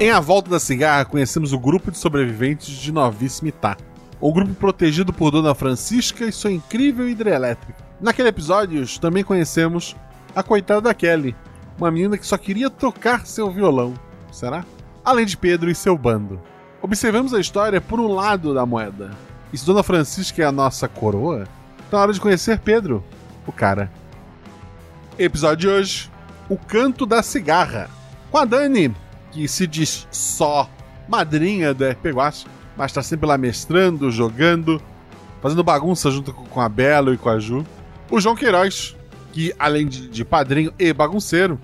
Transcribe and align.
Em 0.00 0.12
A 0.12 0.20
Volta 0.20 0.48
da 0.48 0.60
Cigarra, 0.60 1.04
conhecemos 1.04 1.52
o 1.52 1.58
grupo 1.58 1.90
de 1.90 1.98
sobreviventes 1.98 2.68
de 2.68 2.92
Novíssima 2.92 3.48
Itá. 3.48 3.76
Um 4.22 4.32
grupo 4.32 4.54
protegido 4.54 5.12
por 5.12 5.32
Dona 5.32 5.56
Francisca 5.56 6.24
e 6.24 6.30
sua 6.30 6.52
incrível 6.52 7.08
hidrelétrica. 7.08 7.84
Naquele 8.00 8.28
episódio, 8.28 8.86
também 9.00 9.24
conhecemos 9.24 9.96
a 10.36 10.42
coitada 10.42 10.82
da 10.82 10.94
Kelly, 10.94 11.34
uma 11.76 11.90
menina 11.90 12.16
que 12.16 12.24
só 12.24 12.38
queria 12.38 12.70
tocar 12.70 13.26
seu 13.26 13.50
violão. 13.50 13.92
Será? 14.30 14.64
Além 15.04 15.26
de 15.26 15.36
Pedro 15.36 15.68
e 15.68 15.74
seu 15.74 15.98
bando. 15.98 16.40
Observamos 16.80 17.34
a 17.34 17.40
história 17.40 17.80
por 17.80 17.98
um 17.98 18.06
lado 18.06 18.54
da 18.54 18.64
moeda. 18.64 19.10
E 19.52 19.58
se 19.58 19.66
Dona 19.66 19.82
Francisca 19.82 20.40
é 20.40 20.46
a 20.46 20.52
nossa 20.52 20.86
coroa, 20.86 21.44
tá 21.90 21.96
na 21.96 22.02
hora 22.04 22.12
de 22.12 22.20
conhecer 22.20 22.60
Pedro, 22.60 23.02
o 23.44 23.50
cara. 23.50 23.90
Episódio 25.18 25.56
de 25.56 25.68
hoje: 25.68 26.10
O 26.48 26.56
Canto 26.56 27.04
da 27.04 27.20
Cigarra. 27.20 27.90
Com 28.30 28.38
a 28.38 28.44
Dani, 28.44 28.94
que 29.38 29.46
se 29.46 29.68
diz 29.68 30.08
só 30.10 30.68
madrinha 31.08 31.72
do 31.72 31.88
RP 31.88 32.06
Guacha, 32.06 32.48
mas 32.76 32.92
tá 32.92 33.02
sempre 33.04 33.24
lá 33.24 33.38
mestrando, 33.38 34.10
jogando, 34.10 34.82
fazendo 35.40 35.62
bagunça 35.62 36.10
junto 36.10 36.32
com 36.32 36.60
a 36.60 36.68
Belo 36.68 37.14
e 37.14 37.16
com 37.16 37.28
a 37.28 37.38
Ju. 37.38 37.64
O 38.10 38.20
João 38.20 38.34
Queiroz, 38.34 38.96
que 39.32 39.54
além 39.56 39.86
de, 39.86 40.24
padrinho 40.24 40.72
e 40.76 40.92
bagunceiro, 40.92 41.58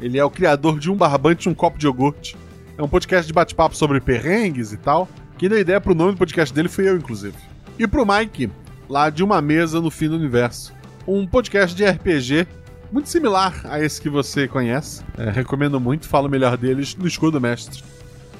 ele 0.00 0.18
é 0.18 0.24
o 0.24 0.30
criador 0.30 0.78
de 0.78 0.88
Um 0.88 0.94
Barbante 0.94 1.48
e 1.48 1.50
um 1.50 1.54
Copo 1.54 1.78
de 1.78 1.86
Iogurte. 1.86 2.36
É 2.78 2.82
um 2.82 2.88
podcast 2.88 3.26
de 3.26 3.32
bate-papo 3.32 3.74
sobre 3.74 4.00
perrengues 4.00 4.72
e 4.72 4.76
tal. 4.76 5.08
Quem 5.36 5.48
deu 5.48 5.58
ideia 5.58 5.80
pro 5.80 5.96
nome 5.96 6.12
do 6.12 6.18
podcast 6.18 6.54
dele 6.54 6.68
fui 6.68 6.88
eu, 6.88 6.96
inclusive. 6.96 7.36
E 7.76 7.88
pro 7.88 8.06
Mike, 8.06 8.50
lá 8.88 9.10
de 9.10 9.24
Uma 9.24 9.42
Mesa 9.42 9.80
no 9.80 9.90
Fim 9.90 10.08
do 10.08 10.14
Universo. 10.14 10.72
Um 11.08 11.26
podcast 11.26 11.74
de 11.74 11.84
RPG 11.84 12.46
muito 12.90 13.08
similar 13.08 13.60
a 13.64 13.80
esse 13.80 14.00
que 14.00 14.08
você 14.08 14.46
conhece. 14.46 15.02
É, 15.18 15.30
recomendo 15.30 15.80
muito, 15.80 16.08
falo 16.08 16.28
melhor 16.28 16.56
deles 16.56 16.94
no 16.96 17.06
Escudo 17.06 17.40
Mestre. 17.40 17.82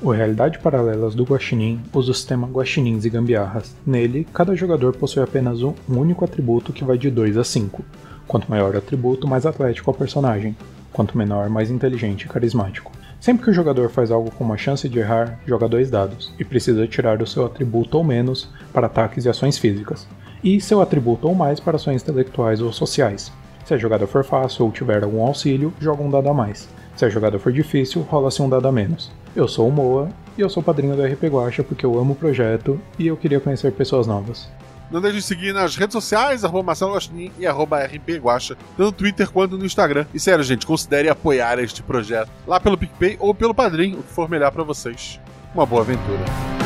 O 0.03 0.11
Realidade 0.11 0.59
Paralelas 0.59 1.15
do 1.15 1.25
Guaxinim 1.25 1.81
usa 1.93 2.11
o 2.11 2.15
sistema 2.15 2.47
Guaxinins 2.47 3.05
e 3.05 3.11
Gambiarras. 3.11 3.75
Nele, 3.87 4.27
cada 4.33 4.55
jogador 4.55 4.95
possui 4.95 5.23
apenas 5.23 5.63
um 5.63 5.75
único 5.89 6.25
atributo 6.25 6.73
que 6.73 6.85
vai 6.85 6.99
de 6.99 7.11
2 7.11 7.39
a 7.39 7.45
5. 7.45 7.83
Quanto 8.29 8.51
maior 8.51 8.75
o 8.75 8.79
atributo, 8.79 9.27
mais 9.27 9.47
atlético 9.47 9.91
é 9.91 9.95
o 9.95 9.97
personagem. 9.97 10.57
Quanto 10.93 11.17
menor, 11.17 11.49
mais 11.49 11.71
inteligente 11.71 12.25
e 12.25 12.29
carismático. 12.29 12.93
Sempre 13.21 13.45
que 13.45 13.51
o 13.51 13.55
jogador 13.55 13.89
faz 13.89 14.11
algo 14.11 14.31
com 14.31 14.45
uma 14.45 14.59
chance 14.59 14.89
de 14.89 14.99
errar, 14.99 15.41
joga 15.47 15.67
dois 15.67 15.91
dados, 15.91 16.33
e 16.39 16.45
precisa 16.45 16.87
tirar 16.87 17.23
o 17.23 17.27
seu 17.27 17.47
atributo 17.47 17.97
ou 17.97 18.05
menos 18.05 18.49
para 18.73 18.87
ataques 18.87 19.25
e 19.25 19.29
ações 19.29 19.57
físicas, 19.59 20.07
e 20.45 20.61
seu 20.61 20.81
atributo 20.81 21.27
ou 21.27 21.35
mais 21.35 21.59
para 21.59 21.77
ações 21.77 22.03
intelectuais 22.03 22.61
ou 22.61 22.73
sociais. 22.73 23.33
Se 23.67 23.75
a 23.75 23.77
jogada 23.77 24.07
for 24.07 24.25
fácil 24.25 24.65
ou 24.65 24.71
tiver 24.71 25.03
algum 25.03 25.27
auxílio, 25.27 25.75
joga 25.81 26.01
um 26.01 26.09
dado 26.09 26.29
a 26.29 26.33
mais. 26.33 26.69
Se 26.95 27.05
a 27.05 27.09
jogada 27.09 27.37
for 27.37 27.53
difícil, 27.53 28.03
rola-se 28.03 28.41
um 28.41 28.49
dado 28.49 28.69
a 28.69 28.71
menos. 28.71 29.11
Eu 29.35 29.49
sou 29.49 29.69
o 29.69 29.73
Moa 29.73 30.09
e 30.39 30.41
eu 30.41 30.49
sou 30.49 30.63
padrinho 30.63 30.95
do 30.95 31.03
RP 31.03 31.25
Guacha 31.25 31.65
porque 31.65 31.85
eu 31.85 31.99
amo 31.99 32.13
o 32.13 32.17
projeto 32.17 32.81
e 32.97 33.09
eu 33.09 33.17
queria 33.17 33.41
conhecer 33.41 33.73
pessoas 33.73 34.07
novas. 34.07 34.49
Não 34.89 35.01
deixe 35.01 35.17
de 35.17 35.23
seguir 35.25 35.53
nas 35.53 35.75
redes 35.75 35.95
sociais, 35.95 36.45
arroba 36.45 36.63
Marcelo 36.63 36.95
Guaxinim 36.95 37.33
e 37.41 37.45
arroba 37.45 37.83
RP 37.85 38.21
Guacha, 38.21 38.57
tanto 38.77 38.85
no 38.85 38.93
Twitter 38.93 39.29
quanto 39.33 39.59
no 39.59 39.67
Instagram. 39.67 40.07
E 40.15 40.21
sério, 40.21 40.45
gente, 40.45 40.65
considere 40.65 41.09
apoiar 41.09 41.59
este 41.59 41.83
projeto 41.83 42.31
lá 42.47 42.61
pelo 42.61 42.79
PicPay 42.79 43.17
ou 43.19 43.35
pelo 43.35 43.53
Padrim, 43.53 43.95
o 43.95 44.03
que 44.05 44.13
for 44.13 44.29
melhor 44.29 44.53
para 44.53 44.63
vocês. 44.63 45.19
Uma 45.53 45.67
boa 45.67 45.83
aventura. 45.83 46.66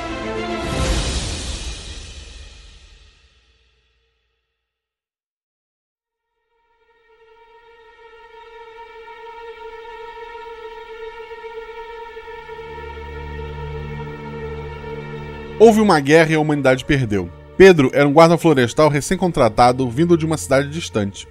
Houve 15.61 15.79
uma 15.79 15.99
guerra 15.99 16.31
e 16.31 16.33
a 16.33 16.39
humanidade 16.39 16.83
perdeu. 16.83 17.29
Pedro 17.55 17.91
era 17.93 18.07
um 18.07 18.13
guarda 18.13 18.35
florestal 18.35 18.89
recém-contratado 18.89 19.87
vindo 19.91 20.17
de 20.17 20.25
uma 20.25 20.35
cidade 20.35 20.67
distante, 20.69 21.27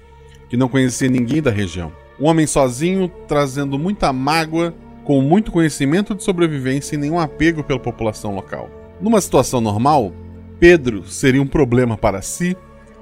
que 0.48 0.56
não 0.56 0.68
conhecia 0.68 1.08
ninguém 1.08 1.42
da 1.42 1.50
região. 1.50 1.90
Um 2.16 2.28
homem 2.28 2.46
sozinho, 2.46 3.10
trazendo 3.26 3.76
muita 3.76 4.12
mágoa, 4.12 4.72
com 5.02 5.20
muito 5.20 5.50
conhecimento 5.50 6.14
de 6.14 6.22
sobrevivência 6.22 6.94
e 6.94 6.98
nenhum 6.98 7.18
apego 7.18 7.64
pela 7.64 7.80
população 7.80 8.32
local. 8.32 8.70
Numa 9.00 9.20
situação 9.20 9.60
normal, 9.60 10.12
Pedro 10.60 11.04
seria 11.08 11.42
um 11.42 11.46
problema 11.48 11.96
para 11.96 12.22
si 12.22 12.56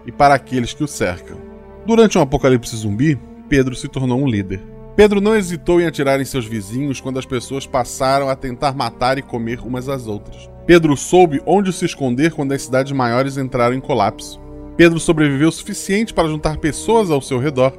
e 0.06 0.10
para 0.10 0.32
aqueles 0.32 0.72
que 0.72 0.82
o 0.82 0.88
cercam. 0.88 1.36
Durante 1.84 2.16
um 2.16 2.22
apocalipse 2.22 2.74
zumbi, 2.74 3.20
Pedro 3.50 3.76
se 3.76 3.86
tornou 3.86 4.18
um 4.18 4.26
líder. 4.26 4.62
Pedro 4.96 5.20
não 5.20 5.36
hesitou 5.36 5.78
em 5.78 5.86
atirar 5.86 6.22
em 6.22 6.24
seus 6.24 6.46
vizinhos 6.46 7.02
quando 7.02 7.18
as 7.18 7.26
pessoas 7.26 7.66
passaram 7.66 8.30
a 8.30 8.34
tentar 8.34 8.74
matar 8.74 9.18
e 9.18 9.22
comer 9.22 9.60
umas 9.60 9.90
às 9.90 10.06
outras. 10.06 10.48
Pedro 10.68 10.94
soube 10.98 11.40
onde 11.46 11.72
se 11.72 11.86
esconder 11.86 12.30
quando 12.32 12.52
as 12.52 12.60
cidades 12.60 12.92
maiores 12.92 13.38
entraram 13.38 13.74
em 13.74 13.80
colapso. 13.80 14.38
Pedro 14.76 15.00
sobreviveu 15.00 15.48
o 15.48 15.52
suficiente 15.52 16.12
para 16.12 16.28
juntar 16.28 16.58
pessoas 16.58 17.10
ao 17.10 17.22
seu 17.22 17.38
redor 17.38 17.72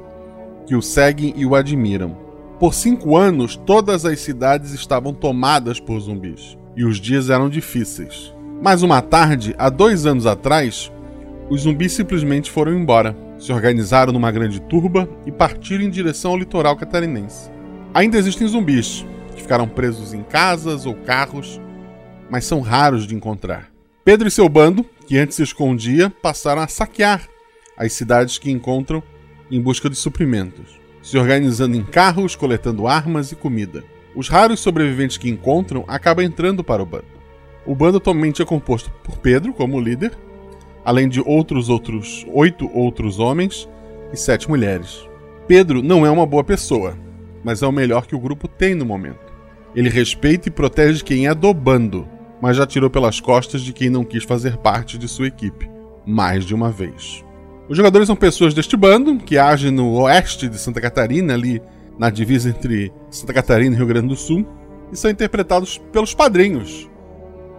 que 0.66 0.74
o 0.74 0.82
seguem 0.82 1.32
e 1.36 1.46
o 1.46 1.54
admiram. 1.54 2.18
Por 2.58 2.74
cinco 2.74 3.16
anos, 3.16 3.54
todas 3.54 4.04
as 4.04 4.18
cidades 4.18 4.72
estavam 4.72 5.14
tomadas 5.14 5.78
por 5.78 6.00
zumbis 6.00 6.58
e 6.76 6.84
os 6.84 7.00
dias 7.00 7.30
eram 7.30 7.48
difíceis. 7.48 8.34
Mas 8.60 8.82
uma 8.82 9.00
tarde, 9.00 9.54
há 9.56 9.70
dois 9.70 10.04
anos 10.04 10.26
atrás, 10.26 10.90
os 11.48 11.60
zumbis 11.60 11.92
simplesmente 11.92 12.50
foram 12.50 12.74
embora, 12.74 13.16
se 13.38 13.52
organizaram 13.52 14.12
numa 14.12 14.32
grande 14.32 14.60
turba 14.62 15.08
e 15.24 15.30
partiram 15.30 15.84
em 15.84 15.90
direção 15.90 16.32
ao 16.32 16.36
litoral 16.36 16.74
catarinense. 16.74 17.52
Ainda 17.94 18.18
existem 18.18 18.48
zumbis 18.48 19.06
que 19.36 19.42
ficaram 19.42 19.68
presos 19.68 20.12
em 20.12 20.24
casas 20.24 20.86
ou 20.86 20.94
carros 20.94 21.60
mas 22.30 22.44
são 22.44 22.60
raros 22.60 23.06
de 23.06 23.14
encontrar. 23.14 23.70
Pedro 24.04 24.28
e 24.28 24.30
seu 24.30 24.48
bando, 24.48 24.84
que 25.06 25.18
antes 25.18 25.36
se 25.36 25.42
escondia, 25.42 26.08
passaram 26.08 26.62
a 26.62 26.68
saquear 26.68 27.28
as 27.76 27.92
cidades 27.92 28.38
que 28.38 28.50
encontram 28.50 29.02
em 29.50 29.60
busca 29.60 29.88
de 29.88 29.96
suprimentos, 29.96 30.78
se 31.02 31.18
organizando 31.18 31.76
em 31.76 31.82
carros, 31.82 32.36
coletando 32.36 32.86
armas 32.86 33.32
e 33.32 33.36
comida. 33.36 33.82
Os 34.14 34.28
raros 34.28 34.60
sobreviventes 34.60 35.16
que 35.16 35.30
encontram 35.30 35.84
acabam 35.88 36.24
entrando 36.24 36.62
para 36.62 36.82
o 36.82 36.86
bando. 36.86 37.20
O 37.66 37.74
bando 37.74 37.98
atualmente 37.98 38.42
é 38.42 38.44
composto 38.44 38.90
por 39.02 39.18
Pedro 39.18 39.52
como 39.52 39.80
líder, 39.80 40.12
além 40.84 41.08
de 41.08 41.20
outros 41.20 41.68
outros 41.68 42.26
oito 42.32 42.70
outros 42.74 43.18
homens 43.18 43.68
e 44.12 44.16
sete 44.16 44.48
mulheres. 44.48 45.08
Pedro 45.46 45.82
não 45.82 46.04
é 46.04 46.10
uma 46.10 46.26
boa 46.26 46.44
pessoa, 46.44 46.98
mas 47.42 47.62
é 47.62 47.66
o 47.66 47.72
melhor 47.72 48.06
que 48.06 48.14
o 48.14 48.20
grupo 48.20 48.46
tem 48.46 48.74
no 48.74 48.84
momento. 48.84 49.32
Ele 49.74 49.88
respeita 49.88 50.48
e 50.48 50.52
protege 50.52 51.02
quem 51.02 51.26
é 51.26 51.34
do 51.34 51.52
bando, 51.54 52.08
mas 52.40 52.56
já 52.56 52.66
tirou 52.66 52.90
pelas 52.90 53.20
costas 53.20 53.60
de 53.60 53.72
quem 53.72 53.90
não 53.90 54.04
quis 54.04 54.24
fazer 54.24 54.56
parte 54.56 54.96
de 54.96 55.06
sua 55.08 55.26
equipe, 55.26 55.70
mais 56.06 56.44
de 56.44 56.54
uma 56.54 56.70
vez. 56.70 57.24
Os 57.68 57.76
jogadores 57.76 58.06
são 58.06 58.16
pessoas 58.16 58.52
deste 58.52 58.76
bando, 58.76 59.16
que 59.18 59.38
agem 59.38 59.70
no 59.70 59.92
oeste 60.00 60.48
de 60.48 60.58
Santa 60.58 60.80
Catarina, 60.80 61.34
ali 61.34 61.62
na 61.98 62.10
divisa 62.10 62.48
entre 62.48 62.92
Santa 63.10 63.32
Catarina 63.32 63.74
e 63.74 63.78
Rio 63.78 63.86
Grande 63.86 64.08
do 64.08 64.16
Sul, 64.16 64.44
e 64.92 64.96
são 64.96 65.10
interpretados 65.10 65.78
pelos 65.92 66.14
padrinhos. 66.14 66.90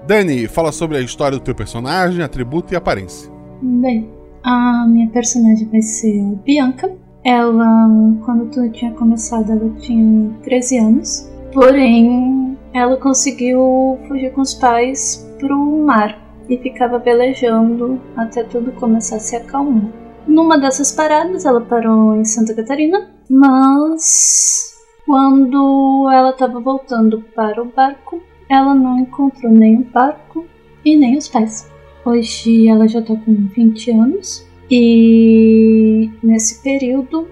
Dani, 0.07 0.47
fala 0.47 0.71
sobre 0.71 0.97
a 0.97 1.01
história 1.01 1.37
do 1.37 1.43
teu 1.43 1.55
personagem, 1.55 2.23
atributo 2.23 2.73
e 2.73 2.75
aparência. 2.75 3.31
Bem, 3.61 4.09
a 4.43 4.85
minha 4.87 5.07
personagem 5.09 5.67
vai 5.69 5.81
ser 5.81 6.35
Bianca. 6.43 6.91
Ela, 7.23 7.87
quando 8.25 8.49
tudo 8.51 8.71
tinha 8.71 8.91
começado, 8.93 9.51
ela 9.51 9.69
tinha 9.79 10.31
13 10.43 10.77
anos. 10.79 11.31
Porém, 11.53 12.57
ela 12.73 12.95
conseguiu 12.97 13.99
fugir 14.07 14.31
com 14.31 14.41
os 14.41 14.53
pais 14.53 15.29
pro 15.39 15.85
mar 15.85 16.17
e 16.49 16.57
ficava 16.57 16.97
velejando 16.97 17.99
até 18.15 18.43
tudo 18.43 18.71
começar 18.73 19.17
a 19.17 19.19
se 19.19 19.35
acalmar. 19.35 19.91
Numa 20.27 20.57
dessas 20.57 20.91
paradas, 20.91 21.45
ela 21.45 21.61
parou 21.61 22.15
em 22.15 22.23
Santa 22.23 22.55
Catarina, 22.55 23.09
mas 23.29 24.75
quando 25.05 26.09
ela 26.11 26.29
estava 26.29 26.59
voltando 26.59 27.21
para 27.35 27.61
o 27.61 27.65
barco, 27.65 28.21
ela 28.49 28.73
não 28.73 28.99
encontrou 28.99 29.51
nem 29.51 29.77
o 29.77 29.83
barco 29.83 30.45
e 30.85 30.95
nem 30.95 31.17
os 31.17 31.27
pais. 31.27 31.69
Hoje 32.05 32.67
ela 32.67 32.87
já 32.87 32.99
está 32.99 33.15
com 33.15 33.33
20 33.33 33.91
anos 33.91 34.47
e 34.69 36.09
nesse 36.23 36.63
período, 36.63 37.27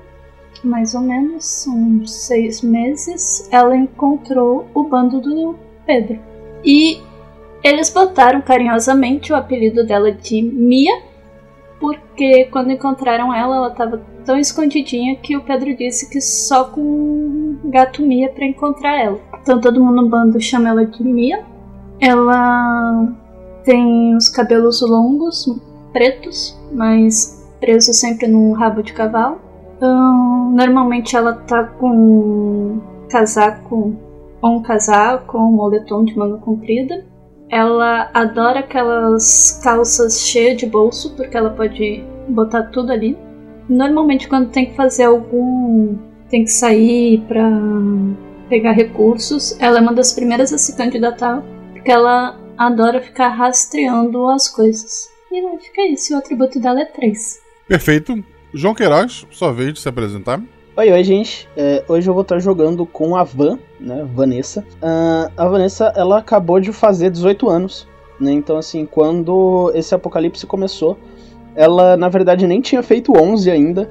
mais 0.64 0.94
ou 0.96 1.02
menos 1.02 1.66
uns 1.68 2.12
seis 2.12 2.62
meses, 2.62 3.48
ela 3.52 3.76
encontrou 3.76 4.68
o 4.74 4.84
bando 4.84 5.22
do 5.22 5.56
Pedro. 5.86 6.20
E 6.64 7.02
eles 7.64 7.90
botaram 7.90 8.42
carinhosamente 8.42 9.32
o 9.34 9.36
apelido 9.36 9.86
dela 9.86 10.12
de 10.12 10.42
Mia, 10.42 11.02
porque 11.80 12.46
quando 12.46 12.72
encontraram 12.72 13.34
ela, 13.34 13.56
ela 13.56 13.68
estava 13.70 14.02
tão 14.26 14.38
escondidinha 14.38 15.16
que 15.16 15.36
o 15.36 15.42
Pedro 15.42 15.76
disse 15.76 16.10
que 16.10 16.22
só 16.22 16.66
com 16.66 17.58
gato 17.66 18.02
Mia 18.02 18.30
para 18.30 18.46
encontrar 18.46 18.98
ela. 18.98 19.20
Então 19.42 19.60
todo 19.60 19.84
mundo 19.84 20.04
no 20.04 20.10
bando 20.10 20.40
chama 20.40 20.70
ela 20.70 20.86
de 20.86 21.04
Mia. 21.04 21.44
Ela 22.00 23.08
tem 23.64 24.16
os 24.16 24.30
cabelos 24.30 24.82
longos, 24.82 25.46
pretos, 25.92 26.58
mas 26.72 27.48
presos 27.60 27.98
sempre 27.98 28.28
no 28.28 28.54
rabo 28.54 28.82
de 28.82 28.94
cavalo. 28.94 29.40
Então, 29.80 30.52
normalmente 30.52 31.16
ela 31.16 31.34
tá 31.34 31.64
com 31.64 31.90
um 31.90 32.82
casaco, 33.08 33.96
ou 34.42 34.58
um 34.58 34.62
casaco, 34.62 35.38
ou 35.38 35.46
um 35.46 35.52
moletom 35.54 36.04
de 36.04 36.18
manga 36.18 36.38
comprida. 36.38 37.06
Ela 37.50 38.12
adora 38.14 38.60
aquelas 38.60 39.62
calças 39.64 40.20
cheias 40.20 40.58
de 40.58 40.66
bolso, 40.66 41.16
porque 41.16 41.36
ela 41.36 41.52
pode 41.52 42.04
botar 42.28 42.64
tudo 42.64 42.92
ali. 42.92 43.18
Normalmente, 43.70 44.28
quando 44.28 44.50
tem 44.50 44.66
que 44.66 44.76
fazer 44.76 45.06
algum. 45.06 45.98
tem 46.30 46.44
que 46.44 46.52
sair 46.52 47.22
pra 47.22 47.50
pegar 48.50 48.74
recursos, 48.74 49.58
ela 49.62 49.78
é 49.78 49.82
uma 49.82 49.94
das 49.94 50.12
primeiras 50.12 50.52
a 50.52 50.58
se 50.58 50.76
candidatar, 50.76 51.42
porque 51.72 51.90
ela 51.90 52.38
adora 52.58 53.02
ficar 53.02 53.30
rastreando 53.30 54.28
as 54.28 54.50
coisas. 54.50 55.08
E 55.32 55.58
fica 55.60 55.84
isso, 55.88 56.14
o 56.14 56.18
atributo 56.18 56.60
dela 56.60 56.82
é 56.82 56.86
3. 56.86 57.40
Perfeito. 57.68 58.22
João 58.54 58.74
Queiroz, 58.74 59.28
sua 59.30 59.54
vez 59.54 59.74
de 59.74 59.80
se 59.80 59.88
apresentar. 59.88 60.42
Oi, 60.76 60.92
oi, 60.92 61.04
gente. 61.04 61.48
É, 61.56 61.84
hoje 61.88 62.10
eu 62.10 62.14
vou 62.14 62.24
estar 62.24 62.40
jogando 62.40 62.84
com 62.84 63.16
a 63.16 63.24
Van, 63.24 63.60
né, 63.80 64.08
Vanessa. 64.16 64.66
Uh, 64.82 65.32
a 65.38 65.48
Vanessa, 65.48 65.94
ela 65.96 66.18
acabou 66.18 66.60
de 66.60 66.72
fazer 66.72 67.12
18 67.12 67.48
anos, 67.48 67.88
né? 68.20 68.32
Então, 68.32 68.58
assim, 68.58 68.88
quando 68.88 69.72
esse 69.76 69.94
apocalipse 69.94 70.48
começou, 70.48 70.98
ela, 71.56 71.96
na 71.96 72.10
verdade, 72.10 72.48
nem 72.48 72.60
tinha 72.60 72.82
feito 72.82 73.14
11 73.16 73.52
ainda. 73.52 73.90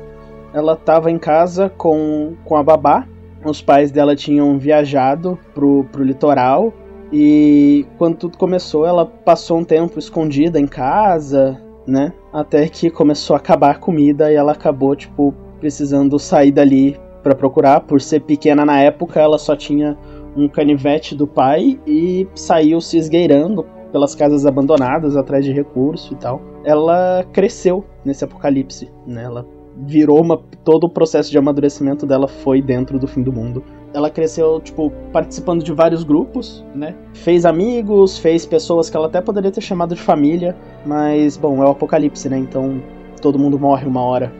Ela 0.53 0.73
estava 0.73 1.09
em 1.11 1.19
casa 1.19 1.69
com, 1.69 2.35
com 2.45 2.57
a 2.57 2.63
babá. 2.63 3.07
Os 3.45 3.63
pais 3.63 3.93
dela 3.93 4.17
tinham 4.17 4.59
viajado 4.59 5.39
pro, 5.55 5.85
pro 5.93 6.03
litoral. 6.03 6.73
E 7.13 7.87
quando 7.97 8.17
tudo 8.17 8.37
começou, 8.37 8.85
ela 8.85 9.07
passou 9.07 9.59
um 9.59 9.65
tempo 9.65 9.99
escondida 9.99 10.59
em 10.59 10.67
casa, 10.67 11.63
né? 11.87 12.13
Até 12.33 12.69
que 12.69 12.91
começou 12.91 13.35
a 13.35 13.39
acabar 13.39 13.71
a 13.71 13.79
comida 13.79 14.31
e 14.31 14.35
ela 14.35 14.53
acabou, 14.53 14.95
tipo, 14.95 15.35
precisando 15.61 16.19
sair 16.19 16.53
dali 16.53 16.99
para 17.23 17.35
procurar. 17.35 17.81
Por 17.81 18.01
ser 18.01 18.21
pequena 18.21 18.65
na 18.65 18.81
época, 18.81 19.21
ela 19.21 19.39
só 19.39 19.57
tinha 19.57 19.97
um 20.37 20.49
canivete 20.49 21.15
do 21.15 21.27
pai 21.27 21.81
e 21.87 22.29
saiu 22.35 22.81
se 22.81 22.97
esgueirando 22.97 23.67
pelas 23.91 24.15
casas 24.15 24.47
abandonadas 24.47 25.17
atrás 25.17 25.45
de 25.45 25.53
recurso 25.53 26.13
e 26.13 26.17
tal. 26.17 26.41
Ela 26.65 27.25
cresceu 27.33 27.85
nesse 28.05 28.25
apocalipse, 28.25 28.91
né? 29.07 29.25
Ela 29.25 29.47
virou 29.87 30.21
uma 30.21 30.41
todo 30.65 30.85
o 30.85 30.91
processo 30.91 31.31
de 31.31 31.39
amadurecimento 31.39 32.05
dela 32.05 32.29
foi 32.29 32.61
dentro 32.61 32.99
do 32.99 33.07
fim 33.07 33.23
do 33.23 33.33
mundo. 33.33 33.63
Ela 33.95 34.11
cresceu, 34.11 34.61
tipo, 34.61 34.91
participando 35.13 35.63
de 35.63 35.73
vários 35.73 36.05
grupos, 36.05 36.65
né? 36.75 36.95
Fez 37.15 37.47
amigos, 37.47 38.19
fez 38.19 38.45
pessoas 38.45 38.91
que 38.91 38.97
ela 38.97 39.07
até 39.07 39.21
poderia 39.21 39.51
ter 39.51 39.61
chamado 39.61 39.95
de 39.95 40.01
família, 40.01 40.57
mas 40.85 41.37
bom, 41.37 41.63
é 41.63 41.67
o 41.67 41.71
apocalipse, 41.71 42.29
né? 42.29 42.37
Então 42.39 42.83
todo 43.23 43.39
mundo 43.39 43.59
morre 43.59 43.87
uma 43.87 44.03
hora. 44.03 44.33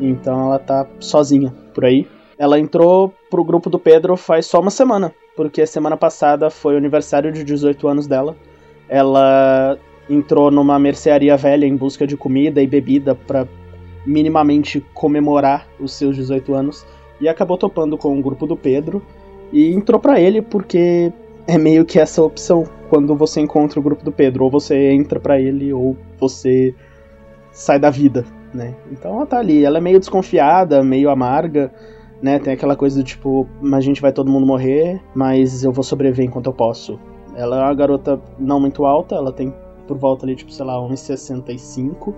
Então 0.00 0.46
ela 0.46 0.58
tá 0.58 0.86
sozinha 0.98 1.52
por 1.74 1.84
aí. 1.84 2.06
Ela 2.38 2.58
entrou 2.58 3.12
pro 3.30 3.44
grupo 3.44 3.70
do 3.70 3.78
Pedro 3.78 4.16
faz 4.16 4.46
só 4.46 4.60
uma 4.60 4.70
semana, 4.70 5.12
porque 5.36 5.66
semana 5.66 5.96
passada 5.96 6.50
foi 6.50 6.74
o 6.74 6.78
aniversário 6.78 7.32
de 7.32 7.44
18 7.44 7.86
anos 7.86 8.06
dela. 8.06 8.36
Ela 8.88 9.78
entrou 10.08 10.50
numa 10.50 10.78
mercearia 10.78 11.36
velha 11.36 11.66
em 11.66 11.76
busca 11.76 12.06
de 12.06 12.16
comida 12.16 12.60
e 12.60 12.66
bebida 12.66 13.14
para 13.14 13.46
minimamente 14.06 14.84
comemorar 14.92 15.66
os 15.80 15.92
seus 15.92 16.16
18 16.16 16.54
anos 16.54 16.86
e 17.20 17.28
acabou 17.28 17.56
topando 17.56 17.96
com 17.96 18.18
o 18.18 18.22
grupo 18.22 18.46
do 18.46 18.56
Pedro 18.56 19.02
e 19.52 19.72
entrou 19.72 20.00
para 20.00 20.20
ele 20.20 20.42
porque 20.42 21.12
é 21.46 21.58
meio 21.58 21.84
que 21.84 21.98
essa 21.98 22.22
opção 22.22 22.64
quando 22.88 23.14
você 23.16 23.40
encontra 23.40 23.78
o 23.78 23.82
grupo 23.82 24.04
do 24.04 24.12
Pedro, 24.12 24.44
ou 24.44 24.50
você 24.50 24.92
entra 24.92 25.18
para 25.18 25.40
ele 25.40 25.72
ou 25.72 25.96
você 26.18 26.74
sai 27.50 27.78
da 27.78 27.90
vida, 27.90 28.24
né? 28.52 28.74
Então 28.90 29.16
ela 29.16 29.26
tá 29.26 29.38
ali, 29.38 29.64
ela 29.64 29.78
é 29.78 29.80
meio 29.80 29.98
desconfiada, 29.98 30.82
meio 30.82 31.10
amarga, 31.10 31.72
né? 32.22 32.38
Tem 32.38 32.52
aquela 32.52 32.76
coisa 32.76 32.96
do 32.96 33.04
tipo, 33.04 33.48
a 33.72 33.80
gente 33.80 34.00
vai 34.00 34.12
todo 34.12 34.30
mundo 34.30 34.46
morrer, 34.46 35.00
mas 35.14 35.64
eu 35.64 35.72
vou 35.72 35.84
sobreviver 35.84 36.24
enquanto 36.24 36.46
eu 36.46 36.52
posso. 36.52 36.98
Ela 37.36 37.58
é 37.58 37.62
uma 37.64 37.74
garota 37.74 38.20
não 38.38 38.60
muito 38.60 38.84
alta, 38.84 39.16
ela 39.16 39.32
tem 39.32 39.52
por 39.86 39.96
volta 39.96 40.24
ali, 40.26 40.34
tipo, 40.34 40.52
sei 40.52 40.64
lá, 40.64 40.74
1,65. 40.74 42.14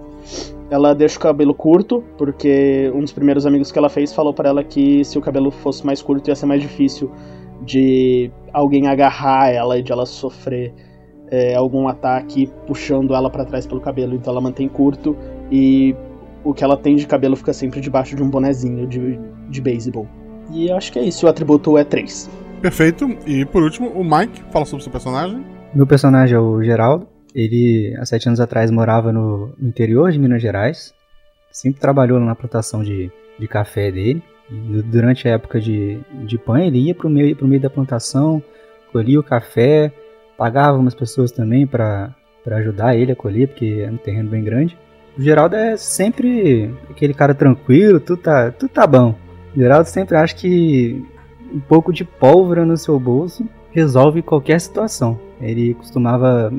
Ela 0.71 0.95
deixa 0.95 1.19
o 1.19 1.21
cabelo 1.21 1.55
curto, 1.55 2.03
porque 2.17 2.91
um 2.95 3.01
dos 3.01 3.13
primeiros 3.13 3.47
amigos 3.47 3.71
que 3.71 3.79
ela 3.79 3.89
fez 3.89 4.13
falou 4.13 4.33
para 4.33 4.49
ela 4.49 4.65
que 4.65 5.05
se 5.05 5.19
o 5.19 5.21
cabelo 5.21 5.51
fosse 5.51 5.85
mais 5.85 6.03
curto 6.03 6.29
ia 6.29 6.35
ser 6.35 6.47
mais 6.47 6.61
difícil 6.61 7.11
de 7.63 8.31
alguém 8.53 8.87
agarrar 8.87 9.51
ela 9.51 9.79
e 9.79 9.83
de 9.83 9.93
ela 9.93 10.07
sofrer 10.07 10.73
é, 11.31 11.55
algum 11.55 11.89
ataque 11.89 12.49
puxando 12.67 13.15
ela 13.15 13.31
para 13.31 13.45
trás 13.45 13.67
pelo 13.67 13.81
cabelo. 13.81 14.15
Então 14.15 14.33
ela 14.33 14.41
mantém 14.41 14.69
curto 14.69 15.17
e 15.51 15.95
o 16.45 16.55
que 16.55 16.63
ela 16.63 16.77
tem 16.77 16.97
de 16.97 17.07
cabelo 17.07 17.37
fica 17.37 17.53
sempre 17.53 17.81
debaixo 17.81 18.15
de 18.15 18.23
um 18.23 18.31
bonezinho 18.31 18.87
de, 18.87 19.19
de 19.49 19.61
beisebol. 19.61 20.07
E 20.53 20.69
eu 20.69 20.77
acho 20.77 20.93
que 20.93 20.99
é 20.99 21.05
isso, 21.05 21.27
o 21.27 21.29
atributo 21.29 21.77
é 21.77 21.85
3. 21.85 22.31
Perfeito. 22.61 23.07
E 23.27 23.45
por 23.45 23.63
último, 23.63 23.89
o 23.91 24.05
Mike 24.05 24.43
fala 24.53 24.65
sobre 24.65 24.81
o 24.81 24.83
seu 24.83 24.93
personagem. 24.93 25.45
Meu 25.75 25.87
personagem 25.87 26.37
é 26.37 26.41
o 26.41 26.63
Geraldo. 26.63 27.07
Ele, 27.37 27.95
há 27.99 28.07
sete 28.07 28.29
anos 28.29 28.41
atrás, 28.41 28.71
morava 28.71 29.13
no, 29.13 29.53
no 29.59 29.69
interior 29.69 30.11
de 30.11 30.19
Minas 30.19 30.41
Gerais. 30.41 30.95
Sempre 31.53 31.79
trabalhou 31.79 32.19
na 32.19 32.35
plantação 32.35 32.83
de, 32.83 33.13
de 33.39 33.47
café 33.47 33.93
dele. 33.93 34.23
E 34.51 34.81
durante 34.81 35.29
a 35.29 35.33
época 35.33 35.61
de, 35.61 36.01
de 36.25 36.39
pan, 36.39 36.63
ele 36.63 36.79
ia 36.79 36.95
para 36.95 37.07
o 37.07 37.11
meio, 37.11 37.37
meio 37.43 37.61
da 37.61 37.69
plantação, 37.69 38.43
colhia 38.91 39.21
o 39.21 39.23
café, 39.23 39.93
pagava 40.39 40.79
umas 40.79 40.95
pessoas 40.95 41.31
também 41.31 41.67
para 41.67 42.15
ajudar 42.53 42.97
ele 42.97 43.13
a 43.13 43.17
colher, 43.17 43.49
porque 43.49 43.85
é 43.87 43.91
um 43.91 43.99
terreno 43.99 44.31
bem 44.31 44.43
grande. 44.43 44.79
O 45.19 45.21
Geraldo 45.21 45.57
é 45.57 45.77
sempre 45.77 46.75
aquele 46.89 47.13
cara 47.13 47.35
tranquilo, 47.35 48.01
tudo 48.01 48.23
tá, 48.23 48.51
tudo 48.51 48.71
tá 48.71 48.87
bom. 48.87 49.15
O 49.55 49.59
Geraldo 49.59 49.91
sempre 49.91 50.17
acha 50.17 50.35
que 50.35 51.05
um 51.53 51.61
pouco 51.61 51.93
de 51.93 52.05
pólvora 52.05 52.65
no 52.65 52.79
seu 52.79 52.99
bolso 52.99 53.47
resolve 53.73 54.23
qualquer 54.23 54.59
situação. 54.59 55.21
Ele 55.39 55.75
costumava 55.75 56.51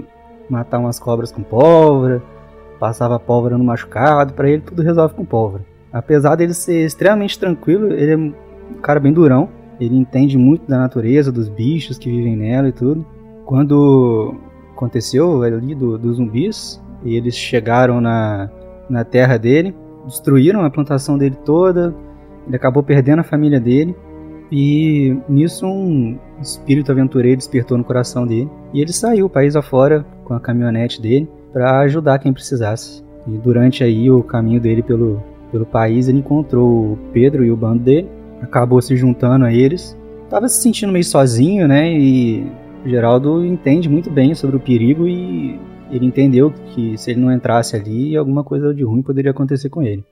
matar 0.49 0.79
umas 0.79 0.99
cobras 0.99 1.31
com 1.31 1.41
pólvora, 1.43 2.21
passava 2.79 3.19
pólvora 3.19 3.57
no 3.57 3.63
machucado, 3.63 4.33
para 4.33 4.49
ele 4.49 4.61
tudo 4.61 4.81
resolve 4.81 5.15
com 5.15 5.25
pólvora. 5.25 5.65
Apesar 5.91 6.35
dele 6.35 6.53
ser 6.53 6.85
extremamente 6.85 7.39
tranquilo, 7.39 7.91
ele 7.91 8.11
é 8.11 8.17
um 8.17 8.33
cara 8.81 8.99
bem 8.99 9.13
durão. 9.13 9.49
Ele 9.79 9.95
entende 9.95 10.37
muito 10.37 10.67
da 10.67 10.77
natureza, 10.77 11.31
dos 11.31 11.49
bichos 11.49 11.97
que 11.97 12.09
vivem 12.09 12.35
nela 12.35 12.69
e 12.69 12.71
tudo. 12.71 13.05
Quando 13.45 14.35
aconteceu 14.73 15.43
ali 15.43 15.73
do, 15.73 15.97
dos 15.97 16.17
zumbis, 16.17 16.81
e 17.03 17.15
eles 17.15 17.35
chegaram 17.35 18.01
na, 18.01 18.49
na 18.89 19.03
terra 19.03 19.37
dele, 19.37 19.75
destruíram 20.05 20.63
a 20.63 20.69
plantação 20.69 21.17
dele 21.17 21.37
toda, 21.45 21.95
ele 22.45 22.55
acabou 22.55 22.81
perdendo 22.81 23.19
a 23.19 23.23
família 23.23 23.59
dele. 23.59 23.95
E 24.51 25.17
nisso 25.27 25.65
um 25.65 26.17
espírito 26.41 26.91
aventureiro 26.91 27.37
despertou 27.37 27.77
no 27.77 27.83
coração 27.83 28.25
dele. 28.25 28.49
E 28.73 28.81
ele 28.81 28.93
saiu 28.93 29.25
o 29.25 29.29
país 29.29 29.55
afora 29.55 30.05
com 30.23 30.33
a 30.33 30.39
caminhonete 30.39 31.01
dele 31.01 31.27
para 31.51 31.79
ajudar 31.81 32.19
quem 32.19 32.33
precisasse. 32.33 33.03
E 33.27 33.31
durante 33.37 33.83
aí 33.83 34.09
o 34.09 34.23
caminho 34.23 34.61
dele 34.61 34.81
pelo, 34.81 35.21
pelo 35.51 35.65
país, 35.65 36.07
ele 36.07 36.19
encontrou 36.19 36.93
o 36.93 36.99
Pedro 37.11 37.43
e 37.43 37.51
o 37.51 37.57
bando 37.57 37.83
dele, 37.83 38.09
acabou 38.41 38.81
se 38.81 38.95
juntando 38.95 39.45
a 39.45 39.53
eles. 39.53 39.97
Tava 40.29 40.47
se 40.47 40.61
sentindo 40.61 40.91
meio 40.91 41.03
sozinho, 41.03 41.67
né? 41.67 41.91
E 41.91 42.45
Geraldo 42.85 43.45
entende 43.45 43.89
muito 43.89 44.09
bem 44.09 44.33
sobre 44.33 44.55
o 44.55 44.59
perigo 44.59 45.07
e 45.07 45.59
ele 45.91 46.05
entendeu 46.05 46.53
que 46.73 46.97
se 46.97 47.11
ele 47.11 47.21
não 47.21 47.31
entrasse 47.31 47.75
ali, 47.75 48.15
alguma 48.15 48.43
coisa 48.43 48.73
de 48.73 48.83
ruim 48.83 49.01
poderia 49.01 49.31
acontecer 49.31 49.69
com 49.69 49.81
ele. 49.81 50.03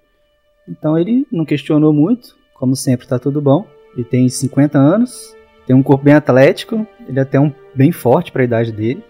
Então 0.67 0.97
ele 0.97 1.27
não 1.31 1.45
questionou 1.45 1.93
muito, 1.93 2.35
como 2.55 2.75
sempre 2.75 3.07
tá 3.07 3.19
tudo 3.19 3.41
bom. 3.41 3.65
Ele 3.95 4.03
tem 4.03 4.27
50 4.27 4.77
anos, 4.77 5.35
tem 5.65 5.75
um 5.75 5.83
corpo 5.83 6.03
bem 6.03 6.13
atlético, 6.13 6.85
ele 7.07 7.17
é 7.17 7.21
até 7.21 7.39
um 7.39 7.51
bem 7.73 7.91
forte 7.91 8.31
para 8.31 8.43
a 8.43 8.45
idade 8.45 8.71
dele. 8.71 9.03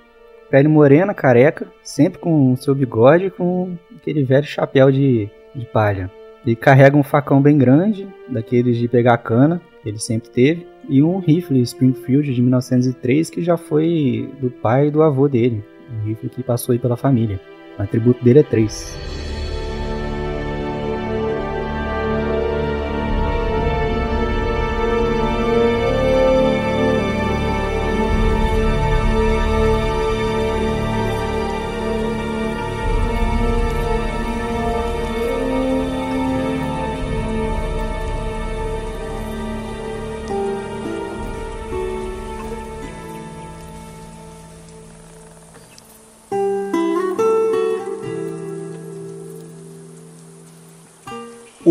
Pele 0.49 0.67
morena, 0.67 1.13
careca, 1.13 1.67
sempre 1.83 2.19
com 2.19 2.55
seu 2.55 2.75
bigode 2.75 3.29
com 3.31 3.75
aquele 3.95 4.23
velho 4.23 4.45
chapéu 4.45 4.91
de, 4.91 5.29
de 5.53 5.65
palha. 5.65 6.09
Ele 6.45 6.55
carrega 6.55 6.95
um 6.95 7.03
facão 7.03 7.41
bem 7.41 7.57
grande, 7.57 8.07
daqueles 8.29 8.77
de 8.77 8.87
pegar 8.87 9.17
cana, 9.17 9.59
que 9.81 9.89
ele 9.89 9.97
sempre 9.97 10.29
teve, 10.29 10.67
e 10.87 11.01
um 11.01 11.17
rifle 11.17 11.59
Springfield 11.61 12.33
de 12.33 12.41
1903 12.41 13.29
que 13.31 13.41
já 13.41 13.57
foi 13.57 14.31
do 14.39 14.51
pai 14.51 14.87
e 14.87 14.91
do 14.91 15.01
avô 15.01 15.27
dele. 15.27 15.63
Um 15.91 16.05
rifle 16.05 16.29
que 16.29 16.43
passou 16.43 16.73
aí 16.73 16.79
pela 16.79 16.95
família. 16.95 17.39
O 17.77 17.81
atributo 17.81 18.23
dele 18.23 18.39
é 18.39 18.43
3. 18.43 19.34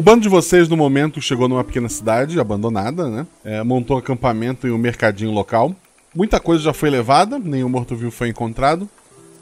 Bando 0.04 0.20
de 0.20 0.28
vocês, 0.28 0.68
no 0.68 0.76
momento, 0.76 1.20
chegou 1.22 1.48
numa 1.48 1.64
pequena 1.64 1.88
cidade 1.88 2.38
abandonada, 2.38 3.08
né? 3.08 3.26
É, 3.42 3.62
montou 3.62 3.96
acampamento 3.96 4.66
em 4.66 4.70
um 4.70 4.76
mercadinho 4.76 5.30
local. 5.30 5.74
Muita 6.14 6.38
coisa 6.38 6.62
já 6.62 6.74
foi 6.74 6.90
levada, 6.90 7.38
nenhum 7.38 7.70
morto-vivo 7.70 8.10
foi 8.10 8.28
encontrado. 8.28 8.86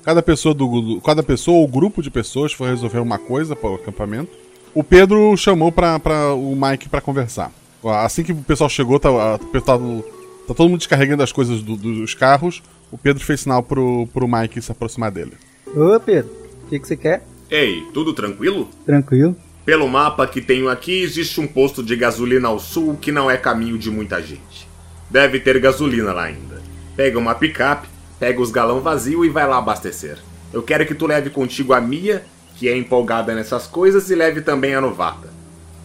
Cada 0.04 0.22
pessoa, 0.22 0.54
do, 0.54 1.00
cada 1.00 1.22
pessoa 1.22 1.58
ou 1.58 1.66
grupo 1.66 2.00
de 2.00 2.10
pessoas 2.10 2.52
foi 2.52 2.68
resolver 2.68 3.00
uma 3.00 3.18
coisa 3.18 3.56
para 3.56 3.70
o 3.70 3.74
acampamento. 3.74 4.30
O 4.72 4.84
Pedro 4.84 5.36
chamou 5.36 5.72
para 5.72 6.32
o 6.32 6.54
Mike 6.56 6.88
para 6.88 7.00
conversar. 7.00 7.52
Assim 7.84 8.22
que 8.22 8.32
o 8.32 8.36
pessoal 8.36 8.70
chegou, 8.70 9.00
tá, 9.00 9.10
tá, 9.38 9.60
tá, 9.60 9.78
todo 10.54 10.68
mundo 10.68 10.78
descarregando 10.78 11.24
as 11.24 11.32
coisas 11.32 11.60
do, 11.60 11.76
dos 11.76 12.14
carros. 12.14 12.62
O 12.90 12.96
Pedro 12.96 13.24
fez 13.24 13.40
sinal 13.40 13.64
pro, 13.64 14.06
pro 14.12 14.28
Mike 14.28 14.62
se 14.62 14.70
aproximar 14.70 15.10
dele. 15.10 15.32
Ô 15.74 15.98
Pedro, 15.98 16.30
o 16.64 16.68
que, 16.68 16.78
que 16.78 16.86
você 16.86 16.96
quer? 16.96 17.24
Ei, 17.50 17.82
tudo 17.92 18.12
tranquilo? 18.12 18.68
Tranquilo. 18.86 19.36
Pelo 19.64 19.88
mapa 19.88 20.26
que 20.26 20.40
tenho 20.40 20.68
aqui, 20.68 21.02
existe 21.02 21.40
um 21.40 21.46
posto 21.46 21.84
de 21.84 21.94
gasolina 21.94 22.48
ao 22.48 22.58
sul 22.58 22.98
que 23.00 23.12
não 23.12 23.30
é 23.30 23.36
caminho 23.36 23.78
de 23.78 23.92
muita 23.92 24.20
gente. 24.20 24.68
Deve 25.08 25.38
ter 25.38 25.60
gasolina 25.60 26.12
lá 26.12 26.24
ainda. 26.24 26.60
Pega 26.96 27.16
uma 27.16 27.34
picape, 27.34 27.86
pega 28.18 28.40
os 28.40 28.50
galão 28.50 28.80
vazio 28.80 29.24
e 29.24 29.28
vai 29.28 29.46
lá 29.46 29.58
abastecer. 29.58 30.18
Eu 30.52 30.64
quero 30.64 30.84
que 30.84 30.96
tu 30.96 31.06
leve 31.06 31.30
contigo 31.30 31.72
a 31.72 31.80
Mia, 31.80 32.24
que 32.56 32.68
é 32.68 32.76
empolgada 32.76 33.36
nessas 33.36 33.68
coisas, 33.68 34.10
e 34.10 34.16
leve 34.16 34.40
também 34.40 34.74
a 34.74 34.80
novata. 34.80 35.30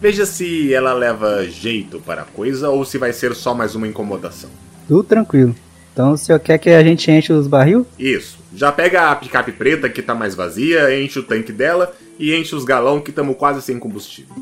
Veja 0.00 0.26
se 0.26 0.74
ela 0.74 0.92
leva 0.92 1.44
jeito 1.44 2.00
para 2.00 2.22
a 2.22 2.24
coisa 2.24 2.70
ou 2.70 2.84
se 2.84 2.98
vai 2.98 3.12
ser 3.12 3.32
só 3.32 3.54
mais 3.54 3.76
uma 3.76 3.86
incomodação. 3.86 4.50
Tudo 4.88 5.04
tranquilo. 5.04 5.54
Então 5.92 6.12
o 6.12 6.18
senhor 6.18 6.40
quer 6.40 6.58
que 6.58 6.70
a 6.70 6.82
gente 6.82 7.10
enche 7.10 7.32
os 7.32 7.46
barril? 7.46 7.86
Isso. 7.96 8.38
Já 8.54 8.72
pega 8.72 9.10
a 9.10 9.16
picape 9.16 9.52
preta 9.52 9.88
que 9.88 10.02
tá 10.02 10.14
mais 10.14 10.34
vazia, 10.34 11.00
enche 11.00 11.20
o 11.20 11.22
tanque 11.22 11.52
dela 11.52 11.94
e 12.18 12.34
enche 12.34 12.54
os 12.54 12.64
galão 12.64 13.00
que 13.00 13.10
estamos 13.10 13.36
quase 13.36 13.62
sem 13.62 13.78
combustível. 13.78 14.34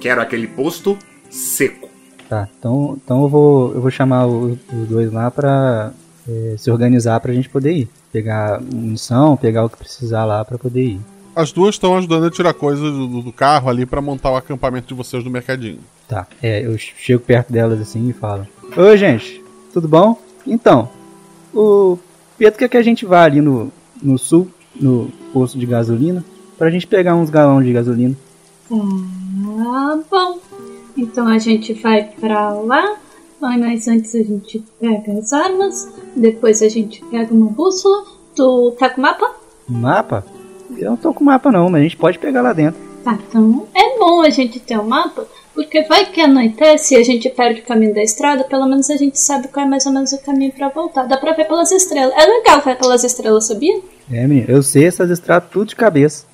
Quero 0.00 0.20
aquele 0.20 0.46
posto 0.46 0.98
seco. 1.30 1.88
Tá, 2.28 2.48
então, 2.58 2.98
então 3.02 3.22
eu, 3.22 3.28
vou, 3.28 3.74
eu 3.74 3.80
vou 3.80 3.90
chamar 3.90 4.26
os, 4.26 4.58
dois 4.88 5.12
lá 5.12 5.30
pra 5.30 5.92
é, 6.28 6.54
se 6.56 6.70
organizar 6.70 7.20
pra 7.20 7.32
gente 7.32 7.48
poder 7.48 7.72
ir. 7.72 7.88
Pegar 8.12 8.60
munição, 8.60 9.36
pegar 9.36 9.64
o 9.64 9.68
que 9.68 9.76
precisar 9.76 10.24
lá 10.24 10.44
pra 10.44 10.56
poder 10.56 10.84
ir. 10.84 11.00
As 11.34 11.50
duas 11.50 11.74
estão 11.74 11.96
ajudando 11.96 12.26
a 12.26 12.30
tirar 12.30 12.54
coisas 12.54 12.92
do, 12.92 13.22
do 13.22 13.32
carro 13.32 13.68
ali 13.68 13.84
para 13.84 14.00
montar 14.00 14.30
o 14.30 14.36
acampamento 14.36 14.86
de 14.86 14.94
vocês 14.94 15.24
no 15.24 15.30
mercadinho. 15.30 15.80
Tá, 16.08 16.26
é, 16.42 16.64
eu 16.64 16.78
chego 16.78 17.22
perto 17.22 17.52
delas 17.52 17.80
assim 17.80 18.08
e 18.08 18.12
falo: 18.12 18.46
Oi, 18.76 18.96
gente, 18.96 19.42
tudo 19.72 19.88
bom? 19.88 20.16
Então, 20.46 20.88
o 21.52 21.98
Pedro 22.38 22.58
quer 22.58 22.68
que 22.68 22.76
a 22.76 22.82
gente 22.82 23.04
vá 23.04 23.24
ali 23.24 23.40
no, 23.40 23.72
no 24.02 24.18
sul, 24.18 24.48
no 24.74 25.10
posto 25.32 25.58
de 25.58 25.66
gasolina, 25.66 26.24
pra 26.56 26.70
gente 26.70 26.86
pegar 26.86 27.14
uns 27.14 27.30
galões 27.30 27.66
de 27.66 27.72
gasolina. 27.72 28.16
Ah, 28.70 29.98
bom. 30.10 30.38
Então 30.96 31.26
a 31.26 31.38
gente 31.38 31.72
vai 31.74 32.04
pra 32.04 32.52
lá, 32.52 32.96
mas 33.40 33.88
antes 33.88 34.14
a 34.14 34.22
gente 34.22 34.64
pega 34.80 35.12
as 35.18 35.32
armas, 35.32 35.88
depois 36.14 36.62
a 36.62 36.68
gente 36.68 37.04
pega 37.06 37.34
uma 37.34 37.50
bússola. 37.50 38.04
Tu 38.34 38.76
tá 38.78 38.90
com 38.90 39.00
mapa? 39.00 39.30
Mapa? 39.68 40.24
Eu 40.76 40.90
não 40.90 40.96
tô 40.96 41.12
com 41.12 41.24
mapa 41.24 41.52
não, 41.52 41.68
mas 41.68 41.80
a 41.80 41.84
gente 41.84 41.96
pode 41.96 42.18
pegar 42.18 42.42
lá 42.42 42.52
dentro. 42.52 42.80
Tá, 43.04 43.18
então 43.28 43.66
é 43.74 43.98
bom 43.98 44.22
a 44.22 44.30
gente 44.30 44.58
ter 44.58 44.78
um 44.78 44.88
mapa, 44.88 45.26
porque 45.54 45.82
vai 45.82 46.06
que 46.06 46.20
anoitece 46.20 46.94
e 46.94 46.96
a 46.96 47.04
gente 47.04 47.28
perde 47.28 47.60
o 47.60 47.64
caminho 47.64 47.94
da 47.94 48.02
estrada, 48.02 48.44
pelo 48.44 48.66
menos 48.66 48.88
a 48.88 48.96
gente 48.96 49.20
sabe 49.20 49.48
qual 49.48 49.66
é 49.66 49.68
mais 49.68 49.84
ou 49.84 49.92
menos 49.92 50.12
o 50.12 50.22
caminho 50.22 50.52
para 50.52 50.68
voltar. 50.70 51.04
Dá 51.04 51.16
pra 51.18 51.32
ver 51.32 51.46
pelas 51.46 51.70
estrelas. 51.70 52.14
É 52.16 52.24
legal 52.24 52.62
ver 52.62 52.78
pelas 52.78 53.04
estrelas, 53.04 53.46
sabia? 53.46 53.78
É, 54.10 54.26
menino, 54.26 54.46
eu 54.48 54.62
sei 54.62 54.86
essas 54.86 55.10
estradas 55.10 55.50
tudo 55.50 55.68
de 55.68 55.76
cabeça. 55.76 56.24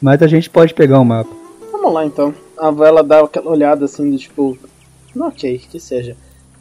Mas 0.00 0.22
a 0.22 0.26
gente 0.26 0.50
pode 0.50 0.74
pegar 0.74 0.98
o 0.98 1.02
um 1.02 1.04
mapa. 1.04 1.30
Vamos 1.72 1.92
lá 1.92 2.04
então. 2.04 2.34
A 2.58 2.70
Vela 2.70 3.02
dá 3.02 3.20
aquela 3.20 3.50
olhada 3.50 3.84
assim 3.84 4.10
de 4.10 4.18
tipo. 4.18 4.56
Ok, 5.18 5.58
que 5.70 5.80
seja. 5.80 6.16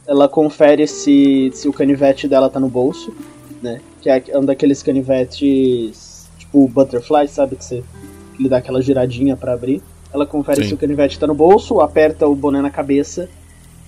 Ela 0.08 0.30
confere 0.30 0.88
se, 0.88 1.52
se 1.54 1.68
o 1.68 1.74
canivete 1.74 2.28
dela 2.28 2.50
tá 2.50 2.60
no 2.60 2.70
bolso, 2.70 3.14
né? 3.62 3.82
Que 4.02 4.10
é 4.10 4.38
um 4.38 4.46
daqueles 4.46 4.82
canivetes 4.82 6.30
tipo 6.38 6.68
butterfly, 6.68 7.28
sabe? 7.28 7.56
Que 7.56 7.66
você 7.66 7.84
que 8.36 8.42
ele 8.42 8.50
dá 8.50 8.58
aquela 8.58 8.82
giradinha 8.82 9.36
para 9.36 9.54
abrir. 9.54 9.82
Ela 10.14 10.26
confere 10.26 10.64
Sim. 10.64 10.70
se 10.70 10.74
o 10.74 10.78
canivete 10.78 11.18
tá 11.18 11.26
no 11.26 11.34
bolso, 11.34 11.82
aperta 11.82 12.28
o 12.28 12.36
boné 12.36 12.62
na 12.62 12.70
cabeça 12.70 13.30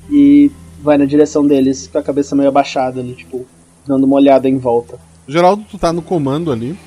e 0.10 0.52
vai 0.82 0.98
na 0.98 1.06
direção 1.06 1.46
deles 1.46 1.88
com 1.88 1.98
a 1.98 2.04
cabeça 2.04 2.36
meio 2.36 2.50
abaixada 2.50 3.00
ali, 3.00 3.14
tipo, 3.14 3.46
dando 3.86 4.06
uma 4.06 4.16
olhada 4.16 4.48
em 4.48 4.58
volta. 4.58 4.98
Geraldo, 5.28 5.64
tu 5.70 5.78
tá 5.78 5.92
no 5.92 6.02
comando 6.02 6.52
ali. 6.52 6.78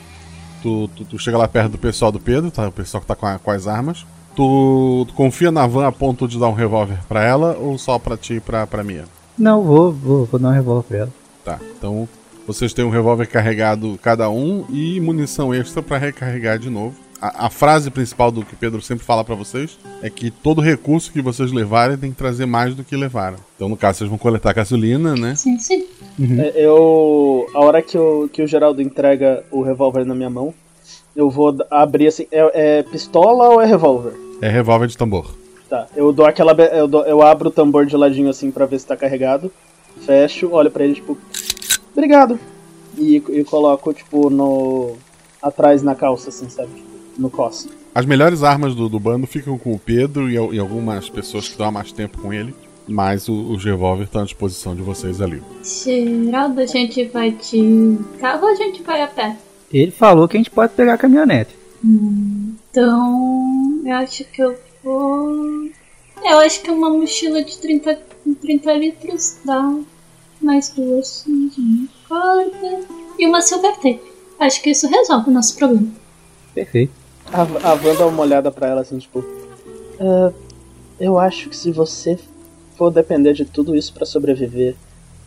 Tu, 0.63 0.89
tu, 0.89 1.05
tu, 1.05 1.19
chega 1.19 1.39
lá 1.39 1.49
perto 1.49 1.73
do 1.73 1.79
pessoal 1.79 2.13
do 2.13 2.21
Pedro, 2.21 2.51
tá? 2.51 2.69
O 2.69 2.73
pessoal 2.73 3.01
que 3.01 3.07
tá 3.07 3.15
com, 3.15 3.27
a, 3.27 3.39
com 3.39 3.51
as 3.51 3.67
armas. 3.67 4.05
Tu, 4.37 5.05
tu, 5.09 5.15
confia 5.15 5.51
na 5.51 5.67
van 5.67 5.87
a 5.87 5.93
ponto 5.93 6.29
de 6.29 6.39
dar 6.39 6.49
um 6.49 6.55
revólver 6.55 6.99
para 7.09 7.25
ela 7.25 7.57
ou 7.57 7.79
só 7.79 7.99
para 7.99 8.17
ti 8.17 8.35
e 8.35 8.41
pra, 8.41 8.67
pra 8.67 8.85
Mia? 8.85 9.05
Não, 9.39 9.63
vou, 9.63 9.93
vou, 9.93 10.25
vou 10.27 10.41
dar 10.41 10.49
um 10.49 10.53
revólver 10.53 10.83
pra 10.87 10.99
ela. 10.99 11.13
Tá, 11.45 11.59
então 11.77 12.09
vocês 12.47 12.73
têm 12.73 12.85
um 12.85 12.91
revólver 12.91 13.27
carregado 13.27 13.99
cada 14.03 14.29
um 14.29 14.65
e 14.69 15.01
munição 15.01 15.55
extra 15.55 15.83
para 15.83 15.99
recarregar 15.99 16.59
de 16.59 16.69
novo. 16.69 16.95
A, 17.21 17.47
a, 17.47 17.51
frase 17.51 17.91
principal 17.91 18.31
do 18.31 18.43
que 18.43 18.57
Pedro 18.57 18.81
sempre 18.81 19.05
fala 19.05 19.23
para 19.23 19.35
vocês 19.35 19.79
é 20.03 20.09
que 20.09 20.31
todo 20.31 20.63
recurso 20.63 21.13
que 21.13 21.21
vocês 21.21 21.53
levarem 21.53 21.99
tem 21.99 22.11
que 22.11 22.17
trazer 22.17 22.47
mais 22.47 22.75
do 22.75 22.83
que 22.83 22.97
levaram. 22.97 23.37
Então, 23.57 23.69
no 23.69 23.77
caso, 23.77 23.99
vocês 23.99 24.09
vão 24.09 24.19
coletar 24.19 24.55
gasolina, 24.55 25.15
né? 25.15 25.35
Sim, 25.35 25.59
sim. 25.59 25.87
Uhum. 26.19 26.41
É, 26.41 26.53
eu. 26.57 27.47
A 27.55 27.61
hora 27.61 27.83
que, 27.83 27.97
eu, 27.97 28.31
que 28.33 28.43
o 28.43 28.47
Geraldo 28.47 28.81
entrega 28.81 29.45
o 29.51 29.61
revólver 29.61 30.07
na 30.07 30.15
minha 30.15 30.31
mão, 30.31 30.55
eu 31.15 31.29
vou 31.29 31.55
abrir 31.71 32.07
assim. 32.07 32.27
É, 32.33 32.79
é 32.79 32.83
pistola 32.85 33.51
ou 33.51 33.61
é 33.61 33.67
revólver? 33.67 34.15
É 34.41 34.49
revólver 34.49 34.87
de 34.87 34.97
tambor. 34.97 35.35
Tá, 35.69 35.87
eu 35.95 36.13
dou 36.15 36.25
aquela. 36.25 36.53
Eu, 36.53 36.89
dou, 36.89 37.05
eu 37.05 37.21
abro 37.21 37.49
o 37.49 37.53
tambor 37.53 37.85
de 37.85 37.97
ladinho 37.97 38.31
assim 38.31 38.51
para 38.51 38.65
ver 38.65 38.81
se 38.81 38.87
tá 38.87 38.97
carregado. 38.97 39.53
Fecho, 40.07 40.49
olho 40.53 40.71
para 40.71 40.85
ele, 40.85 40.95
tipo. 40.95 41.19
Obrigado. 41.93 42.41
E, 42.97 43.17
e 43.17 43.45
coloco, 43.45 43.93
tipo, 43.93 44.31
no. 44.31 44.97
atrás 45.43 45.83
na 45.83 45.95
calça, 45.95 46.31
assim, 46.31 46.49
sabe? 46.49 46.90
No 47.19 47.31
COS. 47.31 47.69
As 47.95 48.07
melhores 48.07 48.43
armas 48.43 48.75
do, 48.75 48.89
do 48.89 49.01
bando 49.01 49.27
ficam 49.27 49.59
com 49.59 49.73
o 49.73 49.79
Pedro 49.79 50.31
e, 50.31 50.35
e, 50.35 50.59
algumas 50.59 51.09
pessoas 51.09 51.45
que 51.45 51.53
estão 51.53 51.67
há 51.67 51.73
mais 51.73 51.91
tempo 51.91 52.19
com 52.19 52.33
ele. 52.33 52.55
Mas 52.87 53.29
o, 53.29 53.53
os 53.53 53.65
revólver 53.65 54.05
estão 54.05 54.23
à 54.23 54.25
disposição 54.25 54.75
de 54.75 54.83
vocês 54.83 55.21
ali. 55.21 55.43
Geraldo, 55.63 56.61
a 56.61 56.67
gente 56.67 57.05
vai 57.05 57.31
de 57.31 57.99
carro 58.19 58.45
ou 58.45 58.49
a 58.51 58.55
gente 58.55 58.83
vai 58.83 59.03
a 59.03 59.07
pé? 59.07 59.37
Ele 59.73 59.91
falou 59.91 60.27
que 60.27 60.37
a 60.37 60.41
gente 60.41 60.51
pode 60.51 60.73
pegar 60.75 60.95
a 60.95 60.99
caminhonete. 60.99 61.57
Hum, 61.85 62.55
então, 62.71 63.81
eu 63.85 63.95
acho 63.95 64.25
que 64.25 64.43
eu 64.43 64.57
vou. 64.83 65.71
Eu 66.23 66.39
acho 66.41 66.61
que 66.63 66.71
uma 66.71 66.91
mochila 66.91 67.43
de 67.43 67.57
30, 67.59 67.99
30 68.41 68.73
litros 68.75 69.39
dá 69.45 69.75
mais 70.41 70.71
duas 70.71 71.25
de 71.27 71.89
corda 72.09 72.81
e 73.19 73.27
uma 73.27 73.41
silver 73.41 73.75
tape. 73.77 74.01
Acho 74.39 74.63
que 74.63 74.71
isso 74.71 74.89
resolve 74.89 75.31
o 75.31 75.33
nosso 75.33 75.57
problema. 75.57 75.89
Perfeito. 76.55 77.00
A, 77.33 77.43
a 77.43 77.75
Van 77.75 77.95
dá 77.95 78.07
uma 78.07 78.23
olhada 78.23 78.51
para 78.51 78.69
ela 78.69 78.81
assim, 78.81 78.99
tipo. 78.99 79.21
Uh, 79.21 80.33
eu 80.99 81.19
acho 81.19 81.49
que 81.49 81.57
se 81.57 81.71
você 81.71 82.19
for 82.77 82.91
depender 82.91 83.33
de 83.35 83.45
tudo 83.45 83.77
isso 83.77 83.93
para 83.93 84.05
sobreviver, 84.05 84.75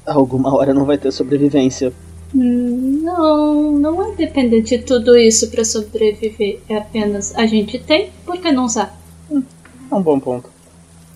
alguma 0.05 0.53
hora 0.53 0.73
não 0.73 0.85
vai 0.85 0.97
ter 0.97 1.11
sobrevivência. 1.11 1.93
Hum, 2.35 3.01
não, 3.03 3.71
não 3.79 4.11
é 4.11 4.15
depender 4.15 4.61
de 4.61 4.79
tudo 4.79 5.17
isso 5.17 5.49
para 5.49 5.63
sobreviver. 5.63 6.59
É 6.67 6.77
apenas 6.77 7.33
a 7.35 7.45
gente 7.45 7.79
tem, 7.79 8.11
por 8.25 8.37
que 8.37 8.51
não 8.51 8.65
usar? 8.65 8.97
Hum, 9.31 9.43
É 9.91 9.95
um 9.95 10.01
bom 10.01 10.19
ponto. 10.19 10.49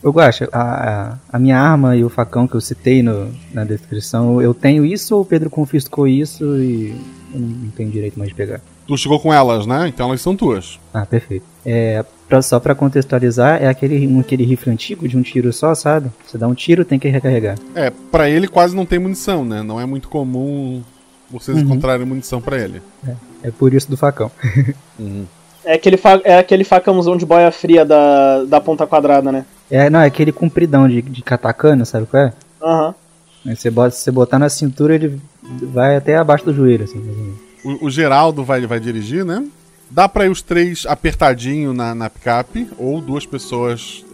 Eu 0.01 0.13
gosto, 0.13 0.47
a, 0.53 0.61
a, 0.61 1.17
a, 1.33 1.39
minha 1.39 1.59
arma 1.59 1.95
e 1.97 2.03
o 2.03 2.09
facão 2.09 2.47
que 2.47 2.55
eu 2.55 2.61
citei 2.61 3.01
no, 3.01 3.33
na 3.51 3.63
descrição, 3.63 4.39
eu 4.41 4.53
tenho 4.53 4.85
isso 4.85 5.15
ou 5.15 5.21
o 5.21 5.25
Pedro 5.25 5.49
confiscou 5.49 6.07
isso 6.07 6.55
e 6.55 6.95
eu 7.33 7.39
não 7.39 7.69
tenho 7.71 7.89
direito 7.89 8.17
mais 8.17 8.29
de 8.29 8.35
pegar? 8.35 8.61
Tu 8.87 8.97
chegou 8.97 9.19
com 9.19 9.33
elas, 9.33 9.65
né? 9.65 9.87
Então 9.87 10.07
elas 10.07 10.21
são 10.21 10.35
tuas. 10.35 10.79
Ah, 10.93 11.05
perfeito. 11.05 11.45
É, 11.65 12.03
pra, 12.27 12.41
só 12.41 12.59
pra 12.59 12.73
contextualizar, 12.73 13.61
é 13.61 13.67
aquele, 13.67 14.07
um, 14.07 14.21
aquele 14.21 14.45
rifle 14.45 14.71
antigo 14.71 15.07
de 15.07 15.17
um 15.17 15.21
tiro 15.21 15.51
só, 15.51 15.75
sabe? 15.75 16.09
Você 16.25 16.37
dá 16.37 16.47
um 16.47 16.53
tiro, 16.53 16.85
tem 16.85 16.97
que 16.97 17.09
recarregar. 17.09 17.57
É, 17.75 17.91
pra 18.11 18.29
ele 18.29 18.47
quase 18.47 18.75
não 18.75 18.85
tem 18.85 18.97
munição, 18.97 19.43
né? 19.43 19.61
Não 19.61 19.79
é 19.79 19.85
muito 19.85 20.07
comum 20.07 20.81
vocês 21.29 21.57
uhum. 21.57 21.63
encontrarem 21.63 22.05
munição 22.05 22.41
para 22.41 22.57
ele. 22.57 22.81
É, 23.05 23.47
é, 23.49 23.51
por 23.51 23.73
isso 23.73 23.89
do 23.89 23.97
facão. 23.97 24.31
uhum. 24.97 25.25
É 25.65 25.73
aquele, 25.73 25.97
fa 25.97 26.21
é 26.23 26.39
aquele 26.39 26.63
facãozão 26.63 27.17
de 27.17 27.25
boia 27.25 27.51
fria 27.51 27.83
da, 27.83 28.45
da 28.45 28.61
ponta 28.61 28.87
quadrada, 28.87 29.33
né? 29.33 29.45
É, 29.69 29.89
não, 29.89 29.99
é 29.99 30.05
aquele 30.05 30.31
compridão 30.31 30.87
de, 30.87 31.01
de 31.01 31.21
catacana, 31.21 31.83
sabe 31.83 32.05
qual 32.05 32.23
é? 32.23 32.33
Aham. 32.61 32.87
Uhum. 32.87 33.55
Você, 33.55 33.69
bota, 33.69 33.91
você 33.91 34.11
botar 34.11 34.39
na 34.39 34.49
cintura, 34.49 34.95
ele 34.95 35.21
vai 35.43 35.95
até 35.95 36.17
abaixo 36.17 36.45
do 36.45 36.53
joelho, 36.53 36.83
assim. 36.83 37.37
O, 37.67 37.87
o 37.87 37.89
Geraldo 37.89 38.45
vai, 38.45 38.65
vai 38.65 38.79
dirigir, 38.79 39.25
né? 39.25 39.45
Dá 39.91 40.07
pra 40.07 40.25
ir 40.25 40.29
os 40.29 40.41
três 40.41 40.85
apertadinho 40.85 41.73
na, 41.73 41.93
na 41.93 42.09
picape, 42.09 42.69
ou 42.79 43.01
duas 43.01 43.25
pessoas 43.25 44.05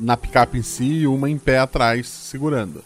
na 0.00 0.16
picape 0.16 0.56
em 0.56 0.62
si 0.62 1.00
e 1.00 1.06
uma 1.06 1.28
em 1.28 1.36
pé 1.36 1.58
atrás, 1.58 2.08
segurando. 2.08 2.82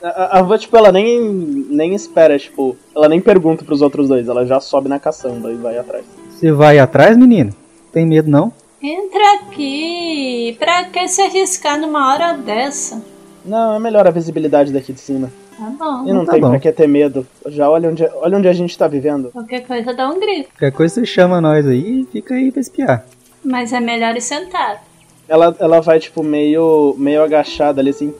A, 0.00 0.38
a 0.38 0.42
Van, 0.42 0.56
tipo, 0.56 0.76
ela 0.76 0.92
nem, 0.92 1.20
nem 1.20 1.96
espera, 1.96 2.38
tipo, 2.38 2.76
ela 2.94 3.08
nem 3.08 3.20
pergunta 3.20 3.64
pros 3.64 3.82
outros 3.82 4.06
dois, 4.06 4.28
ela 4.28 4.46
já 4.46 4.60
sobe 4.60 4.88
na 4.88 5.00
caçamba 5.00 5.50
e 5.50 5.56
vai 5.56 5.76
atrás. 5.76 6.04
Você 6.30 6.52
vai 6.52 6.78
atrás, 6.78 7.16
menino? 7.16 7.52
Tem 7.92 8.06
medo 8.06 8.30
não? 8.30 8.52
Entra 8.80 9.34
aqui. 9.34 10.54
Pra 10.60 10.84
que 10.84 11.08
se 11.08 11.22
arriscar 11.22 11.80
numa 11.80 12.12
hora 12.12 12.34
dessa? 12.34 13.02
Não, 13.44 13.74
é 13.74 13.80
melhor 13.80 14.06
a 14.06 14.12
visibilidade 14.12 14.72
daqui 14.72 14.92
de 14.92 15.00
cima. 15.00 15.28
Tá 15.56 15.72
bom. 15.78 16.06
E 16.06 16.12
não 16.12 16.24
tá 16.24 16.32
tem 16.32 16.40
bom. 16.40 16.50
pra 16.50 16.60
que 16.60 16.70
ter 16.70 16.86
medo. 16.86 17.26
Já 17.46 17.70
olha 17.70 17.88
onde, 17.88 18.04
olha 18.04 18.38
onde 18.38 18.48
a 18.48 18.52
gente 18.52 18.76
tá 18.76 18.86
vivendo. 18.86 19.30
Qualquer 19.30 19.66
coisa 19.66 19.94
dá 19.94 20.08
um 20.08 20.20
grito. 20.20 20.50
Qualquer 20.50 20.72
coisa 20.72 20.94
você 20.94 21.06
chama 21.06 21.40
nós 21.40 21.66
aí 21.66 22.02
e 22.02 22.06
fica 22.12 22.34
aí 22.34 22.52
pra 22.52 22.60
espiar. 22.60 23.06
Mas 23.44 23.72
é 23.72 23.80
melhor 23.80 24.14
ir 24.16 24.20
sentado. 24.20 24.80
Ela, 25.28 25.56
ela 25.58 25.80
vai, 25.80 25.98
tipo, 25.98 26.22
meio, 26.22 26.94
meio 26.98 27.22
agachada 27.22 27.80
ali, 27.80 27.90
assim, 27.90 28.14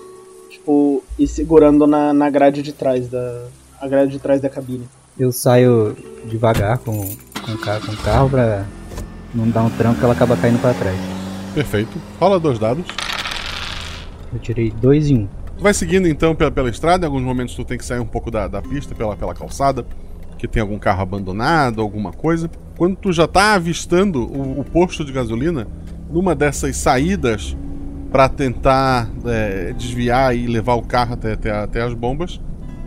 tipo, 0.51 1.03
e 1.19 1.27
segurando 1.27 1.87
na, 1.87 2.13
na 2.13 2.31
grade 2.31 2.63
de 2.63 2.73
trás 2.73 3.09
da. 3.09 3.45
A 3.81 3.87
grade 3.87 4.13
de 4.13 4.19
trás 4.19 4.41
da 4.41 4.49
cabine. 4.49 4.89
Eu 5.19 5.31
saio 5.31 5.95
devagar 6.25 6.79
com, 6.79 6.97
com, 7.45 7.53
o 7.53 7.59
carro, 7.59 7.87
com 7.87 7.93
o 7.93 7.97
carro 7.99 8.31
pra 8.31 8.65
não 9.35 9.49
dar 9.51 9.63
um 9.63 9.71
tranco 9.71 9.99
que 9.99 10.05
ela 10.05 10.15
acaba 10.15 10.37
caindo 10.37 10.61
pra 10.61 10.73
trás. 10.73 10.97
Perfeito. 11.55 12.01
Rola 12.19 12.41
dois 12.41 12.59
dados. 12.59 12.87
Eu 14.33 14.39
tirei 14.39 14.71
dois 14.71 15.11
e 15.11 15.15
um. 15.15 15.29
Tu 15.57 15.63
vai 15.63 15.73
seguindo 15.73 16.07
então 16.07 16.35
pela, 16.35 16.51
pela 16.51 16.69
estrada, 16.69 17.07
em 17.07 17.09
alguns 17.09 17.23
momentos 17.23 17.55
tu 17.55 17.65
tem 17.65 17.79
que 17.79 17.85
sair 17.85 18.01
um 18.01 18.07
pouco 18.07 18.31
da, 18.31 18.47
da 18.47 18.61
pista, 18.61 18.95
pela, 18.95 19.17
pela 19.17 19.35
calçada, 19.35 19.87
que 20.37 20.47
tem 20.47 20.61
algum 20.61 20.79
carro 20.79 21.03
abandonado, 21.03 21.81
alguma 21.81 22.13
coisa. 22.13 22.51
Quando 22.77 22.97
tu 22.97 23.13
já 23.13 23.27
tá 23.27 23.55
avistando 23.55 24.23
o, 24.23 24.61
o 24.61 24.65
posto 24.65 25.05
de 25.05 25.13
gasolina, 25.13 25.67
numa 26.11 26.35
dessas 26.35 26.77
saídas 26.77 27.57
para 28.11 28.29
tentar 28.29 29.09
é, 29.25 29.73
desviar 29.73 30.37
e 30.37 30.47
levar 30.47 30.75
o 30.75 30.83
carro 30.83 31.15
até, 31.15 31.33
até, 31.33 31.51
até 31.51 31.83
as 31.83 31.95
bombas, 31.95 32.41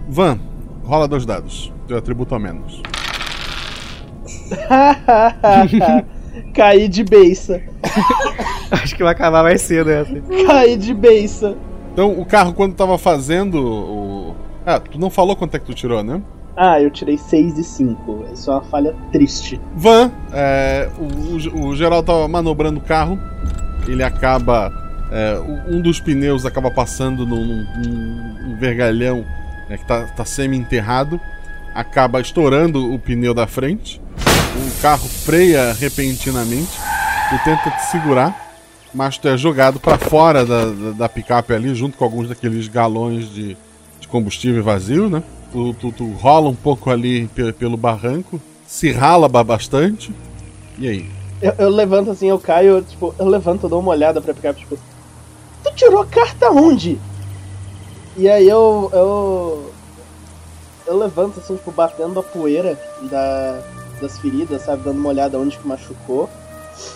Van, 0.08 0.40
rola 0.84 1.08
dois 1.08 1.26
dados, 1.26 1.74
teu 1.88 1.98
atributo 1.98 2.36
a 2.36 2.40
menos. 2.40 2.82
Caí 6.54 6.88
de 6.88 7.04
beiça. 7.04 7.62
Acho 8.72 8.96
que 8.96 9.04
vai 9.04 9.14
acabar 9.14 9.44
mais 9.44 9.62
cedo 9.62 9.90
essa. 9.90 10.14
Caí 10.48 10.78
de 10.78 10.94
beiça. 10.94 11.56
Então, 12.00 12.18
o 12.18 12.24
carro, 12.24 12.54
quando 12.54 12.76
tava 12.76 12.98
fazendo 12.98 13.62
o. 13.62 14.36
Ah, 14.66 14.80
tu 14.80 14.98
não 14.98 15.10
falou 15.10 15.36
quanto 15.36 15.56
é 15.56 15.60
que 15.60 15.66
tu 15.66 15.74
tirou, 15.74 16.02
né? 16.02 16.22
Ah, 16.56 16.82
eu 16.82 16.90
tirei 16.90 17.18
6 17.18 17.58
e 17.58 17.64
5. 17.66 18.26
Isso 18.34 18.50
é 18.50 18.54
uma 18.54 18.64
falha 18.64 18.96
triste. 19.12 19.60
Van, 19.76 20.10
é, 20.32 20.90
o, 20.98 21.60
o, 21.60 21.68
o 21.68 21.76
geral 21.76 22.02
tava 22.02 22.26
manobrando 22.26 22.80
o 22.80 22.82
carro. 22.82 23.20
Ele 23.86 24.02
acaba. 24.02 24.72
É, 25.12 25.42
um 25.68 25.82
dos 25.82 26.00
pneus 26.00 26.46
acaba 26.46 26.72
passando 26.72 27.26
num, 27.26 27.44
num, 27.44 28.48
num 28.48 28.56
vergalhão 28.56 29.26
né, 29.68 29.78
que 29.78 29.86
tá, 29.86 30.04
tá 30.04 30.24
semi-enterrado. 30.24 31.20
Acaba 31.76 32.22
estourando 32.22 32.94
o 32.94 32.98
pneu 32.98 33.34
da 33.34 33.46
frente. 33.46 34.02
O 34.56 34.82
carro 34.82 35.10
freia 35.10 35.74
repentinamente. 35.74 36.80
E 37.34 37.38
tenta 37.44 37.70
te 37.72 37.92
segurar 37.92 38.49
mas 38.94 39.18
tu 39.18 39.28
é 39.28 39.38
jogado 39.38 39.80
para 39.80 39.98
fora 39.98 40.46
da, 40.46 40.66
da, 40.66 40.92
da, 40.92 41.10
picape 41.10 41.54
ali, 41.54 41.74
junto 41.76 41.98
com 41.98 42.04
alguns 42.04 42.30
daqueles 42.30 42.68
galões 42.68 43.30
de, 43.30 43.58
de 44.00 44.08
combustível 44.08 44.64
vazio, 44.64 45.10
né? 45.10 45.24
Tu, 45.52 45.74
tu, 45.76 45.92
tu 45.92 46.12
rola 46.14 46.50
um 46.50 46.56
pouco 46.56 46.90
ali 46.90 47.28
pe, 47.28 47.52
pelo 47.54 47.78
barranco, 47.78 48.42
se 48.68 48.92
rala 48.92 49.28
bastante. 49.28 50.14
E 50.78 50.88
aí? 50.88 51.12
Eu, 51.42 51.54
eu, 51.58 51.70
levanto 51.70 52.12
assim, 52.12 52.28
eu 52.28 52.40
caio, 52.40 52.82
tipo, 52.82 53.14
eu 53.18 53.28
levanto, 53.28 53.64
eu 53.64 53.70
dou 53.70 53.80
uma 53.80 53.92
olhada 53.92 54.22
pra 54.22 54.34
picape, 54.34 54.60
tipo, 54.60 54.78
tu 55.64 55.74
tirou 55.76 56.06
carta 56.06 56.52
onde? 56.52 57.00
E 58.18 58.28
aí 58.28 58.48
eu. 58.48 58.90
eu. 58.94 59.74
Eu 60.86 60.98
levanto 60.98 61.40
assim, 61.40 61.56
tipo, 61.56 61.72
batendo 61.72 62.20
a 62.20 62.24
poeira 62.24 62.80
da, 63.04 63.62
das 64.02 64.18
feridas, 64.18 64.64
sabe? 64.64 64.84
Dando 64.84 64.98
uma 64.98 65.10
olhada 65.10 65.38
onde 65.38 65.56
que 65.56 65.68
machucou. 65.68 66.28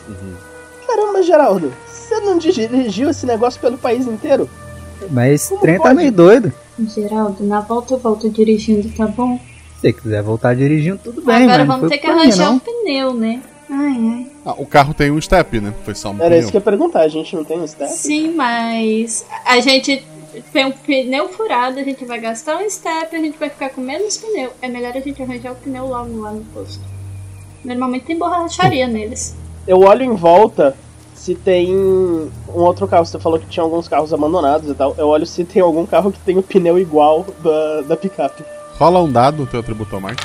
Uhum. 0.08 0.53
Caramba, 0.96 1.24
Geraldo, 1.24 1.74
você 1.88 2.20
não 2.20 2.38
dirigiu 2.38 3.10
esse 3.10 3.26
negócio 3.26 3.60
pelo 3.60 3.80
país 3.80 4.06
inteiro? 4.06 4.48
Mas 5.10 5.50
o 5.50 5.58
trem 5.58 5.80
tá 5.80 5.92
meio 5.92 6.12
doido. 6.12 6.54
Geraldo, 6.80 7.44
na 7.44 7.62
volta 7.62 7.96
eu 7.96 7.98
volto 7.98 8.30
dirigindo, 8.30 8.88
tá 8.96 9.08
bom? 9.08 9.38
Se 9.38 9.82
você 9.82 9.94
quiser 9.94 10.22
voltar 10.22 10.56
dirigindo, 10.56 11.00
tudo 11.04 11.22
bem. 11.24 11.44
Agora 11.44 11.66
vamos 11.66 11.90
ter 11.90 11.98
que 11.98 12.06
arranjar 12.06 12.52
um 12.52 12.60
pneu, 12.60 13.14
né? 13.14 13.42
Ai, 13.70 13.98
ai. 13.98 14.28
Ah, 14.46 14.54
o 14.58 14.68
carro 14.68 14.94
tem 14.94 15.10
um 15.10 15.20
step, 15.20 15.60
né? 15.60 15.74
Foi 15.84 15.96
só 15.96 16.12
um 16.12 16.16
Era 16.16 16.26
pneu. 16.26 16.40
isso 16.40 16.52
que 16.52 16.58
eu 16.58 16.60
ia 16.60 16.64
perguntar, 16.64 17.02
a 17.02 17.08
gente 17.08 17.36
não 17.36 17.44
tem 17.44 17.60
um 17.60 17.68
step? 17.68 17.92
Sim, 17.92 18.34
mas 18.36 19.26
a 19.46 19.60
gente 19.60 20.06
tem 20.54 20.66
um 20.66 20.72
pneu 20.72 21.28
furado, 21.30 21.80
a 21.80 21.84
gente 21.84 22.06
vai 22.06 22.20
gastar 22.20 22.58
um 22.58 22.70
step, 22.70 23.16
a 23.16 23.20
gente 23.20 23.38
vai 23.38 23.50
ficar 23.50 23.70
com 23.72 23.82
menos 23.82 24.18
pneu. 24.18 24.52
É 24.62 24.68
melhor 24.68 24.96
a 24.96 25.00
gente 25.00 25.22
arranjar 25.22 25.54
o 25.54 25.56
pneu 25.56 25.88
logo 25.88 26.22
lá 26.22 26.32
no 26.32 26.46
posto. 26.46 26.82
Normalmente 27.66 28.06
tem 28.06 28.18
borracharia 28.18 28.88
neles. 28.88 29.36
Eu 29.68 29.82
olho 29.82 30.04
em 30.04 30.16
volta 30.16 30.76
se 31.14 31.36
tem 31.36 31.74
um 31.74 32.30
outro 32.54 32.88
carro. 32.88 33.06
Você 33.06 33.18
falou 33.18 33.40
que 33.40 33.46
tinha 33.46 33.64
alguns 33.64 33.88
carros 33.88 34.14
abandonados 34.14 34.70
e 34.70 34.74
tal. 34.74 34.94
Eu 34.98 35.08
olho 35.08 35.26
se 35.26 35.44
tem 35.46 35.62
algum 35.62 35.86
carro 35.86 36.12
que 36.12 36.20
tem 36.20 36.38
o 36.38 36.44
pneu 36.44 36.78
igual 36.78 37.26
da, 37.42 37.82
da 37.82 37.98
picape. 37.98 38.44
Rola 38.78 39.02
um 39.02 39.12
dado, 39.12 39.48
teu 39.48 39.62
atributo 39.62 40.00
mais. 40.02 40.18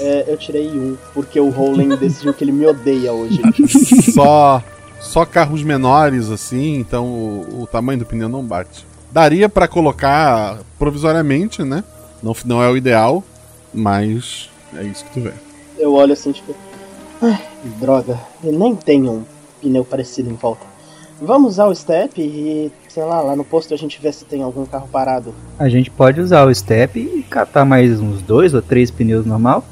É, 0.00 0.24
eu 0.26 0.36
tirei 0.36 0.68
um, 0.70 0.96
porque 1.12 1.38
o 1.38 1.50
Rowling 1.50 1.94
decidiu 1.96 2.32
que 2.32 2.42
ele 2.42 2.52
me 2.52 2.66
odeia 2.66 3.12
hoje. 3.12 3.40
Só, 4.12 4.62
só 4.98 5.24
carros 5.26 5.62
menores, 5.62 6.30
assim, 6.30 6.76
então 6.76 7.06
o, 7.06 7.62
o 7.62 7.66
tamanho 7.66 7.98
do 7.98 8.06
pneu 8.06 8.28
não 8.28 8.42
bate. 8.42 8.86
Daria 9.12 9.48
para 9.48 9.68
colocar 9.68 10.58
provisoriamente, 10.78 11.62
né? 11.62 11.84
Não, 12.22 12.34
não 12.44 12.62
é 12.62 12.70
o 12.70 12.76
ideal, 12.76 13.22
mas 13.74 14.48
é 14.74 14.84
isso 14.84 15.04
que 15.04 15.12
tu 15.12 15.20
vê. 15.20 15.32
Eu 15.78 15.94
olho 15.94 16.12
assim, 16.12 16.32
tipo. 16.32 16.54
Ai, 17.22 17.38
droga, 17.78 18.18
eu 18.42 18.52
nem 18.52 18.74
tenho 18.74 19.10
um 19.12 19.24
pneu 19.60 19.84
parecido 19.84 20.30
em 20.30 20.34
volta. 20.34 20.64
Vamos 21.20 21.52
usar 21.52 21.66
o 21.66 21.74
step 21.74 22.18
e, 22.20 22.72
sei 22.88 23.04
lá, 23.04 23.20
lá 23.20 23.36
no 23.36 23.44
posto 23.44 23.74
a 23.74 23.76
gente 23.76 24.00
vê 24.00 24.10
se 24.10 24.24
tem 24.24 24.42
algum 24.42 24.64
carro 24.64 24.88
parado. 24.90 25.34
A 25.58 25.68
gente 25.68 25.90
pode 25.90 26.18
usar 26.18 26.46
o 26.46 26.54
step 26.54 26.98
e 26.98 27.22
catar 27.24 27.66
mais 27.66 28.00
uns 28.00 28.22
dois 28.22 28.54
ou 28.54 28.62
três 28.62 28.90
pneus 28.90 29.26
normal. 29.26 29.62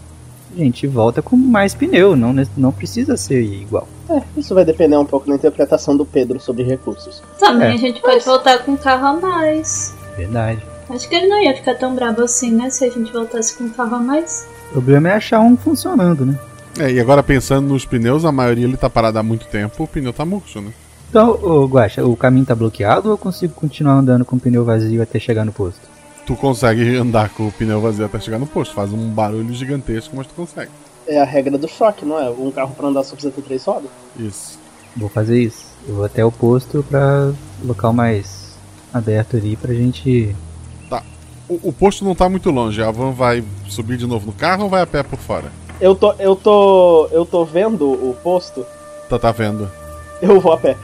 A 0.55 0.59
gente 0.59 0.87
volta 0.87 1.23
com 1.23 1.37
mais 1.37 1.75
pneu, 1.75 2.15
não, 2.15 2.35
não 2.57 2.71
precisa 2.73 3.17
ser 3.17 3.41
igual. 3.43 3.89
É, 4.11 4.21
isso 4.37 4.55
vai 4.55 4.65
depender 4.65 4.97
um 4.99 5.05
pouco 5.07 5.27
da 5.29 5.35
interpretação 5.37 5.97
do 5.97 6.05
Pedro 6.05 6.39
sobre 6.39 6.65
recursos. 6.65 7.23
Também 7.39 7.69
É. 7.71 7.75
a 7.75 7.77
gente 7.79 8.01
pode 8.03 8.23
voltar 8.25 8.59
com 8.65 8.73
um 8.73 8.77
carro 8.77 9.07
a 9.07 9.13
mais. 9.15 9.95
Verdade. 10.17 10.63
Acho 10.91 11.09
que 11.09 11.15
ele 11.15 11.29
não 11.29 11.43
ia 11.43 11.55
ficar 11.55 11.75
tão 11.77 11.95
bravo 11.95 12.23
assim, 12.23 12.51
né? 12.51 12.69
Se 12.71 12.85
a 12.85 12.91
gente 12.91 13.11
voltasse 13.13 13.57
com 13.57 13.65
um 13.65 13.69
carro 13.71 13.97
a 13.97 14.01
mais. 14.01 14.47
O 14.71 14.73
problema 14.73 15.09
é 15.11 15.13
achar 15.13 15.41
um 15.41 15.57
funcionando, 15.57 16.27
né? 16.27 16.39
É, 16.79 16.93
e 16.93 17.01
agora 17.01 17.23
pensando 17.23 17.69
nos 17.69 17.85
pneus, 17.85 18.25
a 18.25 18.33
maioria 18.33 18.65
ele 18.65 18.77
tá 18.77 18.89
parado 18.89 19.19
há 19.19 19.23
muito 19.23 19.47
tempo, 19.47 19.83
o 19.83 19.89
pneu 19.89 20.13
tá 20.13 20.25
murcho, 20.25 20.61
né? 20.61 20.73
Então, 21.11 21.31
ô 21.43 21.67
Guaxa, 21.67 22.05
o 22.05 22.15
caminho 22.15 22.45
tá 22.45 22.55
bloqueado 22.55 23.09
ou 23.09 23.15
eu 23.15 23.19
consigo 23.19 23.55
continuar 23.55 23.95
andando 23.95 24.25
com 24.25 24.37
o 24.37 24.41
pneu 24.41 24.65
vazio 24.65 25.03
até 25.03 25.19
chegar 25.19 25.45
no 25.45 25.53
posto? 25.53 25.81
Tu 26.27 26.37
consegue 26.37 26.97
andar 26.97 27.31
com 27.31 27.49
o 27.49 27.53
pneu 27.53 27.81
vazio 27.81 28.05
até 28.05 28.21
chegar 28.21 28.39
no 28.39 28.47
posto, 28.47 28.75
faz 28.75 28.93
um 28.93 29.09
barulho 29.09 29.53
gigantesco, 29.55 30.15
mas 30.15 30.27
tu 30.27 30.35
consegue. 30.35 30.71
É 31.07 31.21
a 31.21 31.25
regra 31.25 31.57
do 31.57 31.67
choque, 31.67 32.05
não 32.05 32.19
é? 32.19 32.29
Um 32.29 32.51
carro 32.51 32.75
pra 32.75 32.89
andar 32.89 33.03
só 33.03 33.13
precisa 33.13 33.33
ter 33.33 33.41
três 33.41 33.65
rodas. 33.65 33.91
Isso. 34.19 34.59
Vou 34.95 35.09
fazer 35.09 35.41
isso. 35.41 35.67
Eu 35.89 35.95
vou 35.95 36.05
até 36.05 36.23
o 36.23 36.31
posto 36.31 36.85
pra 36.87 37.33
local 37.65 37.95
mais 37.95 38.59
aberto 38.93 39.37
ali 39.37 39.57
pra 39.57 39.73
gente. 39.73 40.37
Tá. 40.91 41.03
O, 41.49 41.71
o 41.71 41.73
posto 41.73 42.05
não 42.05 42.15
tá 42.15 42.29
muito 42.29 42.51
longe, 42.51 42.83
a 42.83 42.91
van 42.91 43.13
vai 43.13 43.43
subir 43.67 43.97
de 43.97 44.07
novo 44.07 44.27
no 44.27 44.33
carro 44.33 44.65
ou 44.65 44.69
vai 44.69 44.83
a 44.83 44.87
pé 44.87 45.03
por 45.03 45.19
fora? 45.19 45.51
Eu 45.81 45.95
tô, 45.95 46.13
eu 46.19 46.35
tô, 46.35 47.09
eu 47.13 47.25
tô 47.25 47.45
vendo 47.45 47.89
o 47.91 48.17
posto. 48.23 48.65
Tá, 49.09 49.19
tá 49.19 49.31
vendo? 49.33 49.71
Eu 50.21 50.41
vou 50.41 50.53
a 50.53 50.57
pé. 50.59 50.77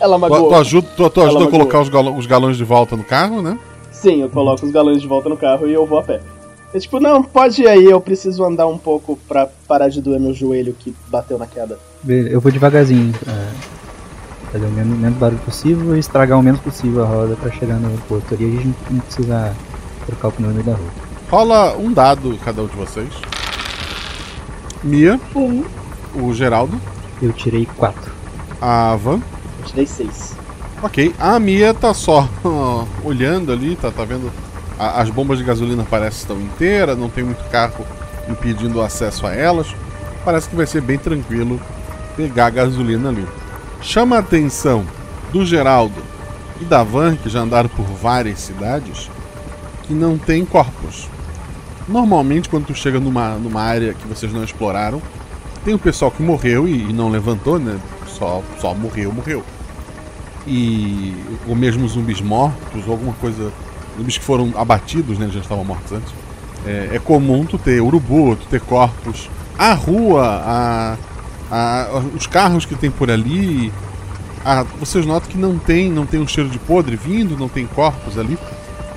Ela 0.00 0.16
Tu, 0.16 0.20
magoou. 0.20 0.48
tu 0.48 0.54
ajuda, 0.54 0.88
tu, 0.96 1.10
tu 1.10 1.20
Ela 1.20 1.28
ajuda 1.30 1.44
a 1.44 1.50
colocar 1.50 1.80
os, 1.80 1.88
galão- 1.88 2.16
os 2.16 2.26
galões 2.26 2.56
de 2.56 2.64
volta 2.64 2.96
no 2.96 3.04
carro, 3.04 3.42
né? 3.42 3.58
Sim, 3.90 4.22
eu 4.22 4.30
coloco 4.30 4.64
os 4.64 4.72
galões 4.72 5.02
de 5.02 5.06
volta 5.08 5.28
no 5.28 5.36
carro 5.36 5.66
e 5.66 5.72
eu 5.74 5.84
vou 5.84 5.98
a 5.98 6.02
pé. 6.02 6.20
Eu, 6.72 6.80
tipo, 6.80 7.00
não, 7.00 7.22
pode 7.22 7.62
ir 7.62 7.68
aí, 7.68 7.84
eu 7.84 8.00
preciso 8.00 8.44
andar 8.44 8.66
um 8.68 8.78
pouco 8.78 9.18
pra 9.28 9.48
parar 9.66 9.88
de 9.88 10.00
doer 10.00 10.20
meu 10.20 10.32
joelho 10.32 10.72
que 10.78 10.94
bateu 11.08 11.36
na 11.36 11.46
queda. 11.46 11.78
Beleza, 12.02 12.30
Eu 12.30 12.40
vou 12.40 12.50
devagarzinho 12.52 13.12
pra 13.12 13.34
fazer 14.52 14.64
o 14.66 14.70
menos, 14.70 14.96
menos 14.98 15.18
barulho 15.18 15.40
possível 15.40 15.96
e 15.96 15.98
estragar 15.98 16.38
o 16.38 16.42
menos 16.42 16.60
possível 16.60 17.02
a 17.02 17.06
roda 17.06 17.36
pra 17.36 17.50
chegar 17.50 17.74
no 17.74 17.98
porto 18.02 18.34
ali. 18.34 18.44
A 18.46 18.62
gente 18.62 18.76
não 18.90 19.00
precisa 19.00 19.54
trocar 20.06 20.28
o 20.28 20.32
pneu 20.32 20.48
no 20.50 20.54
meio 20.54 20.66
da 20.66 20.74
rua. 20.74 20.88
Rola 21.30 21.76
um 21.76 21.92
dado 21.92 22.38
cada 22.44 22.62
um 22.62 22.66
de 22.66 22.76
vocês. 22.76 23.08
Mia, 24.82 25.20
Um. 25.34 25.64
o 26.14 26.32
Geraldo, 26.32 26.80
Eu 27.20 27.32
tirei 27.32 27.66
4. 27.76 28.10
a 28.60 28.96
Van. 28.96 29.20
Eu 29.60 29.64
tirei 29.66 29.86
seis. 29.86 30.34
Ok, 30.82 31.14
a 31.18 31.38
Mia 31.38 31.74
tá 31.74 31.92
só 31.92 32.26
olhando 33.04 33.52
ali, 33.52 33.76
tá, 33.76 33.90
tá 33.90 34.04
vendo? 34.04 34.32
A- 34.78 35.02
as 35.02 35.10
bombas 35.10 35.38
de 35.38 35.44
gasolina 35.44 35.84
parecem 35.84 36.20
estão 36.20 36.40
inteiras, 36.40 36.96
não 36.96 37.10
tem 37.10 37.22
muito 37.22 37.44
carro 37.50 37.84
impedindo 38.28 38.78
o 38.78 38.82
acesso 38.82 39.26
a 39.26 39.34
elas. 39.34 39.66
Parece 40.24 40.48
que 40.48 40.56
vai 40.56 40.66
ser 40.66 40.80
bem 40.80 40.98
tranquilo 40.98 41.60
pegar 42.16 42.46
a 42.46 42.50
gasolina 42.50 43.10
ali. 43.10 43.26
Chama 43.82 44.16
a 44.16 44.20
atenção 44.20 44.86
do 45.32 45.44
Geraldo 45.44 46.02
e 46.60 46.64
da 46.64 46.82
Van, 46.82 47.16
que 47.16 47.28
já 47.28 47.40
andaram 47.40 47.68
por 47.68 47.84
várias 47.84 48.40
cidades, 48.40 49.10
que 49.82 49.92
não 49.92 50.16
tem 50.16 50.44
corpos. 50.44 51.08
Normalmente, 51.88 52.48
quando 52.48 52.66
tu 52.66 52.74
chega 52.74 53.00
numa, 53.00 53.30
numa 53.36 53.62
área 53.62 53.94
que 53.94 54.06
vocês 54.06 54.32
não 54.32 54.44
exploraram, 54.44 55.00
tem 55.64 55.74
o 55.74 55.78
pessoal 55.78 56.10
que 56.10 56.22
morreu 56.22 56.66
e, 56.68 56.90
e 56.90 56.92
não 56.92 57.08
levantou, 57.08 57.58
né? 57.58 57.78
Só, 58.06 58.42
só 58.60 58.74
morreu, 58.74 59.12
morreu. 59.12 59.42
E 60.46 61.14
ou 61.46 61.54
mesmo 61.54 61.86
zumbis 61.88 62.20
mortos 62.20 62.86
ou 62.86 62.92
alguma 62.92 63.12
coisa 63.14 63.52
zumbis 63.96 64.16
que 64.18 64.24
foram 64.24 64.52
abatidos 64.56 65.18
né? 65.18 65.28
Já 65.32 65.40
estavam 65.40 65.64
mortos 65.64 65.92
antes. 65.92 66.12
É, 66.66 66.90
é 66.94 66.98
comum 66.98 67.44
tu 67.44 67.58
ter 67.58 67.80
urubu 67.80 68.36
tu 68.36 68.46
ter 68.46 68.60
corpos. 68.60 69.28
A 69.58 69.74
rua 69.74 70.26
a, 70.44 70.96
a- 71.50 72.02
os 72.16 72.26
carros 72.26 72.64
que 72.64 72.74
tem 72.74 72.90
por 72.90 73.10
ali 73.10 73.70
a- 74.44 74.64
vocês 74.78 75.04
notam 75.04 75.28
que 75.30 75.36
não 75.38 75.58
tem 75.58 75.90
não 75.90 76.06
tem 76.06 76.20
um 76.20 76.26
cheiro 76.26 76.48
de 76.48 76.58
podre 76.58 76.96
vindo 76.96 77.36
não 77.36 77.48
tem 77.48 77.66
corpos 77.66 78.18
ali. 78.18 78.38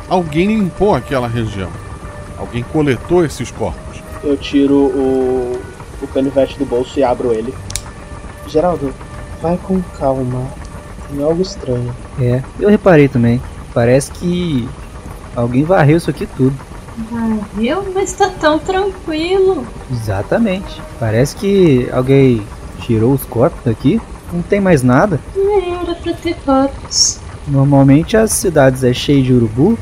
Alguém 0.09 0.47
limpou 0.47 0.95
aquela 0.95 1.27
região 1.27 1.69
alguém 2.43 2.63
coletou 2.63 3.25
esses 3.25 3.49
corpos 3.49 4.03
Eu 4.23 4.37
tiro 4.37 4.75
o, 4.75 5.59
o 6.01 6.07
canivete 6.07 6.57
do 6.59 6.65
bolso 6.65 6.99
e 6.99 7.03
abro 7.03 7.33
ele. 7.33 7.53
Geraldo, 8.47 8.93
vai 9.41 9.57
com 9.57 9.81
calma. 9.97 10.45
Tem 11.09 11.23
algo 11.23 11.41
estranho. 11.41 11.93
É, 12.19 12.41
eu 12.59 12.69
reparei 12.69 13.07
também. 13.07 13.41
Parece 13.73 14.11
que 14.11 14.67
alguém 15.35 15.63
varreu 15.63 15.97
isso 15.97 16.09
aqui 16.09 16.25
tudo. 16.25 16.55
Varreu, 17.09 17.91
mas 17.93 18.13
tá 18.13 18.29
tão 18.29 18.59
tranquilo. 18.59 19.65
Exatamente. 19.91 20.81
Parece 20.99 21.35
que 21.35 21.89
alguém 21.91 22.45
tirou 22.81 23.13
os 23.13 23.25
corpos 23.25 23.59
daqui. 23.65 23.99
Não 24.31 24.41
tem 24.41 24.61
mais 24.61 24.83
nada. 24.83 25.19
Era 25.35 25.95
pra 25.95 26.13
ter 26.13 26.35
corpos. 26.45 27.19
Normalmente 27.47 28.15
as 28.15 28.31
cidades 28.31 28.83
é 28.83 28.93
cheio 28.93 29.23
de 29.23 29.33
urubu, 29.33 29.77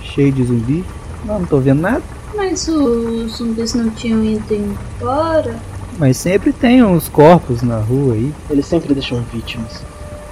cheio 0.00 0.30
de 0.30 0.44
zumbi. 0.44 0.84
Não, 1.24 1.40
não 1.40 1.46
tô 1.46 1.58
vendo 1.58 1.80
nada. 1.80 2.02
Mas 2.34 2.68
os 2.68 3.36
zumbis 3.36 3.74
não 3.74 3.90
tinham 3.90 4.24
ido 4.24 4.54
embora. 4.54 5.58
Mas 5.98 6.16
sempre 6.16 6.52
tem 6.52 6.82
uns 6.82 7.08
corpos 7.08 7.62
na 7.62 7.78
rua 7.78 8.14
aí. 8.14 8.32
Eles 8.50 8.66
sempre 8.66 8.92
deixam 8.92 9.22
vítimas. 9.32 9.82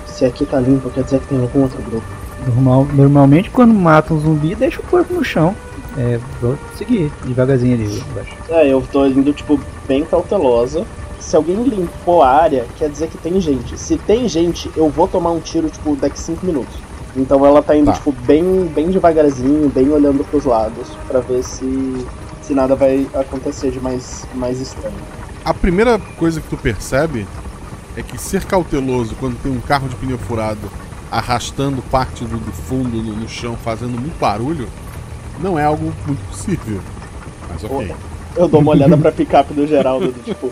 Se 0.06 0.24
aqui 0.24 0.44
tá 0.44 0.60
limpo, 0.60 0.90
quer 0.90 1.04
dizer 1.04 1.20
que 1.20 1.28
tem 1.28 1.40
algum 1.40 1.62
outro 1.62 1.80
grupo. 1.82 2.06
Normal, 2.46 2.86
normalmente 2.92 3.50
quando 3.50 3.72
matam 3.72 4.16
um 4.16 4.20
zumbi, 4.20 4.54
deixa 4.54 4.80
o 4.80 4.84
corpo 4.84 5.14
no 5.14 5.24
chão. 5.24 5.54
É, 5.96 6.18
vou 6.40 6.58
seguir 6.76 7.12
devagarzinho 7.24 7.74
ali 7.74 8.02
embaixo. 8.10 8.36
É, 8.48 8.66
eu 8.72 8.82
tô 8.90 9.06
indo, 9.06 9.32
tipo, 9.32 9.60
bem 9.86 10.04
cautelosa. 10.04 10.84
Se 11.20 11.36
alguém 11.36 11.62
limpou 11.62 12.22
a 12.22 12.30
área, 12.30 12.66
quer 12.76 12.88
dizer 12.88 13.08
que 13.08 13.18
tem 13.18 13.40
gente. 13.40 13.78
Se 13.78 13.96
tem 13.96 14.28
gente, 14.28 14.70
eu 14.76 14.88
vou 14.90 15.06
tomar 15.06 15.30
um 15.30 15.38
tiro, 15.38 15.68
tipo, 15.70 15.94
daqui 15.94 16.18
5 16.18 16.44
minutos. 16.44 16.74
Então 17.16 17.44
ela 17.44 17.62
tá 17.62 17.76
indo, 17.76 17.86
Tá. 17.86 17.92
tipo, 17.92 18.12
bem, 18.12 18.64
bem 18.74 18.90
devagarzinho, 18.90 19.68
bem 19.68 19.90
olhando 19.90 20.24
pros 20.24 20.44
lados, 20.44 20.88
pra 21.06 21.20
ver 21.20 21.42
se, 21.42 22.06
se 22.40 22.54
nada 22.54 22.74
vai 22.74 23.06
acontecer 23.14 23.70
de 23.70 23.80
mais, 23.80 24.26
mais 24.34 24.60
estranho. 24.60 24.96
A 25.44 25.52
primeira 25.52 25.98
coisa 26.18 26.40
que 26.40 26.48
tu 26.48 26.56
percebe 26.56 27.26
é 27.96 28.02
que 28.02 28.16
ser 28.16 28.44
cauteloso 28.44 29.14
quando 29.20 29.36
tem 29.42 29.52
um 29.52 29.60
carro 29.60 29.88
de 29.88 29.96
pneu 29.96 30.16
furado 30.18 30.70
arrastando 31.10 31.82
parte 31.82 32.24
do, 32.24 32.38
do 32.38 32.52
fundo 32.52 33.02
no, 33.02 33.14
no 33.14 33.28
chão, 33.28 33.54
fazendo 33.62 34.00
muito 34.00 34.18
barulho, 34.18 34.66
não 35.40 35.58
é 35.58 35.64
algo 35.64 35.92
muito 36.06 36.26
possível. 36.30 36.80
Mas 37.50 37.62
ok. 37.64 37.94
Eu 38.34 38.48
dou 38.48 38.62
uma 38.62 38.70
olhada 38.70 38.96
pra 38.96 39.12
picape 39.12 39.52
do 39.52 39.66
Geraldo, 39.66 40.10
do 40.10 40.22
tipo. 40.22 40.50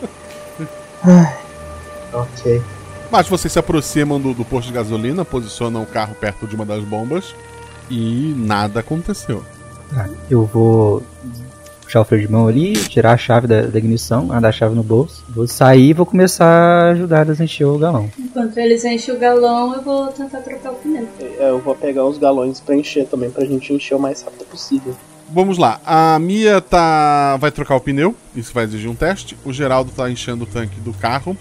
ok. 2.12 2.62
Mas 3.10 3.28
vocês 3.28 3.52
se 3.52 3.58
aproximam 3.58 4.20
do, 4.20 4.32
do 4.32 4.44
posto 4.44 4.68
de 4.68 4.74
gasolina, 4.74 5.24
posicionam 5.24 5.82
o 5.82 5.86
carro 5.86 6.14
perto 6.14 6.46
de 6.46 6.54
uma 6.54 6.64
das 6.64 6.84
bombas 6.84 7.34
e 7.90 8.34
nada 8.36 8.80
aconteceu. 8.80 9.44
Tá, 9.92 10.08
eu 10.30 10.44
vou 10.46 11.02
puxar 11.82 12.02
o 12.02 12.04
freio 12.04 12.24
de 12.24 12.32
mão 12.32 12.46
ali, 12.46 12.72
tirar 12.74 13.12
a 13.12 13.16
chave 13.16 13.48
da, 13.48 13.62
da 13.62 13.78
ignição, 13.78 14.30
andar 14.30 14.50
a 14.50 14.52
chave 14.52 14.76
no 14.76 14.82
bolso. 14.84 15.24
Vou 15.28 15.48
sair 15.48 15.88
e 15.88 15.92
vou 15.92 16.06
começar 16.06 16.46
a 16.46 16.90
ajudar 16.90 17.26
eles 17.26 17.40
a 17.40 17.44
encher 17.44 17.64
o 17.64 17.76
galão. 17.76 18.08
Enquanto 18.16 18.56
eles 18.58 18.84
enchem 18.84 19.12
o 19.12 19.18
galão, 19.18 19.74
eu 19.74 19.82
vou 19.82 20.06
tentar 20.08 20.38
trocar 20.38 20.70
o 20.70 20.76
pneu. 20.76 21.08
É, 21.18 21.50
eu 21.50 21.58
vou 21.58 21.74
pegar 21.74 22.04
os 22.04 22.16
galões 22.16 22.60
pra 22.60 22.76
encher 22.76 23.06
também, 23.06 23.28
pra 23.28 23.44
gente 23.44 23.72
encher 23.72 23.96
o 23.96 23.98
mais 23.98 24.22
rápido 24.22 24.44
possível. 24.44 24.94
Vamos 25.32 25.58
lá, 25.58 25.80
a 25.84 26.16
Mia 26.20 26.60
tá. 26.60 27.36
vai 27.38 27.50
trocar 27.50 27.74
o 27.74 27.80
pneu, 27.80 28.14
isso 28.36 28.54
vai 28.54 28.64
exigir 28.64 28.88
um 28.88 28.94
teste. 28.94 29.36
O 29.44 29.52
Geraldo 29.52 29.90
tá 29.90 30.08
enchendo 30.08 30.44
o 30.44 30.46
tanque 30.46 30.78
do 30.80 30.92
carro. 30.92 31.36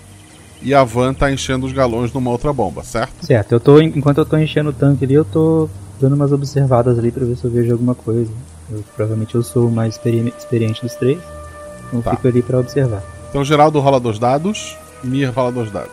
E 0.61 0.73
a 0.73 0.83
Van 0.83 1.13
tá 1.13 1.31
enchendo 1.31 1.65
os 1.65 1.71
galões 1.71 2.11
numa 2.11 2.29
outra 2.31 2.51
bomba, 2.51 2.83
certo? 2.83 3.25
Certo, 3.25 3.51
eu 3.53 3.59
tô, 3.59 3.79
enquanto 3.79 4.17
eu 4.17 4.25
tô 4.25 4.37
enchendo 4.37 4.71
o 4.71 4.73
tanque 4.73 5.05
ali, 5.05 5.13
eu 5.13 5.23
tô 5.25 5.69
dando 6.01 6.15
umas 6.15 6.31
observadas 6.31 6.99
ali 6.99 7.11
pra 7.11 7.25
ver 7.25 7.37
se 7.37 7.45
eu 7.45 7.51
vejo 7.51 7.71
alguma 7.71 7.95
coisa. 7.95 8.31
Eu, 8.71 8.83
provavelmente 8.95 9.33
eu 9.35 9.41
sou 9.43 9.67
o 9.67 9.71
mais 9.71 9.95
experi- 9.95 10.33
experiente 10.37 10.81
dos 10.81 10.93
três, 10.95 11.17
então 11.87 12.01
Tá. 12.01 12.11
fico 12.11 12.27
ali 12.27 12.41
pra 12.41 12.59
observar. 12.59 13.01
Então 13.29 13.43
Geraldo 13.43 13.79
rola 13.79 13.99
dois 13.99 14.19
dados, 14.19 14.77
Mia 15.03 15.31
rola 15.31 15.51
dois 15.51 15.71
dados. 15.71 15.91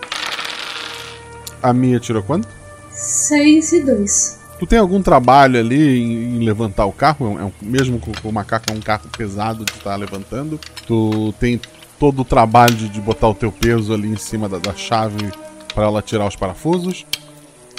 A 1.62 1.72
Mia 1.72 1.98
tirou 2.00 2.22
quanto? 2.22 2.48
6 2.90 3.72
e 3.72 3.80
2. 3.84 4.38
Tu 4.58 4.66
tem 4.66 4.78
algum 4.78 5.02
trabalho 5.02 5.58
ali 5.60 5.98
em, 6.02 6.36
em 6.36 6.44
levantar 6.44 6.86
o 6.86 6.92
carro? 6.92 7.26
É 7.26 7.44
um- 7.44 7.48
é 7.48 7.52
mesmo 7.62 7.98
com, 8.00 8.10
o 8.26 8.32
macaco 8.32 8.64
é 8.70 8.72
um 8.74 8.80
carro 8.80 9.02
pesado 9.16 9.64
de 9.64 9.72
estar 9.72 9.96
levantando. 9.96 10.58
Tu 10.86 11.32
tem 11.38 11.60
todo 11.98 12.22
o 12.22 12.24
trabalho 12.24 12.74
de, 12.74 13.00
botar 13.00 13.28
o 13.28 13.34
teu 13.34 13.50
peso 13.50 13.92
ali 13.92 14.08
em 14.08 14.16
cima 14.16 14.48
da, 14.48 14.58
da 14.58 14.74
chave 14.74 15.30
para 15.74 15.84
ela 15.84 16.02
tirar 16.02 16.26
os 16.26 16.36
parafusos. 16.36 17.06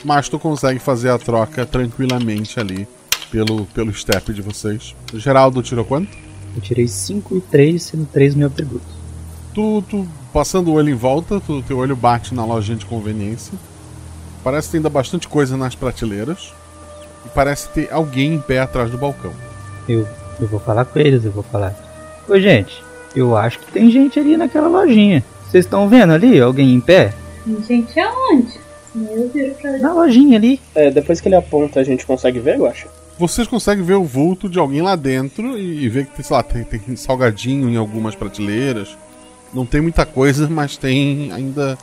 Mas 0.04 0.30
tu 0.30 0.38
consegue 0.38 0.80
fazer 0.80 1.10
a 1.10 1.18
troca 1.18 1.66
tranquilamente 1.66 2.60
ali 2.60 2.88
pelo, 3.32 3.66
pelo 3.68 3.94
step 3.94 4.34
de 4.34 4.42
vocês. 4.42 4.96
O 5.14 5.20
Geraldo 5.20 5.62
tirou 5.62 5.84
quanto? 5.84 6.16
Eu 6.56 6.62
tirei 6.62 6.88
5 6.88 7.38
e 7.38 7.42
3, 7.42 7.82
sendo 7.82 8.06
3 8.06 8.36
meu 8.36 8.48
atributo. 8.48 8.86
Tu, 9.54 9.82
tu 9.90 10.08
passando 10.32 10.70
o 10.70 10.74
olho 10.74 10.90
em 10.90 10.96
volta, 10.96 11.40
tu, 11.40 11.62
teu 11.64 11.78
olho 11.78 11.96
bate 11.96 12.34
na 12.34 12.46
lojinha 12.46 12.78
de 12.78 12.86
conveniência. 12.86 13.58
Parece 14.44 14.72
ter 14.72 14.78
ainda 14.78 14.90
bastante 14.90 15.28
coisa 15.28 15.58
nas 15.58 15.76
prateleiras. 15.76 16.54
E 17.26 17.30
parece 17.30 17.70
ter 17.70 17.92
alguém 17.92 18.36
em 18.36 18.42
pé 18.42 18.60
atrás 18.60 18.90
do 18.90 18.98
balcão. 18.98 19.34
Eu, 19.90 20.08
eu 20.40 20.48
vou 20.48 20.60
falar 20.60 20.86
com 20.86 21.00
eles, 21.00 21.26
eu 21.26 21.32
vou 21.32 21.44
falar. 21.44 21.76
Ô 22.28 22.40
gente, 22.40 22.84
eu 23.18 23.36
acho 23.36 23.60
que 23.60 23.72
tem 23.72 23.90
gente 23.90 24.20
ali 24.20 24.38
naquela 24.38 24.68
lojinha. 24.68 25.24
Vocês 25.50 25.66
estão 25.66 25.88
vendo 25.88 26.14
ali 26.14 26.40
alguém 26.40 26.74
em 26.74 26.80
pé? 26.80 27.14
Tem 27.44 27.64
gente 27.64 28.00
aonde? 28.00 28.60
Eu 28.96 29.30
viro 29.30 29.54
pra 29.56 29.78
Na 29.78 29.94
lojinha 29.94 30.38
ali. 30.38 30.60
É, 30.76 30.90
depois 30.90 31.22
que 31.22 31.28
ele 31.28 31.36
aponta, 31.36 31.80
a 31.80 31.84
gente 31.84 32.06
consegue 32.06 32.40
ver, 32.40 32.58
eu 32.58 32.66
acho. 32.66 32.88
Vocês 33.18 33.48
conseguem 33.48 33.84
ver 33.84 33.96
o 33.96 34.04
vulto 34.04 34.48
de 34.48 34.60
alguém 34.60 34.82
lá 34.82 34.96
dentro 34.96 35.58
e, 35.58 35.84
e 35.84 35.90
ver 35.90 36.06
que 36.06 36.22
sei 36.22 36.36
lá, 36.36 36.44
tem, 36.44 36.64
tem 36.64 36.96
salgadinho 36.96 37.70
em 37.70 37.78
algumas 37.78 38.16
prateleiras. 38.16 38.98
Não 39.54 39.66
tem 39.66 39.82
muita 39.82 40.06
coisa, 40.06 40.48
mas 40.50 40.78
tem 40.78 41.32
ainda 41.32 41.78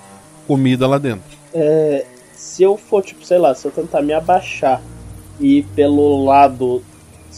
comida 0.47 0.87
lá 0.87 0.99
dentro. 0.99 1.23
É, 1.53 2.05
se 2.35 2.63
eu 2.63 2.77
for, 2.77 3.03
tipo, 3.03 3.25
sei 3.25 3.39
lá, 3.39 3.55
se 3.55 3.67
eu 3.67 3.71
tentar 3.71 4.03
me 4.03 4.13
abaixar 4.13 4.81
e 5.41 5.59
ir 5.59 5.67
pelo 5.75 6.25
lado, 6.25 6.83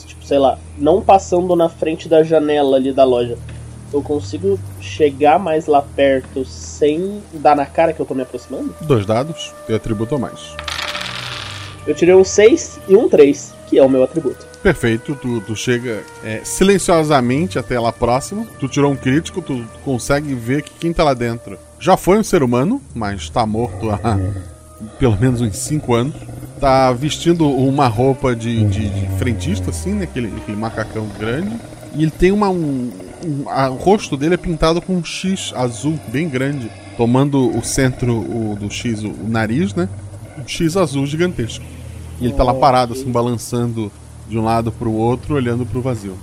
tipo, 0.07 0.25
sei 0.27 0.39
lá, 0.39 0.59
não 0.77 1.01
passando 1.01 1.55
na 1.55 1.69
frente 1.69 2.09
da 2.09 2.23
janela 2.23 2.77
ali 2.77 2.93
da 2.93 3.05
loja, 3.05 3.39
eu 3.93 4.03
consigo 4.03 4.59
chegar 4.81 5.39
mais 5.39 5.67
lá 5.67 5.83
perto 5.83 6.45
sem 6.45 7.23
dar 7.35 7.57
na 7.57 7.67
cara 7.67 7.93
que 7.93 8.01
eu 8.01 8.07
tô 8.07 8.15
me 8.15 8.23
aproximando? 8.23 8.75
Dois 8.81 9.07
dados, 9.07 9.53
teu 9.67 9.77
atributo 9.77 10.15
a 10.15 10.19
mais. 10.19 10.55
Eu 11.87 11.95
tirei 11.95 12.15
um 12.15 12.25
6 12.25 12.81
e 12.89 12.97
um 12.97 13.09
3, 13.09 13.55
que 13.69 13.79
é 13.79 13.83
o 13.83 13.89
meu 13.89 14.03
atributo. 14.03 14.45
Perfeito, 14.63 15.15
tu, 15.15 15.41
tu 15.41 15.55
chega 15.55 16.03
é, 16.25 16.41
silenciosamente 16.43 17.59
até 17.59 17.79
lá 17.79 17.93
próximo, 17.93 18.47
tu 18.59 18.67
tirou 18.69 18.91
um 18.91 18.97
crítico, 18.97 19.41
tu 19.41 19.65
consegue 19.85 20.35
ver 20.35 20.63
que 20.63 20.73
quem 20.73 20.93
tá 20.93 21.05
lá 21.05 21.15
dentro 21.15 21.57
já 21.79 21.97
foi 21.97 22.19
um 22.19 22.25
ser 22.25 22.43
humano, 22.43 22.83
mas 22.95 23.29
tá 23.29 23.47
morto 23.47 23.91
há 23.91 24.19
pelo 24.99 25.17
menos 25.19 25.41
uns 25.41 25.57
5 25.57 25.95
anos. 25.95 26.15
Tá 26.61 26.93
vestindo 26.93 27.49
uma 27.49 27.87
roupa 27.87 28.35
de, 28.35 28.65
de, 28.65 28.89
de 28.89 29.19
frentista, 29.19 29.71
assim, 29.71 29.93
né? 29.93 30.05
Aquele, 30.05 30.33
aquele 30.37 30.57
macacão 30.57 31.07
grande. 31.19 31.55
E 31.95 32.03
ele 32.03 32.11
tem 32.11 32.33
uma. 32.33 32.49
Um, 32.49 32.55
um, 32.55 32.93
a, 33.49 33.71
o 33.71 33.75
rosto 33.77 34.17
dele 34.17 34.35
é 34.35 34.39
pintado 34.39 34.81
com 34.83 34.95
um 34.95 35.05
X 35.05 35.53
azul 35.57 35.99
bem 36.09 36.29
grande. 36.29 36.71
Tomando 36.97 37.57
o 37.57 37.63
centro 37.63 38.15
o, 38.17 38.57
do 38.59 38.71
X, 38.71 39.03
o, 39.03 39.09
o 39.09 39.29
nariz, 39.29 39.75
né? 39.75 39.89
Um 40.39 40.47
X 40.47 40.77
azul 40.77 41.07
gigantesco. 41.07 41.65
E 42.21 42.25
ele 42.25 42.35
tá 42.35 42.43
lá 42.43 42.55
parado, 42.55 42.95
assim, 42.95 43.11
balançando 43.11 43.93
de 44.29 44.39
um 44.39 44.45
lado 44.45 44.73
pro 44.73 44.91
outro, 44.93 45.35
olhando 45.35 45.67
pro 45.67 45.83
vazio. 45.83 46.17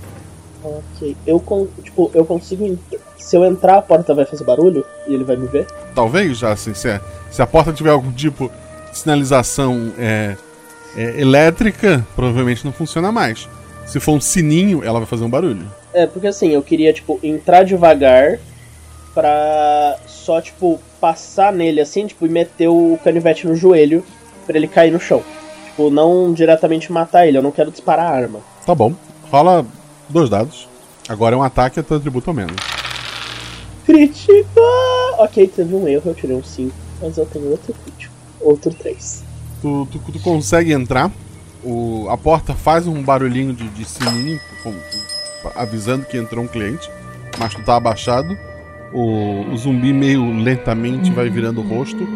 Ok. 0.62 1.16
Eu, 1.26 1.38
con 1.38 1.66
tipo, 1.82 2.10
eu 2.14 2.24
consigo. 2.24 2.78
Se 3.18 3.36
eu 3.36 3.44
entrar, 3.44 3.78
a 3.78 3.82
porta 3.82 4.12
vai 4.14 4.24
fazer 4.26 4.44
barulho 4.44 4.84
e 5.06 5.14
ele 5.14 5.22
vai 5.24 5.36
me 5.36 5.46
ver? 5.46 5.66
Talvez, 5.94 6.38
já 6.38 6.52
assim, 6.52 6.74
se, 6.74 6.88
a- 6.88 7.00
se 7.30 7.40
a 7.40 7.46
porta 7.46 7.72
tiver 7.72 7.90
algum 7.90 8.10
tipo 8.12 8.50
de 8.90 8.98
sinalização 8.98 9.92
é, 9.98 10.36
é, 10.96 11.20
elétrica, 11.20 12.04
provavelmente 12.16 12.64
não 12.64 12.72
funciona 12.72 13.12
mais. 13.12 13.48
Se 13.86 14.00
for 14.00 14.12
um 14.12 14.20
sininho, 14.20 14.82
ela 14.82 14.98
vai 14.98 15.06
fazer 15.06 15.24
um 15.24 15.30
barulho. 15.30 15.66
É, 15.92 16.06
porque 16.06 16.26
assim, 16.26 16.50
eu 16.50 16.62
queria, 16.62 16.92
tipo, 16.92 17.18
entrar 17.22 17.64
devagar 17.64 18.38
pra 19.14 19.96
só, 20.06 20.40
tipo, 20.40 20.80
passar 21.00 21.52
nele 21.52 21.80
assim, 21.80 22.06
tipo, 22.06 22.26
e 22.26 22.28
meter 22.28 22.68
o 22.68 22.98
canivete 23.04 23.46
no 23.46 23.54
joelho 23.54 24.04
pra 24.46 24.56
ele 24.56 24.66
cair 24.66 24.90
no 24.90 24.98
chão. 24.98 25.22
Tipo, 25.66 25.90
não 25.90 26.32
diretamente 26.32 26.90
matar 26.90 27.26
ele, 27.26 27.38
eu 27.38 27.42
não 27.42 27.52
quero 27.52 27.70
disparar 27.70 28.06
a 28.06 28.16
arma. 28.16 28.40
Tá 28.66 28.74
bom. 28.74 28.94
Rola 29.30 29.64
dois 30.08 30.28
dados. 30.30 30.68
Agora 31.08 31.34
é 31.34 31.38
um 31.38 31.42
ataque, 31.42 31.78
é 31.78 31.82
teu 31.82 31.96
atributo 31.96 32.30
ao 32.30 32.34
menos. 32.34 32.56
Crítico! 33.84 34.60
Ok, 35.18 35.46
teve 35.48 35.74
um 35.74 35.86
erro, 35.86 36.02
eu 36.06 36.14
tirei 36.14 36.34
um 36.34 36.42
5, 36.42 36.74
mas 37.00 37.18
eu 37.18 37.26
tenho 37.26 37.50
outro 37.50 37.74
crítico. 37.84 38.14
Outro 38.40 38.72
3. 38.72 39.24
Tu, 39.60 39.88
tu, 39.92 39.98
tu 40.12 40.18
consegue 40.20 40.72
entrar, 40.72 41.10
o, 41.64 42.08
a 42.10 42.16
porta 42.16 42.54
faz 42.54 42.86
um 42.86 43.02
barulhinho 43.02 43.52
de, 43.52 43.68
de 43.68 43.84
sininho, 43.84 44.38
avisando 45.54 46.06
que 46.06 46.16
entrou 46.16 46.44
um 46.44 46.48
cliente, 46.48 46.90
mas 47.38 47.54
tu 47.54 47.62
tá 47.64 47.76
abaixado. 47.76 48.36
O, 48.92 49.50
o 49.52 49.56
zumbi 49.56 49.92
meio 49.92 50.24
lentamente 50.40 51.10
vai 51.10 51.28
virando 51.28 51.60
o 51.60 51.66
rosto, 51.68 52.06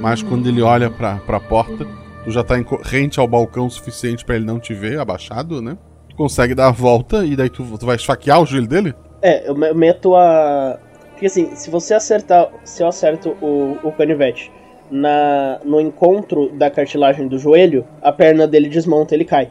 mas 0.00 0.22
quando 0.22 0.48
ele 0.48 0.60
olha 0.60 0.90
pra, 0.90 1.16
pra 1.18 1.38
porta, 1.38 1.86
tu 2.24 2.30
já 2.32 2.42
tá 2.42 2.58
em 2.58 2.66
rente 2.82 3.20
ao 3.20 3.28
balcão 3.28 3.66
o 3.66 3.70
suficiente 3.70 4.24
pra 4.24 4.34
ele 4.34 4.44
não 4.44 4.58
te 4.58 4.74
ver, 4.74 4.98
abaixado, 4.98 5.62
né? 5.62 5.78
Tu 6.08 6.16
consegue 6.16 6.54
dar 6.54 6.66
a 6.68 6.72
volta 6.72 7.24
e 7.24 7.36
daí 7.36 7.48
tu, 7.48 7.64
tu 7.78 7.86
vai 7.86 7.94
esfaquear 7.96 8.40
o 8.42 8.46
joelho 8.46 8.66
dele? 8.66 8.94
É, 9.22 9.48
eu 9.48 9.54
me- 9.54 9.72
meto 9.72 10.16
a. 10.16 10.78
Porque 11.10 11.26
assim, 11.26 11.54
se 11.54 11.70
você 11.70 11.94
acertar. 11.94 12.48
Se 12.64 12.82
eu 12.82 12.88
acerto 12.88 13.30
o, 13.40 13.78
o 13.84 13.92
canivete 13.92 14.50
na, 14.90 15.58
no 15.64 15.80
encontro 15.80 16.50
da 16.54 16.70
cartilagem 16.70 17.26
do 17.28 17.38
joelho, 17.38 17.84
a 18.02 18.12
perna 18.12 18.46
dele 18.46 18.68
desmonta 18.68 19.14
ele 19.14 19.24
cai. 19.24 19.48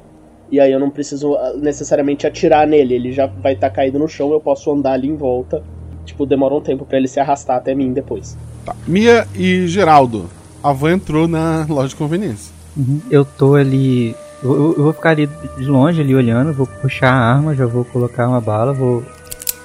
E 0.52 0.60
aí 0.60 0.72
eu 0.72 0.80
não 0.80 0.90
preciso 0.90 1.36
ah, 1.36 1.54
necessariamente 1.58 2.26
atirar 2.28 2.68
nele, 2.68 2.94
ele 2.94 3.12
já 3.12 3.26
vai 3.26 3.54
estar 3.54 3.70
caído 3.70 3.98
no 4.00 4.08
chão, 4.08 4.32
eu 4.32 4.40
posso 4.40 4.72
andar 4.72 4.94
ali 4.94 5.08
em 5.08 5.16
volta. 5.16 5.64
Tipo, 6.06 6.26
demora 6.26 6.54
um 6.54 6.62
tempo 6.62 6.86
pra 6.86 6.98
ele 6.98 7.08
se 7.08 7.20
arrastar 7.20 7.58
até 7.58 7.74
mim 7.74 7.92
depois. 7.92 8.38
Tá. 8.64 8.76
Mia 8.88 9.28
e 9.36 9.68
Geraldo. 9.68 10.30
A 10.64 10.72
van 10.72 10.94
entrou 10.94 11.28
na 11.28 11.66
loja 11.68 11.90
de 11.90 11.96
conveniência. 11.96 12.54
Uhum. 12.78 13.00
Eu 13.10 13.26
tô 13.26 13.56
ali. 13.56 14.16
Eu, 14.44 14.54
eu- 14.54 14.74
eu 14.78 14.84
vou 14.84 14.94
ficar 14.94 15.12
ali 15.12 15.28
de 15.58 15.66
longe, 15.66 16.00
ali 16.02 16.14
olhando, 16.14 16.54
vou 16.54 16.68
puxar 16.68 17.10
a 17.12 17.34
arma, 17.36 17.56
já 17.56 17.66
vou 17.66 17.84
colocar 17.86 18.28
uma 18.28 18.40
bala, 18.42 18.72
vou 18.74 19.04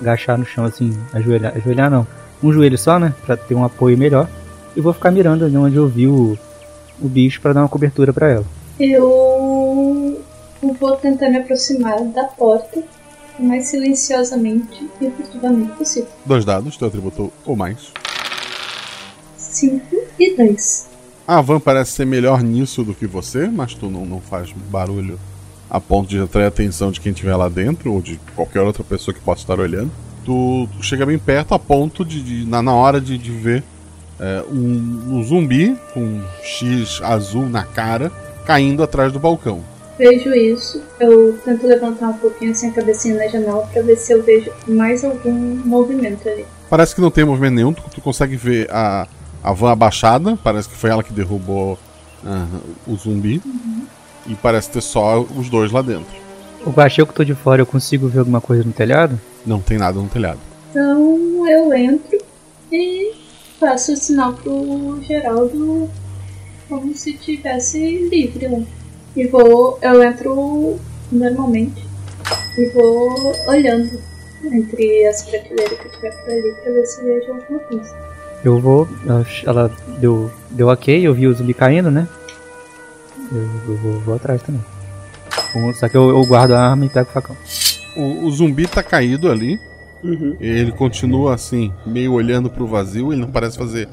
agachar 0.00 0.38
no 0.38 0.44
chão 0.46 0.64
assim, 0.64 0.96
ajoelhar. 1.12 1.52
Ajoelhar 1.56 1.90
não. 1.90 2.06
Um 2.42 2.50
joelho 2.52 2.78
só, 2.78 2.98
né? 2.98 3.12
Pra 3.26 3.36
ter 3.36 3.54
um 3.54 3.64
apoio 3.64 3.98
melhor. 3.98 4.26
E 4.80 4.82
vou 4.82 4.94
ficar 4.94 5.10
mirando 5.10 5.44
ali 5.44 5.54
onde 5.58 5.76
eu 5.76 5.86
vi 5.86 6.06
o, 6.06 6.38
o 7.02 7.06
bicho 7.06 7.38
pra 7.42 7.52
dar 7.52 7.60
uma 7.60 7.68
cobertura 7.68 8.14
pra 8.14 8.30
ela. 8.30 8.46
Eu 8.78 10.18
vou 10.80 10.96
tentar 10.96 11.28
me 11.28 11.36
aproximar 11.36 12.02
da 12.06 12.24
porta 12.24 12.82
o 13.38 13.42
mais 13.42 13.66
silenciosamente 13.66 14.88
e 14.98 15.10
furtivamente 15.10 15.72
possível. 15.72 16.08
Dois 16.24 16.46
dados, 16.46 16.78
teu 16.78 16.88
atributo 16.88 17.30
ou 17.44 17.54
mais. 17.54 17.92
5 19.36 19.84
e 20.18 20.34
2. 20.34 20.88
A 21.28 21.42
van 21.42 21.60
parece 21.60 21.92
ser 21.92 22.06
melhor 22.06 22.42
nisso 22.42 22.82
do 22.82 22.94
que 22.94 23.06
você, 23.06 23.48
mas 23.48 23.74
tu 23.74 23.90
não, 23.90 24.06
não 24.06 24.18
faz 24.18 24.50
barulho 24.70 25.20
a 25.68 25.78
ponto 25.78 26.08
de 26.08 26.18
atrair 26.22 26.46
a 26.46 26.48
atenção 26.48 26.90
de 26.90 27.02
quem 27.02 27.12
estiver 27.12 27.36
lá 27.36 27.50
dentro 27.50 27.92
ou 27.92 28.00
de 28.00 28.18
qualquer 28.34 28.62
outra 28.62 28.82
pessoa 28.82 29.14
que 29.14 29.20
possa 29.20 29.42
estar 29.42 29.60
olhando. 29.60 29.90
Tu, 30.24 30.66
tu 30.74 30.82
chega 30.82 31.04
bem 31.04 31.18
perto 31.18 31.52
a 31.52 31.58
ponto 31.58 32.02
de, 32.02 32.22
de- 32.22 32.46
na, 32.48 32.62
na 32.62 32.72
hora 32.72 32.98
de, 32.98 33.18
de 33.18 33.30
ver 33.30 33.62
é, 34.20 34.44
um, 34.50 35.16
um 35.16 35.24
zumbi 35.24 35.76
com 35.94 36.00
um 36.00 36.22
X 36.42 37.00
azul 37.02 37.48
na 37.48 37.64
cara 37.64 38.12
caindo 38.44 38.82
atrás 38.82 39.12
do 39.12 39.18
balcão. 39.18 39.60
Vejo 39.98 40.32
isso, 40.34 40.82
eu 40.98 41.38
tento 41.44 41.66
levantar 41.66 42.08
um 42.08 42.14
pouquinho 42.14 42.52
assim 42.52 42.68
a 42.68 42.72
cabecinha 42.72 43.16
na 43.16 43.26
janela 43.28 43.66
pra 43.72 43.82
ver 43.82 43.96
se 43.96 44.12
eu 44.12 44.22
vejo 44.22 44.50
mais 44.66 45.04
algum 45.04 45.32
movimento 45.64 46.28
ali. 46.28 46.46
Parece 46.70 46.94
que 46.94 47.00
não 47.00 47.10
tem 47.10 47.24
movimento 47.24 47.54
nenhum, 47.54 47.72
tu, 47.72 47.82
tu 47.94 48.00
consegue 48.00 48.36
ver 48.36 48.70
a, 48.70 49.06
a 49.42 49.52
van 49.52 49.72
abaixada, 49.72 50.38
parece 50.42 50.68
que 50.68 50.74
foi 50.74 50.90
ela 50.90 51.02
que 51.02 51.12
derrubou 51.12 51.78
ah, 52.24 52.46
o 52.86 52.96
zumbi. 52.96 53.42
E 54.26 54.34
parece 54.34 54.70
ter 54.70 54.82
só 54.82 55.20
os 55.20 55.48
dois 55.48 55.72
lá 55.72 55.82
dentro. 55.82 56.20
O 56.64 56.70
baixo 56.70 57.00
eu 57.00 57.06
que 57.06 57.14
tô 57.14 57.24
de 57.24 57.34
fora, 57.34 57.62
eu 57.62 57.66
consigo 57.66 58.06
ver 58.06 58.20
alguma 58.20 58.40
coisa 58.40 58.62
no 58.62 58.72
telhado? 58.72 59.18
Não 59.46 59.60
tem 59.60 59.78
nada 59.78 59.98
no 59.98 60.08
telhado. 60.08 60.38
Então 60.70 61.48
eu 61.48 61.72
entro 61.74 62.18
e 62.70 63.19
faço 63.60 63.92
o 63.92 63.96
sinal 63.96 64.32
pro 64.32 64.98
Geraldo 65.06 65.88
como 66.68 66.94
se 66.96 67.12
tivesse 67.12 67.78
livre 68.08 68.48
lá. 68.48 68.60
E 69.16 69.26
vou. 69.26 69.78
Eu 69.82 70.02
entro 70.02 70.78
normalmente 71.12 71.84
e 72.56 72.66
vou 72.70 73.34
olhando 73.48 74.00
entre 74.44 75.06
as 75.06 75.22
prateleiras 75.22 75.78
que 75.78 75.88
tiver 75.90 76.10
por 76.22 76.30
ali 76.30 76.52
pra 76.62 76.72
ver 76.72 76.86
se 76.86 77.04
vejo 77.04 77.32
alguma 77.32 77.58
coisa. 77.60 77.96
Eu 78.44 78.58
vou. 78.60 78.88
ela- 79.44 79.70
deu, 79.98 80.30
deu 80.50 80.68
ok, 80.68 81.06
eu 81.06 81.12
vi 81.12 81.26
o 81.26 81.34
zumbi 81.34 81.52
caindo, 81.52 81.90
né? 81.90 82.08
Eu, 83.32 83.42
eu 83.68 83.76
vou, 83.76 84.00
vou 84.00 84.14
atrás 84.14 84.40
também. 84.42 84.62
Só 85.74 85.88
que 85.88 85.96
eu, 85.96 86.08
eu 86.08 86.24
guardo 86.24 86.52
a 86.52 86.70
arma 86.70 86.86
e 86.86 86.88
pego 86.88 87.08
o 87.10 87.12
facão. 87.12 87.36
O, 87.96 88.26
o 88.26 88.30
zumbi 88.30 88.66
tá 88.68 88.82
caído 88.82 89.30
ali. 89.30 89.60
Uhum. 90.02 90.36
Ele 90.40 90.72
continua 90.72 91.34
assim, 91.34 91.72
meio 91.86 92.12
olhando 92.12 92.50
pro 92.50 92.66
vazio. 92.66 93.12
Ele 93.12 93.20
não 93.20 93.30
parece 93.30 93.58
fazer 93.58 93.88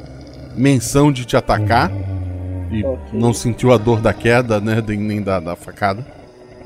menção 0.55 1.11
de 1.11 1.25
te 1.25 1.35
atacar. 1.35 1.91
E 2.71 2.83
não 3.13 3.33
sentiu 3.33 3.71
a 3.71 3.77
dor 3.77 4.01
da 4.01 4.13
queda, 4.13 4.59
né? 4.59 4.83
Nem 4.85 5.21
da, 5.21 5.39
da 5.39 5.55
facada. 5.55 6.05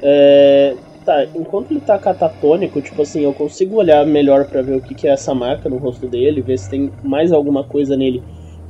É. 0.01 0.75
Tá, 1.06 1.25
enquanto 1.36 1.71
ele 1.71 1.80
tá 1.80 1.97
catatônico, 1.97 2.80
tipo 2.80 3.01
assim, 3.01 3.21
eu 3.21 3.34
consigo 3.34 3.75
olhar 3.77 4.06
melhor 4.06 4.45
pra 4.45 4.62
ver 4.62 4.75
o 4.75 4.82
que, 4.82 4.93
que 4.93 5.08
é 5.08 5.12
essa 5.12 5.34
marca 5.34 5.67
no 5.67 5.77
rosto 5.77 6.08
dele, 6.08 6.41
ver 6.41 6.60
se 6.60 6.69
tem 6.69 6.91
mais 7.04 7.32
alguma 7.32 7.63
coisa 7.63 7.97
nele 7.97 8.21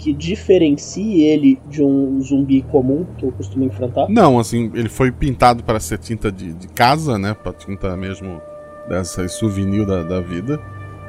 que 0.02 0.14
diferencie 0.14 1.24
ele 1.24 1.60
de 1.70 1.84
um 1.84 2.20
zumbi 2.22 2.64
comum 2.64 3.06
que 3.18 3.26
eu 3.26 3.32
costumo 3.34 3.66
enfrentar. 3.66 4.08
Não, 4.10 4.40
assim, 4.40 4.72
ele 4.74 4.90
foi 4.90 5.12
pintado 5.12 5.64
para 5.64 5.80
ser 5.80 6.00
tinta 6.00 6.32
de, 6.32 6.54
de 6.54 6.68
casa, 6.70 7.20
né? 7.20 7.36
Pra 7.36 7.54
tinta 7.54 7.96
mesmo 7.96 8.42
dessa 8.88 9.28
souvenir 9.28 9.86
da, 9.86 10.04
da 10.04 10.20
vida. 10.20 10.60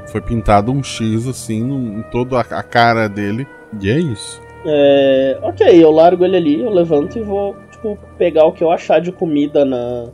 Foi 0.06 0.20
pintado 0.20 0.72
um 0.72 0.82
X, 0.82 1.26
assim, 1.28 1.62
no- 1.62 1.98
em 1.98 2.02
toda 2.10 2.40
a, 2.40 2.62
cara 2.62 3.08
dele. 3.08 3.46
E 3.80 3.88
é 3.90 3.98
isso. 3.98 4.40
É, 4.64 5.38
ok, 5.42 5.82
eu 5.82 5.90
largo 5.90 6.24
ele 6.24 6.36
ali, 6.36 6.60
eu 6.60 6.70
levanto 6.70 7.18
e 7.18 7.22
vou, 7.22 7.56
tipo, 7.70 7.98
pegar 8.18 8.44
o 8.46 8.52
que 8.52 8.62
eu 8.62 8.70
achar 8.70 9.00
de 9.00 9.10
comida 9.12 9.64
na. 9.64 10.08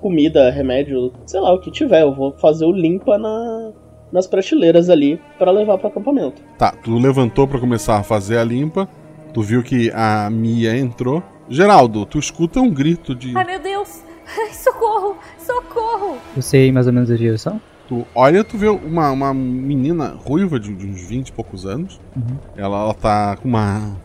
Comida, 0.00 0.50
remédio, 0.50 1.12
sei 1.26 1.40
lá, 1.40 1.52
o 1.52 1.60
que 1.60 1.70
tiver. 1.70 2.02
Eu 2.02 2.14
vou 2.14 2.32
fazer 2.38 2.64
o 2.64 2.72
limpa 2.72 3.18
na, 3.18 3.72
nas 4.10 4.26
prateleiras 4.26 4.88
ali 4.88 5.20
para 5.38 5.50
levar 5.50 5.76
pro 5.76 5.88
acampamento. 5.88 6.40
Tá, 6.56 6.72
tu 6.72 6.98
levantou 6.98 7.46
pra 7.46 7.60
começar 7.60 7.98
a 7.98 8.02
fazer 8.02 8.38
a 8.38 8.44
limpa. 8.44 8.88
Tu 9.34 9.42
viu 9.42 9.62
que 9.62 9.90
a 9.94 10.28
Mia 10.30 10.76
entrou. 10.76 11.22
Geraldo, 11.48 12.06
tu 12.06 12.18
escuta 12.18 12.60
um 12.60 12.70
grito 12.70 13.14
de. 13.14 13.36
Ai, 13.36 13.44
meu 13.44 13.60
Deus! 13.60 14.02
Ai, 14.38 14.52
socorro! 14.52 15.16
Socorro! 15.38 16.18
Eu 16.36 16.42
sei 16.42 16.70
mais 16.70 16.86
ou 16.86 16.92
menos 16.92 17.10
a 17.10 17.16
direção? 17.16 17.60
Tu 17.88 18.06
olha, 18.14 18.44
tu 18.44 18.56
vê 18.56 18.68
uma, 18.68 19.10
uma 19.10 19.34
menina 19.34 20.14
ruiva 20.16 20.60
de, 20.60 20.72
de 20.72 20.86
uns 20.86 21.02
20 21.02 21.28
e 21.28 21.32
poucos 21.32 21.66
anos. 21.66 22.00
Uhum. 22.14 22.36
Ela, 22.56 22.82
ela 22.82 22.94
tá 22.94 23.36
com 23.36 23.48
uma, 23.48 23.96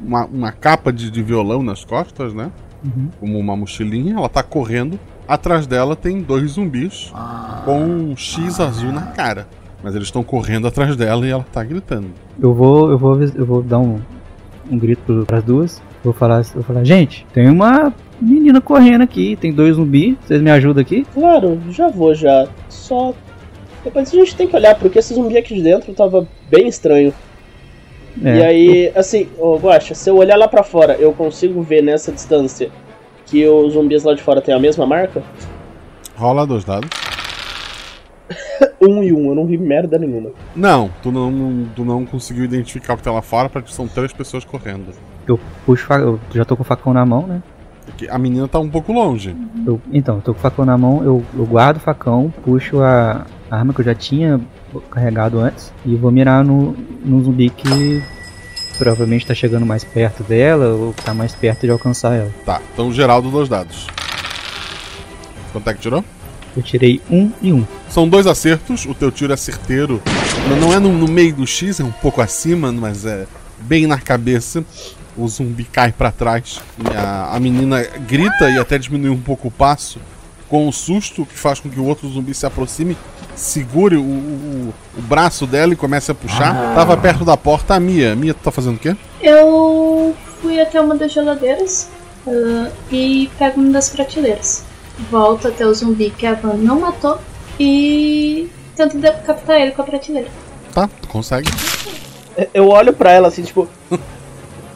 uma, 0.00 0.24
uma 0.26 0.52
capa 0.52 0.92
de, 0.92 1.10
de 1.10 1.22
violão 1.22 1.62
nas 1.62 1.84
costas, 1.84 2.34
né? 2.34 2.50
Uhum. 2.84 3.08
Como 3.20 3.38
uma 3.38 3.56
mochilinha. 3.56 4.16
Ela 4.16 4.28
tá 4.28 4.42
correndo. 4.42 4.98
Atrás 5.28 5.66
dela 5.66 5.94
tem 5.94 6.20
dois 6.20 6.52
zumbis 6.52 7.12
com 7.64 7.80
um 7.80 8.16
X 8.16 8.58
azul 8.60 8.92
na 8.92 9.02
cara. 9.02 9.46
Mas 9.82 9.94
eles 9.94 10.08
estão 10.08 10.24
correndo 10.24 10.66
atrás 10.66 10.96
dela 10.96 11.26
e 11.26 11.30
ela 11.30 11.44
tá 11.52 11.62
gritando. 11.62 12.08
Eu 12.40 12.52
vou, 12.52 12.90
eu 12.90 12.98
vou, 12.98 13.22
eu 13.22 13.46
vou 13.46 13.62
dar 13.62 13.78
um, 13.78 14.00
um 14.68 14.78
grito 14.78 15.24
pras 15.26 15.44
duas. 15.44 15.82
Vou 16.02 16.12
falar, 16.12 16.42
vou 16.54 16.62
falar, 16.62 16.84
gente, 16.84 17.26
tem 17.32 17.48
uma 17.48 17.92
menina 18.20 18.60
correndo 18.60 19.02
aqui, 19.02 19.36
tem 19.36 19.52
dois 19.52 19.76
zumbis, 19.76 20.16
vocês 20.22 20.40
me 20.40 20.50
ajudam 20.50 20.80
aqui? 20.80 21.06
Claro, 21.12 21.60
já 21.70 21.88
vou 21.88 22.14
já. 22.14 22.48
Só. 22.68 23.14
Depois 23.84 24.12
a 24.12 24.16
gente 24.16 24.34
tem 24.34 24.46
que 24.46 24.56
olhar, 24.56 24.74
porque 24.74 24.98
esse 24.98 25.14
zumbi 25.14 25.36
aqui 25.36 25.54
de 25.54 25.62
dentro 25.62 25.92
tava 25.92 26.26
bem 26.50 26.66
estranho. 26.66 27.14
É. 28.24 28.36
E 28.36 28.42
aí, 28.42 28.92
assim, 28.94 29.28
ô 29.38 29.56
Guacha, 29.56 29.94
se 29.94 30.08
eu 30.08 30.16
olhar 30.16 30.36
lá 30.36 30.48
pra 30.48 30.62
fora, 30.62 30.94
eu 30.94 31.12
consigo 31.12 31.62
ver 31.62 31.82
nessa 31.82 32.10
distância 32.10 32.70
que 33.26 33.46
os 33.46 33.74
zumbis 33.74 34.04
lá 34.04 34.14
de 34.14 34.22
fora 34.22 34.40
têm 34.40 34.54
a 34.54 34.58
mesma 34.58 34.86
marca? 34.86 35.22
Rola 36.16 36.46
dois 36.46 36.64
dados. 36.64 36.88
um 38.80 39.02
e 39.02 39.12
um, 39.12 39.28
eu 39.28 39.34
não 39.34 39.46
vi 39.46 39.58
merda 39.58 39.98
nenhuma. 39.98 40.30
Não, 40.54 40.90
tu 41.02 41.12
não, 41.12 41.66
tu 41.74 41.84
não 41.84 42.06
conseguiu 42.06 42.44
identificar 42.44 42.94
o 42.94 42.96
que 42.96 43.02
tá 43.02 43.12
lá 43.12 43.22
fora, 43.22 43.48
porque 43.48 43.70
são 43.70 43.86
três 43.86 44.12
pessoas 44.12 44.44
correndo. 44.44 44.92
Eu 45.28 45.38
puxo, 45.64 45.92
eu 45.92 46.18
já 46.32 46.44
tô 46.44 46.56
com 46.56 46.62
o 46.62 46.66
facão 46.66 46.94
na 46.94 47.04
mão, 47.04 47.26
né? 47.26 47.42
Porque 47.86 48.08
a 48.08 48.18
menina 48.18 48.46
tá 48.46 48.58
um 48.58 48.68
pouco 48.68 48.92
longe. 48.92 49.34
Eu, 49.64 49.80
então, 49.90 50.16
eu 50.16 50.20
tô 50.20 50.34
com 50.34 50.40
o 50.40 50.42
facão 50.42 50.64
na 50.64 50.76
mão, 50.76 51.02
eu, 51.02 51.24
eu 51.34 51.46
guardo 51.46 51.78
o 51.78 51.80
facão, 51.80 52.32
puxo 52.44 52.82
a, 52.82 53.24
a 53.50 53.56
arma 53.56 53.72
que 53.72 53.80
eu 53.80 53.84
já 53.84 53.94
tinha 53.94 54.40
carregado 54.90 55.38
antes 55.38 55.72
e 55.84 55.94
vou 55.94 56.10
mirar 56.10 56.44
no, 56.44 56.76
no 57.04 57.22
zumbi 57.22 57.48
que 57.48 58.02
provavelmente 58.76 59.26
tá 59.26 59.34
chegando 59.34 59.64
mais 59.64 59.84
perto 59.84 60.22
dela 60.22 60.66
ou 60.66 60.92
tá 60.92 61.14
mais 61.14 61.34
perto 61.34 61.62
de 61.62 61.70
alcançar 61.70 62.14
ela. 62.14 62.30
Tá, 62.44 62.60
então 62.72 62.92
Geraldo, 62.92 63.30
dois 63.30 63.48
dados. 63.48 63.86
Quanto 65.52 65.70
é 65.70 65.74
que 65.74 65.80
tirou? 65.80 66.04
Eu 66.56 66.62
tirei 66.62 67.00
um 67.10 67.30
e 67.40 67.52
um. 67.52 67.66
São 67.88 68.08
dois 68.08 68.26
acertos, 68.26 68.84
o 68.86 68.94
teu 68.94 69.10
tiro 69.10 69.32
é 69.32 69.36
certeiro. 69.36 70.02
Não 70.60 70.72
é 70.72 70.78
no, 70.78 70.92
no 70.92 71.06
meio 71.06 71.34
do 71.34 71.46
X, 71.46 71.80
é 71.80 71.84
um 71.84 71.92
pouco 71.92 72.20
acima, 72.20 72.72
mas 72.72 73.04
é 73.04 73.26
bem 73.60 73.86
na 73.86 73.98
cabeça. 73.98 74.64
O 75.16 75.26
zumbi 75.28 75.64
cai 75.64 75.92
para 75.92 76.10
trás. 76.10 76.60
A, 76.94 77.36
a 77.36 77.40
menina 77.40 77.82
grita 78.06 78.50
e 78.50 78.58
até 78.58 78.78
diminui 78.78 79.10
um 79.10 79.20
pouco 79.20 79.48
o 79.48 79.50
passo 79.50 79.98
com 80.48 80.68
o 80.68 80.72
susto 80.72 81.26
que 81.26 81.36
faz 81.36 81.60
com 81.60 81.68
que 81.68 81.78
o 81.78 81.84
outro 81.84 82.08
zumbi 82.08 82.32
se 82.32 82.46
aproxime, 82.46 82.96
segure 83.34 83.96
o, 83.96 84.02
o, 84.02 84.74
o 84.96 85.02
braço 85.02 85.46
dela 85.46 85.72
e 85.72 85.76
comece 85.76 86.10
a 86.10 86.14
puxar. 86.14 86.54
Ah. 86.54 86.74
Tava 86.74 86.96
perto 86.96 87.24
da 87.24 87.36
porta 87.36 87.74
a 87.74 87.80
Mia. 87.80 88.14
Mia, 88.14 88.34
tu 88.34 88.40
tá 88.42 88.50
fazendo 88.50 88.76
o 88.76 88.78
quê? 88.78 88.96
Eu 89.20 90.14
fui 90.40 90.60
até 90.60 90.80
uma 90.80 90.96
das 90.96 91.12
geladeiras 91.12 91.88
uh, 92.26 92.70
e 92.90 93.30
pego 93.38 93.60
uma 93.60 93.72
das 93.72 93.88
prateleiras. 93.88 94.64
Volto 95.10 95.48
até 95.48 95.66
o 95.66 95.74
zumbi 95.74 96.10
que 96.10 96.26
a 96.26 96.34
Van 96.34 96.54
não 96.54 96.80
matou 96.80 97.18
e 97.58 98.50
tento 98.74 98.98
captar 99.24 99.60
ele 99.60 99.72
com 99.72 99.82
a 99.82 99.84
prateleira. 99.84 100.28
Tá, 100.72 100.88
tu 101.00 101.08
consegue. 101.08 101.50
Eu 102.52 102.68
olho 102.68 102.92
para 102.92 103.10
ela 103.12 103.28
assim, 103.28 103.42
tipo. 103.42 103.68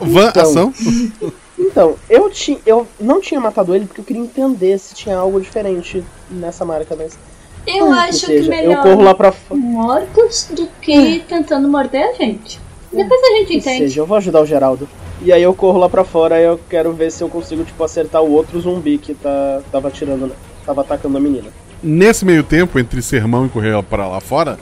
Van, 0.01 0.29
então, 0.29 0.43
ação? 0.43 0.75
Então, 1.61 1.95
eu, 2.09 2.31
ti, 2.31 2.59
eu 2.65 2.87
não 2.99 3.21
tinha 3.21 3.39
matado 3.39 3.75
ele 3.75 3.85
porque 3.85 4.01
eu 4.01 4.05
queria 4.05 4.23
entender 4.23 4.79
se 4.79 4.95
tinha 4.95 5.17
algo 5.19 5.39
diferente 5.39 6.03
nessa 6.31 6.65
marca, 6.65 6.97
mas. 6.97 7.19
Eu 7.67 7.87
hum, 7.87 7.93
acho 7.93 8.21
que, 8.21 8.27
seja, 8.27 8.43
que 8.45 8.49
melhor 8.49 8.79
eu 8.79 8.83
corro 8.83 9.03
lá 9.03 9.15
pra 9.15 9.33
mortos 9.51 10.49
do 10.51 10.67
que 10.81 10.99
hum. 10.99 11.21
tentando 11.29 11.69
morder 11.69 12.09
a 12.09 12.15
gente. 12.15 12.59
Depois 12.91 13.21
a 13.23 13.37
gente 13.37 13.57
entende. 13.57 13.79
seja, 13.79 14.01
eu 14.01 14.07
vou 14.07 14.17
ajudar 14.17 14.41
o 14.41 14.47
Geraldo. 14.47 14.89
E 15.23 15.33
aí 15.33 15.43
eu 15.43 15.55
corro 15.55 15.79
lá 15.79 15.89
pra 15.89 16.03
fora 16.03 16.41
e 16.41 16.45
eu 16.45 16.59
quero 16.69 16.93
ver 16.95 17.13
se 17.13 17.23
eu 17.23 17.29
consigo, 17.29 17.63
tipo, 17.63 17.85
acertar 17.85 18.23
o 18.23 18.33
outro 18.33 18.59
zumbi 18.59 18.97
que 18.97 19.15
tá, 19.15 19.61
tava 19.71 19.89
atirando, 19.89 20.33
tava 20.65 20.81
atacando 20.81 21.19
a 21.19 21.21
menina. 21.21 21.49
Nesse 21.83 22.25
meio 22.25 22.43
tempo, 22.43 22.79
entre 22.79 23.03
sermão 23.03 23.45
e 23.45 23.49
correr 23.51 23.81
para 23.83 24.09
lá 24.09 24.19
fora, 24.19 24.59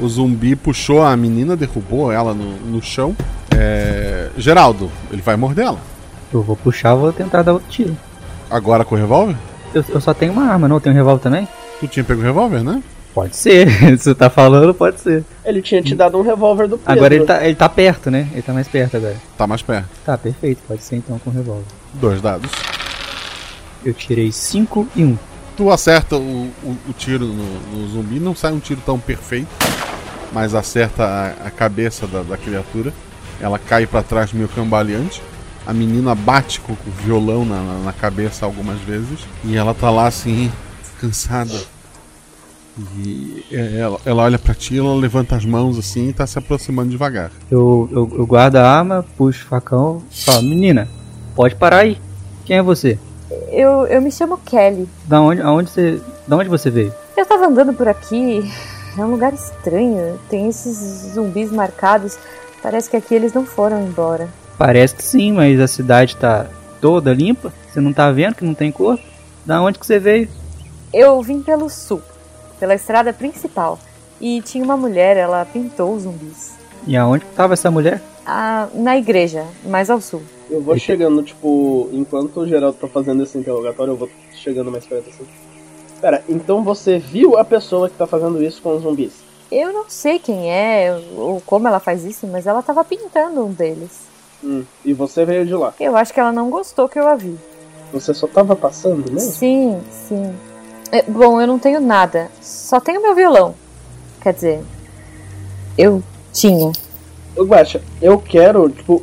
o 0.00 0.08
zumbi 0.08 0.54
puxou 0.54 1.02
a 1.02 1.16
menina, 1.16 1.56
derrubou 1.56 2.12
ela 2.12 2.32
no, 2.32 2.56
no 2.56 2.80
chão. 2.80 3.16
É... 3.56 4.28
Geraldo, 4.36 4.90
ele 5.10 5.22
vai 5.22 5.36
morder 5.36 5.66
ela. 5.66 5.78
Eu 6.32 6.42
vou 6.42 6.56
puxar, 6.56 6.94
vou 6.94 7.12
tentar 7.12 7.42
dar 7.42 7.54
outro 7.54 7.68
tiro. 7.70 7.96
Agora 8.50 8.84
com 8.84 8.94
o 8.94 8.98
revólver? 8.98 9.36
Eu, 9.74 9.84
eu 9.88 10.00
só 10.00 10.12
tenho 10.12 10.32
uma 10.32 10.46
arma, 10.46 10.68
não? 10.68 10.76
Eu 10.76 10.80
tenho 10.80 10.94
um 10.94 10.98
revólver 10.98 11.22
também? 11.22 11.48
Tu 11.80 11.88
tinha 11.88 12.04
pego 12.04 12.20
o 12.20 12.24
revólver, 12.24 12.62
né? 12.62 12.82
Pode 13.16 13.34
ser, 13.34 13.70
se 13.70 13.96
você 14.04 14.14
tá 14.14 14.28
falando, 14.28 14.74
pode 14.74 15.00
ser. 15.00 15.24
Ele 15.42 15.62
tinha 15.62 15.80
te 15.80 15.94
dado 15.94 16.18
um 16.18 16.22
revólver 16.22 16.68
do 16.68 16.76
Pedro. 16.76 16.92
Agora 16.92 17.14
ele 17.14 17.24
tá, 17.24 17.46
ele 17.46 17.54
tá 17.54 17.66
perto, 17.66 18.10
né? 18.10 18.28
Ele 18.32 18.42
tá 18.42 18.52
mais 18.52 18.68
perto 18.68 18.98
agora. 18.98 19.16
Tá 19.38 19.46
mais 19.46 19.62
perto. 19.62 19.88
Tá, 20.04 20.18
perfeito, 20.18 20.60
pode 20.68 20.82
ser 20.82 20.96
então 20.96 21.18
com 21.18 21.30
o 21.30 21.32
revólver. 21.32 21.64
Dois 21.94 22.20
dados. 22.20 22.50
Eu 23.82 23.94
tirei 23.94 24.30
5 24.30 24.88
e 24.94 25.02
1. 25.02 25.06
Um. 25.06 25.18
Tu 25.56 25.70
acerta 25.70 26.16
o, 26.16 26.50
o, 26.62 26.76
o 26.90 26.92
tiro 26.92 27.24
no, 27.24 27.60
no, 27.72 27.88
zumbi, 27.88 28.20
não 28.20 28.34
sai 28.34 28.52
um 28.52 28.58
tiro 28.58 28.82
tão 28.84 28.98
perfeito, 28.98 29.48
mas 30.30 30.54
acerta 30.54 31.02
a, 31.04 31.46
a 31.46 31.50
cabeça 31.50 32.06
da, 32.06 32.22
da 32.22 32.36
criatura. 32.36 32.92
Ela 33.40 33.58
cai 33.58 33.86
para 33.86 34.02
trás 34.02 34.32
meio 34.32 34.48
cambaleante. 34.48 35.22
A 35.66 35.72
menina 35.72 36.14
bate 36.14 36.60
com 36.60 36.72
o 36.72 36.90
violão 37.02 37.44
na, 37.44 37.60
na, 37.60 37.78
na 37.80 37.92
cabeça 37.92 38.46
algumas 38.46 38.80
vezes. 38.80 39.20
E 39.44 39.56
ela 39.56 39.74
tá 39.74 39.90
lá 39.90 40.06
assim, 40.06 40.50
cansada. 41.00 41.58
E 42.98 43.44
ela, 43.50 43.98
ela 44.04 44.22
olha 44.24 44.38
para 44.38 44.54
ti, 44.54 44.78
ela 44.78 44.94
levanta 44.94 45.34
as 45.34 45.44
mãos 45.44 45.78
assim 45.78 46.08
e 46.08 46.12
tá 46.12 46.26
se 46.26 46.38
aproximando 46.38 46.90
devagar. 46.90 47.30
Eu, 47.50 47.88
eu, 47.90 48.10
eu 48.18 48.26
guardo 48.26 48.56
a 48.56 48.70
arma, 48.70 49.04
puxo 49.16 49.44
o 49.44 49.48
facão 49.48 50.02
falo, 50.10 50.42
menina, 50.42 50.86
pode 51.34 51.54
parar 51.54 51.78
aí. 51.78 51.98
Quem 52.44 52.58
é 52.58 52.62
você? 52.62 52.98
Eu, 53.50 53.86
eu 53.86 54.00
me 54.02 54.12
chamo 54.12 54.38
Kelly. 54.38 54.88
Da 55.06 55.20
onde, 55.20 55.40
aonde 55.40 55.70
você, 55.70 56.00
da 56.28 56.36
onde 56.36 56.48
você 56.48 56.70
veio? 56.70 56.92
Eu 57.16 57.24
tava 57.24 57.46
andando 57.46 57.72
por 57.72 57.88
aqui. 57.88 58.42
É 58.96 59.04
um 59.04 59.10
lugar 59.10 59.32
estranho. 59.32 60.18
Tem 60.28 60.48
esses 60.48 61.12
zumbis 61.14 61.50
marcados. 61.50 62.18
Parece 62.66 62.90
que 62.90 62.96
aqui 62.96 63.14
eles 63.14 63.32
não 63.32 63.46
foram 63.46 63.80
embora. 63.80 64.28
Parece 64.58 64.96
que 64.96 65.04
sim, 65.04 65.30
mas 65.30 65.60
a 65.60 65.68
cidade 65.68 66.16
tá 66.16 66.48
toda 66.80 67.14
limpa. 67.14 67.52
Você 67.70 67.80
não 67.80 67.92
tá 67.92 68.10
vendo 68.10 68.34
que 68.34 68.44
não 68.44 68.54
tem 68.54 68.72
cor? 68.72 68.98
Da 69.44 69.62
onde 69.62 69.78
que 69.78 69.86
você 69.86 70.00
veio? 70.00 70.28
Eu 70.92 71.22
vim 71.22 71.40
pelo 71.42 71.70
sul, 71.70 72.02
pela 72.58 72.74
estrada 72.74 73.12
principal. 73.12 73.78
E 74.20 74.42
tinha 74.42 74.64
uma 74.64 74.76
mulher, 74.76 75.16
ela 75.16 75.44
pintou 75.44 75.94
os 75.94 76.02
zumbis. 76.02 76.56
E 76.88 76.96
aonde 76.96 77.24
estava 77.24 77.52
essa 77.52 77.70
mulher? 77.70 78.02
Ah, 78.26 78.66
na 78.74 78.96
igreja, 78.96 79.44
mais 79.64 79.88
ao 79.88 80.00
sul. 80.00 80.22
Eu 80.50 80.60
vou 80.60 80.76
chegando, 80.76 81.22
tipo, 81.22 81.88
enquanto 81.92 82.40
o 82.40 82.48
Geraldo 82.48 82.78
tá 82.80 82.88
fazendo 82.88 83.22
esse 83.22 83.38
interrogatório, 83.38 83.92
eu 83.92 83.96
vou 83.96 84.10
chegando 84.32 84.72
mais 84.72 84.84
perto 84.84 85.08
assim. 85.10 85.24
Pera, 86.00 86.20
então 86.28 86.64
você 86.64 86.98
viu 86.98 87.38
a 87.38 87.44
pessoa 87.44 87.88
que 87.88 87.96
tá 87.96 88.08
fazendo 88.08 88.42
isso 88.42 88.60
com 88.60 88.74
os 88.74 88.82
zumbis? 88.82 89.25
Eu 89.50 89.72
não 89.72 89.84
sei 89.88 90.18
quem 90.18 90.50
é 90.50 91.00
ou 91.16 91.40
como 91.44 91.68
ela 91.68 91.78
faz 91.78 92.04
isso, 92.04 92.26
mas 92.26 92.46
ela 92.46 92.62
tava 92.62 92.84
pintando 92.84 93.44
um 93.44 93.52
deles. 93.52 94.06
Hum, 94.42 94.64
e 94.84 94.92
você 94.92 95.24
veio 95.24 95.46
de 95.46 95.54
lá? 95.54 95.72
Eu 95.78 95.96
acho 95.96 96.12
que 96.12 96.20
ela 96.20 96.32
não 96.32 96.50
gostou 96.50 96.88
que 96.88 96.98
eu 96.98 97.08
a 97.08 97.14
vi. 97.14 97.38
Você 97.92 98.12
só 98.12 98.26
tava 98.26 98.56
passando 98.56 99.10
mesmo? 99.10 99.32
Sim, 99.32 99.80
sim. 99.90 100.34
É, 100.90 101.02
bom, 101.02 101.40
eu 101.40 101.46
não 101.46 101.58
tenho 101.58 101.80
nada. 101.80 102.30
Só 102.40 102.80
tenho 102.80 103.00
meu 103.00 103.14
violão. 103.14 103.54
Quer 104.20 104.34
dizer, 104.34 104.64
eu 105.78 106.02
tinha. 106.32 106.72
Ô, 107.36 107.44
Guacha, 107.44 107.82
eu 108.00 108.18
quero, 108.18 108.68
tipo. 108.70 109.02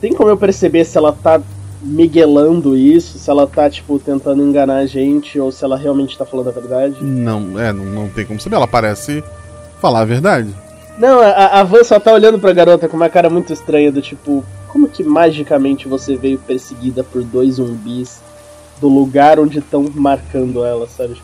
Tem 0.00 0.14
como 0.14 0.30
eu 0.30 0.36
perceber 0.36 0.84
se 0.84 0.96
ela 0.96 1.12
tá 1.12 1.40
miguelando 1.82 2.76
isso, 2.76 3.18
se 3.18 3.30
ela 3.30 3.46
tá, 3.46 3.68
tipo, 3.68 3.98
tentando 3.98 4.42
enganar 4.42 4.76
a 4.76 4.86
gente 4.86 5.38
ou 5.38 5.50
se 5.52 5.64
ela 5.64 5.76
realmente 5.76 6.16
tá 6.16 6.24
falando 6.24 6.48
a 6.48 6.52
verdade? 6.52 7.02
Não, 7.02 7.58
é, 7.58 7.72
não, 7.72 7.84
não 7.84 8.08
tem 8.08 8.24
como 8.24 8.40
saber. 8.40 8.56
Ela 8.56 8.66
parece 8.66 9.22
falar 9.80 10.00
a 10.00 10.04
verdade. 10.04 10.54
Não, 10.98 11.20
a, 11.20 11.60
a 11.60 11.64
Van 11.64 11.82
só 11.82 11.98
tá 11.98 12.12
olhando 12.12 12.38
pra 12.38 12.52
garota 12.52 12.86
com 12.86 12.96
uma 12.96 13.08
cara 13.08 13.30
muito 13.30 13.52
estranha, 13.52 13.90
do 13.90 14.02
tipo, 14.02 14.44
como 14.68 14.88
que 14.88 15.02
magicamente 15.02 15.88
você 15.88 16.14
veio 16.14 16.38
perseguida 16.38 17.02
por 17.02 17.22
dois 17.22 17.54
zumbis 17.54 18.20
do 18.80 18.88
lugar 18.88 19.40
onde 19.40 19.58
estão 19.58 19.90
marcando 19.94 20.64
ela, 20.64 20.86
sabe? 20.86 21.20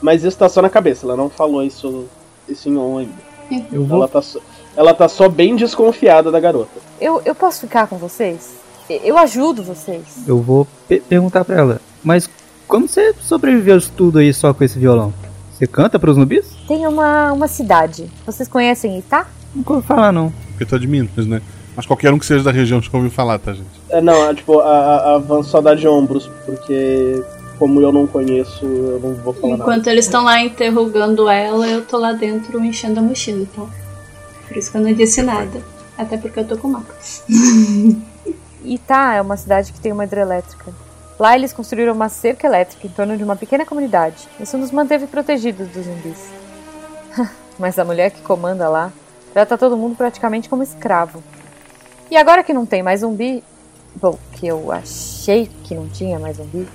Mas 0.00 0.24
isso 0.24 0.38
tá 0.38 0.48
só 0.48 0.62
na 0.62 0.70
cabeça, 0.70 1.04
ela 1.04 1.16
não 1.16 1.28
falou 1.28 1.62
isso, 1.62 2.06
isso 2.48 2.68
em 2.68 2.76
on 2.76 2.98
ainda. 2.98 3.30
Eu 3.70 3.84
vou... 3.84 3.98
ela, 3.98 4.08
tá 4.08 4.22
só, 4.22 4.38
ela 4.76 4.94
tá 4.94 5.08
só 5.08 5.28
bem 5.28 5.54
desconfiada 5.54 6.30
da 6.30 6.40
garota. 6.40 6.80
Eu, 7.00 7.20
eu 7.24 7.34
posso 7.34 7.60
ficar 7.60 7.86
com 7.86 7.98
vocês? 7.98 8.54
Eu 8.88 9.18
ajudo 9.18 9.62
vocês. 9.62 10.02
Eu 10.26 10.40
vou 10.40 10.66
perguntar 11.08 11.44
pra 11.44 11.56
ela, 11.56 11.80
mas 12.02 12.28
como 12.66 12.88
você 12.88 13.14
sobreviveu 13.20 13.76
isso 13.76 13.92
tudo 13.96 14.18
aí 14.18 14.32
só 14.32 14.54
com 14.54 14.64
esse 14.64 14.78
violão? 14.78 15.12
Você 15.60 15.66
canta 15.66 15.98
pros 15.98 16.14
zumbis? 16.16 16.56
Tem 16.66 16.86
uma, 16.86 17.34
uma 17.34 17.46
cidade. 17.46 18.10
Vocês 18.24 18.48
conhecem 18.48 18.98
Itá? 18.98 19.26
Nunca 19.54 19.74
ouvi 19.74 19.86
falar, 19.86 20.10
não. 20.10 20.32
Porque 20.52 20.64
tô 20.64 20.78
de 20.78 20.86
Minas, 20.86 21.26
né? 21.26 21.42
Mas 21.76 21.84
qualquer 21.84 22.10
um 22.14 22.18
que 22.18 22.24
seja 22.24 22.42
da 22.42 22.50
região 22.50 22.80
já 22.80 22.88
ouviu 22.94 23.10
falar, 23.10 23.38
tá, 23.38 23.52
gente? 23.52 23.68
É, 23.90 24.00
não, 24.00 24.30
é, 24.30 24.34
tipo, 24.34 24.58
a, 24.60 25.16
a 25.16 25.18
Van 25.18 25.42
só 25.42 25.60
dá 25.60 25.74
de 25.74 25.86
ombros, 25.86 26.30
porque 26.46 27.22
como 27.58 27.78
eu 27.82 27.92
não 27.92 28.06
conheço, 28.06 28.64
eu 28.64 29.00
não 29.00 29.14
vou 29.16 29.34
falar 29.34 29.52
Enquanto 29.52 29.76
nada. 29.80 29.90
eles 29.90 30.06
estão 30.06 30.24
lá 30.24 30.40
interrogando 30.40 31.28
ela, 31.28 31.66
eu 31.68 31.84
tô 31.84 31.98
lá 31.98 32.12
dentro 32.12 32.64
enchendo 32.64 32.98
a 32.98 33.02
mochila, 33.02 33.44
tá? 33.54 33.66
Por 34.48 34.56
isso 34.56 34.70
que 34.70 34.78
eu 34.78 34.80
não 34.80 34.94
disse 34.94 35.20
nada. 35.20 35.60
Até 35.98 36.16
porque 36.16 36.40
eu 36.40 36.44
tô 36.46 36.56
com 36.56 36.68
mapa. 36.68 36.94
Itá 38.64 39.12
é 39.12 39.20
uma 39.20 39.36
cidade 39.36 39.74
que 39.74 39.80
tem 39.80 39.92
uma 39.92 40.04
hidrelétrica. 40.04 40.72
Lá 41.20 41.36
eles 41.36 41.52
construíram 41.52 41.92
uma 41.92 42.08
cerca 42.08 42.46
elétrica 42.46 42.86
em 42.86 42.90
torno 42.90 43.14
de 43.14 43.22
uma 43.22 43.36
pequena 43.36 43.66
comunidade. 43.66 44.26
Isso 44.40 44.56
nos 44.56 44.70
manteve 44.70 45.06
protegidos 45.06 45.68
dos 45.68 45.84
zumbis. 45.84 46.30
Mas 47.58 47.78
a 47.78 47.84
mulher 47.84 48.10
que 48.10 48.22
comanda 48.22 48.66
lá 48.70 48.90
trata 49.34 49.58
todo 49.58 49.76
mundo 49.76 49.94
praticamente 49.94 50.48
como 50.48 50.62
escravo. 50.62 51.22
E 52.10 52.16
agora 52.16 52.42
que 52.42 52.54
não 52.54 52.64
tem 52.64 52.82
mais 52.82 53.00
zumbi, 53.00 53.44
bom, 53.94 54.18
que 54.32 54.46
eu 54.46 54.72
achei 54.72 55.50
que 55.64 55.74
não 55.74 55.90
tinha 55.90 56.18
mais 56.18 56.38
zumbi, 56.38 56.66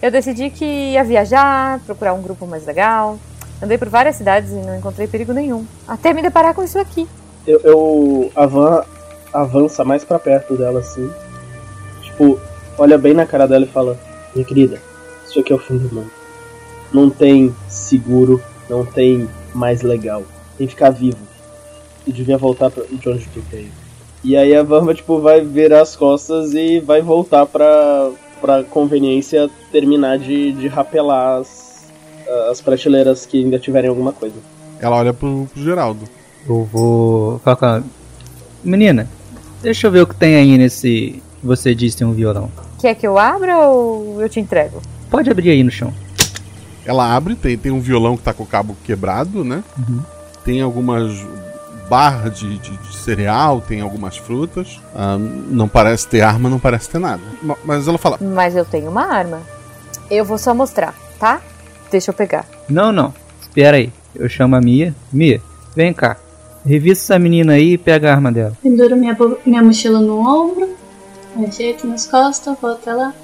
eu 0.00 0.10
decidi 0.10 0.48
que 0.48 0.64
ia 0.64 1.04
viajar, 1.04 1.78
procurar 1.80 2.14
um 2.14 2.22
grupo 2.22 2.46
mais 2.46 2.64
legal. 2.64 3.18
Andei 3.62 3.76
por 3.76 3.90
várias 3.90 4.16
cidades 4.16 4.50
e 4.50 4.54
não 4.54 4.78
encontrei 4.78 5.06
perigo 5.08 5.34
nenhum. 5.34 5.66
Até 5.86 6.14
me 6.14 6.22
deparar 6.22 6.54
com 6.54 6.62
isso 6.62 6.78
aqui. 6.78 7.06
Eu, 7.46 7.60
eu 7.60 8.32
a 8.34 8.46
Van 8.46 8.82
avança 9.30 9.84
mais 9.84 10.04
para 10.04 10.18
perto 10.18 10.56
dela 10.56 10.80
assim. 10.80 11.12
Tipo, 12.00 12.40
olha 12.80 12.96
bem 12.96 13.12
na 13.12 13.26
cara 13.26 13.46
dela 13.46 13.64
e 13.64 13.68
fala: 13.68 13.98
Minha 14.34 14.46
querida, 14.46 14.80
isso 15.26 15.38
aqui 15.38 15.52
é 15.52 15.56
o 15.56 15.58
fim 15.58 15.76
do 15.76 15.94
mundo. 15.94 16.10
Não 16.92 17.08
tem 17.08 17.54
seguro, 17.68 18.42
não 18.68 18.84
tem 18.84 19.28
mais 19.54 19.82
legal. 19.82 20.24
Tem 20.56 20.66
que 20.66 20.72
ficar 20.72 20.90
vivo. 20.90 21.18
E 22.06 22.12
devia 22.12 22.38
voltar 22.38 22.70
pra, 22.70 22.82
de 22.84 23.08
onde 23.08 23.26
tu 23.28 23.40
veio. 23.50 23.70
E 24.24 24.36
aí 24.36 24.54
a 24.56 24.62
Vamba, 24.62 24.94
tipo, 24.94 25.20
vai 25.20 25.40
virar 25.40 25.82
as 25.82 25.94
costas 25.94 26.52
e 26.54 26.80
vai 26.80 27.00
voltar 27.00 27.46
pra, 27.46 28.10
pra 28.40 28.64
conveniência 28.64 29.48
terminar 29.70 30.18
de, 30.18 30.52
de 30.52 30.66
rapelar 30.66 31.40
as, 31.40 31.86
as 32.50 32.60
prateleiras 32.60 33.24
que 33.24 33.42
ainda 33.42 33.58
tiverem 33.58 33.88
alguma 33.88 34.12
coisa. 34.12 34.36
Ela 34.80 34.96
olha 34.96 35.12
pro, 35.14 35.46
pro 35.52 35.62
Geraldo. 35.62 36.04
Eu 36.48 36.64
vou 36.64 37.38
falar 37.40 37.56
com 37.56 37.66
ela. 37.66 37.84
Menina, 38.64 39.08
deixa 39.62 39.86
eu 39.86 39.90
ver 39.90 40.02
o 40.02 40.06
que 40.06 40.16
tem 40.16 40.36
aí 40.36 40.58
nesse. 40.58 41.22
Você 41.42 41.74
disse 41.74 41.98
tem 41.98 42.06
um 42.06 42.12
violão. 42.12 42.50
Quer 42.80 42.94
que 42.94 43.06
eu 43.06 43.18
abra 43.18 43.58
ou 43.58 44.22
eu 44.22 44.28
te 44.28 44.40
entrego? 44.40 44.80
Pode 45.10 45.30
abrir 45.30 45.50
aí 45.50 45.62
no 45.62 45.70
chão. 45.70 45.92
Ela 46.84 47.14
abre, 47.14 47.34
tem, 47.34 47.58
tem 47.58 47.70
um 47.70 47.80
violão 47.80 48.16
que 48.16 48.22
tá 48.22 48.32
com 48.32 48.42
o 48.42 48.46
cabo 48.46 48.76
quebrado, 48.84 49.44
né? 49.44 49.62
Uhum. 49.78 50.00
Tem 50.44 50.62
algumas 50.62 51.12
barras 51.90 52.38
de, 52.38 52.58
de, 52.58 52.76
de, 52.76 52.96
cereal, 52.96 53.60
tem 53.60 53.80
algumas 53.80 54.16
frutas. 54.16 54.80
Ah, 54.94 55.18
não 55.18 55.68
parece 55.68 56.08
ter 56.08 56.22
arma, 56.22 56.48
não 56.48 56.58
parece 56.58 56.88
ter 56.88 56.98
nada. 56.98 57.22
Mas 57.64 57.86
ela 57.86 57.98
fala. 57.98 58.18
Mas 58.20 58.56
eu 58.56 58.64
tenho 58.64 58.90
uma 58.90 59.04
arma. 59.04 59.40
Eu 60.10 60.24
vou 60.24 60.38
só 60.38 60.54
mostrar, 60.54 60.94
tá? 61.18 61.40
Deixa 61.90 62.10
eu 62.10 62.14
pegar. 62.14 62.46
Não, 62.68 62.92
não. 62.92 63.12
Espera 63.42 63.76
aí. 63.76 63.92
Eu 64.14 64.28
chamo 64.28 64.56
a 64.56 64.60
Mia. 64.60 64.94
Mia, 65.12 65.42
vem 65.76 65.92
cá. 65.92 66.16
Revista 66.64 67.04
essa 67.14 67.18
menina 67.18 67.54
aí 67.54 67.72
e 67.72 67.78
pega 67.78 68.10
a 68.10 68.14
arma 68.14 68.30
dela. 68.30 68.56
Penduro 68.62 68.96
minha, 68.96 69.16
minha 69.44 69.62
mochila 69.62 69.98
no 69.98 70.18
ombro, 70.20 70.68
ajeito 71.36 71.86
nas 71.86 72.06
costas, 72.06 72.56
vou 72.60 72.72
até 72.72 72.92
lá. 72.92 73.14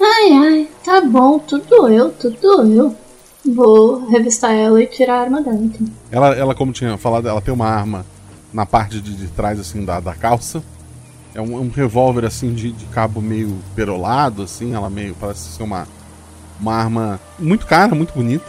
Ai, 0.00 0.32
ai, 0.32 0.68
tá 0.84 1.00
bom, 1.00 1.38
tudo 1.38 1.88
eu, 1.88 2.10
tudo 2.10 2.72
eu. 2.72 2.94
Vou 3.44 4.06
revistar 4.08 4.52
ela 4.52 4.82
e 4.82 4.86
tirar 4.86 5.18
a 5.18 5.20
arma 5.22 5.40
dela, 5.40 5.56
então. 5.56 5.86
Ela, 6.10 6.34
ela 6.34 6.54
como 6.54 6.72
tinha 6.72 6.98
falado, 6.98 7.28
ela 7.28 7.40
tem 7.40 7.54
uma 7.54 7.68
arma 7.68 8.04
na 8.52 8.66
parte 8.66 9.00
de, 9.00 9.14
de 9.14 9.28
trás, 9.28 9.60
assim, 9.60 9.84
da, 9.84 10.00
da 10.00 10.14
calça. 10.14 10.62
É 11.34 11.40
um, 11.40 11.60
um 11.60 11.68
revólver, 11.68 12.24
assim, 12.24 12.52
de, 12.54 12.72
de 12.72 12.86
cabo 12.86 13.20
meio 13.20 13.56
perolado, 13.74 14.42
assim. 14.42 14.74
Ela 14.74 14.90
meio, 14.90 15.14
parece 15.14 15.52
ser 15.52 15.62
uma, 15.62 15.86
uma 16.60 16.74
arma 16.74 17.20
muito 17.38 17.66
cara, 17.66 17.94
muito 17.94 18.12
bonita. 18.14 18.44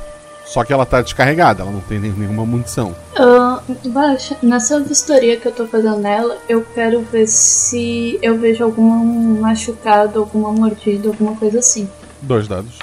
Só 0.48 0.64
que 0.64 0.72
ela 0.72 0.86
tá 0.86 1.02
descarregada, 1.02 1.62
ela 1.62 1.72
não 1.72 1.82
tem 1.82 2.00
nenhuma 2.00 2.46
munição. 2.46 2.96
Uh, 3.20 3.90
baixa, 3.90 4.38
nessa 4.42 4.80
vistoria 4.80 5.36
que 5.36 5.46
eu 5.46 5.52
tô 5.52 5.68
fazendo 5.68 5.98
nela, 5.98 6.38
eu 6.48 6.66
quero 6.74 7.02
ver 7.02 7.28
se 7.28 8.18
eu 8.22 8.40
vejo 8.40 8.64
algum 8.64 9.42
machucado, 9.42 10.20
alguma 10.20 10.50
mordida, 10.54 11.10
alguma 11.10 11.36
coisa 11.36 11.60
assim. 11.60 11.90
Dois 12.22 12.48
dados. 12.48 12.80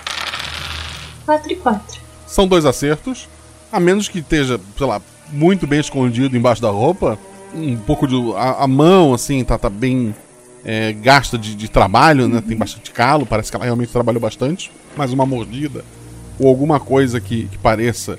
4 1.24 1.52
e 1.52 1.56
4. 1.56 2.00
São 2.26 2.46
dois 2.46 2.66
acertos. 2.66 3.26
A 3.72 3.80
menos 3.80 4.08
que 4.08 4.18
esteja, 4.18 4.60
sei 4.76 4.86
lá, 4.86 5.00
muito 5.32 5.66
bem 5.66 5.80
escondido 5.80 6.36
embaixo 6.36 6.60
da 6.60 6.68
roupa. 6.70 7.18
Um 7.54 7.78
pouco 7.78 8.06
de. 8.06 8.14
A, 8.36 8.64
a 8.64 8.66
mão, 8.66 9.14
assim, 9.14 9.42
tá, 9.42 9.56
tá 9.56 9.70
bem 9.70 10.14
é, 10.62 10.92
gasta 10.92 11.38
de, 11.38 11.54
de 11.54 11.68
trabalho, 11.68 12.28
né? 12.28 12.42
Tem 12.46 12.56
bastante 12.56 12.90
calo, 12.90 13.24
parece 13.24 13.50
que 13.50 13.56
ela 13.56 13.64
realmente 13.64 13.90
trabalhou 13.90 14.20
bastante. 14.20 14.70
Mas 14.96 15.12
uma 15.12 15.24
mordida 15.24 15.82
ou 16.38 16.48
alguma 16.48 16.80
coisa 16.80 17.20
que, 17.20 17.46
que 17.46 17.58
pareça 17.58 18.18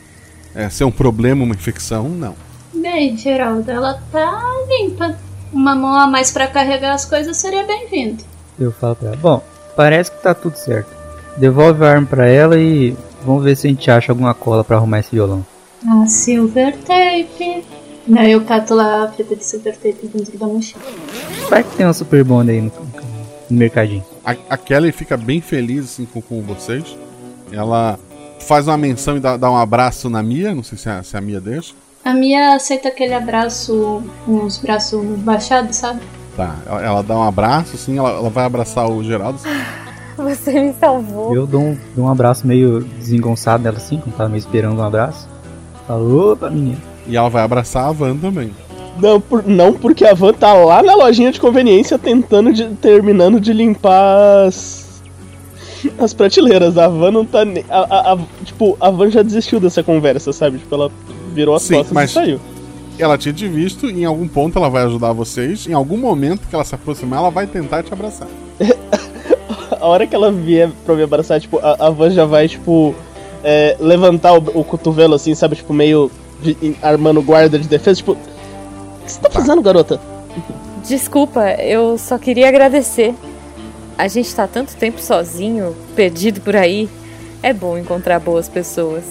é, 0.54 0.70
ser 0.70 0.86
um 0.86 0.92
problema, 0.92 1.44
uma 1.44 1.54
infecção, 1.54 2.08
não. 2.08 2.36
Bem, 2.74 3.18
Geraldo, 3.18 3.70
ela 3.70 4.02
tá 4.12 4.42
limpa. 4.68 5.18
Uma 5.52 5.76
mão 5.76 5.94
a 5.96 6.08
mais 6.08 6.32
para 6.32 6.48
carregar 6.48 6.94
as 6.94 7.06
coisas 7.06 7.38
seria 7.38 7.64
bem-vindo. 7.64 8.24
Eu 8.60 8.72
falo 8.72 8.96
pra 8.96 9.10
ela: 9.10 9.18
Bom, 9.18 9.44
parece 9.76 10.12
que 10.12 10.22
tá 10.22 10.34
tudo 10.34 10.56
certo. 10.56 10.90
Devolve 11.38 11.84
a 11.84 11.92
arma 11.92 12.08
pra 12.08 12.28
ela 12.28 12.58
e 12.58 12.96
vamos 13.26 13.44
ver 13.44 13.56
se 13.56 13.68
a 13.68 13.70
gente 13.70 13.90
acha 13.92 14.12
alguma 14.12 14.34
cola 14.34 14.64
para 14.64 14.78
arrumar 14.78 15.00
esse 15.00 15.12
violão. 15.12 15.46
Ah, 15.88 16.06
silver 16.08 16.76
tape. 16.78 17.64
Daí 18.08 18.32
eu 18.32 18.42
cato 18.42 18.74
lá 18.76 19.06
a 19.06 19.08
fita 19.12 19.36
de 19.36 19.44
silver 19.44 19.76
tape 19.76 20.08
dentro 20.08 20.38
da 20.38 20.48
mochila. 20.48 20.84
Vai 21.50 21.64
que 21.64 21.76
tem 21.76 21.86
uma 21.86 21.94
super 21.94 22.24
bonda 22.24 22.52
aí 22.52 22.62
no, 22.62 22.72
no 23.50 23.58
mercadinho. 23.58 24.06
A, 24.24 24.36
a, 24.50 24.58
Kelly 24.58 24.92
fica 24.92 25.18
bem 25.18 25.42
feliz 25.42 25.86
assim 25.86 26.06
com, 26.06 26.22
com 26.22 26.42
vocês. 26.42 26.98
Ela 27.52 28.00
faz 28.40 28.68
uma 28.68 28.78
menção 28.78 29.18
e 29.18 29.20
dá, 29.20 29.38
dá 29.38 29.50
um 29.50 29.58
abraço 29.58 30.10
na 30.10 30.22
Mia. 30.22 30.54
Não 30.54 30.64
sei 30.64 30.78
se 30.78 30.90
a, 30.90 31.04
se 31.04 31.16
a 31.16 31.22
Mia 31.22 31.40
deixa. 31.42 31.74
A 32.04 32.14
Mia 32.14 32.56
aceita 32.56 32.90
aquele 32.90 33.14
abraço 33.14 34.04
com 34.26 34.46
os 34.46 34.58
braços 34.58 35.04
baixados, 35.20 35.76
sabe? 35.76 36.02
Tá, 36.38 36.56
ela, 36.66 36.82
ela 36.84 37.04
dá 37.04 37.18
um 37.18 37.24
abraço, 37.24 37.76
assim, 37.76 37.98
ela, 37.98 38.10
ela 38.10 38.30
vai 38.30 38.46
abraçar 38.46 38.90
o 38.90 39.04
Geraldo. 39.04 39.40
Você 40.18 40.60
me 40.60 40.74
salvou. 40.74 41.34
Eu 41.34 41.46
dou 41.46 41.62
um, 41.62 41.78
dou 41.96 42.06
um 42.06 42.10
abraço 42.10 42.46
meio 42.46 42.82
desengonçado 42.82 43.64
nela, 43.64 43.78
assim, 43.78 43.98
como 43.98 44.16
tava 44.16 44.30
meio 44.30 44.40
esperando 44.40 44.80
um 44.80 44.84
abraço. 44.84 45.28
Falo, 45.88 46.32
opa, 46.32 46.50
menina. 46.50 46.78
E 47.08 47.16
ela 47.18 47.30
vai 47.30 47.44
abraçar 47.44 47.88
a 47.88 47.92
Van 47.92 48.16
também. 48.16 48.52
Não, 49.00 49.20
por, 49.20 49.46
não 49.46 49.74
porque 49.74 50.06
a 50.06 50.14
Van 50.14 50.34
tá 50.34 50.54
lá 50.54 50.82
na 50.82 50.96
lojinha 50.96 51.32
de 51.32 51.40
conveniência 51.40 52.00
tentando 52.00 52.54
de, 52.54 52.66
terminando 52.76 53.40
de 53.40 53.52
limpar 53.52 54.46
as, 54.48 54.85
as 55.98 56.14
prateleiras. 56.14 56.78
A 56.78 56.88
Van 56.88 57.12
não 57.12 57.26
tá. 57.26 57.40
A, 57.70 57.80
a, 57.80 58.14
a, 58.14 58.18
tipo, 58.44 58.78
a 58.80 58.90
Van 58.90 59.10
já 59.10 59.22
desistiu 59.22 59.60
dessa 59.60 59.84
conversa, 59.84 60.32
sabe? 60.34 60.60
Tipo, 60.60 60.76
ela 60.76 60.92
virou 61.34 61.56
as 61.56 61.64
Sim, 61.64 61.76
costas 61.76 61.94
mas 61.94 62.12
e 62.12 62.14
saiu. 62.14 62.40
Ela 62.98 63.18
tinha 63.18 63.34
te 63.34 63.48
visto, 63.48 63.90
em 63.90 64.06
algum 64.06 64.28
ponto 64.28 64.58
ela 64.58 64.70
vai 64.70 64.84
ajudar 64.84 65.12
vocês. 65.12 65.68
Em 65.68 65.74
algum 65.74 65.98
momento 65.98 66.48
que 66.48 66.56
ela 66.56 66.64
se 66.64 66.74
aproximar, 66.76 67.20
ela 67.20 67.30
vai 67.30 67.46
tentar 67.46 67.84
te 67.84 67.92
abraçar. 67.92 68.28
a 69.80 69.86
hora 69.86 70.08
que 70.08 70.16
ela 70.16 70.32
vier 70.32 70.70
pra 70.86 70.96
me 70.96 71.04
abraçar, 71.04 71.40
tipo, 71.42 71.60
a, 71.60 71.88
a 71.88 71.90
Van 71.90 72.10
já 72.10 72.26
vai, 72.26 72.48
tipo, 72.48 72.96
é, 73.44 73.76
levantar 73.80 74.34
o, 74.34 74.60
o, 74.60 74.64
cotovelo 74.64 75.14
assim, 75.14 75.36
sabe? 75.36 75.58
Tipo, 75.58 75.74
meio 75.74 76.10
de, 76.42 76.76
armando 76.82 77.22
guarda 77.22 77.60
de 77.60 77.68
defesa. 77.68 77.98
Tipo, 77.98 78.14
o 78.14 78.18
que 79.06 79.12
você 79.12 79.20
tá 79.20 79.30
fazendo, 79.30 79.62
garota? 79.62 80.00
Desculpa, 80.88 81.52
eu 81.62 81.98
só 81.98 82.18
queria 82.18 82.48
agradecer. 82.48 83.14
A 83.98 84.08
gente 84.08 84.34
tá 84.36 84.48
tanto 84.48 84.76
tempo 84.76 85.02
sozinho, 85.02 85.76
perdido 85.96 86.42
por 86.42 86.56
aí. 86.56 86.90
É 87.42 87.54
bom 87.54 87.78
encontrar 87.78 88.20
boas 88.20 88.50
pessoas. 88.50 89.04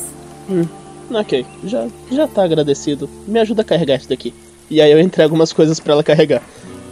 Hum, 0.48 0.66
ok, 1.10 1.46
já, 1.64 1.86
já 2.10 2.28
tá 2.28 2.44
agradecido. 2.44 3.08
Me 3.26 3.38
ajuda 3.40 3.62
a 3.62 3.64
carregar 3.64 3.96
isso 3.96 4.08
daqui. 4.08 4.34
E 4.70 4.80
aí 4.80 4.92
eu 4.92 5.00
entrego 5.00 5.28
algumas 5.28 5.52
coisas 5.52 5.80
para 5.80 5.94
ela 5.94 6.02
carregar. 6.02 6.42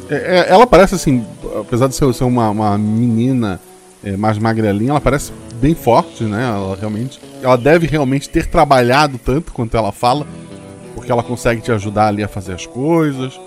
É, 0.09 0.15
é, 0.15 0.47
ela 0.51 0.67
parece 0.67 0.95
assim, 0.95 1.25
apesar 1.59 1.89
de 1.89 1.95
ser, 1.95 2.13
ser 2.15 2.25
uma, 2.25 2.51
uma, 2.51 2.79
menina 2.79 3.61
é, 4.03 4.17
mais 4.17 4.39
magrelinha, 4.39 4.91
ela 4.91 5.01
parece 5.01 5.33
bem 5.55 5.75
forte, 5.75 6.25
né? 6.25 6.45
Ela 6.45 6.77
realmente. 6.77 7.21
Ela 7.43 7.57
deve 7.57 7.87
realmente 7.87 8.29
ter 8.29 8.47
trabalhado 8.47 9.19
tanto 9.19 9.53
quanto 9.53 9.77
ela 9.77 9.93
fala, 9.93 10.27
porque 10.95 11.11
ela 11.11 11.23
consegue 11.23 11.61
te 11.61 11.73
ajudar 11.73 12.09
ali 12.09 12.23
a 12.23 12.29
fazer 12.29 12.55
as 12.55 12.67
coisas. 12.67 13.39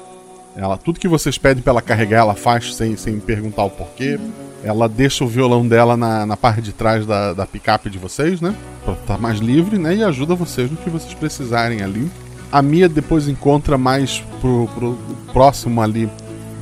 Ela, 0.55 0.77
tudo 0.77 0.99
que 0.99 1.07
vocês 1.07 1.37
pedem 1.37 1.61
para 1.61 1.71
ela 1.71 1.81
carregar, 1.81 2.19
ela 2.19 2.35
faz 2.35 2.75
sem, 2.75 2.95
sem 2.95 3.19
perguntar 3.19 3.63
o 3.65 3.69
porquê. 3.69 4.19
Ela 4.63 4.87
deixa 4.87 5.23
o 5.23 5.27
violão 5.27 5.67
dela 5.67 5.97
na, 5.97 6.25
na 6.25 6.37
parte 6.37 6.61
de 6.61 6.71
trás 6.71 7.05
da, 7.05 7.33
da 7.33 7.45
picape 7.45 7.89
de 7.89 7.97
vocês, 7.97 8.39
né? 8.39 8.55
Pra 8.83 8.93
estar 8.93 9.15
tá 9.15 9.17
mais 9.17 9.39
livre, 9.39 9.77
né? 9.77 9.95
E 9.95 10.03
ajuda 10.03 10.33
vocês 10.33 10.71
no 10.71 10.77
que 10.77 10.89
vocês 10.89 11.13
precisarem 11.13 11.81
ali. 11.81 12.09
A 12.51 12.61
Mia 12.61 12.87
depois 12.87 13.27
encontra 13.27 13.77
mais 13.77 14.23
pro, 14.39 14.67
pro 14.73 14.97
próximo 15.33 15.81
ali 15.81 16.09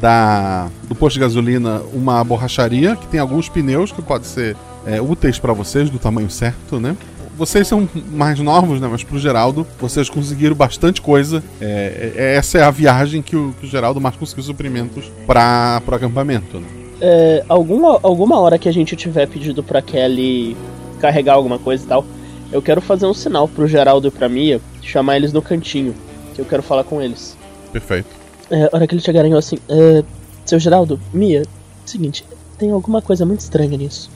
da, 0.02 0.70
do 0.84 0.96
posto 0.96 1.16
de 1.16 1.22
gasolina 1.22 1.82
uma 1.94 2.22
borracharia 2.24 2.96
que 2.96 3.08
tem 3.08 3.20
alguns 3.20 3.48
pneus 3.48 3.92
que 3.92 4.02
podem 4.02 4.28
ser 4.28 4.58
é, 4.86 5.02
úteis 5.02 5.40
para 5.40 5.54
vocês, 5.54 5.90
do 5.90 5.98
tamanho 5.98 6.30
certo, 6.30 6.80
né? 6.80 6.98
Vocês 7.38 7.68
são 7.68 7.88
mais 8.12 8.40
novos, 8.40 8.80
né? 8.80 8.88
Mas 8.90 9.04
pro 9.04 9.20
Geraldo, 9.20 9.66
vocês 9.80 10.10
conseguiram 10.10 10.56
bastante 10.56 11.02
coisa. 11.02 11.44
É, 11.60 12.14
é, 12.16 12.36
essa 12.36 12.58
é 12.58 12.64
a 12.64 12.72
viagem 12.72 13.22
que 13.22 13.36
o, 13.36 13.54
que 13.60 13.66
o 13.66 13.70
Geraldo 13.70 14.00
mais 14.00 14.16
conseguiu 14.16 14.44
suprimentos 14.44 15.12
para 15.26 15.82
o 15.86 15.96
acampamento. 15.96 16.60
Né? 16.60 16.68
É, 17.02 17.44
alguma, 17.50 18.00
alguma 18.02 18.40
hora 18.40 18.58
que 18.58 18.70
a 18.70 18.72
gente 18.72 18.96
tiver 18.96 19.28
pedido 19.28 19.64
pra 19.64 19.82
Kelly 19.82 20.56
carregar 21.00 21.34
alguma 21.34 21.60
coisa 21.60 21.84
e 21.84 21.88
tal, 21.88 22.06
eu 22.52 22.62
quero 22.62 22.80
fazer 22.80 23.06
um 23.06 23.14
sinal 23.14 23.48
pro 23.48 23.68
Geraldo 23.68 24.08
e 24.08 24.12
pra 24.12 24.30
Mia, 24.30 24.62
chamar 24.82 25.18
eles 25.18 25.34
no 25.34 25.42
cantinho, 25.42 25.94
que 26.34 26.40
eu 26.40 26.46
quero 26.46 26.64
falar 26.64 26.84
com 26.84 27.02
eles. 27.02 27.36
Perfeito. 27.72 28.08
É, 28.50 28.66
a 28.66 28.70
hora 28.72 28.88
que 28.88 28.94
eles 28.94 29.04
chegarem, 29.04 29.32
eu 29.32 29.38
assim, 29.38 29.58
é, 29.68 30.04
seu 30.46 30.60
Geraldo, 30.60 31.00
Mia, 31.14 31.44
seguinte, 31.86 32.24
tem 32.58 32.72
alguma 32.72 33.02
coisa 33.02 33.26
muito 33.26 33.40
estranha 33.40 33.78
nisso. 33.78 34.10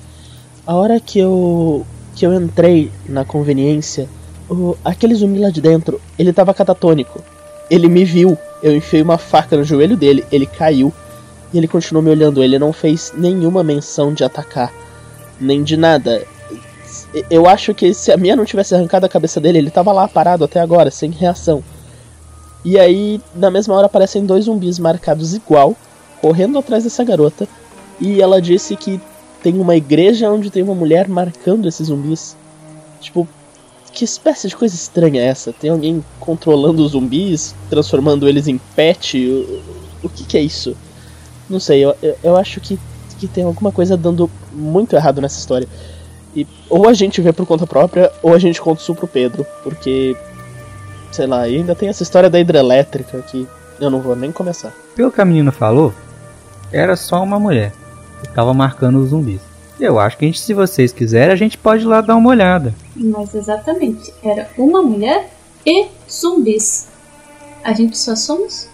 A 0.65 0.75
hora 0.75 0.99
que 0.99 1.19
eu 1.19 1.85
que 2.17 2.25
eu 2.25 2.33
entrei 2.33 2.91
na 3.07 3.23
conveniência, 3.23 4.09
o, 4.49 4.75
aquele 4.83 5.13
zumbi 5.13 5.37
lá 5.37 5.51
de 5.51 5.61
dentro, 5.61 6.01
ele 6.17 6.33
tava 6.33 6.51
catatônico. 6.51 7.21
Ele 7.69 7.87
me 7.87 8.03
viu, 8.03 8.35
eu 8.63 8.75
enfiei 8.75 9.03
uma 9.03 9.19
faca 9.19 9.55
no 9.55 9.63
joelho 9.63 9.95
dele, 9.95 10.25
ele 10.31 10.47
caiu 10.47 10.91
e 11.53 11.57
ele 11.59 11.67
continuou 11.67 12.03
me 12.03 12.09
olhando. 12.09 12.43
Ele 12.43 12.57
não 12.57 12.73
fez 12.73 13.13
nenhuma 13.15 13.63
menção 13.63 14.15
de 14.15 14.23
atacar, 14.23 14.73
nem 15.39 15.61
de 15.61 15.77
nada. 15.77 16.25
Eu 17.29 17.45
acho 17.45 17.71
que 17.75 17.93
se 17.93 18.11
a 18.11 18.17
minha 18.17 18.35
não 18.35 18.45
tivesse 18.45 18.73
arrancado 18.73 19.05
a 19.05 19.09
cabeça 19.09 19.39
dele, 19.39 19.59
ele 19.59 19.69
tava 19.69 19.91
lá 19.91 20.07
parado 20.07 20.43
até 20.43 20.59
agora, 20.59 20.89
sem 20.89 21.11
reação. 21.11 21.63
E 22.65 22.79
aí, 22.79 23.21
na 23.35 23.51
mesma 23.51 23.75
hora, 23.75 23.85
aparecem 23.85 24.25
dois 24.25 24.45
zumbis 24.45 24.79
marcados 24.79 25.35
igual, 25.35 25.75
correndo 26.19 26.57
atrás 26.57 26.83
dessa 26.83 27.03
garota. 27.03 27.47
E 28.01 28.19
ela 28.23 28.41
disse 28.41 28.75
que 28.75 28.99
tem 29.41 29.59
uma 29.59 29.75
igreja 29.75 30.29
onde 30.31 30.49
tem 30.49 30.63
uma 30.63 30.75
mulher 30.75 31.07
marcando 31.07 31.67
esses 31.67 31.87
zumbis. 31.87 32.35
Tipo, 32.99 33.27
que 33.93 34.03
espécie 34.03 34.47
de 34.47 34.55
coisa 34.55 34.75
estranha 34.75 35.21
é 35.21 35.25
essa? 35.25 35.53
Tem 35.53 35.69
alguém 35.69 36.03
controlando 36.19 36.83
os 36.83 36.91
zumbis, 36.91 37.55
transformando 37.69 38.27
eles 38.27 38.47
em 38.47 38.57
pet? 38.75 39.17
O, 39.25 40.05
o 40.05 40.09
que, 40.09 40.23
que, 40.23 40.37
é 40.37 40.41
isso? 40.41 40.75
Não 41.49 41.59
sei, 41.59 41.83
eu, 41.83 41.95
eu, 42.01 42.17
eu 42.23 42.37
acho 42.37 42.59
que, 42.59 42.79
que 43.17 43.27
tem 43.27 43.43
alguma 43.43 43.71
coisa 43.71 43.95
dando 43.97 44.29
muito 44.51 44.95
errado 44.95 45.21
nessa 45.21 45.39
história. 45.39 45.67
E 46.35 46.45
ou 46.69 46.87
a 46.87 46.93
gente 46.93 47.21
vê 47.21 47.33
por 47.33 47.45
conta 47.45 47.65
própria, 47.65 48.11
ou 48.21 48.33
a 48.33 48.39
gente 48.39 48.61
conta 48.61 48.81
isso 48.81 48.93
pro 48.93 49.07
Pedro, 49.07 49.45
porque. 49.63 50.15
Sei 51.11 51.25
lá, 51.25 51.41
ainda 51.41 51.73
tem 51.73 51.87
essa 51.87 52.03
história 52.03 52.29
da 52.29 52.39
hidrelétrica 52.39 53.21
que 53.21 53.47
eu 53.79 53.89
não 53.89 54.01
vou 54.01 54.15
nem 54.15 54.31
começar. 54.31 54.73
Pelo 54.93 55.11
que 55.11 55.21
a 55.21 55.25
menina 55.25 55.51
falou, 55.51 55.93
era 56.71 56.95
só 56.95 57.23
uma 57.23 57.39
mulher 57.39 57.71
que 58.21 58.29
tava 58.29 58.53
marcando 58.53 58.99
os 58.99 59.09
zumbis. 59.09 59.41
Eu 59.79 59.99
acho 59.99 60.17
que 60.17 60.25
a 60.25 60.27
gente, 60.27 60.39
se 60.39 60.53
vocês 60.53 60.91
quiserem, 60.91 61.31
a 61.31 61.37
gente 61.37 61.57
pode 61.57 61.83
ir 61.83 61.87
lá 61.87 62.01
dar 62.01 62.15
uma 62.15 62.29
olhada. 62.29 62.73
Mas 62.95 63.35
exatamente, 63.35 64.11
era 64.23 64.49
uma 64.57 64.81
mulher 64.81 65.29
e 65.65 65.85
zumbis. 66.09 66.87
A 67.63 67.73
gente 67.73 67.97
só 67.97 68.15
somos 68.15 68.67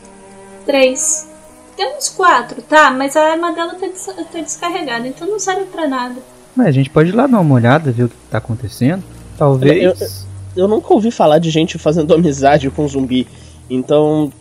três. 0.65 1.27
Temos 1.75 2.09
quatro, 2.09 2.61
tá? 2.61 2.91
Mas 2.91 3.17
a 3.17 3.31
arma 3.31 3.51
dela 3.51 3.73
tá, 3.75 3.87
des 3.87 4.05
tá 4.05 4.39
descarregada, 4.39 5.07
então 5.07 5.27
não 5.27 5.39
serve 5.39 5.65
pra 5.65 5.87
nada. 5.87 6.15
Mas 6.55 6.67
a 6.67 6.71
gente 6.71 6.89
pode 6.89 7.09
ir 7.09 7.15
lá 7.15 7.25
dar 7.27 7.39
uma 7.39 7.55
olhada, 7.55 7.91
ver 7.91 8.03
o 8.03 8.09
que 8.09 8.15
tá 8.29 8.37
acontecendo. 8.37 9.03
Talvez. 9.37 9.81
Eu, 9.83 9.91
eu, 9.91 10.07
eu 10.55 10.67
nunca 10.67 10.93
ouvi 10.93 11.09
falar 11.09 11.39
de 11.39 11.49
gente 11.49 11.77
fazendo 11.77 12.13
amizade 12.15 12.69
com 12.69 12.87
zumbi. 12.87 13.27
Então. 13.69 14.31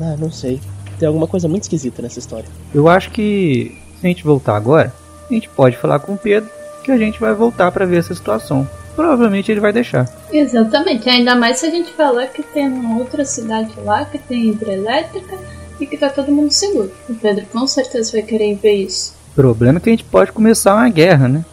Ah, 0.00 0.16
não 0.18 0.32
sei. 0.32 0.60
Tem 0.98 1.06
alguma 1.06 1.26
coisa 1.26 1.46
muito 1.46 1.64
esquisita 1.64 2.00
nessa 2.00 2.18
história. 2.18 2.46
Eu 2.74 2.88
acho 2.88 3.10
que 3.10 3.76
se 4.00 4.06
a 4.06 4.08
gente 4.08 4.24
voltar 4.24 4.56
agora, 4.56 4.92
a 5.28 5.32
gente 5.32 5.48
pode 5.48 5.76
falar 5.76 5.98
com 5.98 6.12
o 6.14 6.18
Pedro 6.18 6.50
que 6.84 6.92
a 6.92 6.96
gente 6.96 7.18
vai 7.18 7.34
voltar 7.34 7.72
para 7.72 7.84
ver 7.84 7.98
essa 7.98 8.14
situação. 8.14 8.68
Provavelmente 8.94 9.50
ele 9.50 9.60
vai 9.60 9.72
deixar. 9.72 10.08
Exatamente, 10.32 11.08
ainda 11.08 11.34
mais 11.34 11.58
se 11.58 11.66
a 11.66 11.70
gente 11.70 11.92
falar 11.92 12.28
que 12.28 12.42
tem 12.42 12.68
uma 12.68 12.98
outra 12.98 13.24
cidade 13.24 13.72
lá 13.84 14.04
que 14.04 14.18
tem 14.18 14.50
hidrelétrica 14.50 15.36
e 15.80 15.86
que 15.86 15.98
tá 15.98 16.08
todo 16.08 16.32
mundo 16.32 16.52
seguro. 16.52 16.90
O 17.08 17.14
Pedro 17.14 17.44
com 17.52 17.66
certeza 17.66 18.12
vai 18.12 18.22
querer 18.22 18.54
ver 18.54 18.74
isso. 18.74 19.14
O 19.32 19.34
problema 19.34 19.78
é 19.78 19.80
que 19.80 19.90
a 19.90 19.92
gente 19.92 20.04
pode 20.04 20.32
começar 20.32 20.74
uma 20.74 20.88
guerra, 20.88 21.28
né? 21.28 21.44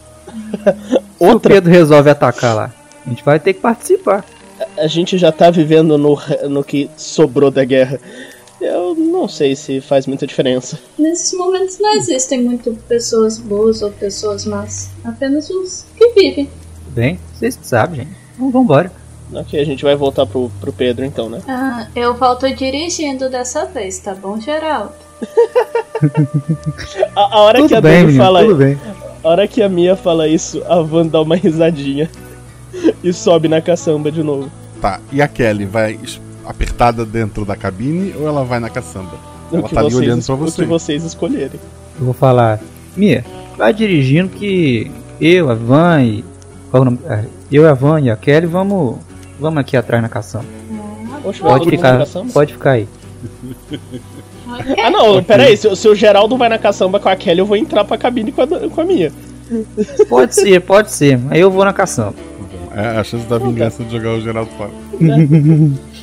se 1.18 1.26
o 1.26 1.40
Pedro 1.40 1.70
resolve 1.70 2.08
atacar 2.08 2.54
lá, 2.54 2.72
a 3.04 3.10
gente 3.10 3.24
vai 3.24 3.38
ter 3.38 3.52
que 3.52 3.60
participar. 3.60 4.24
A 4.78 4.86
gente 4.86 5.18
já 5.18 5.30
tá 5.30 5.50
vivendo 5.50 5.98
no, 5.98 6.18
no 6.48 6.64
que 6.64 6.88
sobrou 6.96 7.50
da 7.50 7.64
guerra 7.64 8.00
eu 8.66 8.94
não 8.94 9.28
sei 9.28 9.54
se 9.54 9.80
faz 9.80 10.06
muita 10.06 10.26
diferença. 10.26 10.78
Nesses 10.98 11.36
momentos 11.36 11.78
não 11.78 11.94
existem 11.94 12.42
muito 12.42 12.72
pessoas 12.88 13.38
boas 13.38 13.82
ou 13.82 13.90
pessoas 13.90 14.44
más, 14.44 14.90
apenas 15.04 15.50
os 15.50 15.84
que 15.96 16.08
vivem. 16.10 16.48
Bem, 16.88 17.18
vocês 17.32 17.58
sabem, 17.62 18.00
gente. 18.00 18.16
Então 18.34 18.50
vambora. 18.50 18.90
Ok, 19.32 19.58
a 19.58 19.64
gente 19.64 19.82
vai 19.82 19.96
voltar 19.96 20.26
pro, 20.26 20.50
pro 20.60 20.72
Pedro 20.72 21.04
então, 21.04 21.28
né? 21.28 21.40
Ah, 21.48 21.88
eu 21.96 22.14
volto 22.14 22.48
dirigindo 22.54 23.28
dessa 23.30 23.64
vez, 23.64 23.98
tá 23.98 24.14
bom, 24.14 24.38
Geraldo? 24.40 24.92
a, 27.16 27.36
a, 27.36 27.40
hora 27.40 27.58
tudo 27.58 27.68
que 27.68 27.74
a 27.74 27.80
bem, 27.80 27.92
Dani 27.92 28.06
menino, 28.06 28.24
fala 28.24 28.42
tudo 28.42 28.56
bem. 28.56 28.78
A 29.22 29.28
hora 29.28 29.48
que 29.48 29.62
a 29.62 29.68
Mia 29.68 29.96
fala 29.96 30.28
isso, 30.28 30.62
a 30.68 30.80
Van 30.82 31.06
dá 31.06 31.22
uma 31.22 31.36
risadinha 31.36 32.10
e 33.02 33.12
sobe 33.12 33.48
na 33.48 33.60
caçamba 33.60 34.12
de 34.12 34.22
novo. 34.22 34.50
Tá, 34.80 35.00
e 35.10 35.22
a 35.22 35.26
Kelly 35.26 35.64
vai 35.64 35.98
apertada 36.46 37.04
dentro 37.04 37.44
da 37.44 37.56
cabine 37.56 38.14
ou 38.18 38.26
ela 38.28 38.44
vai 38.44 38.58
na 38.60 38.68
caçamba? 38.70 39.12
O 39.50 39.56
ela 39.56 39.68
tá 39.68 39.80
ali 39.80 39.90
vocês- 39.90 39.94
olhando 40.02 40.24
pra 40.24 40.34
O 40.34 40.38
você. 40.38 40.62
que 40.62 40.68
vocês 40.68 41.04
escolherem. 41.04 41.60
Eu 41.98 42.04
vou 42.06 42.14
falar, 42.14 42.60
Mia, 42.96 43.24
vai 43.56 43.72
dirigindo 43.72 44.28
que 44.30 44.90
eu, 45.20 45.50
a 45.50 45.54
Van 45.54 46.02
e. 46.02 46.24
Qual 46.70 46.82
é 46.82 46.86
o 46.86 46.90
nome? 46.90 46.98
Eu, 47.52 47.68
a 47.68 47.72
Van 47.74 48.00
e 48.00 48.10
a 48.10 48.16
Kelly 48.16 48.46
vamos. 48.46 48.96
Vamos 49.38 49.58
aqui 49.60 49.76
atrás 49.76 50.02
na 50.02 50.08
caçamba. 50.08 50.44
Oxe, 51.24 51.40
Pode 51.40 51.68
ficar, 51.70 51.98
caçamba? 51.98 52.32
pode 52.32 52.52
ficar 52.52 52.70
aí. 52.72 52.88
Ah 54.82 54.90
não, 54.90 55.22
peraí, 55.24 55.56
se, 55.56 55.74
se 55.74 55.88
o 55.88 55.94
Geraldo 55.94 56.36
vai 56.36 56.48
na 56.48 56.58
caçamba 56.58 57.00
com 57.00 57.08
a 57.08 57.16
Kelly, 57.16 57.38
eu 57.40 57.46
vou 57.46 57.56
entrar 57.56 57.84
pra 57.84 57.96
cabine 57.96 58.30
com 58.30 58.42
a, 58.42 58.46
com 58.46 58.80
a 58.80 58.84
minha. 58.84 59.10
Pode 60.08 60.34
ser, 60.34 60.60
pode 60.60 60.90
ser. 60.90 61.18
Aí 61.30 61.40
eu 61.40 61.50
vou 61.50 61.64
na 61.64 61.72
caçamba. 61.72 62.14
É 62.74 62.98
a 62.98 63.04
chance 63.04 63.24
da 63.26 63.38
vingança 63.38 63.82
de 63.84 63.90
jogar 63.92 64.10
o 64.14 64.20
Geraldo 64.20 64.50
fora. 64.56 64.70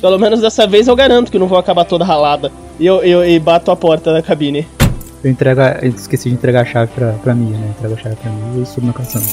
Pelo 0.02 0.18
menos 0.18 0.40
dessa 0.42 0.66
vez 0.66 0.86
eu 0.88 0.94
garanto 0.96 1.30
que 1.32 1.38
não 1.38 1.46
vou 1.46 1.56
acabar 1.56 1.84
toda 1.86 2.04
ralada. 2.04 2.50
E 2.78 2.84
eu, 2.84 2.96
eu 3.02 3.24
e 3.24 3.38
bato 3.38 3.70
a 3.70 3.76
porta 3.76 4.12
da 4.12 4.20
cabine. 4.20 4.66
Eu, 5.22 5.30
entrego 5.30 5.60
a- 5.60 5.78
eu 5.80 5.90
esqueci 5.90 6.28
de 6.28 6.34
entregar 6.34 6.62
a 6.62 6.64
chave 6.64 6.90
pra, 6.94 7.12
pra 7.12 7.34
Mia, 7.34 7.56
né? 7.56 7.68
Entrego 7.78 7.94
a 7.94 7.96
chave 7.96 8.16
pra 8.16 8.30
Mia 8.30 8.62
e 8.62 8.66
subo 8.66 8.88
na 8.88 8.92
caçamba. 8.92 9.26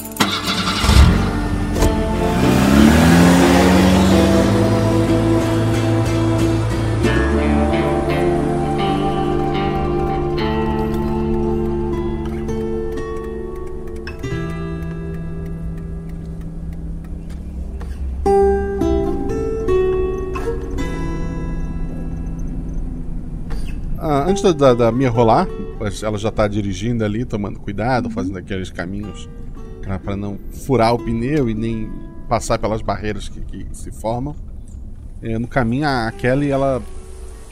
Antes 24.39 24.41
da, 24.41 24.51
da, 24.51 24.73
da 24.85 24.91
Mia 24.91 25.09
rolar, 25.09 25.47
ela 26.03 26.17
já 26.17 26.31
tá 26.31 26.47
dirigindo 26.47 27.03
ali, 27.03 27.25
tomando 27.25 27.59
cuidado, 27.59 28.09
fazendo 28.09 28.37
aqueles 28.37 28.69
caminhos 28.69 29.29
pra, 29.81 29.99
pra 29.99 30.15
não 30.15 30.37
furar 30.65 30.93
o 30.93 30.99
pneu 30.99 31.49
e 31.49 31.53
nem 31.53 31.89
passar 32.27 32.57
pelas 32.57 32.81
barreiras 32.81 33.27
que, 33.27 33.41
que 33.41 33.65
se 33.73 33.91
formam. 33.91 34.35
É, 35.21 35.37
no 35.37 35.47
caminho, 35.47 35.87
a 35.87 36.11
Kelly, 36.17 36.49
ela 36.49 36.81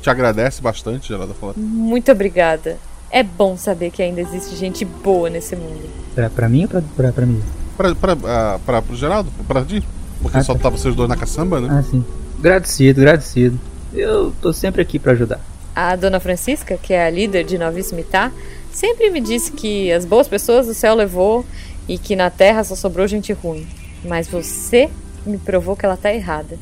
te 0.02 0.10
agradece 0.10 0.62
bastante, 0.62 1.12
ela 1.14 1.28
falando. 1.34 1.58
Muito 1.58 2.12
obrigada. 2.12 2.78
É 3.10 3.24
bom 3.24 3.58
saber 3.58 3.92
que 3.92 4.02
ainda 4.02 4.22
existe 4.22 4.56
gente 4.56 4.84
boa 4.86 5.30
nesse 5.30 5.56
mundo. 5.56 5.90
Pra, 6.14 6.30
pra 6.30 6.50
mim 6.50 6.64
ou 6.64 6.70
pra, 6.70 6.82
pra, 6.96 7.12
pra 7.12 7.26
Mia? 7.26 7.42
Pra, 7.76 7.96
pra, 7.96 8.18
ah, 8.26 8.60
pra, 8.66 8.82
pro 8.82 8.96
Geraldo? 8.96 9.30
Pra 9.48 9.64
ti? 9.64 9.84
Porque 10.22 10.38
Ah, 10.38 10.44
só 10.44 10.54
tá. 10.54 10.62
tá 10.62 10.70
vocês 10.70 10.96
dois 10.96 11.08
na 11.10 11.16
caçamba, 11.16 11.60
né? 11.60 11.68
Ah, 11.72 11.84
sim. 11.84 12.04
Agradecido, 12.40 13.02
agradecido. 13.02 13.60
Eu 13.94 14.34
tô 14.42 14.52
sempre 14.54 14.82
aqui 14.82 15.00
pra 15.00 15.14
ajudar. 15.14 15.40
A 15.80 15.96
dona 15.96 16.20
Francisca, 16.20 16.76
que 16.76 16.92
é 16.92 17.06
a 17.06 17.10
líder 17.12 17.44
de 17.44 17.56
Novíssimo 17.56 18.00
Itá, 18.00 18.32
sempre 18.74 19.12
me 19.12 19.22
disse 19.22 19.52
que 19.52 19.92
as 19.92 20.06
boas 20.06 20.28
pessoas 20.28 20.68
o 20.68 20.74
céu 20.74 20.96
levou 20.96 21.46
e 21.88 22.00
que 22.00 22.16
na 22.16 22.32
terra 22.32 22.64
só 22.64 22.74
sobrou 22.74 23.06
gente 23.06 23.32
ruim. 23.32 23.68
Mas 24.04 24.28
você 24.28 24.90
me 25.24 25.38
provou 25.38 25.76
que 25.76 25.86
ela 25.86 25.96
tá 25.96 26.12
errada. 26.12 26.58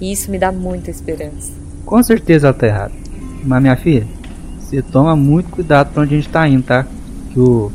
E 0.00 0.10
isso 0.10 0.30
me 0.30 0.38
dá 0.38 0.50
muita 0.50 0.90
esperança. 0.90 1.52
Com 1.84 2.02
certeza 2.02 2.46
ela 2.46 2.54
tá 2.54 2.66
errada. 2.66 2.92
Mas 3.44 3.60
minha 3.60 3.76
filha, 3.76 4.06
você 4.58 4.80
toma 4.80 5.14
muito 5.14 5.50
cuidado 5.50 5.92
pra 5.92 6.02
onde 6.02 6.14
a 6.14 6.16
gente 6.16 6.30
tá 6.30 6.48
indo, 6.48 6.62
tá? 6.62 6.86
Que 7.34 7.40
o 7.40 7.70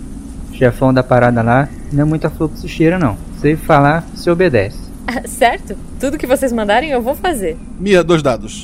chefão 0.54 0.92
da 0.92 1.04
parada 1.04 1.44
lá 1.44 1.70
não 1.94 2.02
é 2.02 2.06
muita 2.06 2.32
flor 2.32 2.50
que 2.50 2.58
se 2.58 2.68
cheira, 2.68 2.98
não. 2.98 3.16
Se 3.40 3.56
falar, 3.56 4.08
você 4.16 4.32
obedece. 4.32 4.80
certo? 5.28 5.78
Tudo 6.00 6.18
que 6.18 6.26
vocês 6.26 6.52
mandarem 6.52 6.90
eu 6.90 7.00
vou 7.00 7.14
fazer. 7.14 7.58
Mia, 7.80 8.04
dois 8.04 8.24
dados. 8.24 8.64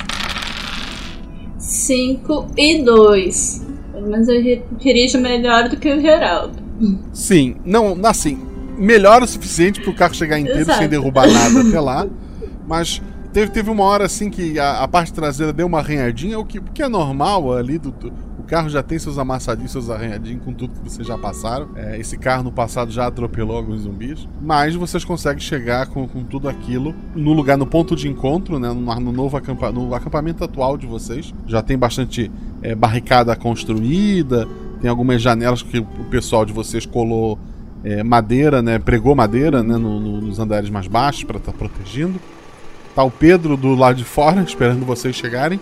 5 1.86 2.46
e 2.56 2.82
2. 2.82 3.66
Pelo 3.92 4.06
menos 4.08 4.28
eu 4.28 4.42
ri- 4.42 4.62
dirijo 4.78 5.18
melhor 5.18 5.68
do 5.68 5.76
que 5.76 5.92
o 5.92 6.00
Geraldo. 6.00 6.54
Sim, 7.12 7.56
não, 7.64 7.96
assim, 8.04 8.38
melhor 8.76 9.22
o 9.22 9.26
suficiente 9.26 9.80
pro 9.80 9.94
carro 9.94 10.14
chegar 10.14 10.38
inteiro 10.38 10.60
Exato. 10.60 10.78
sem 10.80 10.88
derrubar 10.88 11.26
nada 11.30 11.60
até 11.60 11.80
lá. 11.80 12.06
Mas 12.68 13.00
teve, 13.32 13.50
teve 13.50 13.70
uma 13.70 13.84
hora 13.84 14.04
assim 14.04 14.28
que 14.28 14.58
a, 14.58 14.82
a 14.82 14.88
parte 14.88 15.12
traseira 15.12 15.52
deu 15.52 15.66
uma 15.66 15.78
arranhadinha, 15.78 16.38
o 16.38 16.44
que, 16.44 16.58
o 16.58 16.62
que 16.62 16.82
é 16.82 16.88
normal 16.88 17.56
ali. 17.56 17.78
Do, 17.78 17.90
do- 17.90 18.12
o 18.35 18.35
carro 18.46 18.68
já 18.68 18.82
tem 18.82 18.98
seus 18.98 19.18
amassadinhos, 19.18 19.72
seus 19.72 19.90
arranhadinhos 19.90 20.42
com 20.44 20.52
tudo 20.52 20.72
que 20.74 20.88
vocês 20.90 21.06
já 21.06 21.18
passaram. 21.18 21.68
É, 21.76 21.98
esse 21.98 22.16
carro 22.16 22.44
no 22.44 22.52
passado 22.52 22.90
já 22.90 23.06
atropelou 23.06 23.56
alguns 23.56 23.80
zumbis. 23.82 24.26
Mas 24.40 24.74
vocês 24.74 25.04
conseguem 25.04 25.40
chegar 25.42 25.86
com, 25.88 26.06
com 26.08 26.22
tudo 26.24 26.48
aquilo 26.48 26.94
no 27.14 27.32
lugar, 27.32 27.58
no 27.58 27.66
ponto 27.66 27.94
de 27.96 28.08
encontro, 28.08 28.58
né? 28.58 28.68
No, 28.68 29.00
no 29.00 29.12
novo 29.12 29.36
acampa, 29.36 29.70
no 29.70 29.94
acampamento 29.94 30.42
atual 30.44 30.78
de 30.78 30.86
vocês. 30.86 31.34
Já 31.46 31.60
tem 31.62 31.76
bastante 31.76 32.30
é, 32.62 32.74
barricada 32.74 33.34
construída, 33.36 34.46
tem 34.80 34.88
algumas 34.88 35.20
janelas 35.20 35.62
que 35.62 35.78
o 35.78 35.84
pessoal 36.10 36.44
de 36.44 36.52
vocês 36.52 36.86
colou 36.86 37.38
é, 37.84 38.02
madeira, 38.02 38.62
né? 38.62 38.78
Pregou 38.78 39.14
madeira 39.14 39.62
né? 39.62 39.76
no- 39.76 40.00
no- 40.00 40.20
nos 40.20 40.38
andares 40.38 40.70
mais 40.70 40.86
baixos 40.86 41.24
para 41.24 41.38
estar 41.38 41.52
protegendo. 41.52 42.18
Tá 42.94 43.02
o 43.04 43.10
Pedro 43.10 43.56
do 43.56 43.74
lado 43.74 43.96
de 43.96 44.04
fora, 44.04 44.40
esperando 44.46 44.84
vocês 44.86 45.14
chegarem. 45.14 45.60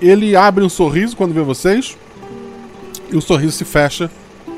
Ele 0.00 0.34
abre 0.34 0.64
um 0.64 0.68
sorriso 0.68 1.16
quando 1.16 1.34
vê 1.34 1.42
vocês. 1.42 1.96
E 3.12 3.16
o 3.16 3.20
sorriso 3.20 3.52
se 3.52 3.64
fecha 3.64 4.10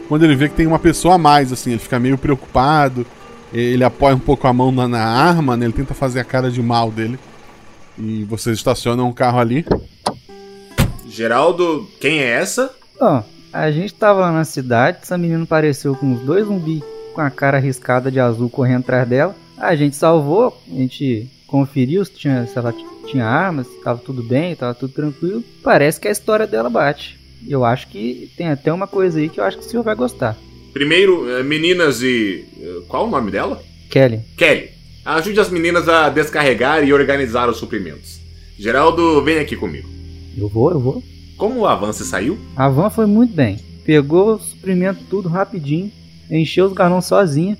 quando 0.09 0.25
ele 0.25 0.37
vê 0.37 0.49
que 0.49 0.55
tem 0.55 0.67
uma 0.67 0.79
pessoa 0.79 1.15
a 1.15 1.19
mais, 1.19 1.53
assim. 1.53 1.71
Ele 1.71 1.79
fica 1.79 1.99
meio 1.99 2.19
preocupado. 2.19 3.07
Ele 3.53 3.85
apoia 3.85 4.15
um 4.15 4.21
pouco 4.21 4.47
a 4.47 4.53
mão 4.53 4.73
na, 4.73 4.89
na 4.89 5.05
arma, 5.05 5.57
né? 5.57 5.67
Ele 5.67 5.73
tenta 5.73 5.95
fazer 5.95 6.21
a 6.21 6.25
cara 6.25 6.51
de 6.51 6.63
mal 6.63 6.91
dele. 6.91 7.19
E 7.99 8.25
vocês 8.25 8.57
estacionam 8.57 9.09
um 9.09 9.13
carro 9.13 9.39
ali. 9.39 9.65
Geraldo, 11.09 11.89
quem 12.01 12.21
é 12.21 12.31
essa? 12.31 12.75
Ó, 13.01 13.23
a 13.53 13.71
gente 13.71 13.93
tava 13.93 14.21
lá 14.21 14.33
na 14.33 14.45
cidade, 14.45 14.99
essa 15.03 15.19
menina 15.19 15.45
apareceu 15.45 15.95
com 15.95 16.15
os 16.15 16.21
dois 16.21 16.47
zumbis 16.47 16.83
com 17.13 17.21
a 17.21 17.31
cara 17.31 17.59
riscada 17.59 18.11
de 18.11 18.19
azul 18.19 18.49
correndo 18.49 18.81
atrás 18.81 19.09
dela. 19.09 19.37
A 19.59 19.77
gente 19.77 19.95
salvou, 19.95 20.59
a 20.67 20.75
gente 20.75 21.31
conferiu 21.47 22.05
se, 22.05 22.13
tinha, 22.13 22.47
se 22.47 22.57
ela 22.57 22.75
tinha 23.07 23.27
armas, 23.27 23.67
se 23.67 23.81
tava 23.83 24.01
tudo 24.01 24.23
bem, 24.23 24.57
tava 24.57 24.75
tudo 24.75 24.93
tranquilo. 24.93 25.45
Parece 25.63 26.01
que 26.01 26.09
a 26.09 26.11
história 26.11 26.47
dela 26.47 26.71
bate. 26.71 27.21
Eu 27.49 27.65
acho 27.65 27.89
que 27.89 28.31
tem 28.37 28.49
até 28.49 28.73
uma 28.73 28.87
coisa 28.87 29.19
aí 29.19 29.29
que 29.29 29.41
eu 29.41 29.45
acho 29.45 29.59
que 29.59 29.67
o 29.67 29.69
senhor 29.69 29.83
vai 29.83 29.95
gostar. 29.95 30.37
Primeiro, 30.73 31.29
eh, 31.29 31.43
meninas 31.43 32.03
e. 32.03 32.45
eh, 32.61 32.81
Qual 32.89 33.07
o 33.07 33.11
nome 33.11 33.31
dela? 33.31 33.63
Kelly. 33.91 34.21
Kelly. 34.37 34.71
Ajude 35.05 35.41
as 35.41 35.51
meninas 35.51 35.89
a 35.89 36.09
descarregar 36.09 36.85
e 36.85 36.93
organizar 36.93 37.49
os 37.49 37.57
suprimentos. 37.59 38.21
Geraldo, 38.59 39.23
vem 39.25 39.39
aqui 39.39 39.57
comigo. 39.57 39.89
Eu 40.37 40.49
vou, 40.49 40.71
eu 40.71 40.79
vou. 40.81 41.03
Como 41.37 41.61
o 41.61 41.67
avanço 41.67 42.05
saiu? 42.05 42.39
A 42.57 42.69
van 42.69 42.89
foi 42.89 43.07
muito 43.07 43.35
bem. 43.35 43.59
Pegou 43.85 44.35
o 44.35 44.39
suprimento 44.39 45.01
tudo 45.11 45.29
rapidinho, 45.29 45.91
encheu 46.31 46.67
os 46.67 46.73
galões 46.73 47.05
sozinha. 47.05 47.59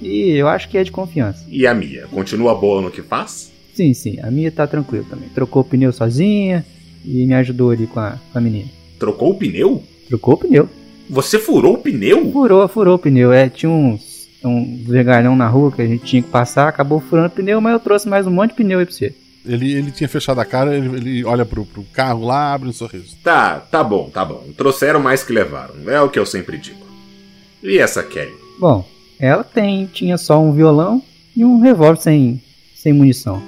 E 0.00 0.30
eu 0.30 0.48
acho 0.48 0.68
que 0.68 0.78
é 0.78 0.82
de 0.82 0.90
confiança. 0.90 1.44
E 1.48 1.66
a 1.66 1.74
Mia? 1.74 2.06
Continua 2.10 2.54
boa 2.54 2.80
no 2.80 2.90
que 2.90 3.02
faz? 3.02 3.52
Sim, 3.74 3.94
sim, 3.94 4.18
a 4.20 4.30
minha 4.30 4.50
tá 4.50 4.66
tranquila 4.66 5.04
também. 5.08 5.28
Trocou 5.28 5.62
o 5.62 5.64
pneu 5.64 5.92
sozinha 5.92 6.64
e 7.04 7.24
me 7.26 7.34
ajudou 7.34 7.70
ali 7.70 7.86
com 7.86 8.00
a, 8.00 8.18
com 8.32 8.38
a 8.38 8.40
menina. 8.40 8.68
Trocou 9.02 9.32
o 9.32 9.34
pneu? 9.34 9.82
Trocou 10.06 10.34
o 10.34 10.36
pneu. 10.36 10.68
Você 11.10 11.36
furou 11.36 11.74
o 11.74 11.78
pneu? 11.78 12.30
Furou, 12.30 12.68
furou 12.68 12.94
o 12.94 12.98
pneu. 13.00 13.32
É, 13.32 13.48
tinha 13.48 13.68
uns, 13.68 14.28
um 14.44 14.80
vergalhão 14.86 15.34
na 15.34 15.48
rua 15.48 15.72
que 15.72 15.82
a 15.82 15.86
gente 15.88 16.04
tinha 16.04 16.22
que 16.22 16.28
passar, 16.28 16.68
acabou 16.68 17.00
furando 17.00 17.26
o 17.26 17.30
pneu, 17.30 17.60
mas 17.60 17.72
eu 17.72 17.80
trouxe 17.80 18.08
mais 18.08 18.28
um 18.28 18.30
monte 18.30 18.50
de 18.50 18.58
pneu 18.58 18.78
aí 18.78 18.86
pra 18.86 18.94
você. 18.94 19.12
Ele, 19.44 19.72
ele 19.72 19.90
tinha 19.90 20.08
fechado 20.08 20.40
a 20.40 20.44
cara, 20.44 20.76
ele, 20.76 20.86
ele 20.96 21.24
olha 21.24 21.44
pro, 21.44 21.64
pro 21.64 21.82
carro 21.92 22.24
lá, 22.24 22.54
abre 22.54 22.68
um 22.68 22.72
sorriso. 22.72 23.16
Tá, 23.24 23.58
tá 23.58 23.82
bom, 23.82 24.08
tá 24.08 24.24
bom. 24.24 24.44
Trouxeram 24.56 25.00
mais 25.00 25.24
que 25.24 25.32
levaram. 25.32 25.74
É 25.88 26.00
o 26.00 26.08
que 26.08 26.20
eu 26.20 26.24
sempre 26.24 26.56
digo. 26.56 26.86
E 27.60 27.78
essa 27.78 28.04
Kelly? 28.04 28.36
Bom, 28.60 28.86
ela 29.18 29.42
tem, 29.42 29.86
tinha 29.86 30.16
só 30.16 30.40
um 30.40 30.52
violão 30.52 31.02
e 31.36 31.44
um 31.44 31.58
revólver 31.58 32.00
sem, 32.00 32.40
sem 32.72 32.92
munição. 32.92 33.42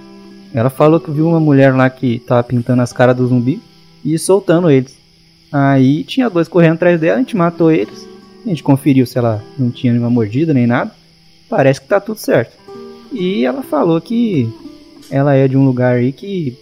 Ela 0.53 0.69
falou 0.69 0.99
que 0.99 1.13
viu 1.13 1.29
uma 1.29 1.39
mulher 1.39 1.73
lá 1.73 1.89
que 1.89 2.19
tava 2.19 2.43
pintando 2.43 2.83
as 2.83 2.93
caras 2.93 3.17
do 3.17 3.29
zumbi 3.29 3.63
e 4.05 4.19
soltando 4.19 4.69
eles. 4.69 5.04
Aí 5.57 6.03
tinha 6.03 6.29
dois 6.29 6.49
correndo 6.49 6.75
atrás 6.75 7.01
dela, 7.01 7.15
a 7.15 7.21
gente 7.21 7.37
matou 7.37 7.71
eles. 7.71 8.05
A 8.45 8.49
gente 8.49 8.61
conferiu 8.61 9.07
se 9.07 9.17
ela 9.17 9.41
não 9.57 9.71
tinha 9.71 9.93
nenhuma 9.93 10.11
mordida 10.11 10.53
nem 10.53 10.67
nada. 10.67 10.91
Parece 11.49 11.81
que 11.81 11.87
tá 11.87 12.01
tudo 12.01 12.19
certo. 12.19 12.57
E 13.13 13.45
ela 13.45 13.63
falou 13.63 14.01
que 14.01 14.53
ela 15.09 15.33
é 15.33 15.47
de 15.47 15.57
um 15.57 15.65
lugar 15.65 15.95
aí 15.95 16.11
que 16.11 16.59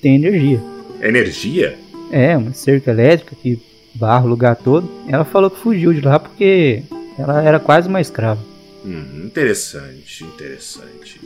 tem 0.00 0.14
energia. 0.14 0.62
Energia? 1.02 1.76
É, 2.12 2.36
uma 2.36 2.52
cerca 2.52 2.92
elétrica 2.92 3.34
que 3.34 3.60
barra 3.92 4.24
o 4.24 4.28
lugar 4.28 4.54
todo. 4.54 4.88
Ela 5.08 5.24
falou 5.24 5.50
que 5.50 5.58
fugiu 5.58 5.92
de 5.92 6.00
lá 6.00 6.20
porque 6.20 6.84
ela 7.18 7.42
era 7.42 7.58
quase 7.58 7.88
uma 7.88 8.00
escrava. 8.00 8.40
Hum, 8.84 9.24
interessante, 9.24 10.22
interessante. 10.22 11.20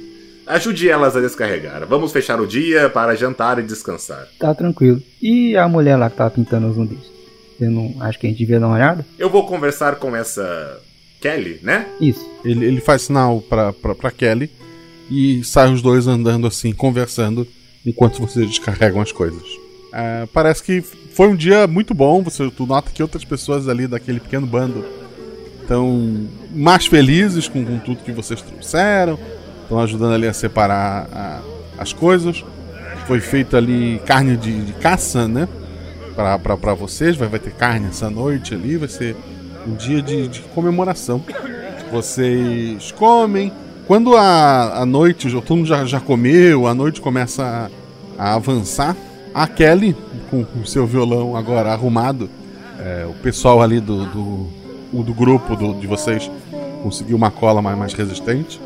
Ajude 0.47 0.89
elas 0.89 1.17
a 1.17 1.21
descarregar. 1.21 1.87
Vamos 1.87 2.13
fechar 2.13 2.41
o 2.41 2.47
dia 2.47 2.91
para 2.91 3.15
jantar 3.15 3.59
e 3.59 3.63
descansar. 3.63 4.27
Tá 4.39 4.55
tranquilo. 4.55 5.03
E 5.21 5.57
a 5.57 5.67
mulher 5.69 5.97
lá 5.97 6.11
que 6.11 6.17
tava 6.17 6.31
pintando 6.31 6.69
os 6.69 6.75
zumbis? 6.75 7.13
Você 7.59 7.69
não 7.69 7.95
acha 8.01 8.19
que 8.19 8.27
a 8.27 8.31
gente 8.31 8.39
devia 8.39 8.61
dar 8.61 8.67
uma 8.67 8.77
olhada? 8.77 9.07
Eu 9.19 9.31
vou 9.31 9.47
conversar 9.47 9.97
com 9.97 10.15
essa 10.15 10.81
Kelly, 11.21 11.61
né? 11.63 11.87
Isso. 12.01 12.29
Ele, 12.45 12.67
ele 12.67 12.81
faz 12.81 13.03
sinal 13.03 13.41
pra, 13.41 13.73
pra, 13.73 13.95
pra 13.95 14.11
Kelly 14.11 14.51
e 15.11 15.43
sai 15.45 15.73
os 15.73 15.81
dois 15.81 16.07
andando 16.07 16.47
assim, 16.47 16.73
conversando, 16.73 17.47
enquanto 17.87 18.21
vocês 18.21 18.49
descarregam 18.49 19.01
as 19.01 19.13
coisas. 19.13 19.43
É, 19.93 20.27
parece 20.33 20.63
que 20.63 20.83
foi 20.83 21.29
um 21.29 21.37
dia 21.37 21.67
muito 21.67 21.95
bom. 21.95 22.23
Você, 22.23 22.51
tu 22.51 22.67
nota 22.67 22.91
que 22.91 23.03
outras 23.03 23.25
pessoas 23.25 23.69
ali 23.69 23.87
daquele 23.87 24.21
pequeno 24.21 24.47
bando 24.47 24.85
estão 25.63 26.29
mais 26.55 26.87
felizes 26.87 27.49
com, 27.49 27.65
com 27.65 27.79
tudo 27.79 28.03
que 28.03 28.13
vocês 28.13 28.43
trouxeram, 28.43 29.19
estão 29.65 29.81
ajudando 29.81 30.15
ali 30.15 30.27
a 30.29 30.33
separar 30.33 31.09
a- 31.13 31.41
as 31.79 31.93
coisas. 31.93 32.45
Foi 33.07 33.21
feita 33.21 33.57
ali 33.59 34.01
carne 34.07 34.37
de, 34.37 34.63
de 34.65 34.73
caça, 34.75 35.27
né? 35.29 35.49
Pra 36.15 36.75
vocês, 36.75 37.17
vai, 37.17 37.29
vai 37.29 37.41
ter 37.41 37.53
carne 37.53 37.89
essa 37.89 38.09
noite 38.09 38.55
ali, 38.55 38.77
vai 38.77 38.89
ser 38.89 39.17
um 39.67 39.75
dia 39.75 40.01
de, 40.01 40.29
de 40.29 40.41
comemoração. 40.55 41.21
Vocês 41.91 42.93
comem. 42.93 43.53
Quando 43.87 44.17
a, 44.17 44.81
a 44.81 44.87
noite, 44.87 45.31
todo 45.31 45.57
mundo 45.57 45.67
já, 45.67 45.85
já 45.85 46.01
comeu, 46.01 46.67
a 46.67 46.75
noite 46.75 47.01
começa 47.01 47.71
a, 48.19 48.31
a 48.31 48.35
avançar, 48.35 48.97
a 49.35 49.47
Kelly, 49.47 49.95
com 50.31 50.47
o 50.61 50.67
seu 50.67 50.87
violão 50.87 51.37
agora 51.37 51.71
arrumado, 51.73 52.31
é, 52.81 53.05
o 53.09 53.13
pessoal 53.15 53.61
ali 53.61 53.81
do, 53.81 54.07
do, 54.07 55.03
do 55.03 55.13
grupo 55.15 55.55
do- 55.55 55.75
de 55.75 55.87
vocês 55.87 56.31
conseguiu 56.83 57.17
uma 57.17 57.31
cola 57.31 57.61
mais, 57.61 57.77
mais 57.77 57.93
resistente. 57.93 58.59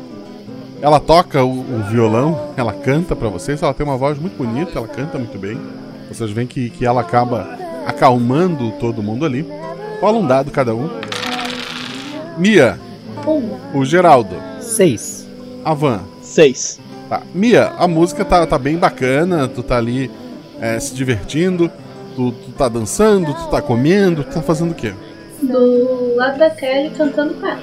Ela 0.81 0.99
toca 0.99 1.43
o, 1.43 1.59
o 1.59 1.83
violão, 1.89 2.51
ela 2.55 2.71
canta 2.71 3.15
pra 3.15 3.27
vocês, 3.27 3.61
ela 3.61 3.73
tem 3.73 3.85
uma 3.85 3.97
voz 3.97 4.17
muito 4.17 4.37
bonita, 4.37 4.77
ela 4.77 4.87
canta 4.87 5.17
muito 5.17 5.37
bem. 5.37 5.59
Vocês 6.07 6.31
veem 6.31 6.47
que, 6.47 6.69
que 6.69 6.85
ela 6.85 7.01
acaba 7.01 7.57
acalmando 7.85 8.71
todo 8.79 9.03
mundo 9.03 9.25
ali. 9.25 9.45
Rola 9.99 10.17
um 10.17 10.25
dado 10.25 10.51
cada 10.51 10.73
um. 10.73 10.89
Mia, 12.37 12.79
o 13.73 13.83
Geraldo. 13.83 14.35
Seis. 14.61 15.27
A 15.65 15.73
Van. 15.73 15.99
Seis. 16.21 16.79
Tá. 17.09 17.21
Mia, 17.33 17.73
a 17.77 17.87
música 17.87 18.23
tá, 18.23 18.45
tá 18.47 18.57
bem 18.57 18.77
bacana, 18.77 19.47
tu 19.47 19.61
tá 19.61 19.77
ali 19.77 20.09
é, 20.61 20.79
se 20.79 20.93
divertindo, 20.93 21.69
tu, 22.15 22.31
tu 22.31 22.51
tá 22.51 22.69
dançando, 22.69 23.33
tu 23.33 23.47
tá 23.47 23.61
comendo, 23.61 24.23
tu 24.23 24.33
tá 24.33 24.41
fazendo 24.41 24.71
o 24.71 24.75
quê? 24.75 24.93
Do 25.41 26.15
lado 26.15 26.37
da 26.37 26.49
Kelly 26.49 26.91
cantando 26.91 27.33
com 27.33 27.47
ela. 27.47 27.61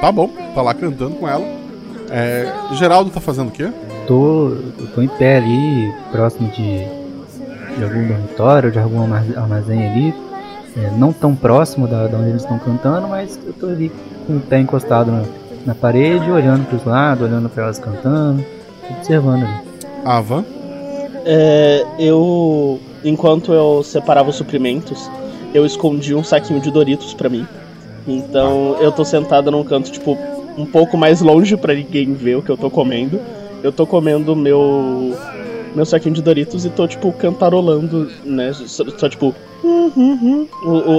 Tá 0.00 0.12
bom, 0.12 0.28
tá 0.54 0.62
lá 0.62 0.74
cantando 0.74 1.16
com 1.16 1.28
ela. 1.28 1.61
É, 2.10 2.52
Geraldo 2.72 3.10
tá 3.10 3.20
fazendo 3.20 3.48
o 3.48 3.50
quê? 3.52 3.70
Tô, 4.06 4.48
eu 4.78 4.86
tô 4.94 5.02
em 5.02 5.08
pé 5.08 5.36
ali, 5.38 5.92
próximo 6.10 6.48
de, 6.50 6.84
de 7.76 7.84
algum 7.84 8.06
dormitório, 8.06 8.70
de 8.70 8.78
algum 8.78 9.02
armaz- 9.02 9.36
armazém 9.36 9.86
ali. 9.88 10.14
É, 10.76 10.90
não 10.96 11.12
tão 11.12 11.34
próximo 11.34 11.86
da, 11.86 12.06
da 12.06 12.16
onde 12.16 12.30
eles 12.30 12.42
estão 12.42 12.58
cantando, 12.58 13.06
mas 13.08 13.38
eu 13.46 13.52
tô 13.52 13.66
ali 13.66 13.92
com 14.26 14.36
o 14.36 14.40
pé 14.40 14.58
encostado 14.60 15.10
na, 15.10 15.24
na 15.66 15.74
parede, 15.74 16.30
olhando 16.30 16.66
pros 16.66 16.84
lados, 16.84 17.26
olhando 17.26 17.48
pra 17.48 17.64
elas 17.64 17.78
cantando, 17.78 18.42
observando 18.90 19.44
ali. 19.44 19.54
A 20.04 20.20
Van? 20.20 20.44
É, 21.24 21.84
eu, 21.98 22.80
enquanto 23.04 23.52
eu 23.52 23.82
separava 23.82 24.30
os 24.30 24.36
suprimentos, 24.36 25.10
eu 25.54 25.64
escondi 25.66 26.14
um 26.14 26.24
saquinho 26.24 26.60
de 26.60 26.70
Doritos 26.70 27.14
pra 27.14 27.28
mim. 27.28 27.46
Então 28.08 28.76
eu 28.80 28.90
tô 28.90 29.04
sentada 29.04 29.50
num 29.50 29.62
canto, 29.62 29.92
tipo, 29.92 30.16
um 30.56 30.66
pouco 30.66 30.96
mais 30.96 31.20
longe 31.20 31.56
pra 31.56 31.74
ninguém 31.74 32.12
ver 32.14 32.36
o 32.36 32.42
que 32.42 32.50
eu 32.50 32.56
tô 32.56 32.70
comendo. 32.70 33.20
Eu 33.62 33.72
tô 33.72 33.86
comendo 33.86 34.34
meu 34.36 35.16
meu 35.74 35.86
saquinho 35.86 36.14
de 36.14 36.20
Doritos 36.20 36.66
e 36.66 36.70
tô, 36.70 36.86
tipo, 36.86 37.10
cantarolando, 37.12 38.10
né? 38.24 38.52
Só, 38.52 38.84
só, 38.98 39.08
tipo, 39.08 39.34
o- 39.64 40.46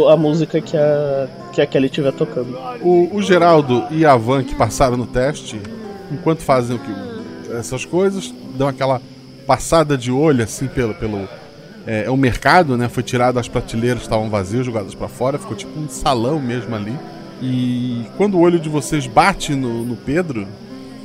o- 0.03 0.09
a 0.09 0.17
música 0.17 0.59
que 0.61 0.75
a, 0.75 1.27
que 1.51 1.61
a 1.61 1.67
Kelly 1.67 1.85
estiver 1.87 2.11
tocando. 2.13 2.57
O, 2.81 3.09
o 3.17 3.21
Geraldo 3.21 3.83
e 3.91 4.05
a 4.05 4.15
Van 4.15 4.43
que 4.43 4.55
passaram 4.55 4.97
no 4.97 5.05
teste, 5.05 5.61
enquanto 6.11 6.39
fazem 6.41 6.77
que, 6.79 7.53
essas 7.55 7.85
coisas, 7.85 8.33
dão 8.55 8.67
aquela 8.67 8.99
passada 9.45 9.97
de 9.97 10.11
olho 10.11 10.43
assim 10.43 10.67
pelo. 10.67 10.93
pelo 10.95 11.27
é, 11.85 12.05
é 12.05 12.09
o 12.09 12.15
mercado, 12.17 12.77
né? 12.77 12.87
Foi 12.89 13.03
tirado 13.03 13.37
as 13.37 13.47
prateleiras 13.47 14.01
estavam 14.03 14.29
vazias, 14.29 14.65
jogadas 14.65 14.95
pra 14.95 15.07
fora, 15.09 15.37
ficou 15.37 15.55
tipo 15.55 15.77
um 15.79 15.87
salão 15.89 16.39
mesmo 16.39 16.73
ali. 16.75 16.97
E 17.45 18.05
quando 18.15 18.35
o 18.35 18.39
olho 18.39 18.57
de 18.57 18.69
vocês 18.69 19.05
bate 19.05 19.53
no, 19.53 19.83
no 19.83 19.97
Pedro, 19.97 20.47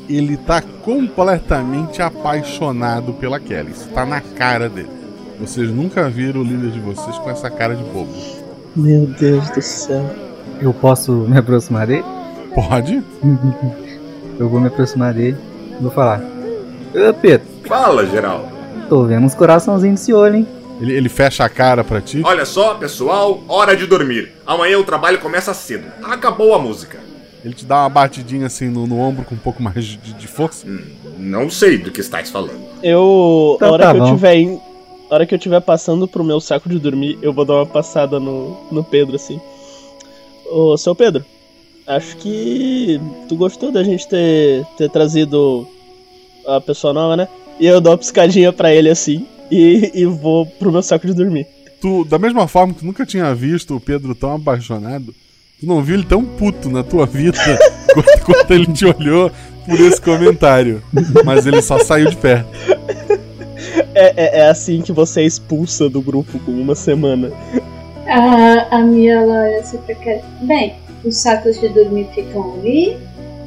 ele 0.09 0.36
tá 0.36 0.62
completamente 0.62 2.01
apaixonado 2.01 3.12
pela 3.14 3.41
Kelly. 3.41 3.72
Isso 3.72 3.89
tá 3.89 4.07
na 4.07 4.20
cara 4.20 4.68
dele. 4.68 4.89
Vocês 5.41 5.68
nunca 5.70 6.09
viram 6.09 6.41
o 6.41 6.45
líder 6.45 6.70
de 6.70 6.78
vocês 6.78 7.18
com 7.18 7.28
essa 7.28 7.51
cara 7.51 7.74
de 7.74 7.82
bobo. 7.82 8.12
Meu 8.76 9.07
Deus 9.07 9.51
do 9.51 9.61
céu. 9.61 10.09
Eu 10.61 10.72
posso 10.72 11.12
me 11.12 11.36
aproximar 11.36 11.89
dele? 11.89 12.05
Pode. 12.55 13.03
eu 14.39 14.49
vou 14.49 14.61
me 14.61 14.68
aproximar 14.68 15.12
dele 15.12 15.36
e 15.78 15.82
vou 15.82 15.91
falar. 15.91 16.22
Ô 16.95 17.14
Pedro, 17.14 17.47
Fala, 17.66 18.07
Geraldo. 18.07 18.47
tô 18.89 19.05
vendo 19.05 19.26
uns 19.26 19.34
coraçãozinhos 19.34 20.01
nesse 20.01 20.12
olho, 20.14 20.36
hein? 20.36 20.49
Ele, 20.81 20.93
ele 20.93 21.09
fecha 21.09 21.45
a 21.45 21.49
cara 21.49 21.83
pra 21.83 22.01
ti. 22.01 22.20
Olha 22.24 22.45
só, 22.45 22.74
pessoal, 22.74 23.43
hora 23.49 23.76
de 23.76 23.87
dormir. 23.87 24.33
Amanhã 24.47 24.79
o 24.79 24.85
trabalho 24.85 25.18
começa 25.18 25.53
cedo. 25.55 25.87
Acabou 26.03 26.55
a 26.55 26.59
música. 26.59 26.99
Ele 27.45 27.55
te 27.55 27.64
dá 27.64 27.81
uma 27.83 27.89
batidinha 27.89 28.47
assim 28.47 28.68
no, 28.68 28.87
no 28.87 28.99
ombro 29.01 29.24
com 29.24 29.35
um 29.35 29.39
pouco 29.39 29.62
mais 29.62 29.85
de, 29.85 29.97
de 29.97 30.26
força. 30.26 30.66
Não 31.18 31.49
sei 31.51 31.79
do 31.79 31.91
que 31.91 32.01
estás 32.01 32.31
falando. 32.31 32.61
Eu. 32.83 33.55
Então 33.57 33.68
a 33.68 33.72
hora 33.72 33.85
tá 33.85 33.93
que 33.93 33.99
eu 33.99 34.05
bom. 34.05 34.14
tiver 34.14 34.37
in- 34.37 34.61
a 35.11 35.14
hora 35.14 35.26
que 35.26 35.35
eu 35.35 35.39
tiver 35.39 35.61
passando 35.61 36.07
pro 36.07 36.22
meu 36.24 36.41
saco 36.41 36.68
de 36.68 36.79
dormir, 36.79 37.18
eu 37.22 37.33
vou 37.33 37.45
dar 37.45 37.55
uma 37.55 37.66
passada 37.66 38.20
no, 38.20 38.57
no 38.70 38.85
Pedro, 38.85 39.16
assim. 39.16 39.41
Ô, 40.51 40.76
seu 40.76 40.95
Pedro, 40.95 41.24
acho 41.87 42.16
que 42.18 43.01
tu 43.29 43.37
gostou 43.37 43.70
da 43.72 43.83
gente 43.83 44.07
ter, 44.09 44.64
ter 44.76 44.91
trazido 44.91 45.66
a 46.47 46.61
pessoa 46.61 46.93
nova, 46.93 47.16
né? 47.16 47.29
E 47.59 47.66
eu 47.66 47.81
dou 47.81 47.93
uma 47.93 47.99
piscadinha 47.99 48.53
pra 48.53 48.72
ele 48.72 48.89
assim 48.91 49.26
e, 49.51 49.90
e 49.94 50.05
vou 50.05 50.46
pro 50.46 50.72
meu 50.72 50.82
saco 50.82 51.07
de 51.07 51.14
dormir. 51.14 51.46
tu, 51.80 52.05
da 52.05 52.18
mesma 52.18 52.46
forma 52.49 52.72
que 52.74 52.80
tu 52.80 52.86
nunca 52.86 53.07
tinha 53.07 53.34
visto 53.34 53.76
o 53.76 53.80
Pedro 53.80 54.14
tão 54.14 54.34
apaixonado, 54.34 55.14
tu 55.61 55.66
não 55.66 55.82
viu 55.82 55.96
ele 55.96 56.05
tão 56.05 56.24
puto 56.24 56.68
na 56.70 56.82
tua 56.82 57.07
vida 57.07 57.38
quanto, 57.92 58.24
quanto 58.24 58.53
ele 58.53 58.72
te 58.72 58.84
olhou 58.84 59.30
por 59.66 59.80
esse 59.80 60.01
comentário. 60.01 60.82
Mas 61.24 61.46
ele 61.46 61.62
só 61.62 61.78
saiu 61.78 62.11
de 62.11 62.16
perto. 62.16 62.49
É, 63.94 64.12
é, 64.16 64.38
é 64.40 64.49
assim 64.49 64.80
que 64.80 64.92
você 64.92 65.22
é 65.22 65.24
expulsa 65.24 65.88
do 65.88 66.01
grupo 66.01 66.38
com 66.40 66.53
uma 66.53 66.74
semana. 66.74 67.30
A, 68.07 68.76
a 68.76 68.80
ela 68.80 69.44
olha 69.44 69.61
assim 69.61 69.78
pra 69.78 69.94
cara. 69.96 70.22
Bem, 70.42 70.76
os 71.05 71.16
sacos 71.18 71.61
de 71.61 71.68
dormir 71.68 72.07
ficam 72.14 72.55
ali. 72.55 72.96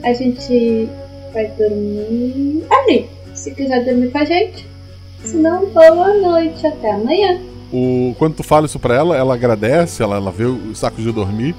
A 0.04 0.14
gente 0.14 0.90
vai 1.34 1.48
dormir 1.58 2.64
ali. 2.70 3.10
Se 3.34 3.52
quiser 3.52 3.84
dormir 3.84 4.12
com 4.12 4.18
a 4.18 4.26
gente. 4.26 4.71
Se 5.24 5.36
não, 5.38 5.66
boa 5.68 6.14
noite. 6.14 6.66
Até 6.66 6.92
amanhã. 6.92 7.40
O, 7.72 8.16
quando 8.18 8.36
tu 8.36 8.44
fala 8.44 8.66
isso 8.66 8.80
pra 8.80 8.96
ela, 8.96 9.16
ela 9.16 9.34
agradece, 9.34 10.04
ela, 10.04 10.18
ela 10.18 10.32
vê 10.32 10.46
os 10.46 10.78
sacos 10.78 11.04
de 11.04 11.12
dormir. 11.12 11.56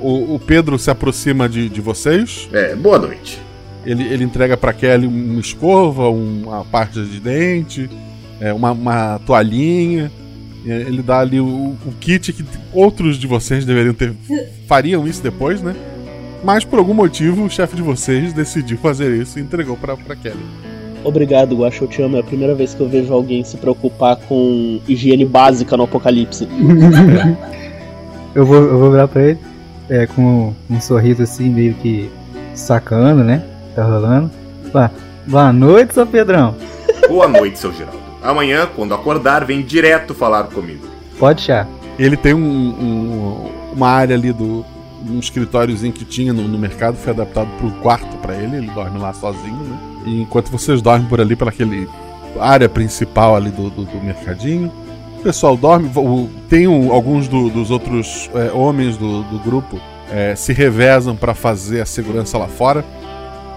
O, 0.00 0.34
o 0.34 0.38
Pedro 0.38 0.78
se 0.78 0.90
aproxima 0.90 1.48
de, 1.48 1.68
de 1.68 1.80
vocês. 1.80 2.48
É, 2.52 2.74
boa 2.74 2.98
noite. 2.98 3.40
Ele, 3.84 4.04
ele 4.04 4.24
entrega 4.24 4.56
pra 4.56 4.72
Kelly 4.72 5.06
uma 5.06 5.40
escova, 5.40 6.08
uma 6.08 6.64
parte 6.64 7.04
de 7.04 7.18
dente, 7.18 7.90
é, 8.40 8.52
uma, 8.52 8.70
uma 8.72 9.18
toalhinha. 9.20 10.10
É, 10.64 10.70
Ele 10.82 11.02
dá 11.02 11.18
ali 11.18 11.40
o, 11.40 11.44
o 11.84 11.92
kit 11.98 12.32
que 12.32 12.44
outros 12.72 13.16
de 13.18 13.26
vocês 13.26 13.64
deveriam 13.64 13.94
ter. 13.94 14.14
fariam 14.68 15.06
isso 15.06 15.20
depois, 15.22 15.60
né? 15.60 15.74
Mas 16.44 16.64
por 16.64 16.78
algum 16.78 16.94
motivo 16.94 17.44
o 17.44 17.50
chefe 17.50 17.74
de 17.76 17.82
vocês 17.82 18.32
decidiu 18.32 18.76
fazer 18.78 19.16
isso 19.20 19.38
e 19.38 19.42
entregou 19.42 19.76
pra, 19.76 19.96
pra 19.96 20.14
Kelly. 20.14 20.44
Obrigado, 21.04 21.56
Guaxa, 21.56 21.84
eu 21.84 21.88
te 21.88 22.00
amo. 22.02 22.16
É 22.16 22.20
a 22.20 22.24
primeira 22.24 22.54
vez 22.54 22.74
que 22.74 22.80
eu 22.80 22.88
vejo 22.88 23.12
alguém 23.12 23.42
se 23.44 23.56
preocupar 23.56 24.16
com 24.16 24.80
higiene 24.88 25.24
básica 25.24 25.76
no 25.76 25.84
apocalipse. 25.84 26.46
eu, 28.34 28.46
vou, 28.46 28.56
eu 28.56 28.78
vou 28.78 28.90
virar 28.90 29.08
pra 29.08 29.22
ele 29.22 29.38
é, 29.88 30.06
com 30.06 30.52
um 30.70 30.80
sorriso 30.80 31.22
assim, 31.22 31.48
meio 31.50 31.74
que 31.74 32.10
sacando, 32.54 33.22
né? 33.24 33.42
Tá 33.74 33.84
rolando. 33.84 34.30
Boa, 34.72 34.90
boa 35.26 35.52
noite, 35.52 35.94
seu 35.94 36.06
Pedrão. 36.06 36.54
Boa 37.08 37.26
noite, 37.28 37.58
seu 37.58 37.72
Geraldo. 37.72 37.98
Amanhã, 38.22 38.66
quando 38.74 38.94
acordar, 38.94 39.44
vem 39.44 39.60
direto 39.60 40.14
falar 40.14 40.44
comigo. 40.44 40.86
Pode 41.18 41.42
chá. 41.42 41.66
Ele 41.98 42.16
tem 42.16 42.32
um, 42.32 42.38
um- 42.40 43.50
uma 43.74 43.88
área 43.88 44.14
ali 44.16 44.32
do. 44.32 44.64
Um 45.10 45.18
escritóriozinho 45.18 45.92
que 45.92 46.04
tinha 46.04 46.32
no, 46.32 46.46
no 46.46 46.56
mercado, 46.56 46.96
foi 46.96 47.12
adaptado 47.12 47.48
para 47.58 47.66
um 47.66 47.70
quarto 47.80 48.16
para 48.18 48.36
ele, 48.36 48.56
ele 48.58 48.70
dorme 48.70 48.98
lá 49.00 49.12
sozinho, 49.12 49.56
né? 49.56 49.76
E 50.04 50.22
enquanto 50.22 50.50
vocês 50.50 50.80
dormem 50.82 51.08
por 51.08 51.20
ali, 51.20 51.36
pela 51.36 51.50
aquele 51.50 51.88
área 52.40 52.68
principal 52.68 53.36
ali 53.36 53.50
do, 53.50 53.70
do, 53.70 53.84
do 53.84 54.02
mercadinho, 54.02 54.72
o 55.18 55.22
pessoal 55.22 55.56
dorme. 55.56 55.90
Tem 56.48 56.66
alguns 56.90 57.28
do- 57.28 57.50
dos 57.50 57.70
outros 57.70 58.30
é, 58.34 58.50
homens 58.52 58.96
do, 58.96 59.22
do 59.24 59.38
grupo 59.38 59.78
é, 60.10 60.34
se 60.34 60.52
revezam 60.52 61.14
para 61.14 61.34
fazer 61.34 61.80
a 61.80 61.86
segurança 61.86 62.36
lá 62.38 62.48
fora. 62.48 62.84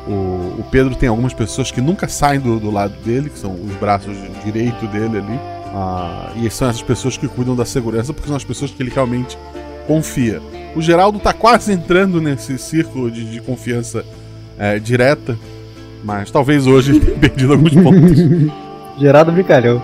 O, 0.08 0.60
o 0.60 0.66
Pedro 0.70 0.96
tem 0.96 1.10
algumas 1.10 1.34
pessoas 1.34 1.72
que 1.72 1.82
nunca 1.82 2.08
saem 2.08 2.40
do, 2.40 2.60
do 2.60 2.70
lado 2.70 2.94
dele, 3.04 3.30
que 3.30 3.40
são 3.40 3.54
os 3.54 3.76
braços 3.78 4.16
direito 4.44 4.86
dele 4.88 5.18
ali. 5.18 5.40
Ah, 5.74 6.32
e 6.36 6.50
são 6.52 6.70
essas 6.70 6.84
pessoas 6.84 7.18
que 7.18 7.28
cuidam 7.28 7.56
da 7.56 7.66
segurança, 7.66 8.14
porque 8.14 8.28
são 8.28 8.38
as 8.38 8.44
pessoas 8.44 8.70
que 8.72 8.82
ele 8.82 8.92
realmente 8.92 9.38
confia. 9.88 10.42
O 10.76 10.82
Geraldo 10.82 11.18
tá 11.20 11.34
quase 11.34 11.74
entrando 11.74 12.22
nesse 12.22 12.58
círculo 12.58 13.10
de, 13.10 13.26
de 13.26 13.42
confiança 13.42 14.06
é, 14.60 14.78
direta, 14.80 15.38
mas 16.06 16.30
talvez 16.30 16.68
hoje 16.68 16.98
tenha 17.02 17.18
perdido 17.18 17.54
alguns 17.54 17.74
pontos. 17.74 18.20
Geraldo 19.00 19.32
brincalhão. 19.32 19.82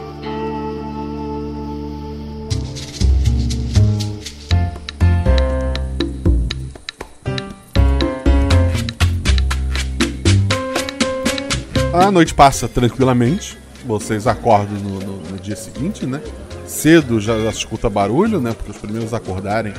A 11.93 12.09
noite 12.11 12.34
passa 12.34 12.67
tranquilamente. 12.67 13.57
Vocês 13.86 14.28
acordam 14.28 14.78
no, 14.78 14.99
no- 14.99 15.22
no 15.32 15.39
dia 15.39 15.55
seguinte, 15.55 16.05
né? 16.05 16.22
Cedo 16.65 17.19
já, 17.19 17.38
já 17.39 17.51
se 17.51 17.59
escuta 17.59 17.89
barulho, 17.89 18.39
né? 18.39 18.53
Porque 18.53 18.72
os 18.72 18.78
primeiros 18.78 19.13
acordarem 19.13 19.74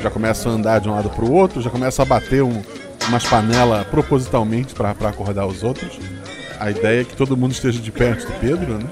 já 0.00 0.10
começam 0.10 0.52
a 0.52 0.54
andar 0.54 0.78
de 0.80 0.88
um 0.88 0.92
lado 0.92 1.08
pro 1.10 1.30
outro, 1.32 1.60
já 1.60 1.70
começam 1.70 2.04
a 2.04 2.06
bater 2.06 2.42
um- 2.42 2.62
umas 3.08 3.24
panelas 3.24 3.86
propositalmente 3.86 4.74
para 4.74 4.90
acordar 4.90 5.46
os 5.46 5.62
outros. 5.62 5.98
A 6.58 6.70
ideia 6.70 7.02
é 7.02 7.04
que 7.04 7.14
todo 7.14 7.36
mundo 7.36 7.52
esteja 7.52 7.80
de 7.80 7.92
perto 7.92 8.26
do 8.26 8.32
Pedro, 8.38 8.78
né? 8.78 8.84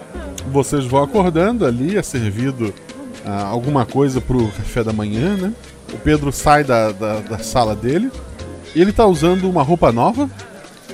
Vocês 0.53 0.85
vão 0.85 1.03
acordando 1.03 1.65
ali, 1.65 1.97
é 1.97 2.03
servido 2.03 2.73
ah, 3.25 3.45
alguma 3.45 3.87
coisa 3.87 4.21
pro 4.21 4.47
café 4.49 4.85
da 4.85 4.93
manhã, 4.93 5.37
né? 5.37 5.53
O 5.93 5.97
Pedro 5.97 6.31
sai 6.31 6.63
da, 6.63 6.93
da, 6.93 7.21
da 7.21 7.39
sala 7.39 7.75
dele 7.75 8.11
ele 8.75 8.93
tá 8.93 9.07
usando 9.07 9.49
uma 9.49 9.63
roupa 9.63 9.93
nova, 9.93 10.29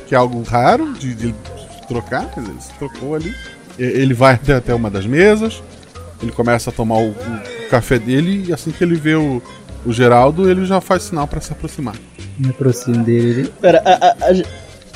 que 0.07 0.15
é 0.15 0.19
algo 0.19 0.43
raro 0.43 0.93
de, 0.93 1.15
de 1.15 1.35
trocar, 1.89 2.27
dizer, 2.37 2.51
ele 2.51 2.61
se 2.61 2.73
trocou 2.75 3.15
ali. 3.15 3.35
Ele 3.79 4.13
vai 4.13 4.35
até, 4.35 4.55
até 4.55 4.75
uma 4.75 4.91
das 4.91 5.07
mesas, 5.07 5.63
ele 6.23 6.33
começa 6.33 6.69
a 6.69 6.73
tomar 6.73 6.99
o, 6.99 7.11
o 7.11 7.69
café 7.71 7.99
dele 7.99 8.45
e 8.49 8.53
assim 8.53 8.71
que 8.71 8.85
ele 8.85 8.97
vê 8.97 9.15
o, 9.15 9.43
o 9.85 9.93
Geraldo, 9.93 10.51
ele 10.51 10.65
já 10.67 10.81
faz 10.81 11.05
sinal 11.05 11.27
para 11.27 11.41
se 11.41 11.53
aproximar. 11.53 11.95
Me 12.39 12.51
aproximo 12.51 13.03
dele. 13.05 13.51
Pera, 13.61 13.83
a, 13.85 13.91
a- 14.09 14.31
a 14.31 14.43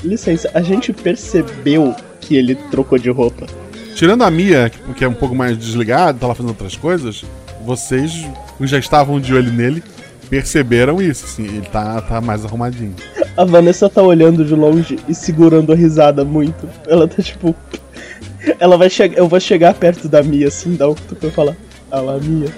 licença, 0.06 0.50
a 0.54 0.62
gente 0.62 0.92
percebeu 0.92 1.94
que 2.20 2.36
ele 2.36 2.54
trocou 2.54 2.98
de 2.98 3.10
roupa. 3.10 3.46
Tirando 3.94 4.22
a 4.24 4.30
Mia, 4.30 4.70
que- 4.96 5.04
é 5.04 5.08
um 5.08 5.14
pouco 5.14 5.34
mais 5.34 5.56
desligada, 5.56 6.18
tá 6.18 6.26
lá 6.26 6.34
fazendo 6.34 6.50
outras 6.50 6.76
coisas, 6.76 7.24
vocês 7.64 8.12
que 8.58 8.66
já 8.66 8.78
estavam 8.78 9.20
de 9.20 9.32
olho 9.34 9.52
nele, 9.52 9.82
perceberam 10.28 11.00
isso, 11.00 11.24
assim, 11.24 11.44
ele 11.44 11.66
tá, 11.72 12.00
tá 12.02 12.20
mais 12.20 12.44
arrumadinho. 12.44 12.94
A 13.36 13.44
Vanessa 13.44 13.88
tá 13.88 14.02
olhando 14.02 14.44
de 14.44 14.54
longe 14.54 14.98
e 15.08 15.14
segurando 15.14 15.72
a 15.72 15.76
risada 15.76 16.24
muito. 16.24 16.68
Ela 16.86 17.06
tá 17.08 17.22
tipo. 17.22 17.54
Ela 18.60 18.76
vai 18.76 18.88
chegar. 18.90 19.16
Eu 19.18 19.26
vou 19.28 19.40
chegar 19.40 19.74
perto 19.74 20.08
da 20.08 20.22
Mia 20.22 20.48
assim, 20.48 20.76
dar 20.76 20.88
um 20.90 20.94
e 21.22 21.30
falar. 21.30 21.56
Lá, 21.90 22.18
Mia. 22.18 22.48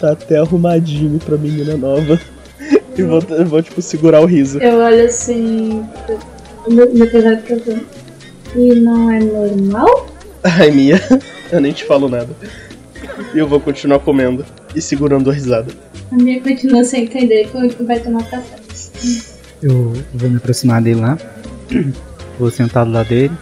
Tá 0.00 0.12
até 0.12 0.38
arrumadinho 0.38 1.18
pra 1.18 1.36
menina 1.36 1.76
nova. 1.76 2.20
E 2.96 3.02
vou, 3.02 3.20
vou 3.46 3.62
tipo, 3.62 3.80
segurar 3.82 4.20
o 4.20 4.26
riso. 4.26 4.58
Eu 4.58 4.78
olho 4.78 5.04
assim. 5.04 5.84
Meu 6.68 6.92
meu 6.92 7.14
olhar 7.14 7.40
pra 7.42 7.56
ver. 7.56 7.86
E 8.54 8.74
não 8.80 9.10
é 9.10 9.18
normal? 9.20 10.06
Ai, 10.42 10.70
Mia, 10.70 11.00
eu 11.50 11.60
nem 11.60 11.72
te 11.72 11.84
falo 11.84 12.08
nada. 12.08 12.28
E 13.34 13.38
eu 13.38 13.46
vou 13.46 13.60
continuar 13.60 13.98
comendo 13.98 14.44
e 14.74 14.80
segurando 14.80 15.30
a 15.30 15.32
risada. 15.32 15.72
A 16.10 16.16
minha 16.16 16.40
continua 16.40 16.84
sem 16.84 17.04
entender 17.04 17.48
como 17.50 17.68
que 17.68 17.82
vai 17.82 18.00
tomar 18.00 18.22
café. 18.24 18.56
Eu 19.62 19.92
vou 20.14 20.30
me 20.30 20.36
aproximar 20.36 20.80
dele 20.80 21.00
lá. 21.00 21.18
Vou 22.38 22.50
sentar 22.50 22.84
do 22.84 22.92
lado 22.92 23.08
dele. 23.08 23.32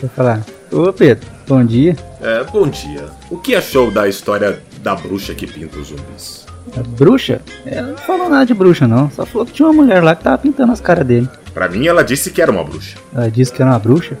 Vou 0.00 0.10
falar: 0.10 0.44
Ô 0.72 0.92
Pedro, 0.92 1.28
bom 1.46 1.64
dia. 1.64 1.96
É, 2.20 2.42
bom 2.44 2.66
dia. 2.68 3.04
O 3.30 3.38
que 3.38 3.54
achou 3.54 3.90
da 3.90 4.08
história 4.08 4.58
da 4.86 4.94
bruxa 4.94 5.34
que 5.34 5.48
pinta 5.48 5.80
os 5.80 5.88
zumbis? 5.88 6.46
A 6.76 6.80
bruxa? 6.80 7.40
Ela 7.66 7.88
não 7.88 7.96
falou 7.96 8.28
nada 8.28 8.46
de 8.46 8.54
bruxa, 8.54 8.86
não. 8.86 9.10
Só 9.10 9.26
falou 9.26 9.44
que 9.44 9.52
tinha 9.52 9.66
uma 9.66 9.82
mulher 9.82 10.00
lá 10.00 10.14
que 10.14 10.22
tava 10.22 10.38
pintando 10.38 10.70
as 10.70 10.80
caras 10.80 11.04
dele. 11.04 11.28
Pra 11.52 11.68
mim, 11.68 11.88
ela 11.88 12.04
disse 12.04 12.30
que 12.30 12.40
era 12.40 12.52
uma 12.52 12.62
bruxa. 12.62 12.96
Ela 13.12 13.28
disse 13.28 13.52
que 13.52 13.60
era 13.60 13.72
uma 13.72 13.80
bruxa? 13.80 14.16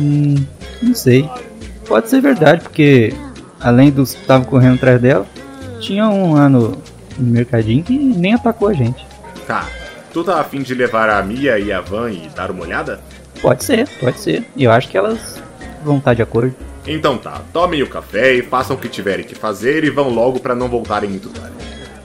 Hum, 0.00 0.36
não 0.82 0.94
sei. 0.94 1.28
Pode 1.86 2.08
ser 2.08 2.22
verdade, 2.22 2.62
porque 2.62 3.12
além 3.60 3.90
dos 3.90 4.14
que 4.14 4.22
estavam 4.22 4.46
correndo 4.46 4.76
atrás 4.76 4.98
dela, 4.98 5.26
tinha 5.78 6.08
um 6.08 6.32
lá 6.32 6.48
no, 6.48 6.70
no 7.18 7.30
mercadinho 7.30 7.84
que 7.84 7.98
nem 7.98 8.32
atacou 8.32 8.68
a 8.68 8.72
gente. 8.72 9.06
Tá. 9.46 9.68
Tu 10.10 10.24
tá 10.24 10.40
afim 10.40 10.62
de 10.62 10.74
levar 10.74 11.10
a 11.10 11.22
Mia 11.22 11.58
e 11.58 11.70
a 11.70 11.82
Van 11.82 12.10
e 12.10 12.30
dar 12.34 12.50
uma 12.50 12.62
olhada? 12.62 12.98
Pode 13.42 13.62
ser, 13.62 13.86
pode 14.00 14.18
ser. 14.20 14.42
Eu 14.56 14.72
acho 14.72 14.88
que 14.88 14.96
elas 14.96 15.38
vão 15.84 15.98
estar 15.98 16.14
de 16.14 16.22
acordo. 16.22 16.54
Então 16.86 17.18
tá, 17.18 17.40
tomem 17.52 17.82
o 17.82 17.88
café 17.88 18.34
e 18.34 18.42
façam 18.42 18.76
o 18.76 18.78
que 18.78 18.88
tiverem 18.88 19.24
que 19.24 19.34
fazer 19.34 19.82
e 19.84 19.90
vão 19.90 20.08
logo 20.08 20.38
pra 20.38 20.54
não 20.54 20.68
voltarem 20.68 21.10
muito 21.10 21.28
tarde. 21.30 21.54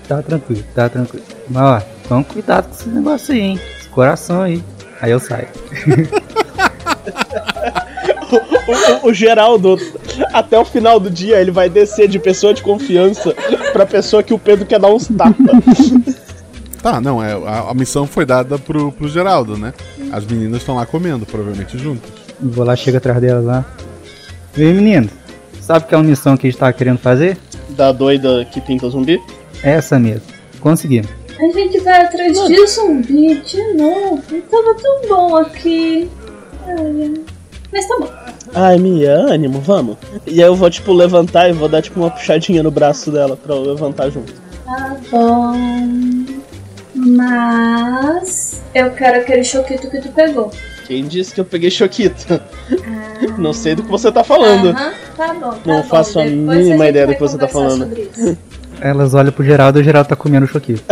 Tá 0.08 0.22
tranquilo, 0.22 0.64
tá 0.74 0.90
tranquilo. 0.90 1.26
Mas 1.50 1.64
ó, 1.64 1.82
toma 2.08 2.24
cuidado 2.24 2.68
com 2.68 2.74
esse 2.74 2.90
negócio 2.90 3.34
aí, 3.34 3.40
hein? 3.42 3.60
Esse 3.80 3.90
coração 3.90 4.42
aí. 4.42 4.64
Aí 5.02 5.12
eu 5.12 5.20
saio. 5.20 5.48
O, 8.68 9.08
o- 9.08 9.10
o 9.10 9.14
Geraldo, 9.14 9.78
até 10.32 10.58
o 10.58 10.64
final 10.64 11.00
do 11.00 11.10
dia, 11.10 11.42
ele 11.42 11.52
vai 11.52 11.70
descer 11.70 12.08
de 12.08 12.18
pessoa 12.18 12.54
de 12.54 12.62
confiança 12.62 13.36
pra 13.74 13.86
pessoa 13.86 14.24
que 14.24 14.34
o 14.34 14.40
Pedro 14.40 14.66
quer 14.66 14.80
dar 14.80 14.90
uns 14.90 15.08
tapas. 15.08 15.36
Tá, 16.82 17.00
não, 17.00 17.24
é, 17.24 17.34
a, 17.34 17.70
a 17.70 17.74
missão 17.76 18.08
foi 18.08 18.26
dada 18.26 18.58
pro, 18.58 18.92
pro 18.92 19.08
Geraldo, 19.08 19.56
né? 19.56 19.72
As 20.12 20.26
meninas 20.26 20.62
estão 20.62 20.74
lá 20.76 20.84
comendo, 20.84 21.28
provavelmente 21.28 21.78
juntas. 21.78 22.10
Vou 22.40 22.66
lá, 22.66 22.76
chego 22.76 22.98
atrás 22.98 23.22
delas 23.22 23.46
lá. 23.46 23.64
Aí, 24.56 24.74
menino, 24.74 25.10
sabe 25.62 25.86
que 25.86 25.93
é 25.95 25.97
uma 25.97 26.04
missão 26.04 26.36
que 26.36 26.47
a 26.47 26.49
gente 26.49 26.60
tava 26.60 26.74
querendo 26.74 26.97
fazer? 26.99 27.38
Da 27.70 27.91
doida 27.91 28.45
que 28.45 28.60
pinta 28.60 28.89
zumbi? 28.89 29.22
Essa 29.64 29.97
mesmo. 29.99 30.24
Conseguimos. 30.60 31.10
A 31.39 31.45
gente 31.52 31.80
vai 31.80 32.02
atrás 32.02 32.34
de 32.47 32.68
zumbi 32.68 33.41
de 33.41 33.74
novo. 33.74 34.22
Tava 34.49 34.76
tão 34.76 35.02
bom 35.08 35.36
aqui. 35.38 36.10
Ai, 36.68 37.14
Mas 37.72 37.88
tá 37.88 37.97
bom. 37.99 38.10
Ai, 38.54 38.78
Mia, 38.78 39.14
ânimo, 39.14 39.62
vamos. 39.62 39.97
E 40.28 40.41
aí 40.41 40.47
eu 40.47 40.56
vou, 40.56 40.70
tipo, 40.70 40.91
levantar 40.93 41.49
e 41.49 41.54
vou 41.54 41.70
dar, 41.70 41.82
tipo, 41.82 41.99
uma 41.99 42.12
puxadinha 42.12 42.62
no 42.62 42.70
braço 42.70 43.10
dela 43.12 43.38
pra 43.38 43.56
eu 43.56 43.62
levantar 43.64 44.10
junto. 44.10 44.34
Tá 44.66 44.97
bom. 45.10 45.56
Mas. 46.93 48.62
Eu 48.76 48.91
quero 48.91 49.22
aquele 49.22 49.43
choquito 49.43 49.89
que 49.89 50.02
tu 50.02 50.10
pegou. 50.10 50.52
Quem 50.86 51.06
disse 51.08 51.34
que 51.34 51.39
eu 51.39 51.45
peguei 51.45 51.72
choquito? 51.72 52.41
Não 53.38 53.53
sei 53.53 53.76
do 53.76 53.84
que 53.84 53.89
você 53.89 54.11
tá 54.11 54.24
falando. 54.24 54.69
Aham, 54.69 54.91
tá 55.17 55.34
bom. 55.34 55.49
Tá 55.51 55.57
Não 55.65 55.82
bom. 55.82 55.84
faço 55.84 56.19
a 56.19 56.24
Depois 56.24 56.39
mínima 56.57 56.78
gente 56.86 56.89
ideia 56.89 57.07
do 57.07 57.13
que 57.13 57.19
você 57.19 57.38
tá 57.38 57.47
falando. 57.47 57.80
sobre 57.88 58.09
isso. 58.15 58.38
Elas 58.80 59.13
olham 59.13 59.32
pro 59.32 59.43
Geraldo 59.43 59.80
e 59.80 59.82
o 59.82 59.84
Geraldo 59.84 60.09
tá 60.09 60.15
comendo 60.15 60.45
o 60.45 60.49
choquito. 60.49 60.84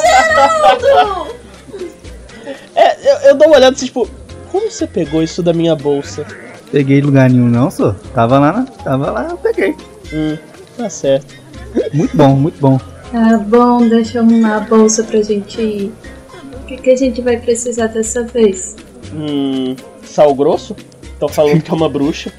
Geraldo! 0.00 1.34
É, 2.74 2.96
eu, 3.10 3.30
eu 3.30 3.34
dou 3.36 3.48
uma 3.48 3.56
olhada 3.56 3.74
assim, 3.74 3.86
tipo, 3.86 4.08
como 4.50 4.70
você 4.70 4.86
pegou 4.86 5.22
isso 5.22 5.42
da 5.42 5.52
minha 5.52 5.74
bolsa? 5.74 6.24
Peguei 6.70 7.00
lugar 7.00 7.30
nenhum 7.30 7.48
não, 7.48 7.70
só. 7.70 7.94
Tava 8.14 8.38
lá, 8.38 8.52
na- 8.52 8.62
tava 8.64 9.10
lá, 9.10 9.28
eu 9.30 9.36
peguei. 9.36 9.74
Hum, 10.12 10.36
tá 10.76 10.88
certo. 10.90 11.34
Muito 11.92 12.16
bom, 12.16 12.34
muito 12.36 12.60
bom. 12.60 12.78
Tá 13.12 13.38
bom, 13.38 13.86
deixa 13.88 14.18
eu 14.18 14.22
arrumar 14.22 14.56
a 14.56 14.60
bolsa 14.60 15.04
pra 15.04 15.22
gente 15.22 15.60
ir. 15.60 15.92
O 16.54 16.66
que, 16.66 16.76
que 16.78 16.90
a 16.90 16.96
gente 16.96 17.20
vai 17.20 17.36
precisar 17.36 17.88
dessa 17.88 18.22
vez? 18.24 18.74
Hum, 19.12 19.76
sal 20.02 20.34
grosso? 20.34 20.74
Tô 21.18 21.28
falando 21.28 21.62
que 21.62 21.70
é 21.70 21.74
uma 21.74 21.88
bruxa. 21.88 22.32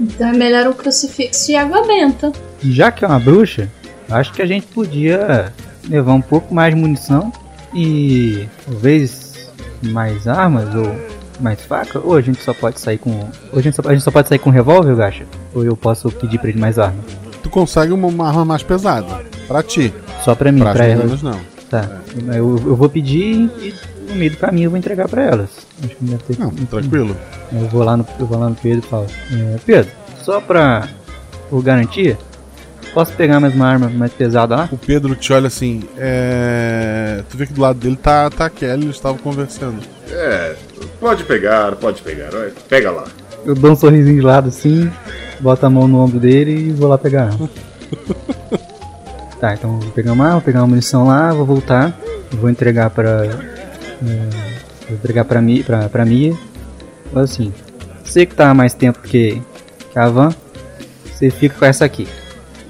Então 0.00 0.28
é 0.28 0.32
melhor 0.32 0.66
um 0.66 0.72
crucifixo 0.72 1.46
de 1.46 1.56
água 1.56 1.86
benta. 1.86 2.32
Já 2.62 2.90
que 2.90 3.04
é 3.04 3.08
uma 3.08 3.18
bruxa, 3.18 3.68
acho 4.08 4.32
que 4.32 4.42
a 4.42 4.46
gente 4.46 4.66
podia 4.66 5.52
levar 5.88 6.12
um 6.14 6.20
pouco 6.20 6.54
mais 6.54 6.74
de 6.74 6.80
munição 6.80 7.32
e 7.74 8.46
talvez 8.66 9.50
mais 9.82 10.26
armas 10.26 10.74
ou 10.74 10.94
mais 11.40 11.60
faca. 11.62 12.00
Ou 12.02 12.14
a 12.14 12.20
gente 12.20 12.42
só 12.42 12.52
pode 12.54 12.80
sair 12.80 12.98
com. 12.98 13.10
Ou 13.52 13.58
a 13.58 13.62
gente 13.62 13.76
só, 13.76 13.82
a 13.86 13.92
gente 13.92 14.02
só 14.02 14.10
pode 14.10 14.28
sair 14.28 14.38
com 14.38 14.50
um 14.50 14.52
revólver, 14.52 14.94
Gacha? 14.94 15.24
Ou 15.54 15.64
eu 15.64 15.76
posso 15.76 16.10
pedir 16.10 16.38
pra 16.38 16.50
ele 16.50 16.58
mais 16.60 16.78
armas? 16.78 17.04
Tu 17.42 17.48
consegue 17.50 17.92
uma, 17.92 18.08
uma 18.08 18.28
arma 18.28 18.44
mais 18.44 18.62
pesada. 18.62 19.24
Pra 19.48 19.62
ti. 19.62 19.92
Só 20.22 20.34
pra 20.34 20.52
mim, 20.52 20.60
Pra 20.60 20.72
pra, 20.72 20.86
meninas, 20.86 21.22
não. 21.22 21.40
Tá. 21.70 21.88
Eu, 22.28 22.60
eu 22.66 22.76
vou 22.76 22.88
pedir 22.88 23.50
e 23.60 23.74
no 24.10 24.16
meio 24.16 24.30
do 24.30 24.36
caminho 24.36 24.66
eu 24.66 24.70
vou 24.70 24.78
entregar 24.78 25.08
pra 25.08 25.22
elas. 25.22 25.50
Acho 25.82 25.96
que 25.96 26.04
não 26.04 26.10
deve 26.10 26.22
ter. 26.24 26.38
Não, 26.38 26.50
tranquilo. 26.50 27.16
Eu 27.52 27.68
vou 27.68 27.82
lá 27.82 27.96
no, 27.96 28.06
eu 28.18 28.26
vou 28.26 28.38
lá 28.38 28.48
no 28.48 28.56
Pedro 28.56 28.84
e 28.84 28.88
falo: 28.88 29.06
é, 29.32 29.56
Pedro, 29.64 29.90
só 30.22 30.40
pra 30.40 30.88
por 31.50 31.62
garantia, 31.62 32.16
posso 32.94 33.12
pegar 33.14 33.40
mais 33.40 33.54
uma 33.54 33.66
arma 33.66 33.88
mais 33.88 34.12
pesada 34.12 34.54
lá? 34.54 34.68
O 34.70 34.78
Pedro 34.78 35.16
te 35.16 35.32
olha 35.32 35.48
assim, 35.48 35.82
é. 35.98 37.22
Tu 37.28 37.36
vê 37.36 37.46
que 37.46 37.52
do 37.52 37.60
lado 37.60 37.78
dele 37.78 37.96
tá, 37.96 38.30
tá 38.30 38.46
a 38.46 38.50
Kelly, 38.50 38.84
eles 38.84 38.96
estavam 38.96 39.18
conversando. 39.18 39.80
É, 40.10 40.54
pode 41.00 41.24
pegar, 41.24 41.74
pode 41.76 42.02
pegar. 42.02 42.30
Pega 42.68 42.90
lá. 42.90 43.04
Eu 43.44 43.54
dou 43.54 43.72
um 43.72 43.76
sorrisinho 43.76 44.16
de 44.16 44.20
lado 44.20 44.48
assim, 44.48 44.90
boto 45.40 45.66
a 45.66 45.70
mão 45.70 45.88
no 45.88 45.98
ombro 45.98 46.20
dele 46.20 46.68
e 46.68 46.72
vou 46.72 46.88
lá 46.88 46.96
pegar 46.96 47.22
a 47.22 47.26
arma. 47.26 47.50
tá, 49.40 49.54
então 49.54 49.80
vou 49.80 49.90
pegar 49.90 50.12
uma 50.12 50.24
arma, 50.24 50.36
vou 50.36 50.44
pegar 50.44 50.60
uma 50.60 50.68
munição 50.68 51.06
lá, 51.06 51.32
vou 51.32 51.44
voltar, 51.46 51.98
vou 52.32 52.48
entregar 52.48 52.90
pra. 52.90 53.24
É, 54.06 54.86
vou 54.88 54.96
entregar 54.96 55.24
pra, 55.24 55.40
Mi, 55.40 55.62
pra, 55.62 55.88
pra 55.88 56.04
Mia. 56.04 56.34
Assim, 57.14 57.52
você 58.04 58.24
que 58.26 58.34
tá 58.34 58.50
há 58.50 58.54
mais 58.54 58.74
tempo 58.74 59.00
que, 59.00 59.42
que 59.92 59.98
a 59.98 60.08
Van, 60.08 60.34
você 61.12 61.30
fica 61.30 61.58
com 61.58 61.64
essa 61.64 61.84
aqui. 61.84 62.06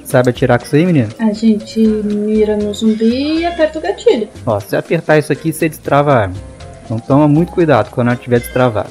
Sabe 0.05 0.31
atirar 0.31 0.59
com 0.59 0.65
isso 0.65 0.75
aí, 0.75 0.85
menino? 0.85 1.09
A 1.21 1.33
gente 1.33 1.79
mira 1.79 2.57
no 2.57 2.75
zumbi 2.75 3.39
e 3.39 3.47
aperta 3.47 3.79
o 3.79 3.83
gatilho. 3.83 4.29
Ó, 4.45 4.59
se 4.59 4.75
apertar 4.75 5.19
isso 5.19 5.33
aqui, 5.33 5.53
você 5.53 5.69
destrava 5.69 6.13
a 6.13 6.19
arma. 6.23 6.35
Então 6.85 6.99
toma 6.99 7.29
muito 7.29 7.53
cuidado 7.53 7.91
quando 7.91 8.09
ela 8.09 8.17
estiver 8.17 8.41
destravada. 8.41 8.91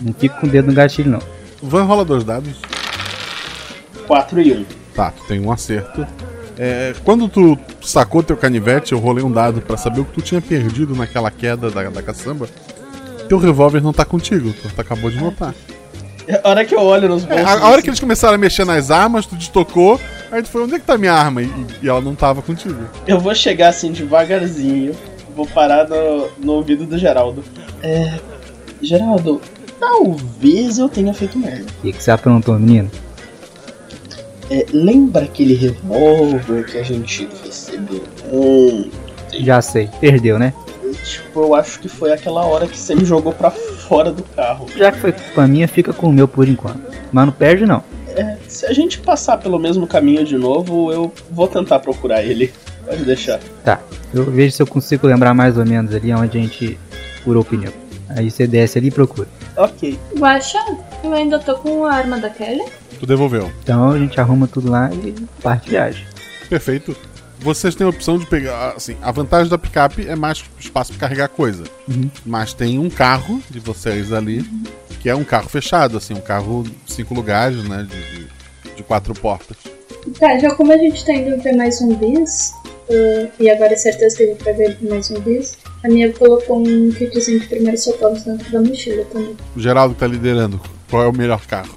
Não 0.00 0.12
fica 0.12 0.36
com 0.36 0.46
o 0.46 0.50
dedo 0.50 0.68
no 0.68 0.72
gatilho, 0.72 1.10
não. 1.10 1.20
Van 1.60 1.82
rola 1.82 2.04
dois 2.04 2.22
dados. 2.22 2.60
4 4.06 4.40
e 4.40 4.52
1. 4.52 4.64
Tá, 4.94 5.10
tu 5.10 5.24
tem 5.26 5.40
um 5.40 5.50
acerto. 5.50 6.06
É, 6.62 6.92
quando 7.04 7.26
tu 7.26 7.58
sacou 7.80 8.22
teu 8.22 8.36
canivete, 8.36 8.92
eu 8.92 8.98
rolei 8.98 9.24
um 9.24 9.32
dado 9.32 9.62
pra 9.62 9.78
saber 9.78 10.00
o 10.00 10.04
que 10.04 10.12
tu 10.12 10.20
tinha 10.20 10.42
perdido 10.42 10.94
naquela 10.94 11.30
queda 11.30 11.70
da, 11.70 11.84
da 11.88 12.02
caçamba. 12.02 12.46
Teu 13.30 13.38
revólver 13.38 13.80
não 13.80 13.94
tá 13.94 14.04
contigo, 14.04 14.52
tu 14.52 14.68
acabou 14.78 15.10
de 15.10 15.18
notar. 15.18 15.54
A 16.44 16.48
hora 16.50 16.62
que 16.64 16.74
eu 16.74 16.80
olho 16.82 17.08
nos 17.08 17.24
É, 17.24 17.28
bolsos. 17.28 17.46
a, 17.46 17.64
a 17.64 17.70
hora 17.70 17.80
que 17.80 17.88
eles 17.88 17.98
começaram 17.98 18.34
a 18.34 18.38
mexer 18.38 18.66
nas 18.66 18.90
armas, 18.90 19.24
tu 19.24 19.36
destocou, 19.36 19.98
aí 20.30 20.42
tu 20.42 20.50
foi, 20.50 20.62
onde 20.64 20.74
é 20.74 20.78
que 20.78 20.84
tá 20.84 20.98
minha 20.98 21.14
arma? 21.14 21.42
E, 21.42 21.50
e 21.82 21.88
ela 21.88 22.02
não 22.02 22.14
tava 22.14 22.42
contigo. 22.42 22.76
Eu 23.06 23.18
vou 23.18 23.34
chegar 23.34 23.68
assim 23.68 23.90
devagarzinho. 23.90 24.94
Vou 25.34 25.46
parar 25.46 25.88
no, 25.88 26.28
no 26.38 26.52
ouvido 26.52 26.84
do 26.84 26.98
Geraldo. 26.98 27.42
É. 27.82 28.18
Geraldo, 28.82 29.40
talvez 29.80 30.78
eu 30.78 30.88
tenha 30.90 31.14
feito 31.14 31.38
merda. 31.38 31.64
O 31.78 31.82
que, 31.82 31.92
que 31.94 32.02
você 32.02 32.10
aprontou, 32.10 32.58
menino? 32.58 32.90
É, 34.50 34.66
lembra 34.72 35.24
aquele 35.24 35.54
revólver 35.54 36.64
que 36.66 36.78
a 36.78 36.82
gente 36.82 37.28
recebeu? 37.44 38.02
Hum, 38.32 38.90
Já 39.38 39.62
sei, 39.62 39.88
perdeu, 40.00 40.38
né? 40.38 40.52
tipo, 41.04 41.40
eu 41.40 41.54
acho 41.54 41.78
que 41.78 41.88
foi 41.88 42.12
aquela 42.12 42.44
hora 42.44 42.66
que 42.66 42.76
você 42.76 42.94
me 42.94 43.04
jogou 43.04 43.32
pra 43.32 43.50
fora 43.50 44.10
do 44.12 44.22
carro. 44.22 44.66
Já 44.76 44.90
que 44.92 44.98
foi 44.98 45.12
culpa 45.12 45.46
minha, 45.46 45.66
fica 45.68 45.92
com 45.92 46.08
o 46.08 46.12
meu 46.12 46.26
por 46.28 46.48
enquanto. 46.48 46.80
Mas 47.12 47.26
não 47.26 47.32
perde, 47.32 47.64
não. 47.64 47.82
É, 48.08 48.36
se 48.48 48.66
a 48.66 48.72
gente 48.72 48.98
passar 48.98 49.38
pelo 49.38 49.58
mesmo 49.58 49.86
caminho 49.86 50.24
de 50.24 50.36
novo, 50.36 50.92
eu 50.92 51.12
vou 51.30 51.46
tentar 51.46 51.78
procurar 51.78 52.22
ele. 52.24 52.52
Pode 52.84 53.04
deixar. 53.04 53.38
Tá, 53.64 53.80
eu 54.12 54.24
vejo 54.24 54.54
se 54.56 54.62
eu 54.62 54.66
consigo 54.66 55.06
lembrar 55.06 55.32
mais 55.32 55.56
ou 55.56 55.64
menos 55.64 55.94
ali 55.94 56.12
onde 56.12 56.38
a 56.38 56.40
gente 56.40 56.78
furou 57.22 57.42
o 57.42 57.44
pneu. 57.44 57.72
Aí 58.08 58.28
você 58.30 58.46
desce 58.46 58.78
ali 58.78 58.88
e 58.88 58.90
procura. 58.90 59.28
Ok. 59.56 59.96
Guaxa, 60.18 60.58
eu 61.02 61.12
ainda 61.12 61.38
tô 61.38 61.56
com 61.56 61.84
a 61.84 61.92
arma 61.92 62.18
da 62.18 62.30
Kelly. 62.30 62.64
Tu 62.98 63.06
devolveu. 63.06 63.50
Então 63.62 63.90
a 63.90 63.98
gente 63.98 64.20
arruma 64.20 64.46
tudo 64.46 64.70
lá 64.70 64.90
e 64.92 65.12
parte 65.42 65.70
viagem. 65.70 66.06
Perfeito. 66.48 66.96
Vocês 67.38 67.74
têm 67.74 67.86
a 67.86 67.90
opção 67.90 68.18
de 68.18 68.26
pegar. 68.26 68.74
Assim, 68.76 68.96
a 69.00 69.10
vantagem 69.10 69.48
da 69.48 69.56
picape 69.56 70.06
é 70.06 70.14
mais 70.14 70.44
espaço 70.58 70.92
para 70.92 71.00
carregar 71.00 71.28
coisa. 71.28 71.64
Uhum. 71.88 72.10
Mas 72.24 72.52
tem 72.52 72.78
um 72.78 72.90
carro 72.90 73.42
de 73.48 73.58
vocês 73.60 74.12
ali, 74.12 74.44
que 75.00 75.08
é 75.08 75.14
um 75.14 75.24
carro 75.24 75.48
fechado, 75.48 75.96
assim, 75.96 76.12
um 76.12 76.20
carro 76.20 76.64
cinco 76.86 77.14
lugares, 77.14 77.66
né? 77.66 77.86
De, 77.88 78.18
de, 78.18 78.74
de 78.76 78.82
quatro 78.82 79.14
portas. 79.14 79.56
Tá, 80.18 80.38
já 80.38 80.54
como 80.54 80.72
a 80.72 80.76
gente 80.76 81.04
tá 81.04 81.14
indo 81.14 81.40
ver 81.42 81.56
mais 81.56 81.78
zumbis, 81.78 82.52
uh, 82.88 83.30
e 83.38 83.48
agora 83.48 83.72
é 83.72 83.76
certeza 83.76 84.16
que 84.16 84.22
a 84.22 84.26
gente 84.26 84.44
vai 84.44 84.54
ver 84.54 84.78
mais 84.82 85.06
zumbis, 85.06 85.56
a 85.82 85.88
minha 85.88 86.12
colocou 86.12 86.58
um 86.58 86.90
kitzinho 86.90 87.40
de 87.40 87.46
primeiros 87.46 87.84
socorros 87.84 88.22
dentro 88.22 88.50
da 88.52 88.60
mochila 88.60 89.04
também. 89.06 89.36
O 89.56 89.60
Geraldo 89.60 89.94
tá 89.94 90.06
liderando. 90.06 90.60
Qual 90.90 91.02
é 91.04 91.06
o 91.06 91.12
melhor 91.12 91.40
carro? 91.46 91.70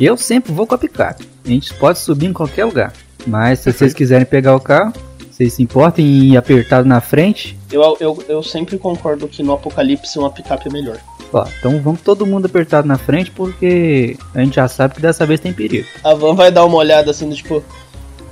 Eu 0.00 0.16
sempre 0.16 0.52
vou 0.52 0.66
com 0.66 0.74
a 0.74 0.78
picape. 0.78 1.28
A 1.44 1.48
gente 1.48 1.74
pode 1.74 1.98
subir 1.98 2.26
em 2.26 2.32
qualquer 2.32 2.64
lugar. 2.64 2.92
Mas 3.26 3.58
se 3.58 3.72
vocês 3.72 3.92
quiserem 3.92 4.24
pegar 4.24 4.54
o 4.54 4.60
carro, 4.60 4.92
vocês 5.30 5.52
se 5.52 5.62
importem 5.62 6.06
em 6.06 6.32
ir 6.32 6.36
apertado 6.36 6.88
na 6.88 7.00
frente. 7.00 7.58
Eu, 7.70 7.96
eu, 8.00 8.24
eu 8.28 8.42
sempre 8.42 8.78
concordo 8.78 9.28
que 9.28 9.42
no 9.42 9.52
apocalipse 9.52 10.18
uma 10.18 10.30
picape 10.30 10.68
é 10.68 10.72
melhor. 10.72 10.98
Ó, 11.32 11.46
então 11.58 11.80
vamos 11.82 12.00
todo 12.00 12.24
mundo 12.24 12.46
apertado 12.46 12.86
na 12.86 12.96
frente 12.96 13.32
porque 13.32 14.16
a 14.32 14.40
gente 14.40 14.54
já 14.54 14.68
sabe 14.68 14.94
que 14.94 15.02
dessa 15.02 15.26
vez 15.26 15.40
tem 15.40 15.52
perigo. 15.52 15.86
A 16.04 16.14
van 16.14 16.34
vai 16.34 16.50
dar 16.52 16.64
uma 16.64 16.76
olhada 16.76 17.10
assim, 17.10 17.28
do 17.28 17.34
tipo. 17.34 17.62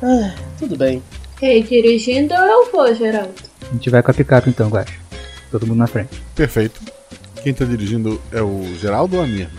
Ah, 0.00 0.32
tudo 0.58 0.76
bem. 0.76 1.02
Ei, 1.42 1.62
dirigindo 1.62 2.32
eu 2.32 2.70
vou, 2.70 2.94
Geraldo. 2.94 3.34
A 3.68 3.74
gente 3.74 3.90
vai 3.90 4.02
com 4.02 4.10
a 4.10 4.14
picape 4.14 4.48
então, 4.48 4.68
Guacho. 4.68 4.98
Todo 5.50 5.66
mundo 5.66 5.78
na 5.78 5.86
frente. 5.86 6.22
Perfeito. 6.34 6.80
Quem 7.42 7.52
tá 7.52 7.64
dirigindo 7.64 8.18
é 8.32 8.40
o 8.40 8.64
Geraldo 8.80 9.16
ou 9.16 9.22
a 9.22 9.26
Mia? 9.26 9.50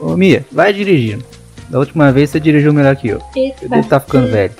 Ô 0.00 0.16
Mia, 0.16 0.44
vai 0.50 0.72
dirigindo. 0.72 1.24
Da 1.68 1.78
última 1.78 2.10
vez 2.10 2.30
você 2.30 2.40
dirigiu 2.40 2.72
melhor 2.72 2.96
que 2.96 3.08
eu. 3.08 3.20
E 3.36 3.52
Eu 3.62 3.68
devo 3.68 3.82
estar 3.82 4.00
ficando 4.00 4.28
velho. 4.28 4.54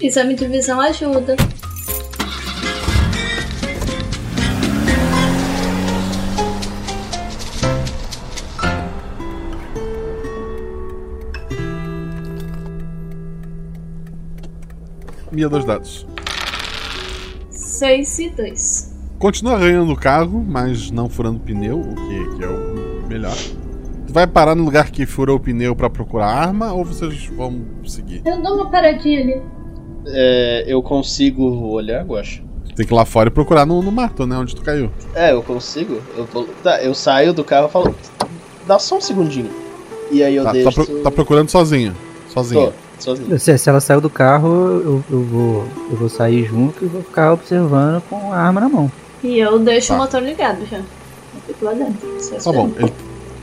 Exame 0.00 0.34
de 0.34 0.46
visão 0.46 0.80
ajuda. 0.80 1.36
Mia, 15.30 15.48
dois 15.48 15.64
dados. 15.64 16.06
6 17.50 18.18
e 18.18 18.30
2. 18.30 18.96
Continua 19.18 19.54
arranhando 19.54 19.92
o 19.92 19.96
carro, 19.96 20.44
mas 20.46 20.90
não 20.90 21.08
furando 21.08 21.38
pneu, 21.40 21.78
o 21.78 21.94
que, 21.94 22.36
que 22.36 22.44
é 22.44 22.48
o 22.48 23.06
melhor. 23.06 23.36
Vai 24.10 24.26
parar 24.26 24.54
no 24.54 24.64
lugar 24.64 24.90
que 24.90 25.06
furou 25.06 25.36
o 25.36 25.40
pneu 25.40 25.74
pra 25.76 25.88
procurar 25.88 26.26
arma 26.26 26.72
ou 26.72 26.84
vocês 26.84 27.26
vão 27.26 27.60
seguir? 27.86 28.22
Eu 28.24 28.42
dou 28.42 28.54
uma 28.56 28.70
paradinha 28.70 29.20
ali. 29.20 29.42
É, 30.06 30.64
eu 30.66 30.82
consigo 30.82 31.44
olhar, 31.68 32.04
Guacha? 32.04 32.42
Tem 32.74 32.86
que 32.86 32.92
ir 32.92 32.96
lá 32.96 33.04
fora 33.04 33.28
e 33.28 33.32
procurar 33.32 33.64
no, 33.66 33.80
no 33.82 33.92
mato, 33.92 34.26
né? 34.26 34.36
Onde 34.36 34.54
tu 34.56 34.62
caiu. 34.62 34.90
É, 35.14 35.32
eu 35.32 35.42
consigo. 35.42 36.00
Eu, 36.16 36.26
tô, 36.26 36.44
tá, 36.62 36.82
eu 36.82 36.94
saio 36.94 37.32
do 37.32 37.44
carro 37.44 37.68
e 37.68 37.70
falo. 37.70 37.94
Dá 38.66 38.78
só 38.78 38.96
um 38.96 39.00
segundinho. 39.00 39.50
E 40.10 40.22
aí 40.24 40.34
eu 40.34 40.44
Tá, 40.44 40.52
deixo. 40.52 40.70
tá 40.70 40.84
pro- 40.84 40.98
tá 41.02 41.10
procurando 41.10 41.48
sozinho. 41.50 41.94
Sozinho. 42.28 42.68
Tô, 42.68 42.72
sozinho. 43.02 43.38
Se, 43.38 43.58
se 43.58 43.68
ela 43.68 43.80
saiu 43.80 44.00
do 44.00 44.10
carro, 44.10 44.48
eu, 44.48 45.04
eu 45.10 45.22
vou, 45.24 45.64
eu 45.90 45.96
vou 45.96 46.08
sair 46.08 46.44
junto 46.46 46.84
e 46.84 46.88
vou 46.88 47.02
ficar 47.02 47.32
observando 47.32 48.02
com 48.08 48.32
a 48.32 48.36
arma 48.38 48.60
na 48.60 48.68
mão. 48.68 48.90
E 49.22 49.38
eu 49.38 49.58
deixo 49.58 49.88
Tá. 49.88 49.94
o 49.94 49.98
motor 49.98 50.22
ligado 50.22 50.64
já. 50.66 50.78
Eu 50.78 50.84
fico 51.46 51.64
lá 51.64 51.72
dentro. 51.74 52.08
Tá 52.42 52.52
bom. 52.52 52.70
ele- 52.78 52.92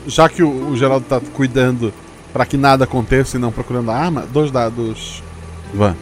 já 0.06 0.28
que 0.28 0.42
o, 0.42 0.70
o 0.70 0.76
Geraldo 0.76 1.06
tá 1.06 1.20
cuidando 1.34 1.92
Pra 2.32 2.44
que 2.44 2.56
nada 2.56 2.84
aconteça 2.84 3.36
e 3.36 3.40
não 3.40 3.50
procurando 3.50 3.90
a 3.90 3.96
arma, 3.96 4.26
dois 4.32 4.50
dados. 4.50 5.22
Van. 5.72 5.96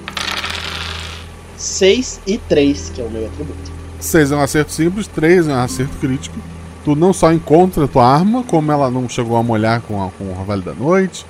6 1.57 2.21
e 2.27 2.37
3, 2.37 2.93
que 2.95 3.01
é 3.01 3.05
o 3.05 3.11
meu 3.11 3.27
atributo. 3.27 3.73
6 3.99 4.33
é 4.33 4.37
um 4.37 4.43
acerto 4.43 4.73
simples, 4.73 5.07
3 5.07 5.49
é 5.49 5.53
um 5.53 5.61
acerto 5.61 5.97
crítico. 5.99 6.37
Tu 6.85 6.95
não 6.95 7.13
só 7.13 7.33
encontra 7.33 7.85
a 7.85 7.89
tua 7.89 8.07
arma, 8.07 8.45
como 8.45 8.71
ela 8.71 8.91
não 8.91 9.09
chegou 9.09 9.37
a 9.37 9.43
molhar 9.43 9.81
com, 9.81 10.03
a, 10.05 10.11
com 10.11 10.25
o 10.25 10.39
Orvalho 10.39 10.63
da 10.63 10.75
Noite. 10.75 11.25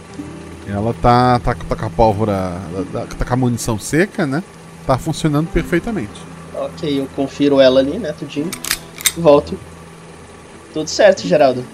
Ela 0.67 0.93
tá, 0.95 1.39
tá, 1.39 1.55
tá 1.55 1.77
com 1.77 1.87
a 1.87 1.91
pólvora. 1.91 2.61
Tá, 2.93 3.07
tá 3.19 3.25
com 3.25 3.35
a 3.35 3.37
munição 3.37 3.79
seca, 3.79 4.27
né? 4.27 4.43
Tá 4.87 4.99
funcionando 4.99 5.49
perfeitamente. 5.49 6.21
Ok, 6.55 7.01
eu 7.01 7.07
confiro 7.15 7.61
ela 7.61 7.81
ali, 7.81 7.99
né, 7.99 8.13
tudinho. 8.13 8.51
Volto. 9.17 9.59
Tudo 10.75 10.89
certo, 10.89 11.27
Geraldo. 11.27 11.65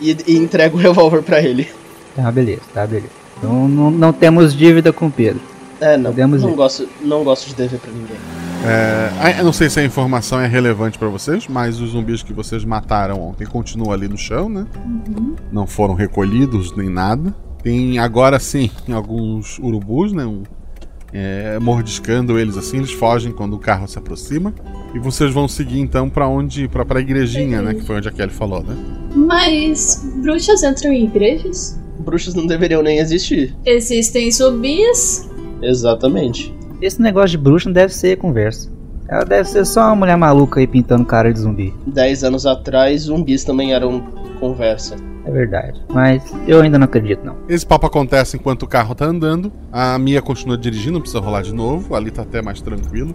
E, 0.00 0.16
e 0.26 0.36
entrego 0.36 0.76
o 0.76 0.80
revólver 0.80 1.22
pra 1.22 1.40
ele. 1.40 1.68
Tá, 2.14 2.30
beleza, 2.30 2.62
tá, 2.72 2.86
beleza. 2.86 3.10
Então 3.38 3.68
não, 3.68 3.90
não 3.90 4.12
temos 4.12 4.54
dívida 4.54 4.92
com 4.92 5.06
o 5.06 5.10
Pedro. 5.10 5.40
É, 5.80 5.96
não. 5.96 6.10
Podemos 6.10 6.42
não 6.42 6.50
ir. 6.50 6.54
gosto, 6.54 6.88
não 7.02 7.22
gosto 7.22 7.48
de 7.48 7.54
dever 7.54 7.78
pra 7.78 7.92
ninguém. 7.92 8.16
É, 8.64 9.38
eu 9.38 9.44
não 9.44 9.52
sei 9.52 9.68
se 9.68 9.78
a 9.78 9.84
informação 9.84 10.40
é 10.40 10.46
relevante 10.46 10.98
pra 10.98 11.08
vocês, 11.08 11.46
mas 11.46 11.80
os 11.80 11.90
zumbis 11.90 12.22
que 12.22 12.32
vocês 12.32 12.64
mataram 12.64 13.20
ontem 13.20 13.46
continuam 13.46 13.92
ali 13.92 14.08
no 14.08 14.16
chão, 14.16 14.48
né? 14.48 14.66
Não 15.52 15.66
foram 15.66 15.94
recolhidos 15.94 16.74
nem 16.74 16.88
nada. 16.88 17.34
Tem 17.62 17.98
agora 17.98 18.38
sim 18.38 18.70
alguns 18.92 19.58
urubus, 19.58 20.12
né? 20.12 20.24
Um, 20.24 20.42
é, 21.16 21.58
mordiscando 21.58 22.38
eles 22.38 22.56
assim, 22.56 22.78
eles 22.78 22.92
fogem 22.92 23.32
quando 23.32 23.54
o 23.54 23.58
carro 23.58 23.88
se 23.88 23.98
aproxima. 23.98 24.52
E 24.94 24.98
vocês 24.98 25.32
vão 25.32 25.48
seguir 25.48 25.80
então 25.80 26.08
pra 26.08 26.28
onde? 26.28 26.68
Pra, 26.68 26.84
pra 26.84 27.00
igrejinha, 27.00 27.62
né? 27.62 27.74
Que 27.74 27.82
foi 27.82 27.96
onde 27.96 28.08
a 28.08 28.12
Kelly 28.12 28.32
falou, 28.32 28.62
né? 28.62 28.76
Mas 29.14 30.06
bruxas 30.22 30.62
entram 30.62 30.92
em 30.92 31.04
igrejas? 31.04 31.78
Bruxas 31.98 32.34
não 32.34 32.46
deveriam 32.46 32.82
nem 32.82 32.98
existir. 32.98 33.56
Existem 33.64 34.30
zumbis? 34.30 35.28
Exatamente. 35.62 36.54
Esse 36.80 37.00
negócio 37.00 37.30
de 37.30 37.38
bruxa 37.38 37.68
não 37.68 37.74
deve 37.74 37.94
ser 37.94 38.16
conversa. 38.16 38.70
Ela 39.08 39.24
deve 39.24 39.48
ser 39.48 39.64
só 39.64 39.86
uma 39.86 39.96
mulher 39.96 40.16
maluca 40.16 40.60
aí 40.60 40.66
pintando 40.66 41.04
cara 41.04 41.32
de 41.32 41.40
zumbi. 41.40 41.72
Dez 41.86 42.24
anos 42.24 42.44
atrás, 42.44 43.02
zumbis 43.02 43.44
também 43.44 43.72
eram 43.72 44.00
conversa. 44.40 44.96
É 45.26 45.30
verdade. 45.30 45.82
Mas 45.92 46.22
eu 46.46 46.60
ainda 46.60 46.78
não 46.78 46.84
acredito, 46.84 47.24
não. 47.24 47.34
Esse 47.48 47.66
papo 47.66 47.86
acontece 47.86 48.36
enquanto 48.36 48.62
o 48.62 48.66
carro 48.68 48.94
tá 48.94 49.06
andando. 49.06 49.52
A 49.72 49.98
Mia 49.98 50.22
continua 50.22 50.56
dirigindo, 50.56 50.92
não 50.92 51.00
precisa 51.00 51.20
rolar 51.20 51.42
de 51.42 51.52
novo. 51.52 51.94
Ali 51.96 52.12
tá 52.12 52.22
até 52.22 52.40
mais 52.40 52.60
tranquilo. 52.60 53.14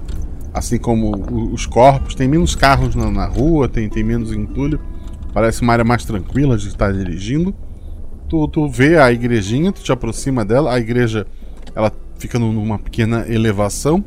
Assim 0.54 0.78
como 0.78 1.16
os 1.54 1.66
corpos. 1.66 2.14
Tem 2.14 2.28
menos 2.28 2.54
carros 2.54 2.96
na, 2.96 3.10
na 3.10 3.26
rua, 3.26 3.70
tem, 3.70 3.88
tem 3.88 4.04
menos 4.04 4.34
entulho. 4.34 4.78
Parece 5.34 5.62
uma 5.62 5.72
área 5.72 5.86
mais 5.86 6.04
tranquila 6.04 6.58
de 6.58 6.68
estar 6.68 6.92
dirigindo. 6.92 7.56
Tu, 8.28 8.48
tu 8.50 8.68
vê 8.68 8.98
a 8.98 9.10
igrejinha, 9.12 9.72
tu 9.72 9.82
te 9.82 9.92
aproxima 9.94 10.44
dela. 10.44 10.74
A 10.74 10.80
igreja 10.80 11.26
ela 11.74 11.92
fica 12.18 12.38
num- 12.38 12.52
numa 12.52 12.78
pequena 12.78 13.26
elevação. 13.30 14.04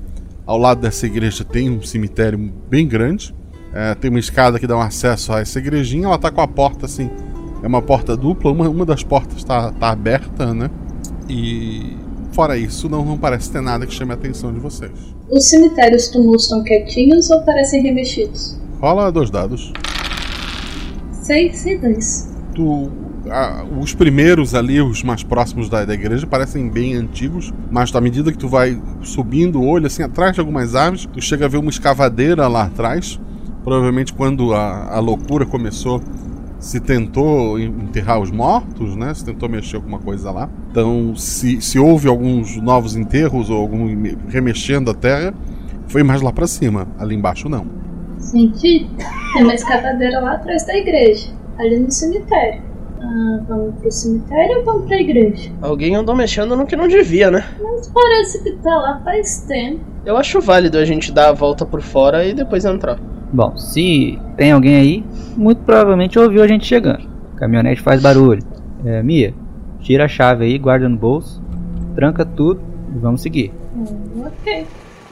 Ao 0.46 0.58
lado 0.58 0.82
dessa 0.82 1.06
igreja 1.06 1.42
tem 1.42 1.70
um 1.70 1.80
cemitério 1.80 2.52
bem 2.68 2.86
grande. 2.86 3.34
É, 3.72 3.94
tem 3.94 4.10
uma 4.10 4.20
escada 4.20 4.58
que 4.58 4.66
dá 4.66 4.76
um 4.76 4.80
acesso 4.82 5.32
a 5.32 5.40
essa 5.40 5.58
igrejinha. 5.58 6.04
Ela 6.04 6.18
tá 6.18 6.30
com 6.30 6.42
a 6.42 6.46
porta 6.46 6.84
assim. 6.84 7.08
É 7.64 7.66
uma 7.66 7.80
porta 7.80 8.14
dupla. 8.14 8.52
Uma, 8.52 8.68
uma 8.68 8.84
das 8.84 9.02
portas 9.02 9.42
tá, 9.42 9.72
tá 9.72 9.88
aberta, 9.88 10.52
né? 10.52 10.70
E 11.28 11.96
fora 12.32 12.58
isso, 12.58 12.88
não, 12.90 13.02
não 13.04 13.16
parece 13.16 13.50
ter 13.50 13.62
nada 13.62 13.86
que 13.86 13.94
chame 13.94 14.10
a 14.10 14.14
atenção 14.14 14.52
de 14.52 14.60
vocês. 14.60 14.92
Os 15.30 15.48
cemitérios 15.48 16.08
túmulos 16.08 16.42
estão 16.42 16.62
quietinhos 16.62 17.30
ou 17.30 17.40
parecem 17.42 17.82
remexidos? 17.82 18.60
Rola 18.80 19.10
dois 19.10 19.30
dados. 19.30 19.72
6 21.22 21.66
e 21.66 21.78
2. 21.78 22.28
Tu, 22.54 22.90
a- 23.30 23.64
os 23.80 23.94
primeiros 23.94 24.54
ali, 24.54 24.80
os 24.82 25.02
mais 25.02 25.22
próximos 25.22 25.68
da, 25.70 25.84
da 25.84 25.94
igreja, 25.94 26.26
parecem 26.26 26.68
bem 26.68 26.94
antigos, 26.94 27.52
mas 27.70 27.94
à 27.94 28.00
medida 28.00 28.30
que 28.30 28.36
tu 28.38 28.48
vai 28.48 28.78
subindo 29.02 29.60
o 29.60 29.66
olho, 29.66 29.86
assim, 29.86 30.02
atrás 30.02 30.34
de 30.34 30.40
algumas 30.40 30.74
árvores, 30.74 31.06
tu 31.06 31.20
chega 31.22 31.46
a 31.46 31.48
ver 31.48 31.56
uma 31.56 31.70
escavadeira 31.70 32.46
lá 32.46 32.64
atrás. 32.64 33.18
Provavelmente 33.62 34.12
quando 34.12 34.52
a, 34.52 34.94
a 34.96 35.00
loucura 35.00 35.46
começou, 35.46 36.02
se 36.64 36.80
tentou 36.80 37.58
enterrar 37.58 38.18
os 38.20 38.30
mortos, 38.30 38.96
né? 38.96 39.12
Se 39.12 39.24
tentou 39.24 39.48
mexer 39.48 39.76
alguma 39.76 39.98
coisa 39.98 40.30
lá. 40.30 40.48
Então, 40.70 41.14
se, 41.14 41.60
se 41.60 41.78
houve 41.78 42.08
alguns 42.08 42.56
novos 42.56 42.96
enterros 42.96 43.50
ou 43.50 43.60
algum 43.60 43.84
me- 43.84 44.16
remexendo 44.28 44.90
a 44.90 44.94
terra, 44.94 45.34
foi 45.86 46.02
mais 46.02 46.22
lá 46.22 46.32
pra 46.32 46.46
cima. 46.46 46.88
Ali 46.98 47.14
embaixo 47.14 47.48
não. 47.48 47.66
Senti. 48.18 48.88
Tem 49.34 49.42
uma 49.42 49.54
escavadeira 49.54 50.20
lá 50.20 50.32
atrás 50.34 50.66
da 50.66 50.74
igreja, 50.76 51.28
ali 51.58 51.78
no 51.78 51.90
cemitério. 51.92 52.62
Ah, 53.00 53.40
vamos 53.46 53.74
pro 53.80 53.90
cemitério 53.90 54.58
ou 54.60 54.64
vamos 54.64 54.86
pra 54.86 54.98
igreja? 54.98 55.50
Alguém 55.60 55.94
andou 55.94 56.16
mexendo 56.16 56.56
no 56.56 56.64
que 56.66 56.74
não 56.76 56.88
devia, 56.88 57.30
né? 57.30 57.44
Mas 57.62 57.88
parece 57.88 58.42
que 58.42 58.52
tá 58.52 58.74
lá 58.74 59.00
faz 59.04 59.40
tempo. 59.46 59.80
Eu 60.06 60.16
acho 60.16 60.40
válido 60.40 60.78
a 60.78 60.84
gente 60.86 61.12
dar 61.12 61.28
a 61.28 61.32
volta 61.32 61.66
por 61.66 61.82
fora 61.82 62.24
e 62.24 62.32
depois 62.32 62.64
entrar. 62.64 62.98
Bom, 63.34 63.56
se 63.56 64.16
tem 64.36 64.52
alguém 64.52 64.76
aí, 64.76 65.04
muito 65.36 65.60
provavelmente 65.64 66.16
ouviu 66.16 66.40
a 66.40 66.46
gente 66.46 66.64
chegando. 66.64 67.02
Caminhonete 67.34 67.82
faz 67.82 68.00
barulho. 68.00 68.40
É, 68.84 69.02
Mia, 69.02 69.34
tira 69.80 70.04
a 70.04 70.08
chave 70.08 70.44
aí, 70.44 70.56
guarda 70.56 70.88
no 70.88 70.96
bolso, 70.96 71.42
tranca 71.96 72.24
tudo 72.24 72.60
e 72.94 72.98
vamos 73.00 73.22
seguir. 73.22 73.52
Hum, 73.74 74.22
ok. 74.24 74.64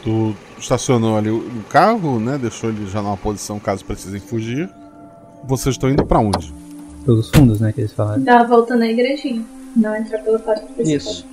Tu 0.05 0.37
estacionou 0.57 1.17
ali 1.17 1.31
o 1.31 1.65
carro, 1.69 2.21
né? 2.21 2.39
Deixou 2.39 2.71
ele 2.71 2.87
já 2.87 3.03
numa 3.03 3.17
posição 3.17 3.59
caso 3.59 3.85
precisem 3.85 4.21
fugir. 4.21 4.71
Vocês 5.43 5.75
estão 5.75 5.91
indo 5.91 6.07
pra 6.07 6.21
onde? 6.21 6.55
Pelos 7.05 7.29
fundos, 7.29 7.61
né, 7.61 7.73
que 7.73 7.81
eles 7.81 7.93
falaram. 7.93 8.23
Dá 8.23 8.43
a 8.43 8.45
volta 8.45 8.77
na 8.77 8.87
igrejinha. 8.87 9.43
Não 9.75 9.97
entrar 9.97 10.19
pela 10.19 10.39
parte 10.39 10.65
principal. 10.67 10.97
Isso. 10.97 11.27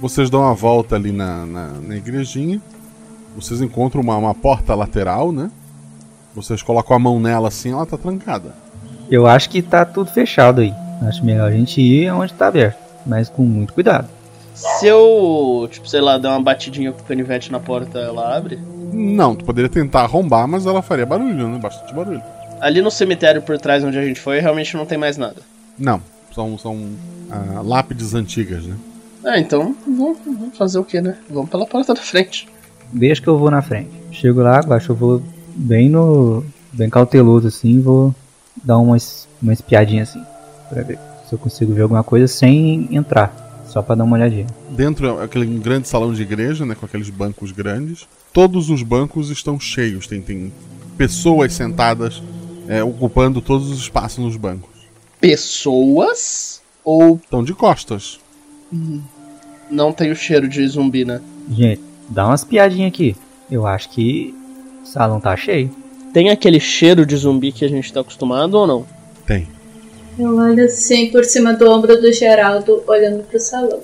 Vocês 0.00 0.30
dão 0.30 0.40
uma 0.40 0.54
volta 0.54 0.96
ali 0.96 1.12
na, 1.12 1.44
na, 1.44 1.68
na 1.86 1.96
igrejinha. 1.96 2.62
Vocês 3.36 3.60
encontram 3.60 4.00
uma, 4.00 4.16
uma 4.16 4.34
porta 4.34 4.74
lateral, 4.74 5.30
né? 5.30 5.50
Vocês 6.34 6.62
colocam 6.62 6.96
a 6.96 6.98
mão 6.98 7.20
nela 7.20 7.48
assim, 7.48 7.72
ela 7.72 7.86
tá 7.86 7.96
trancada. 7.96 8.52
Eu 9.10 9.26
acho 9.26 9.48
que 9.48 9.62
tá 9.62 9.84
tudo 9.84 10.10
fechado 10.10 10.60
aí. 10.60 10.74
Acho 11.06 11.24
melhor 11.24 11.48
a 11.48 11.52
gente 11.52 11.80
ir 11.80 12.10
onde 12.12 12.32
tá 12.32 12.48
aberto, 12.48 12.78
mas 13.06 13.28
com 13.28 13.42
muito 13.42 13.72
cuidado. 13.72 14.08
Se 14.54 14.86
eu, 14.86 15.68
tipo, 15.70 15.88
sei 15.88 16.00
lá, 16.00 16.18
der 16.18 16.28
uma 16.28 16.40
batidinha 16.40 16.92
com 16.92 17.00
o 17.00 17.04
canivete 17.04 17.52
na 17.52 17.60
porta, 17.60 17.98
ela 17.98 18.36
abre? 18.36 18.58
Não, 18.92 19.34
tu 19.34 19.44
poderia 19.44 19.68
tentar 19.68 20.02
arrombar, 20.02 20.46
mas 20.48 20.66
ela 20.66 20.82
faria 20.82 21.06
barulho, 21.06 21.48
né? 21.48 21.58
Bastante 21.58 21.92
barulho. 21.94 22.22
Ali 22.60 22.80
no 22.80 22.90
cemitério 22.90 23.42
por 23.42 23.58
trás 23.58 23.84
onde 23.84 23.98
a 23.98 24.04
gente 24.04 24.20
foi, 24.20 24.40
realmente 24.40 24.76
não 24.76 24.86
tem 24.86 24.96
mais 24.96 25.16
nada. 25.16 25.42
Não, 25.78 26.00
são, 26.32 26.56
são 26.56 26.88
ah, 27.30 27.60
lápides 27.62 28.14
antigas, 28.14 28.64
né? 28.64 28.76
Ah, 29.24 29.38
então 29.38 29.74
vamos, 29.86 30.18
vamos 30.24 30.56
fazer 30.56 30.78
o 30.78 30.84
que, 30.84 31.00
né? 31.00 31.16
Vamos 31.28 31.50
pela 31.50 31.66
porta 31.66 31.94
da 31.94 32.00
frente. 32.00 32.48
Deixa 32.92 33.20
que 33.20 33.28
eu 33.28 33.38
vou 33.38 33.50
na 33.50 33.62
frente. 33.62 33.90
Chego 34.12 34.40
lá, 34.40 34.60
acho 34.60 34.86
que 34.86 34.92
eu 34.92 34.96
vou 34.96 35.22
bem 35.54 35.88
no. 35.88 36.44
bem 36.72 36.88
cauteloso 36.90 37.46
assim, 37.48 37.80
vou 37.80 38.14
dar 38.62 38.78
uma, 38.78 38.96
es- 38.96 39.26
uma 39.42 39.52
espiadinha 39.52 40.02
assim. 40.02 40.22
Pra 40.68 40.82
ver 40.82 40.98
se 41.28 41.32
eu 41.34 41.38
consigo 41.38 41.72
ver 41.72 41.82
alguma 41.82 42.02
coisa 42.04 42.26
sem 42.28 42.88
entrar. 42.94 43.42
Só 43.68 43.82
pra 43.82 43.96
dar 43.96 44.04
uma 44.04 44.14
olhadinha. 44.16 44.46
Dentro 44.70 45.06
é 45.20 45.24
aquele 45.24 45.46
grande 45.58 45.88
salão 45.88 46.12
de 46.12 46.22
igreja, 46.22 46.64
né? 46.64 46.76
Com 46.76 46.86
aqueles 46.86 47.10
bancos 47.10 47.50
grandes. 47.50 48.06
Todos 48.32 48.70
os 48.70 48.82
bancos 48.84 49.30
estão 49.30 49.58
cheios. 49.58 50.06
Tem, 50.06 50.20
tem 50.22 50.52
pessoas 50.96 51.52
sentadas 51.54 52.22
é, 52.68 52.84
ocupando 52.84 53.40
todos 53.40 53.70
os 53.72 53.78
espaços 53.80 54.18
nos 54.24 54.36
bancos. 54.36 54.70
Pessoas 55.20 56.60
ou 56.84 57.16
Estão 57.16 57.42
de 57.42 57.52
costas. 57.54 58.20
não 59.70 59.92
tem 59.92 60.12
o 60.12 60.16
cheiro 60.16 60.48
de 60.48 60.66
zumbi, 60.68 61.04
né? 61.04 61.20
Gente, 61.50 61.80
dá 62.08 62.26
uma 62.26 62.34
espiadinha 62.34 62.86
aqui. 62.88 63.16
Eu 63.50 63.66
acho 63.66 63.90
que 63.90 64.34
o 64.84 64.86
salão 64.86 65.18
tá 65.18 65.34
cheio. 65.36 65.70
Tem 66.12 66.30
aquele 66.30 66.60
cheiro 66.60 67.04
de 67.04 67.16
zumbi 67.16 67.50
que 67.50 67.64
a 67.64 67.68
gente 67.68 67.92
tá 67.92 68.00
acostumado 68.00 68.54
ou 68.54 68.66
não? 68.66 68.86
Tem. 69.26 69.48
Eu 70.16 70.36
olho 70.36 70.64
assim 70.64 71.10
por 71.10 71.24
cima 71.24 71.54
do 71.54 71.68
ombro 71.68 72.00
do 72.00 72.12
Geraldo, 72.12 72.84
olhando 72.86 73.24
pro 73.24 73.40
salão. 73.40 73.80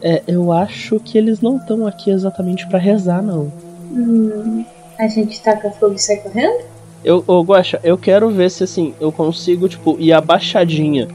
É, 0.00 0.22
eu 0.28 0.52
acho 0.52 1.00
que 1.00 1.18
eles 1.18 1.40
não 1.40 1.56
estão 1.56 1.86
aqui 1.86 2.10
exatamente 2.10 2.66
pra 2.68 2.78
rezar, 2.78 3.22
não. 3.22 3.50
Hum, 3.90 4.64
a 4.98 5.08
gente 5.08 5.40
taca 5.42 5.70
fogo 5.72 5.94
e 5.94 5.98
sai 5.98 6.18
correndo? 6.18 6.62
Eu, 7.02 7.24
ô 7.26 7.42
Guaxa, 7.42 7.80
eu 7.82 7.98
quero 7.98 8.30
ver 8.30 8.50
se 8.50 8.64
assim, 8.64 8.94
eu 9.00 9.10
consigo, 9.10 9.68
tipo, 9.68 9.96
ir 9.98 10.12
abaixadinha 10.12 11.08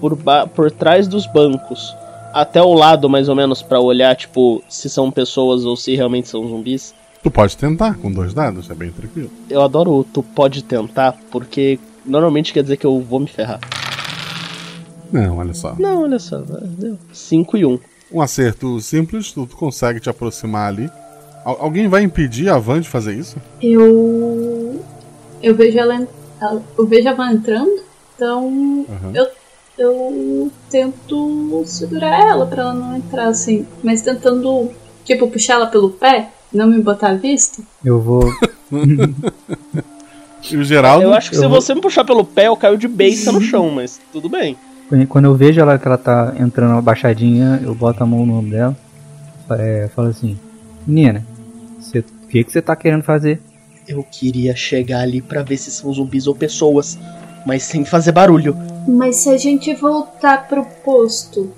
por, 0.00 0.16
ba 0.16 0.46
por 0.46 0.70
trás 0.70 1.06
dos 1.06 1.26
bancos 1.26 1.94
até 2.32 2.62
o 2.62 2.72
lado, 2.72 3.08
mais 3.08 3.28
ou 3.28 3.34
menos, 3.34 3.62
pra 3.62 3.80
olhar, 3.80 4.14
tipo, 4.14 4.62
se 4.68 4.88
são 4.88 5.10
pessoas 5.10 5.64
ou 5.64 5.76
se 5.76 5.94
realmente 5.94 6.28
são 6.28 6.46
zumbis. 6.46 6.94
Tu 7.22 7.30
pode 7.30 7.56
tentar 7.56 7.96
com 7.96 8.10
dois 8.10 8.32
dados, 8.32 8.70
é 8.70 8.74
bem 8.74 8.90
tranquilo. 8.92 9.30
Eu 9.50 9.62
adoro 9.62 9.92
o 9.92 10.04
tu 10.04 10.22
pode 10.22 10.62
tentar, 10.62 11.16
porque 11.30 11.78
normalmente 12.06 12.52
quer 12.52 12.62
dizer 12.62 12.76
que 12.76 12.86
eu 12.86 13.00
vou 13.00 13.20
me 13.20 13.26
ferrar. 13.28 13.60
Não, 15.12 15.38
olha 15.38 15.54
só. 15.54 15.74
Não, 15.78 16.02
olha 16.02 16.18
só, 16.18 16.38
deu 16.38 16.98
5 17.12 17.56
e 17.56 17.64
1. 17.64 17.70
Um. 17.72 17.78
Um 18.10 18.22
acerto 18.22 18.80
simples, 18.80 19.32
tu, 19.32 19.46
tu 19.46 19.56
consegue 19.56 20.00
te 20.00 20.08
aproximar 20.08 20.68
ali. 20.68 20.90
Al- 21.44 21.58
alguém 21.60 21.88
vai 21.88 22.02
impedir 22.02 22.48
a 22.48 22.58
Van 22.58 22.80
de 22.80 22.88
fazer 22.88 23.14
isso? 23.14 23.36
Eu. 23.60 24.82
Eu 25.42 25.54
vejo 25.54 25.78
ela. 25.78 26.06
Eu 26.78 26.86
vejo 26.86 27.08
a 27.08 27.14
Van 27.14 27.32
entrando, 27.32 27.80
então. 28.14 28.46
Uhum. 28.46 29.12
Eu 29.14 29.26
eu 29.78 30.50
tento 30.68 31.62
segurar 31.66 32.18
ela 32.28 32.44
pra 32.46 32.62
ela 32.62 32.74
não 32.74 32.96
entrar 32.96 33.28
assim. 33.28 33.64
Mas 33.82 34.02
tentando, 34.02 34.70
tipo, 35.04 35.28
puxar 35.28 35.54
ela 35.54 35.66
pelo 35.68 35.90
pé, 35.90 36.30
não 36.52 36.66
me 36.68 36.80
botar 36.82 37.10
à 37.10 37.14
vista. 37.14 37.62
Eu 37.84 38.00
vou. 38.00 38.22
E 40.50 40.56
o 40.56 40.64
Geraldo. 40.64 41.02
Eu 41.04 41.12
acho 41.12 41.30
que 41.30 41.36
Eu 41.36 41.40
se 41.42 41.46
vou- 41.48 41.60
você 41.60 41.74
me 41.74 41.80
puxar 41.80 42.04
pelo 42.04 42.24
pé, 42.24 42.46
eu 42.46 42.56
caio 42.56 42.78
de 42.78 42.88
beiça 42.88 43.30
no 43.32 43.40
chão, 43.40 43.70
mas 43.70 44.00
tudo 44.12 44.28
bem. 44.28 44.56
Quando 45.08 45.26
eu 45.26 45.34
vejo 45.34 45.60
ela 45.60 45.78
que 45.78 45.86
ela 45.86 45.98
tá 45.98 46.32
entrando 46.38 46.78
abaixadinha, 46.78 47.60
eu 47.62 47.74
boto 47.74 48.02
a 48.02 48.06
mão 48.06 48.24
no 48.24 48.38
ombro 48.38 48.50
dela. 48.52 48.76
É, 49.50 49.90
falo 49.94 50.08
assim: 50.08 50.38
Menina, 50.86 51.26
o 51.94 52.28
que, 52.28 52.44
que 52.44 52.52
você 52.52 52.62
tá 52.62 52.74
querendo 52.74 53.02
fazer? 53.02 53.40
Eu 53.86 54.02
queria 54.02 54.54
chegar 54.56 55.00
ali 55.00 55.20
pra 55.20 55.42
ver 55.42 55.56
se 55.58 55.70
são 55.70 55.92
zumbis 55.92 56.26
ou 56.26 56.34
pessoas, 56.34 56.98
mas 57.44 57.64
sem 57.64 57.84
fazer 57.84 58.12
barulho. 58.12 58.56
Mas 58.86 59.16
se 59.16 59.28
a 59.30 59.36
gente 59.36 59.74
voltar 59.74 60.46
pro 60.48 60.64
posto, 60.84 61.52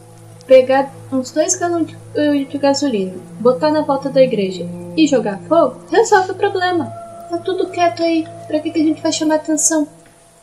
pegar 0.51 0.93
uns 1.13 1.31
dois 1.31 1.55
galões 1.55 1.87
de, 1.87 1.97
eh, 2.17 2.45
de 2.45 2.59
gasolina, 2.59 3.15
botar 3.39 3.71
na 3.71 3.83
volta 3.83 4.11
da 4.11 4.21
igreja 4.21 4.67
e 4.97 5.07
jogar 5.07 5.39
fogo, 5.49 5.81
resolve 5.89 6.33
o 6.33 6.35
problema. 6.35 6.87
Tá 7.31 7.39
tudo 7.39 7.69
quieto 7.69 8.03
aí. 8.03 8.27
Pra 8.49 8.59
que, 8.59 8.73
que 8.73 8.81
a 8.81 8.83
gente 8.83 9.01
vai 9.01 9.13
chamar 9.13 9.37
atenção? 9.37 9.87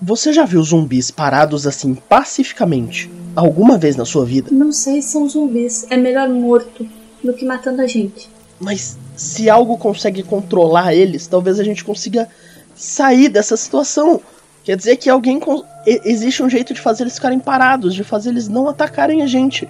Você 0.01 0.31
já 0.31 0.45
viu 0.45 0.63
zumbis 0.63 1.11
parados 1.11 1.67
assim 1.67 1.93
pacificamente 1.93 3.11
alguma 3.35 3.77
vez 3.77 3.97
na 3.97 4.05
sua 4.05 4.23
vida? 4.23 4.47
Não 4.49 4.71
sei 4.71 5.01
se 5.01 5.09
são 5.09 5.27
zumbis. 5.27 5.85
É 5.89 5.97
melhor 5.97 6.29
morto 6.29 6.87
do 7.21 7.33
que 7.33 7.43
matando 7.43 7.81
a 7.81 7.87
gente. 7.87 8.29
Mas 8.61 8.97
se 9.13 9.49
algo 9.49 9.77
consegue 9.77 10.23
controlar 10.23 10.93
eles, 10.93 11.27
talvez 11.27 11.59
a 11.59 11.65
gente 11.65 11.83
consiga 11.83 12.29
sair 12.73 13.27
dessa 13.27 13.57
situação. 13.57 14.21
Quer 14.63 14.77
dizer 14.77 14.95
que 14.97 15.09
alguém 15.09 15.39
existe 15.85 16.43
um 16.43 16.49
jeito 16.49 16.73
de 16.73 16.81
fazer 16.81 17.03
eles 17.03 17.15
ficarem 17.15 17.39
parados, 17.39 17.95
de 17.95 18.03
fazer 18.03 18.29
eles 18.29 18.47
não 18.47 18.67
atacarem 18.67 19.21
a 19.21 19.27
gente. 19.27 19.67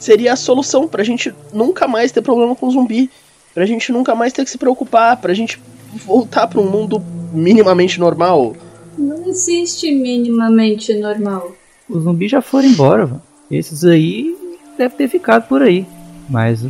Seria 0.00 0.32
a 0.32 0.36
solução 0.36 0.88
pra 0.88 1.04
gente 1.04 1.32
nunca 1.52 1.86
mais 1.86 2.10
ter 2.10 2.22
problema 2.22 2.56
com 2.56 2.70
zumbi, 2.70 3.10
pra 3.54 3.66
gente 3.66 3.92
nunca 3.92 4.14
mais 4.14 4.32
ter 4.32 4.42
que 4.42 4.50
se 4.50 4.56
preocupar, 4.56 5.18
pra 5.18 5.34
gente 5.34 5.60
voltar 6.06 6.46
pra 6.46 6.58
um 6.58 6.68
mundo 6.68 7.02
minimamente 7.32 8.00
normal. 8.00 8.56
Não 8.96 9.26
existe 9.26 9.94
minimamente 9.94 10.94
normal. 10.94 11.52
Os 11.86 12.04
zumbis 12.04 12.30
já 12.30 12.40
foram 12.40 12.68
embora, 12.68 13.06
mano. 13.06 13.22
Esses 13.50 13.84
aí 13.84 14.34
devem 14.78 14.96
ter 14.96 15.08
ficado 15.08 15.46
por 15.46 15.60
aí. 15.60 15.86
Mas 16.28 16.64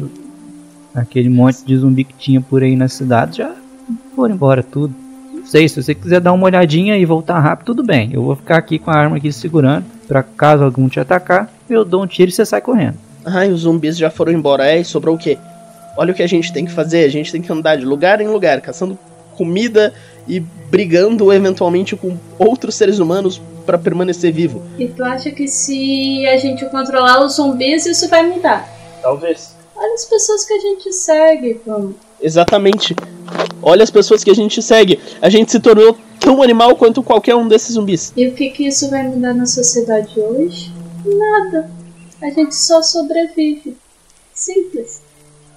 aquele 0.92 1.28
monte 1.28 1.64
de 1.64 1.76
zumbi 1.76 2.02
que 2.02 2.14
tinha 2.14 2.40
por 2.40 2.64
aí 2.64 2.74
na 2.74 2.88
cidade 2.88 3.38
já 3.38 3.54
foram 4.16 4.34
embora 4.34 4.62
tudo. 4.62 4.92
Não 5.32 5.46
sei, 5.46 5.68
se 5.68 5.80
você 5.80 5.94
quiser 5.94 6.20
dar 6.20 6.32
uma 6.32 6.46
olhadinha 6.46 6.96
e 6.98 7.04
voltar 7.04 7.38
rápido, 7.38 7.66
tudo 7.66 7.84
bem. 7.84 8.10
Eu 8.12 8.24
vou 8.24 8.34
ficar 8.34 8.56
aqui 8.56 8.78
com 8.78 8.90
a 8.90 8.96
arma 8.96 9.18
aqui 9.18 9.32
segurando. 9.32 9.84
Pra 10.08 10.22
caso 10.22 10.64
algum 10.64 10.88
te 10.88 10.98
atacar, 10.98 11.52
eu 11.68 11.84
dou 11.84 12.02
um 12.02 12.06
tiro 12.06 12.30
e 12.30 12.32
você 12.32 12.44
sai 12.44 12.60
correndo. 12.60 12.96
Ai, 13.24 13.50
os 13.50 13.60
zumbis 13.60 13.96
já 13.96 14.10
foram 14.10 14.32
embora. 14.32 14.66
É, 14.66 14.80
e 14.80 14.84
sobrou 14.84 15.14
o 15.14 15.18
quê? 15.18 15.38
Olha 15.96 16.12
o 16.12 16.14
que 16.14 16.22
a 16.22 16.26
gente 16.26 16.52
tem 16.52 16.64
que 16.64 16.72
fazer. 16.72 17.04
A 17.04 17.08
gente 17.08 17.30
tem 17.32 17.42
que 17.42 17.52
andar 17.52 17.76
de 17.76 17.84
lugar 17.84 18.20
em 18.20 18.28
lugar, 18.28 18.60
caçando 18.60 18.98
comida 19.36 19.92
e 20.28 20.40
brigando 20.40 21.32
eventualmente 21.32 21.96
com 21.96 22.16
outros 22.38 22.74
seres 22.74 22.98
humanos 22.98 23.40
pra 23.64 23.78
permanecer 23.78 24.32
vivo. 24.32 24.62
E 24.78 24.86
tu 24.86 25.02
acha 25.02 25.30
que 25.30 25.48
se 25.48 26.26
a 26.26 26.36
gente 26.36 26.64
controlar 26.66 27.24
os 27.24 27.34
zumbis, 27.34 27.86
isso 27.86 28.08
vai 28.08 28.26
mudar? 28.26 28.68
Talvez. 29.02 29.56
Olha 29.74 29.94
as 29.94 30.04
pessoas 30.04 30.44
que 30.44 30.52
a 30.52 30.60
gente 30.60 30.92
segue, 30.92 31.54
pô. 31.54 31.90
Exatamente. 32.20 32.94
Olha 33.62 33.82
as 33.82 33.90
pessoas 33.90 34.22
que 34.22 34.30
a 34.30 34.34
gente 34.34 34.60
segue. 34.62 34.98
A 35.22 35.30
gente 35.30 35.50
se 35.50 35.58
tornou 35.58 35.96
tão 36.18 36.42
animal 36.42 36.76
quanto 36.76 37.02
qualquer 37.02 37.34
um 37.34 37.48
desses 37.48 37.74
zumbis. 37.74 38.12
E 38.16 38.26
o 38.26 38.32
que 38.32 38.50
que 38.50 38.66
isso 38.66 38.90
vai 38.90 39.04
mudar 39.04 39.32
na 39.32 39.46
sociedade 39.46 40.20
hoje? 40.20 40.70
Nada. 41.04 41.70
A 42.22 42.30
gente 42.30 42.54
só 42.54 42.82
sobrevive. 42.82 43.76
Simples. 44.34 45.02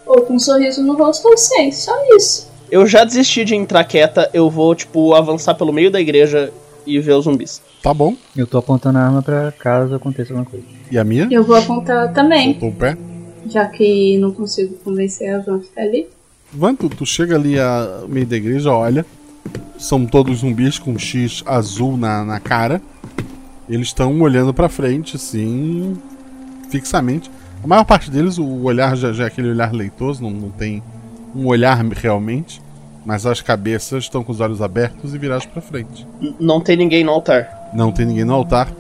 Ou 0.05 0.22
com 0.22 0.36
um 0.36 0.39
sorriso 0.39 0.84
no 0.84 0.95
rosto 0.95 1.28
ou 1.28 1.38
sem, 1.38 1.72
só 1.72 1.93
isso. 2.16 2.51
Eu 2.70 2.88
já 2.88 3.03
desisti 3.03 3.45
de 3.45 3.55
entrar 3.55 3.84
quieta, 3.84 4.30
eu 4.34 4.49
vou, 4.49 4.74
tipo, 4.74 5.14
avançar 5.14 5.55
pelo 5.55 5.72
meio 5.72 5.91
da 5.91 6.01
igreja 6.01 6.51
e 6.86 6.99
ver 6.99 7.14
os 7.14 7.26
zumbis. 7.26 7.61
Tá 7.82 7.93
bom. 7.93 8.16
Eu 8.36 8.47
tô 8.47 8.57
apontando 8.57 8.97
a 8.97 9.01
arma 9.01 9.22
pra 9.22 9.51
caso 9.51 9.93
aconteça 9.95 10.34
alguma 10.34 10.49
coisa. 10.49 10.66
E 10.91 10.97
a 10.97 11.03
minha? 11.03 11.28
Eu 11.32 11.43
vou 11.43 11.55
apontar 11.55 12.14
também, 12.14 12.57
o 12.61 12.72
pé. 12.72 12.97
já 13.45 13.66
que 13.66 14.18
não 14.18 14.32
consigo 14.32 14.76
convencer 14.84 15.34
a 15.34 15.39
Van 15.39 15.57
a 15.57 15.59
ficar 15.59 15.82
ali. 15.82 16.07
Van, 16.51 16.76
tu, 16.76 16.89
tu 16.89 17.05
chega 17.05 17.36
ali 17.36 17.59
ao 17.59 18.07
meio 18.07 18.26
da 18.26 18.36
igreja, 18.36 18.72
olha. 18.72 19.05
São 19.78 20.05
todos 20.05 20.39
zumbis 20.39 20.80
com 20.80 20.91
um 20.91 20.99
X 20.99 21.43
azul 21.45 21.97
na, 21.97 22.24
na 22.24 22.39
cara. 22.39 22.82
Eles 23.70 23.88
estão 23.88 24.20
olhando 24.22 24.53
pra 24.53 24.70
frente, 24.70 25.16
assim, 25.16 25.97
fixamente. 26.74 27.30
A 27.64 27.68
maior 27.68 27.86
parte 27.86 28.10
deles, 28.10 28.40
o 28.40 28.64
olhar 28.64 28.98
já, 28.98 29.14
já 29.14 29.26
é 29.26 29.28
aquele 29.28 29.50
olhar 29.52 29.72
leitoso, 29.72 30.24
não, 30.24 30.32
não 30.32 30.50
tem 30.50 30.82
um 31.36 31.46
olhar 31.48 31.78
realmente. 31.86 32.62
Mas 33.06 33.26
as 33.26 33.42
cabeças 33.42 34.06
estão 34.06 34.24
com 34.24 34.32
os 34.32 34.40
olhos 34.40 34.62
abertos 34.62 35.14
e 35.14 35.18
virados 35.18 35.46
pra 35.46 35.62
frente. 35.62 36.08
Não 36.40 36.60
tem 36.62 36.76
ninguém 36.78 37.04
no 37.04 37.12
altar. 37.12 37.70
Não 37.74 37.92
tem 37.92 38.06
ninguém 38.06 38.24
no 38.24 38.34
altar. 38.34 38.72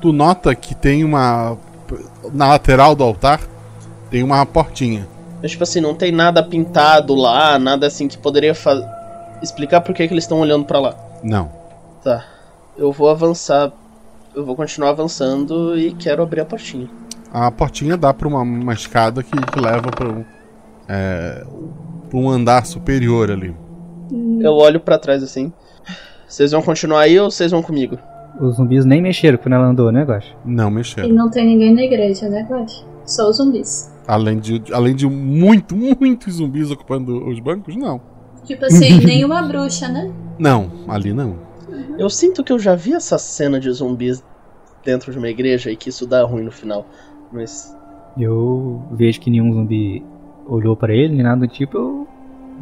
Tu 0.00 0.12
nota 0.12 0.54
que 0.54 0.74
tem 0.74 1.04
uma. 1.04 1.56
Na 2.32 2.48
lateral 2.48 2.94
do 2.96 3.04
altar 3.04 3.40
tem 4.10 4.22
uma 4.22 4.44
portinha. 4.46 5.06
Mas, 5.42 5.50
tipo 5.52 5.62
assim, 5.62 5.80
não 5.80 5.94
tem 5.94 6.10
nada 6.10 6.42
pintado 6.42 7.14
lá, 7.14 7.58
nada 7.58 7.86
assim 7.86 8.08
que 8.08 8.16
poderia 8.16 8.54
fa- 8.54 9.38
explicar 9.42 9.82
por 9.82 9.94
que, 9.94 10.08
que 10.08 10.14
eles 10.14 10.24
estão 10.24 10.40
olhando 10.40 10.64
pra 10.64 10.80
lá. 10.80 10.96
Não. 11.22 11.50
Tá. 12.02 12.24
Eu 12.78 12.90
vou 12.92 13.10
avançar. 13.10 13.70
Eu 14.34 14.44
vou 14.44 14.56
continuar 14.56 14.90
avançando 14.90 15.78
e 15.78 15.92
quero 15.92 16.22
abrir 16.22 16.40
a 16.40 16.44
portinha. 16.46 16.88
A 17.32 17.50
portinha 17.50 17.96
dá 17.96 18.12
pra 18.14 18.28
uma, 18.28 18.40
uma 18.42 18.72
escada 18.72 19.22
que, 19.22 19.30
que 19.30 19.60
leva 19.60 19.90
pra 19.90 20.08
um, 20.08 20.24
é, 20.88 21.44
um 22.12 22.28
andar 22.28 22.64
superior 22.66 23.30
ali. 23.30 23.54
Eu 24.40 24.52
olho 24.54 24.80
pra 24.80 24.98
trás 24.98 25.22
assim. 25.22 25.52
Vocês 26.28 26.52
vão 26.52 26.62
continuar 26.62 27.00
aí 27.00 27.18
ou 27.18 27.30
vocês 27.30 27.50
vão 27.50 27.62
comigo? 27.62 27.98
Os 28.40 28.56
zumbis 28.56 28.84
nem 28.84 29.00
mexeram 29.00 29.38
quando 29.38 29.54
ela 29.54 29.66
andou, 29.66 29.90
né, 29.90 30.02
Guacha? 30.04 30.34
Não 30.44 30.68
E 30.68 30.72
mexeram. 30.72 31.08
não 31.10 31.30
tem 31.30 31.46
ninguém 31.46 31.74
na 31.74 31.82
igreja, 31.82 32.28
né, 32.28 32.46
Guache? 32.48 32.84
Só 33.04 33.28
os 33.30 33.36
zumbis. 33.36 33.92
Além 34.06 34.38
de, 34.38 34.62
além 34.72 34.94
de 34.94 35.06
muito, 35.08 35.74
muitos 35.76 36.34
zumbis 36.34 36.70
ocupando 36.70 37.26
os 37.28 37.40
bancos, 37.40 37.74
não. 37.76 38.00
Tipo 38.44 38.64
assim, 38.66 38.98
nenhuma 39.04 39.42
bruxa, 39.42 39.88
né? 39.88 40.12
Não, 40.38 40.70
ali 40.88 41.12
não. 41.12 41.36
Eu 41.98 42.10
sinto 42.10 42.44
que 42.44 42.52
eu 42.52 42.58
já 42.58 42.74
vi 42.74 42.92
essa 42.92 43.18
cena 43.18 43.58
de 43.58 43.70
zumbis 43.72 44.22
dentro 44.84 45.10
de 45.10 45.18
uma 45.18 45.28
igreja 45.28 45.70
e 45.70 45.76
que 45.76 45.88
isso 45.88 46.06
dá 46.06 46.22
ruim 46.24 46.42
no 46.44 46.52
final. 46.52 46.86
Mas. 47.32 47.76
Eu 48.18 48.82
vejo 48.92 49.20
que 49.20 49.30
nenhum 49.30 49.52
zumbi 49.52 50.02
olhou 50.46 50.74
pra 50.74 50.94
ele, 50.94 51.14
nem 51.14 51.22
nada 51.22 51.40
do 51.40 51.48
tipo, 51.48 51.76
eu 51.76 52.08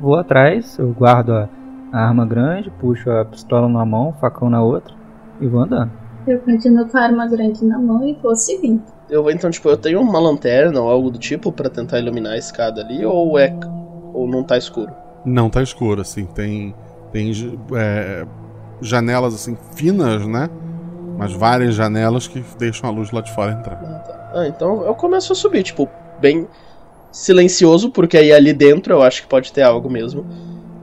vou 0.01 0.17
atrás, 0.17 0.77
eu 0.79 0.93
guardo 0.93 1.33
a, 1.33 1.49
a 1.93 2.09
arma 2.09 2.27
grande, 2.27 2.71
puxo 2.81 3.11
a 3.11 3.25
pistola 3.25 3.69
numa 3.69 3.87
mão, 3.87 4.13
facão 4.15 4.51
na 4.51 4.63
outra 4.63 4.95
e 5.41 5.47
vou 5.47 5.61
andando. 5.61 5.93
Eu 6.27 6.41
continuo 6.41 6.89
com 6.89 6.97
a 6.97 7.03
arma 7.03 7.27
grande 7.27 7.65
na 7.65 7.79
mão 7.79 8.07
e 8.07 8.15
vou 8.15 8.35
seguindo. 8.35 8.83
Eu 9.09 9.23
vou 9.23 9.31
então, 9.31 9.51
tipo, 9.51 9.69
eu 9.69 9.77
tenho 9.77 10.01
uma 10.01 10.19
lanterna 10.19 10.81
ou 10.81 10.91
algo 10.91 11.11
do 11.11 11.19
tipo 11.19 11.53
pra 11.53 11.69
tentar 11.69 11.99
iluminar 11.99 12.33
a 12.33 12.39
escada 12.39 12.81
ali, 12.81 13.05
ou 13.05 13.39
é. 13.39 13.55
ou 14.13 14.27
não 14.27 14.43
tá 14.43 14.57
escuro? 14.57 14.91
Não 15.25 15.51
tá 15.51 15.63
escuro, 15.63 16.01
assim. 16.01 16.25
Tem, 16.25 16.75
tem 17.13 17.31
é, 17.77 18.27
janelas 18.81 19.35
assim 19.35 19.57
finas, 19.75 20.27
né? 20.27 20.49
Mas 21.17 21.33
várias 21.33 21.75
janelas 21.75 22.27
que 22.27 22.45
deixam 22.59 22.89
a 22.89 22.93
luz 22.93 23.11
lá 23.11 23.21
de 23.21 23.33
fora 23.33 23.53
entrar. 23.53 23.81
Ah, 24.35 24.47
então 24.49 24.83
eu 24.85 24.95
começo 24.95 25.33
a 25.33 25.37
subir, 25.37 25.63
tipo, 25.63 25.89
bem 26.21 26.47
silencioso, 27.13 27.91
porque 27.91 28.17
aí 28.17 28.33
ali 28.33 28.53
dentro 28.53 28.95
eu 28.95 29.03
acho 29.03 29.23
que 29.23 29.29
pode 29.29 29.53
ter 29.53 29.63
algo 29.63 29.89
mesmo. 29.89 30.27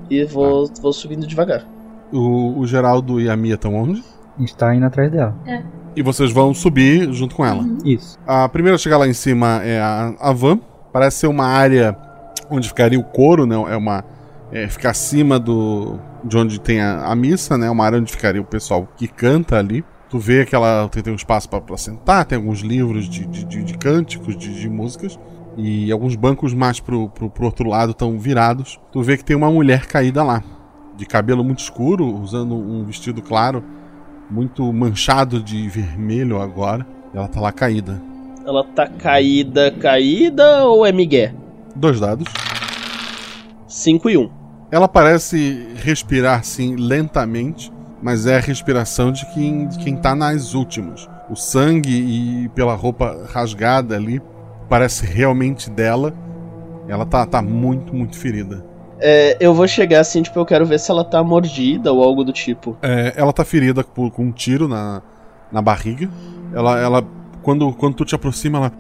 E 0.10 0.24
vou, 0.24 0.72
vou 0.82 0.94
subindo 0.94 1.28
devagar. 1.28 1.66
O, 2.12 2.60
o 2.60 2.68
Geraldo 2.68 3.20
e 3.20 3.30
a 3.30 3.36
Mia 3.36 3.56
estão 3.56 3.76
onde? 3.76 4.04
A 4.38 4.40
gente 4.40 4.56
tá 4.56 4.74
indo 4.74 4.86
atrás 4.86 5.12
dela. 5.12 5.36
É. 5.46 5.62
E 5.96 6.02
vocês 6.02 6.32
vão 6.32 6.54
subir 6.54 7.12
junto 7.14 7.36
com 7.36 7.46
ela. 7.46 7.66
Isso. 7.84 8.18
A 8.26 8.48
primeira 8.48 8.76
a 8.76 8.78
chegar 8.78 8.98
lá 8.98 9.08
em 9.08 9.14
cima 9.14 9.62
é 9.64 9.80
a, 9.80 10.14
a 10.20 10.32
van. 10.32 10.60
Parece 10.92 11.20
ser 11.20 11.28
uma 11.28 11.46
área 11.46 11.98
onde 12.50 12.68
ficaria 12.68 13.00
o 13.00 13.04
coro, 13.04 13.46
né? 13.46 13.56
É 13.56 13.76
uma. 13.76 14.04
É, 14.52 14.68
fica 14.68 14.90
acima 14.90 15.40
do. 15.40 15.98
de 16.24 16.38
onde 16.38 16.60
tem 16.60 16.82
a, 16.82 17.06
a 17.06 17.16
missa, 17.16 17.58
né? 17.58 17.70
Uma 17.70 17.86
área 17.86 18.00
onde 18.00 18.12
ficaria 18.12 18.42
o 18.42 18.46
pessoal 18.46 18.88
que 18.98 19.08
canta 19.08 19.58
ali. 19.58 19.84
Tu 20.12 20.20
vê 20.20 20.46
que 20.46 20.54
ela 20.54 20.90
tem, 20.90 21.02
tem 21.02 21.14
um 21.14 21.16
espaço 21.16 21.48
para 21.48 21.78
sentar, 21.78 22.26
tem 22.26 22.38
alguns 22.38 22.60
livros 22.60 23.08
de, 23.08 23.26
de, 23.26 23.46
de, 23.46 23.64
de 23.64 23.78
cânticos, 23.78 24.38
de, 24.38 24.60
de 24.60 24.70
músicas. 24.70 25.18
E 25.56 25.90
alguns 25.90 26.18
bancos 26.18 26.54
mais 26.54 26.82
pro, 26.82 27.08
pro, 27.08 27.30
pro 27.30 27.46
outro 27.46 27.70
lado 27.70 27.92
estão 27.92 28.20
virados. 28.20 28.78
Tu 28.92 29.02
vê 29.02 29.16
que 29.16 29.24
tem 29.24 29.38
uma 29.38 29.50
mulher 29.50 29.86
caída 29.88 30.22
lá. 30.22 30.44
De 30.98 31.06
cabelo 31.06 31.46
muito 31.46 31.60
escuro, 31.60 32.06
usando 32.06 32.54
um 32.56 32.84
vestido 32.84 33.22
claro, 33.22 33.64
muito 34.30 34.72
manchado 34.74 35.42
de 35.42 35.70
vermelho 35.70 36.42
agora. 36.42 36.86
Ela 37.14 37.30
tá 37.30 37.40
lá 37.40 37.54
caída. 37.54 38.02
Ela 38.46 38.66
tá 38.66 38.88
caída, 38.88 39.72
caída 39.72 40.66
ou 40.66 40.86
é 40.86 40.92
migué? 40.92 41.34
Dois 41.74 42.02
dados. 42.02 42.28
5 43.66 44.10
e 44.10 44.18
1. 44.18 44.22
Um. 44.22 44.30
Ela 44.70 44.90
parece 44.90 45.68
respirar, 45.78 46.44
sim, 46.44 46.76
lentamente, 46.76 47.72
mas 48.02 48.26
é 48.26 48.38
a 48.38 48.40
respiração 48.40 49.12
de 49.12 49.26
quem, 49.28 49.68
de 49.68 49.78
quem 49.78 49.96
tá 49.96 50.16
nas 50.16 50.54
últimas. 50.54 51.08
o 51.30 51.36
sangue 51.36 51.92
e 51.92 52.50
pela 52.50 52.76
roupa 52.76 53.28
rasgada 53.32 53.96
ali, 53.96 54.22
parece 54.68 55.06
realmente 55.06 55.70
dela. 55.70 56.14
Ela 56.88 57.06
tá, 57.06 57.26
tá 57.26 57.42
muito, 57.42 57.94
muito 57.96 58.18
ferida. 58.18 58.66
É, 59.00 59.38
eu 59.40 59.54
vou 59.54 59.68
chegar 59.68 60.00
assim, 60.00 60.22
tipo, 60.22 60.38
eu 60.38 60.46
quero 60.46 60.66
ver 60.66 60.80
se 60.80 60.92
ela 60.92 61.04
tá 61.04 61.24
mordida 61.24 61.92
ou 61.92 62.04
algo 62.04 62.24
do 62.24 62.34
tipo. 62.34 62.78
É, 62.82 63.14
ela 63.16 63.32
tá 63.32 63.46
ferida 63.46 63.84
por, 63.84 64.12
com 64.12 64.26
um 64.26 64.32
tiro 64.32 64.68
na, 64.68 65.02
na 65.52 65.62
barriga. 65.62 66.10
Ela, 66.54 66.80
ela 66.80 67.08
quando, 67.42 67.72
quando 67.74 67.96
tu 67.96 68.06
te 68.06 68.16
aproxima, 68.16 68.58
ela, 68.58 68.74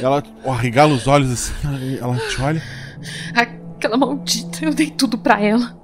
ela 0.00 0.22
arregala 0.52 0.94
os 0.94 1.06
olhos 1.06 1.30
assim, 1.30 1.52
ela, 1.98 2.14
ela 2.14 2.28
te 2.28 2.40
olha. 2.40 2.62
Aquela 3.34 3.96
maldita, 3.96 4.64
eu 4.64 4.72
dei 4.72 4.90
tudo 4.90 5.18
pra 5.18 5.40
ela. 5.40 5.76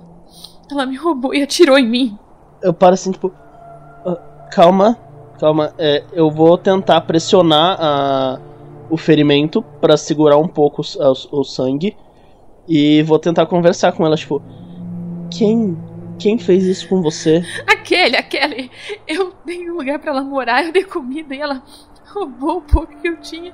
Ela 0.71 0.87
me 0.87 0.97
roubou 0.97 1.35
e 1.35 1.43
atirou 1.43 1.79
em 1.79 1.89
mim. 1.89 2.19
Eu 2.63 2.73
paro 2.75 2.95
assim, 2.95 3.13
tipo, 3.13 3.33
"Ah, 4.05 4.17
calma, 4.51 4.99
calma, 5.39 5.73
é, 5.79 6.03
eu 6.13 6.31
vou 6.31 6.57
tentar 6.59 7.01
pressionar 7.03 7.77
a, 7.81 8.41
o 8.91 8.97
ferimento 8.97 9.63
pra 9.81 9.97
segurar 9.97 10.39
um 10.39 10.49
pouco 10.49 10.83
o, 10.83 10.85
o- 11.37 11.41
o 11.41 11.45
sangue 11.45 11.97
e 12.67 13.03
vou 13.03 13.19
tentar 13.19 13.47
conversar 13.47 13.93
com 13.93 14.05
ela, 14.05 14.17
tipo, 14.17 14.43
quem, 15.31 15.77
quem 16.19 16.39
fez 16.39 16.65
isso 16.65 16.89
com 16.89 17.01
você? 17.03 17.43
Aquele, 17.67 18.17
aquele. 18.17 18.71
Eu 19.07 19.33
dei 19.45 19.71
um 19.71 19.77
lugar 19.77 19.99
pra 19.99 20.11
ela 20.11 20.23
morar, 20.23 20.65
eu 20.65 20.73
dei 20.73 20.85
comida 20.85 21.35
e 21.35 21.41
ela 21.41 21.63
roubou 22.13 22.59
o 22.59 22.63
pouco 22.63 22.97
que 23.01 23.09
eu 23.09 23.17
tinha 23.21 23.53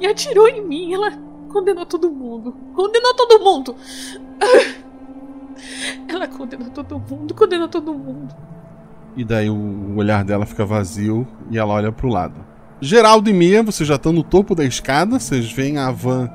e 0.00 0.06
atirou 0.06 0.48
em 0.48 0.64
mim. 0.64 0.94
Ela 0.94 1.10
condenou 1.52 1.84
todo 1.84 2.10
mundo. 2.10 2.54
Condenou 2.74 3.14
todo 3.14 3.44
mundo. 3.44 3.76
Ela 6.08 6.26
condenou 6.28 6.68
todo 6.70 6.98
mundo, 6.98 7.34
condenou 7.34 7.68
todo 7.68 7.92
mundo. 7.94 8.34
E 9.16 9.24
daí 9.24 9.48
o 9.48 9.94
olhar 9.96 10.24
dela 10.24 10.44
fica 10.44 10.64
vazio 10.64 11.26
e 11.50 11.58
ela 11.58 11.72
olha 11.74 11.90
pro 11.90 12.08
lado. 12.08 12.34
Geraldo 12.80 13.30
e 13.30 13.32
Mia, 13.32 13.62
vocês 13.62 13.88
já 13.88 13.94
estão 13.94 14.12
no 14.12 14.22
topo 14.22 14.54
da 14.54 14.64
escada, 14.64 15.18
vocês 15.18 15.50
veem 15.50 15.78
a 15.78 15.90
van 15.90 16.28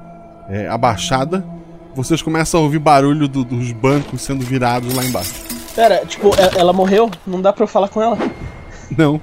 é, 0.50 0.68
abaixada. 0.68 1.46
Vocês 1.94 2.22
começam 2.22 2.60
a 2.60 2.64
ouvir 2.64 2.80
barulho 2.80 3.28
do- 3.28 3.44
dos 3.46 3.72
bancos 3.74 4.22
sendo 4.22 4.44
virados 4.44 4.94
lá 4.96 5.04
embaixo. 5.06 5.34
Pera, 5.76 6.06
tipo, 6.06 6.30
e- 6.30 6.58
ela 6.60 6.74
morreu? 6.74 7.12
Não 7.28 7.42
dá 7.42 7.54
pra 7.54 7.64
eu 7.64 7.68
falar 7.68 7.90
com 7.90 8.02
ela? 8.02 8.18
Não. 8.98 9.22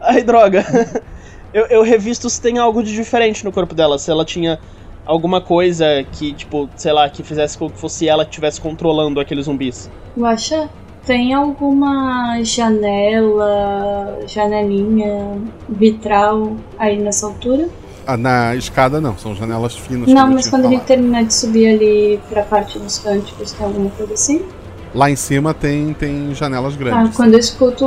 Ai, 0.00 0.22
droga. 0.22 0.64
Eu, 1.52 1.66
eu 1.66 1.82
revisto 1.82 2.30
se 2.30 2.40
tem 2.40 2.58
algo 2.58 2.80
de 2.80 2.94
diferente 2.94 3.44
no 3.44 3.50
corpo 3.50 3.74
dela. 3.74 3.98
Se 3.98 4.08
ela 4.08 4.24
tinha 4.24 4.60
alguma 5.04 5.40
coisa 5.40 6.04
que, 6.12 6.32
tipo, 6.32 6.68
sei 6.76 6.92
lá, 6.92 7.08
que 7.08 7.22
fizesse 7.22 7.56
com 7.56 7.68
que 7.70 7.78
fosse 7.78 8.08
ela 8.08 8.24
que 8.24 8.30
estivesse 8.30 8.60
controlando 8.60 9.20
aqueles 9.20 9.46
zumbis. 9.46 9.90
Guaxa, 10.16 10.68
tem 11.06 11.32
alguma 11.34 12.42
janela, 12.42 14.18
janelinha, 14.26 15.38
vitral 15.68 16.56
aí 16.78 16.98
nessa 16.98 17.26
altura? 17.26 17.68
Ah, 18.06 18.16
na 18.16 18.56
escada 18.56 19.00
não, 19.00 19.16
são 19.16 19.34
janelas 19.34 19.76
finas. 19.76 20.08
Não, 20.08 20.26
eu 20.26 20.34
mas 20.34 20.48
quando 20.48 20.68
gente 20.68 20.84
terminar 20.84 21.24
de 21.24 21.34
subir 21.34 21.68
ali 21.68 22.20
pra 22.28 22.42
parte 22.42 22.78
dos 22.78 22.98
cânticos, 22.98 23.52
tem 23.52 23.66
alguma 23.66 23.90
coisa 23.90 24.14
assim? 24.14 24.42
Lá 24.92 25.08
em 25.08 25.14
cima 25.14 25.54
tem, 25.54 25.92
tem 25.94 26.34
janelas 26.34 26.74
Ah, 26.74 26.76
grandes. 26.76 27.16
quando 27.16 27.34
eu 27.34 27.38
escuto. 27.38 27.84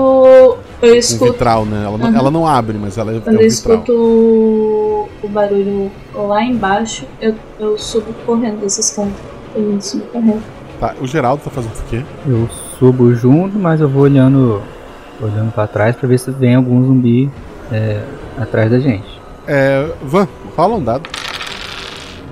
Eu 0.81 0.93
um 0.93 0.95
escuto. 0.95 1.33
vitral, 1.33 1.65
né? 1.65 1.83
Ela, 1.85 1.97
não- 1.97 2.07
Uhum. 2.09 2.15
ela 2.15 2.31
não 2.31 2.47
abre, 2.47 2.77
mas 2.77 2.97
ela 2.97 3.11
é, 3.11 3.17
é 3.17 3.19
Quando 3.19 3.35
um 3.37 3.41
eu 3.41 3.49
vitral. 3.49 3.75
escuto 3.75 3.93
o 5.21 5.27
barulho 5.27 5.91
lá 6.13 6.41
embaixo, 6.43 7.05
eu, 7.19 7.35
eu 7.59 7.77
subo 7.77 8.13
correndo 8.25 8.61
desses 8.61 8.89
cantos. 8.91 9.19
Eu 9.53 9.81
subo 9.81 10.05
correndo. 10.05 10.41
Tá, 10.79 10.95
o 11.01 11.05
Geraldo 11.05 11.43
tá 11.43 11.49
fazendo 11.49 11.73
o 11.73 11.83
quê? 11.89 12.03
Eu 12.25 12.47
subo 12.79 13.13
junto, 13.13 13.59
mas 13.59 13.81
eu 13.81 13.89
vou 13.89 14.03
olhando 14.03 14.61
olhando 15.21 15.51
para 15.53 15.67
trás 15.67 15.95
pra 15.95 16.07
ver 16.07 16.17
se 16.19 16.31
vem 16.31 16.55
algum 16.55 16.83
zumbi 16.85 17.29
é, 17.71 18.01
atrás 18.37 18.71
da 18.71 18.79
gente. 18.79 19.21
É. 19.45 19.89
Van, 20.01 20.27
fala 20.55 20.75
um 20.75 20.83
dado. 20.83 21.03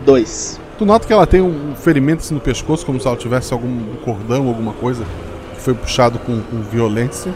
Dois. 0.05 0.60
Tu 0.81 0.85
nota 0.87 1.05
que 1.05 1.13
ela 1.13 1.27
tem 1.27 1.43
um 1.43 1.75
ferimento 1.75 2.21
assim 2.21 2.33
no 2.33 2.39
pescoço, 2.39 2.83
como 2.83 2.99
se 2.99 3.05
ela 3.05 3.15
tivesse 3.15 3.53
algum 3.53 3.83
cordão, 4.03 4.47
alguma 4.47 4.73
coisa 4.73 5.05
que 5.53 5.61
foi 5.61 5.75
puxado 5.75 6.17
com, 6.17 6.41
com 6.41 6.59
violência, 6.63 7.31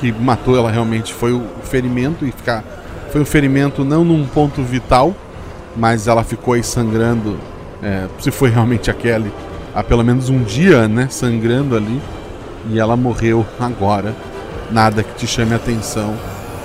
que 0.00 0.10
matou 0.10 0.56
ela 0.56 0.70
realmente. 0.70 1.12
Foi 1.12 1.30
o 1.30 1.42
ferimento 1.62 2.24
e 2.24 2.32
ficar. 2.32 2.64
Foi 3.12 3.20
um 3.20 3.24
ferimento 3.26 3.84
não 3.84 4.02
num 4.02 4.26
ponto 4.26 4.62
vital, 4.62 5.14
mas 5.76 6.08
ela 6.08 6.24
ficou 6.24 6.54
aí 6.54 6.64
sangrando. 6.64 7.38
é, 7.82 8.06
se 8.18 8.30
foi 8.30 8.48
realmente 8.48 8.90
aquele, 8.90 9.30
há 9.74 9.82
pelo 9.82 10.02
menos 10.02 10.30
um 10.30 10.42
dia, 10.42 10.88
né? 10.88 11.06
Sangrando 11.10 11.76
ali. 11.76 12.00
E 12.70 12.80
ela 12.80 12.96
morreu 12.96 13.44
agora. 13.60 14.16
Nada 14.70 15.02
que 15.02 15.16
te 15.16 15.26
chame 15.26 15.52
a 15.52 15.56
atenção. 15.56 16.16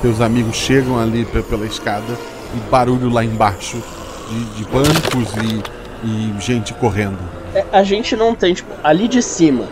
Teus 0.01 0.21
amigos 0.21 0.55
chegam 0.55 0.97
ali 0.97 1.25
pe- 1.25 1.41
pela 1.41 1.65
escada 1.65 2.13
e 2.55 2.69
barulho 2.71 3.09
lá 3.09 3.21
embaixo 3.21 3.75
de, 4.29 4.45
de 4.55 4.63
bancos 4.63 5.33
e, 5.43 5.84
e 6.05 6.39
gente 6.39 6.73
correndo. 6.75 7.17
É, 7.53 7.65
a 7.71 7.83
gente 7.83 8.15
não 8.15 8.35
tem, 8.35 8.53
tipo, 8.53 8.71
ali 8.83 9.07
de 9.07 9.21
cima 9.21 9.65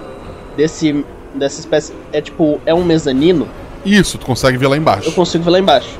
desse, 0.58 1.06
dessa 1.36 1.60
espécie. 1.60 1.94
É 2.12 2.20
tipo, 2.20 2.60
é 2.66 2.74
um 2.74 2.84
mezanino. 2.84 3.48
Isso, 3.86 4.18
tu 4.18 4.26
consegue 4.26 4.58
ver 4.58 4.68
lá 4.68 4.78
embaixo. 4.78 5.10
Eu 5.10 5.14
consigo 5.14 5.44
ver 5.44 5.52
lá 5.52 5.60
embaixo. 5.60 6.00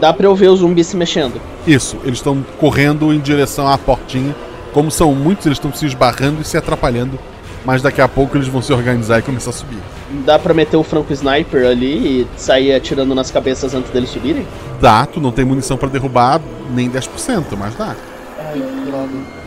Dá 0.00 0.12
pra 0.12 0.26
eu 0.26 0.34
ver 0.34 0.48
os 0.48 0.60
zumbis 0.60 0.88
se 0.88 0.96
mexendo. 0.96 1.40
Isso, 1.66 1.96
eles 2.04 2.18
estão 2.18 2.44
correndo 2.58 3.12
em 3.12 3.18
direção 3.18 3.68
à 3.68 3.78
portinha. 3.78 4.34
Como 4.72 4.90
são 4.90 5.14
muitos, 5.14 5.46
eles 5.46 5.56
estão 5.56 5.72
se 5.72 5.86
esbarrando 5.86 6.40
e 6.40 6.44
se 6.44 6.56
atrapalhando. 6.56 7.18
Mas 7.64 7.82
daqui 7.82 8.00
a 8.00 8.08
pouco 8.08 8.36
eles 8.36 8.48
vão 8.48 8.62
se 8.62 8.72
organizar 8.72 9.18
e 9.18 9.22
começar 9.22 9.50
a 9.50 9.52
subir. 9.52 9.78
Dá 10.24 10.38
pra 10.38 10.54
meter 10.54 10.76
o 10.76 10.82
Franco 10.82 11.12
Sniper 11.12 11.66
ali 11.66 12.22
e 12.22 12.26
sair 12.36 12.72
atirando 12.72 13.14
nas 13.14 13.30
cabeças 13.30 13.74
antes 13.74 13.90
deles 13.90 14.08
subirem? 14.08 14.46
Dá, 14.80 15.04
tu 15.04 15.20
não 15.20 15.30
tem 15.30 15.44
munição 15.44 15.76
pra 15.76 15.88
derrubar 15.88 16.40
nem 16.70 16.90
10%, 16.90 17.44
mas 17.58 17.74
dá. 17.74 17.94
Ai, 18.38 18.62
droga. 18.86 19.39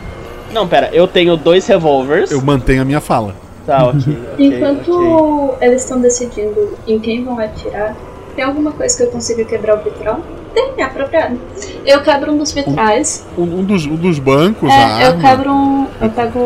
Não, 0.54 0.68
pera, 0.68 0.88
eu 0.92 1.08
tenho 1.08 1.36
dois 1.36 1.66
revólveres. 1.66 2.30
Eu 2.30 2.40
mantenho 2.40 2.82
a 2.82 2.84
minha 2.84 3.00
fala. 3.00 3.34
Tá, 3.66 3.88
ok. 3.88 3.98
ok, 4.32 4.46
Enquanto 4.46 4.92
ok. 4.92 5.68
eles 5.68 5.82
estão 5.82 6.00
decidindo 6.00 6.78
em 6.86 7.00
quem 7.00 7.24
vão 7.24 7.40
atirar, 7.40 7.96
tem 8.36 8.44
alguma 8.44 8.70
coisa 8.70 8.96
que 8.96 9.02
eu 9.02 9.08
consiga 9.08 9.44
quebrar 9.44 9.80
o 9.80 9.82
vitral? 9.82 10.20
Tem, 10.54 10.72
é 10.78 10.82
apropriado. 10.84 11.40
Eu 11.84 12.00
quebro 12.02 12.32
um 12.32 12.38
dos 12.38 12.52
vitrais. 12.52 13.26
Um, 13.36 13.42
um 13.42 13.64
dos, 13.64 13.84
um 13.84 13.96
dos 13.96 14.20
bancos, 14.20 14.70
a 14.70 15.02
É, 15.02 15.08
eu 15.08 15.18
quebro 15.18 15.50
um. 15.50 15.88
Eu 16.00 16.10
pego 16.10 16.38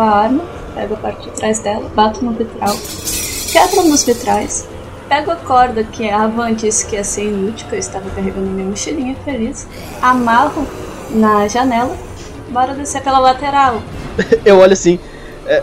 a 0.00 0.04
arma, 0.04 0.42
pego 0.74 0.94
a 0.94 0.96
parte 0.96 1.30
de 1.30 1.30
trás 1.30 1.60
dela, 1.60 1.88
bato 1.94 2.24
no 2.24 2.32
vitral, 2.32 2.74
quebro 3.52 3.80
um 3.82 3.90
dos 3.90 4.02
vitrais, 4.02 4.66
pego 5.08 5.30
a 5.30 5.36
corda 5.36 5.84
que 5.84 6.10
a 6.10 6.26
Van 6.26 6.52
disse 6.52 6.84
que 6.86 6.96
ia 6.96 7.04
ser 7.04 7.26
inútil, 7.26 7.68
que 7.68 7.76
eu 7.76 7.78
estava 7.78 8.10
carregando 8.10 8.48
minha 8.48 8.66
mochilinha 8.66 9.14
feliz, 9.24 9.68
amarro 10.00 10.66
na 11.10 11.46
janela, 11.46 11.94
bora 12.52 12.74
descer 12.74 13.02
pela 13.02 13.18
lateral. 13.18 13.82
Eu 14.44 14.58
olho 14.58 14.72
assim. 14.72 14.98
é, 15.46 15.62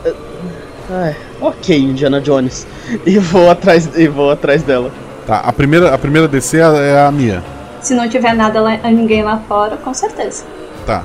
é, 0.92 1.16
ok, 1.40 1.78
Indiana 1.78 2.20
Jones. 2.20 2.66
E 3.06 3.18
vou 3.20 3.50
atrás, 3.50 3.90
e 3.96 4.08
vou 4.08 4.32
atrás 4.32 4.64
dela. 4.64 4.92
Tá, 5.28 5.38
a 5.40 5.54
primeira, 5.54 5.94
a 5.94 5.98
primeira 5.98 6.28
DC 6.28 6.58
é 6.58 6.62
é 6.94 7.00
a 7.06 7.12
Mia. 7.12 7.44
Se 7.82 7.94
não 7.94 8.10
tiver 8.10 8.34
nada 8.34 8.60
lá, 8.60 8.78
ninguém 8.86 9.24
lá 9.24 9.42
fora, 9.48 9.78
com 9.78 9.94
certeza. 9.94 10.44
Tá. 10.86 11.04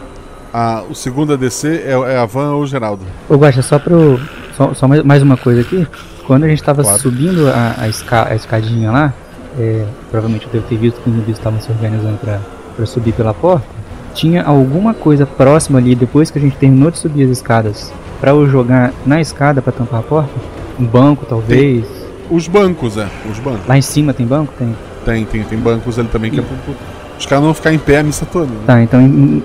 A, 0.52 0.82
o 0.88 0.94
segundo 0.94 1.34
a 1.34 1.36
descer 1.36 1.82
é, 1.86 1.90
é 1.92 2.16
a 2.16 2.24
Van 2.24 2.52
ou 2.54 2.62
o 2.62 2.66
Geraldo. 2.66 3.04
Ô 3.28 3.34
Guaxa, 3.36 3.60
só 3.62 3.78
pro. 3.78 4.18
Só, 4.56 4.72
só 4.72 4.88
mais, 4.88 5.02
mais 5.02 5.22
uma 5.22 5.36
coisa 5.36 5.60
aqui. 5.60 5.86
Quando 6.26 6.44
a 6.44 6.48
gente 6.48 6.62
tava 6.62 6.82
Claro. 6.82 6.98
subindo 6.98 7.48
a, 7.48 7.74
a, 7.82 7.88
esca, 7.88 8.28
a 8.30 8.34
escadinha 8.34 8.90
lá, 8.90 9.12
é, 9.58 9.84
provavelmente 10.10 10.46
eu 10.46 10.52
devo 10.52 10.66
ter 10.66 10.78
visto 10.78 11.00
que 11.02 11.10
os 11.10 11.16
zumbis 11.16 11.36
estavam 11.36 11.60
se 11.60 11.70
organizando 11.70 12.16
pra, 12.18 12.40
pra 12.76 12.86
subir 12.86 13.12
pela 13.12 13.34
porta. 13.34 13.66
Tinha 14.14 14.42
alguma 14.44 14.94
coisa 14.94 15.26
próxima 15.26 15.78
ali, 15.78 15.94
depois 15.94 16.30
que 16.30 16.38
a 16.38 16.40
gente 16.40 16.56
terminou 16.56 16.90
de 16.90 16.98
subir 16.98 17.24
as 17.24 17.30
escadas, 17.30 17.92
pra 18.20 18.30
eu 18.30 18.48
jogar 18.48 18.92
na 19.04 19.20
escada 19.20 19.60
pra 19.60 19.72
tampar 19.72 20.00
a 20.00 20.02
porta? 20.02 20.30
Um 20.78 20.84
banco, 20.86 21.26
talvez? 21.26 21.84
Os 22.30 22.48
bancos, 22.48 22.96
é. 22.96 23.06
Os 23.30 23.38
bancos. 23.38 23.66
Lá 23.68 23.76
em 23.76 23.82
cima 23.82 24.12
tem 24.14 24.26
banco? 24.26 24.52
Tem. 24.58 24.74
Tem, 25.04 25.24
tem, 25.24 25.42
tem 25.42 25.58
bancos 25.58 25.98
ali 25.98 26.08
também 26.08 26.30
que 26.30 26.38
é 26.40 26.42
pro, 26.42 26.56
pro- 26.58 26.74
os 27.18 27.26
caras 27.26 27.42
não 27.42 27.48
vão 27.48 27.54
ficar 27.54 27.72
em 27.72 27.78
pé 27.78 27.98
a 27.98 28.02
missa 28.02 28.24
toda. 28.26 28.46
né? 28.46 28.56
Tá, 28.66 28.82
então 28.82 29.00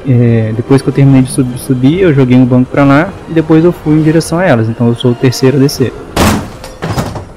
é, 0.08 0.54
depois 0.56 0.82
que 0.82 0.88
eu 0.90 0.94
terminei 0.94 1.22
de 1.24 1.30
sub- 1.32 1.58
subir, 1.58 2.00
eu 2.00 2.14
joguei 2.14 2.36
um 2.38 2.46
banco 2.46 2.70
pra 2.72 2.84
lá 2.84 3.10
e 3.30 3.34
depois 3.34 3.64
eu 3.64 3.72
fui 3.72 3.94
em 3.96 4.02
direção 4.02 4.40
a 4.40 4.46
elas. 4.46 4.70
Então 4.70 4.88
eu 4.88 4.96
sou 4.96 5.12
o 5.12 5.16
terceiro 5.16 5.58
a 5.58 5.60
descer. 5.60 5.94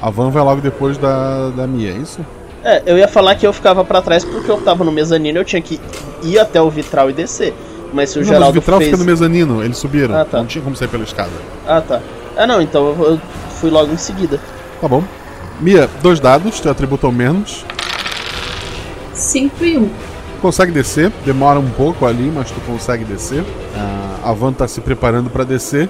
A 0.01 0.11
van 0.11 0.31
vai 0.31 0.43
logo 0.43 0.61
depois 0.61 0.97
da, 0.99 1.51
da 1.51 1.67
Mia, 1.67 1.91
é 1.91 1.97
isso? 1.97 2.21
É, 2.64 2.82
eu 2.86 2.97
ia 2.97 3.09
falar 3.09 3.34
que 3.34 3.47
eu 3.47 3.52
ficava 3.52 3.84
pra 3.84 4.01
trás 4.01 4.24
porque 4.24 4.51
eu 4.51 4.60
tava 4.60 4.84
no 4.84 4.93
mezanino 4.93 5.39
eu 5.39 5.44
tinha 5.44 5.60
que 5.60 5.80
ir 6.22 6.39
até 6.39 6.60
o 6.60 6.70
vitral 6.70 7.10
e 7.10 7.12
descer. 7.12 7.52
Mas 7.93 8.10
se 8.10 8.18
o 8.18 8.20
não, 8.20 8.26
mas 8.26 8.30
o 8.30 8.34
Geraldo 8.34 8.60
vitral 8.60 8.78
fez... 8.78 8.90
fica 8.90 9.02
no 9.02 9.05
mezanino, 9.05 9.62
eles 9.62 9.76
subiram. 9.76 10.16
Ah, 10.16 10.24
tá. 10.24 10.39
Não 10.39 10.47
tinha 10.47 10.62
como 10.62 10.74
sair 10.74 10.89
pela 10.89 11.05
escada. 11.05 11.30
Ah, 11.66 11.80
tá. 11.80 12.01
Ah, 12.36 12.47
não, 12.47 12.62
então 12.62 12.86
eu, 12.98 13.20
fui 13.60 13.70
logo 13.70 13.93
em 13.93 13.97
seguida. 13.97 14.40
Tá 14.80 14.89
bom. 14.89 15.05
Mia, 15.60 15.89
dois 16.02 16.18
dados, 16.18 16.59
teu 16.60 16.70
atributo 16.70 17.06
ao 17.06 17.12
menos. 17.12 17.64
5 19.14 19.64
e 19.64 19.76
1. 19.76 19.82
Um. 19.82 19.90
Consegue 20.40 20.72
descer, 20.72 21.12
demora 21.24 21.60
um 21.60 21.70
pouco 21.70 22.06
ali, 22.06 22.32
mas 22.34 22.51
tu 22.51 22.60
consegue 22.62 23.05
descer. 23.05 23.44
Ah, 23.76 24.30
a 24.30 24.32
van 24.32 24.52
tá 24.52 24.66
se 24.66 24.80
preparando 24.80 25.28
pra 25.28 25.44
descer. 25.44 25.89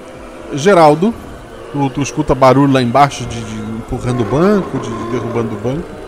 Geraldo, 0.53 1.13
tu, 1.71 1.89
tu 1.89 2.01
escuta 2.01 2.35
barulho 2.35 2.71
lá 2.71 2.81
embaixo 2.81 3.25
de, 3.25 3.41
de 3.41 3.55
empurrando 3.77 4.21
o 4.21 4.25
banco, 4.25 4.77
de, 4.77 4.89
de 4.89 5.11
derrubando 5.11 5.55
o 5.55 5.57
banco. 5.57 6.02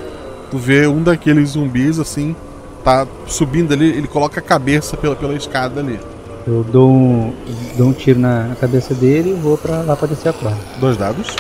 Tu 0.51 0.57
vê 0.57 0.87
um 0.87 1.01
daqueles 1.01 1.51
zumbis 1.51 1.99
assim, 1.99 2.35
tá 2.83 3.07
subindo 3.27 3.73
ali, 3.73 3.87
ele 3.87 4.07
coloca 4.07 4.39
a 4.39 4.43
cabeça 4.43 4.95
pela, 4.95 5.15
pela 5.15 5.33
escada 5.33 5.79
ali. 5.79 5.99
Eu 6.47 6.63
dou 6.63 6.91
um, 6.91 7.33
dou 7.75 7.87
um 7.87 7.93
tiro 7.93 8.19
na, 8.19 8.43
na 8.43 8.55
cabeça 8.55 8.93
dele 8.93 9.31
e 9.31 9.33
vou 9.33 9.57
pra, 9.57 9.81
lá 9.81 9.95
pra 9.95 10.07
descer 10.07 10.29
a 10.29 10.33
corda. 10.33 10.57
Dois 10.79 10.95
dados. 10.95 11.35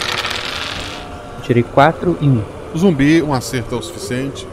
Eu 1.37 1.43
tirei 1.43 1.61
4 1.61 2.17
e 2.19 2.27
1. 2.27 2.31
Um. 2.31 2.41
Zumbi, 2.75 3.21
um 3.21 3.33
acerto 3.33 3.75
é 3.75 3.77
o 3.77 3.81
suficiente. 3.81 4.47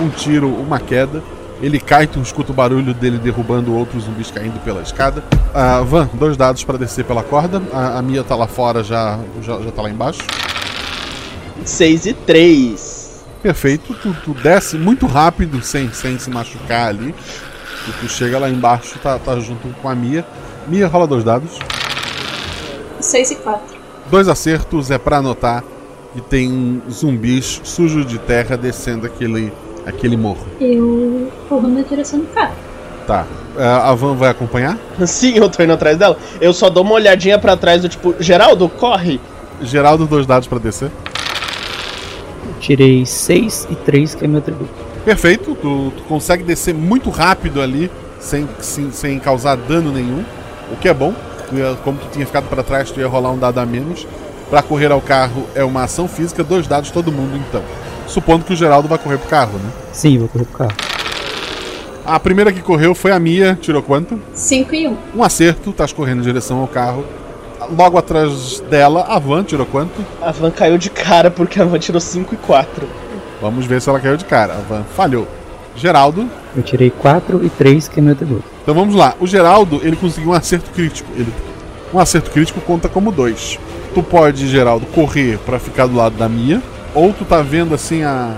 Um 0.00 0.08
tiro, 0.08 0.48
uma 0.48 0.80
queda. 0.80 1.22
Ele 1.60 1.78
cai, 1.78 2.06
tu 2.06 2.20
escuta 2.20 2.52
o 2.52 2.54
barulho 2.54 2.94
dele 2.94 3.18
derrubando 3.18 3.74
outros 3.74 4.04
zumbis 4.04 4.30
caindo 4.30 4.58
pela 4.64 4.80
escada. 4.80 5.22
Ah, 5.52 5.82
Van, 5.82 6.08
dois 6.14 6.36
dados 6.36 6.64
para 6.64 6.78
descer 6.78 7.04
pela 7.04 7.22
corda. 7.22 7.60
A, 7.72 7.98
a 7.98 8.02
Mia 8.02 8.24
tá 8.24 8.34
lá 8.34 8.46
fora, 8.46 8.82
já, 8.82 9.18
já, 9.42 9.60
já 9.60 9.70
tá 9.70 9.82
lá 9.82 9.90
embaixo. 9.90 10.22
6 11.64 12.06
e 12.06 12.12
3. 12.14 12.87
Perfeito, 13.42 13.94
tu, 13.94 14.14
tu 14.24 14.34
desce 14.34 14.76
muito 14.76 15.06
rápido, 15.06 15.62
sem, 15.62 15.92
sem 15.92 16.18
se 16.18 16.28
machucar 16.30 16.88
ali. 16.88 17.14
E 17.88 17.92
tu 17.92 18.08
chega 18.08 18.38
lá 18.38 18.50
embaixo, 18.50 18.98
tá, 18.98 19.18
tá 19.18 19.38
junto 19.38 19.68
com 19.80 19.88
a 19.88 19.94
Mia. 19.94 20.24
Mia, 20.66 20.86
rola 20.86 21.06
dois 21.06 21.24
dados. 21.24 21.58
6 23.00 23.30
e 23.30 23.36
4. 23.36 23.78
Dois 24.10 24.28
acertos 24.28 24.90
é 24.90 24.98
pra 24.98 25.18
anotar 25.18 25.62
que 26.12 26.20
tem 26.20 26.82
zumbis 26.90 27.60
sujos 27.64 28.06
de 28.06 28.18
terra 28.18 28.56
descendo 28.56 29.06
aquele, 29.06 29.52
aquele 29.86 30.16
morro. 30.16 30.46
Eu 30.60 31.30
corro 31.48 31.68
na 31.68 31.82
direção 31.82 32.20
do 32.20 32.26
carro. 32.26 32.54
Tá. 33.06 33.26
É, 33.56 33.64
a 33.66 33.94
Van 33.94 34.14
vai 34.14 34.30
acompanhar? 34.30 34.78
Sim, 35.06 35.34
eu 35.36 35.48
tô 35.48 35.62
indo 35.62 35.72
atrás 35.72 35.96
dela. 35.96 36.16
Eu 36.40 36.52
só 36.52 36.68
dou 36.68 36.82
uma 36.82 36.94
olhadinha 36.94 37.38
pra 37.38 37.56
trás 37.56 37.82
do 37.82 37.88
tipo, 37.88 38.14
Geraldo, 38.20 38.68
corre! 38.68 39.20
Geraldo, 39.62 40.06
dois 40.06 40.26
dados 40.26 40.46
pra 40.46 40.58
descer. 40.58 40.90
Tirei 42.60 43.06
6 43.06 43.68
e 43.70 43.74
3, 43.74 44.14
que 44.14 44.24
é 44.24 44.28
meu 44.28 44.40
tributo. 44.40 44.70
Perfeito, 45.04 45.54
tu, 45.60 45.92
tu 45.96 46.02
consegue 46.04 46.42
descer 46.42 46.74
muito 46.74 47.08
rápido 47.10 47.62
ali, 47.62 47.90
sem, 48.20 48.48
sem, 48.60 48.90
sem 48.90 49.18
causar 49.18 49.56
dano 49.56 49.92
nenhum, 49.92 50.24
o 50.72 50.76
que 50.76 50.88
é 50.88 50.94
bom. 50.94 51.14
Ia- 51.52 51.76
como 51.84 51.98
tu 51.98 52.08
tinha 52.12 52.26
ficado 52.26 52.48
pra 52.48 52.62
trás, 52.62 52.90
tu 52.90 53.00
ia 53.00 53.06
rolar 53.08 53.30
um 53.30 53.38
dado 53.38 53.58
a 53.58 53.64
menos. 53.66 54.06
Pra 54.50 54.62
correr 54.62 54.90
ao 54.90 55.00
carro 55.00 55.44
é 55.54 55.62
uma 55.62 55.84
ação 55.84 56.08
física, 56.08 56.42
dois 56.42 56.66
dados 56.66 56.90
todo 56.90 57.12
mundo 57.12 57.36
então. 57.48 57.62
Supondo 58.06 58.44
que 58.44 58.52
o 58.54 58.56
Geraldo 58.56 58.88
vai 58.88 58.96
correr 58.98 59.18
pro 59.18 59.28
carro, 59.28 59.58
né? 59.58 59.70
Sim, 59.92 60.18
vou 60.18 60.28
correr 60.28 60.44
pro 60.46 60.58
carro. 60.58 60.76
A 62.04 62.18
primeira 62.18 62.50
que 62.50 62.62
correu 62.62 62.94
foi 62.94 63.12
a 63.12 63.18
Mia, 63.18 63.58
tirou 63.60 63.82
quanto? 63.82 64.18
5 64.32 64.74
e 64.74 64.88
1. 64.88 64.96
Um 65.16 65.22
acerto, 65.22 65.68
estás 65.70 65.92
correndo 65.92 66.20
em 66.20 66.24
direção 66.24 66.60
ao 66.60 66.66
carro. 66.66 67.04
Logo 67.76 67.98
atrás 67.98 68.60
dela, 68.70 69.04
a 69.08 69.18
Van 69.18 69.44
tirou 69.44 69.66
quanto? 69.66 70.04
A 70.22 70.32
Van 70.32 70.50
caiu 70.50 70.78
de 70.78 70.90
cara 70.90 71.30
porque 71.30 71.60
a 71.60 71.64
Van 71.64 71.78
tirou 71.78 72.00
5 72.00 72.34
e 72.34 72.38
4. 72.38 72.88
Vamos 73.40 73.66
ver 73.66 73.80
se 73.80 73.88
ela 73.88 74.00
caiu 74.00 74.16
de 74.16 74.24
cara. 74.24 74.54
A 74.54 74.60
Van 74.60 74.84
falhou. 74.96 75.26
Geraldo. 75.76 76.28
Eu 76.56 76.62
tirei 76.62 76.90
4 76.90 77.44
e 77.44 77.50
3, 77.50 77.88
que 77.88 78.00
é 78.00 78.02
meu 78.02 78.16
tributo. 78.16 78.44
Então 78.62 78.74
vamos 78.74 78.94
lá. 78.94 79.14
O 79.20 79.26
Geraldo, 79.26 79.80
ele 79.82 79.96
conseguiu 79.96 80.30
um 80.30 80.34
acerto 80.34 80.70
crítico. 80.70 81.08
Ele, 81.14 81.32
um 81.92 81.98
acerto 81.98 82.30
crítico 82.30 82.60
conta 82.60 82.88
como 82.88 83.12
dois. 83.12 83.58
Tu 83.94 84.02
pode, 84.02 84.46
Geraldo, 84.48 84.86
correr 84.86 85.38
pra 85.38 85.58
ficar 85.58 85.86
do 85.86 85.96
lado 85.96 86.16
da 86.16 86.28
Mia. 86.28 86.62
Ou 86.94 87.12
tu 87.12 87.24
tá 87.24 87.40
vendo 87.42 87.74
assim 87.74 88.02
a, 88.02 88.34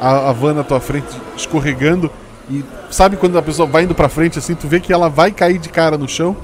a, 0.00 0.30
a 0.30 0.32
van 0.32 0.54
na 0.54 0.62
tua 0.62 0.80
frente 0.80 1.08
escorregando. 1.36 2.10
E 2.50 2.62
sabe 2.90 3.16
quando 3.16 3.38
a 3.38 3.42
pessoa 3.42 3.66
vai 3.66 3.84
indo 3.84 3.94
pra 3.94 4.08
frente 4.08 4.38
assim, 4.38 4.54
tu 4.54 4.68
vê 4.68 4.78
que 4.78 4.92
ela 4.92 5.08
vai 5.08 5.30
cair 5.30 5.58
de 5.58 5.68
cara 5.68 5.96
no 5.96 6.08
chão. 6.08 6.36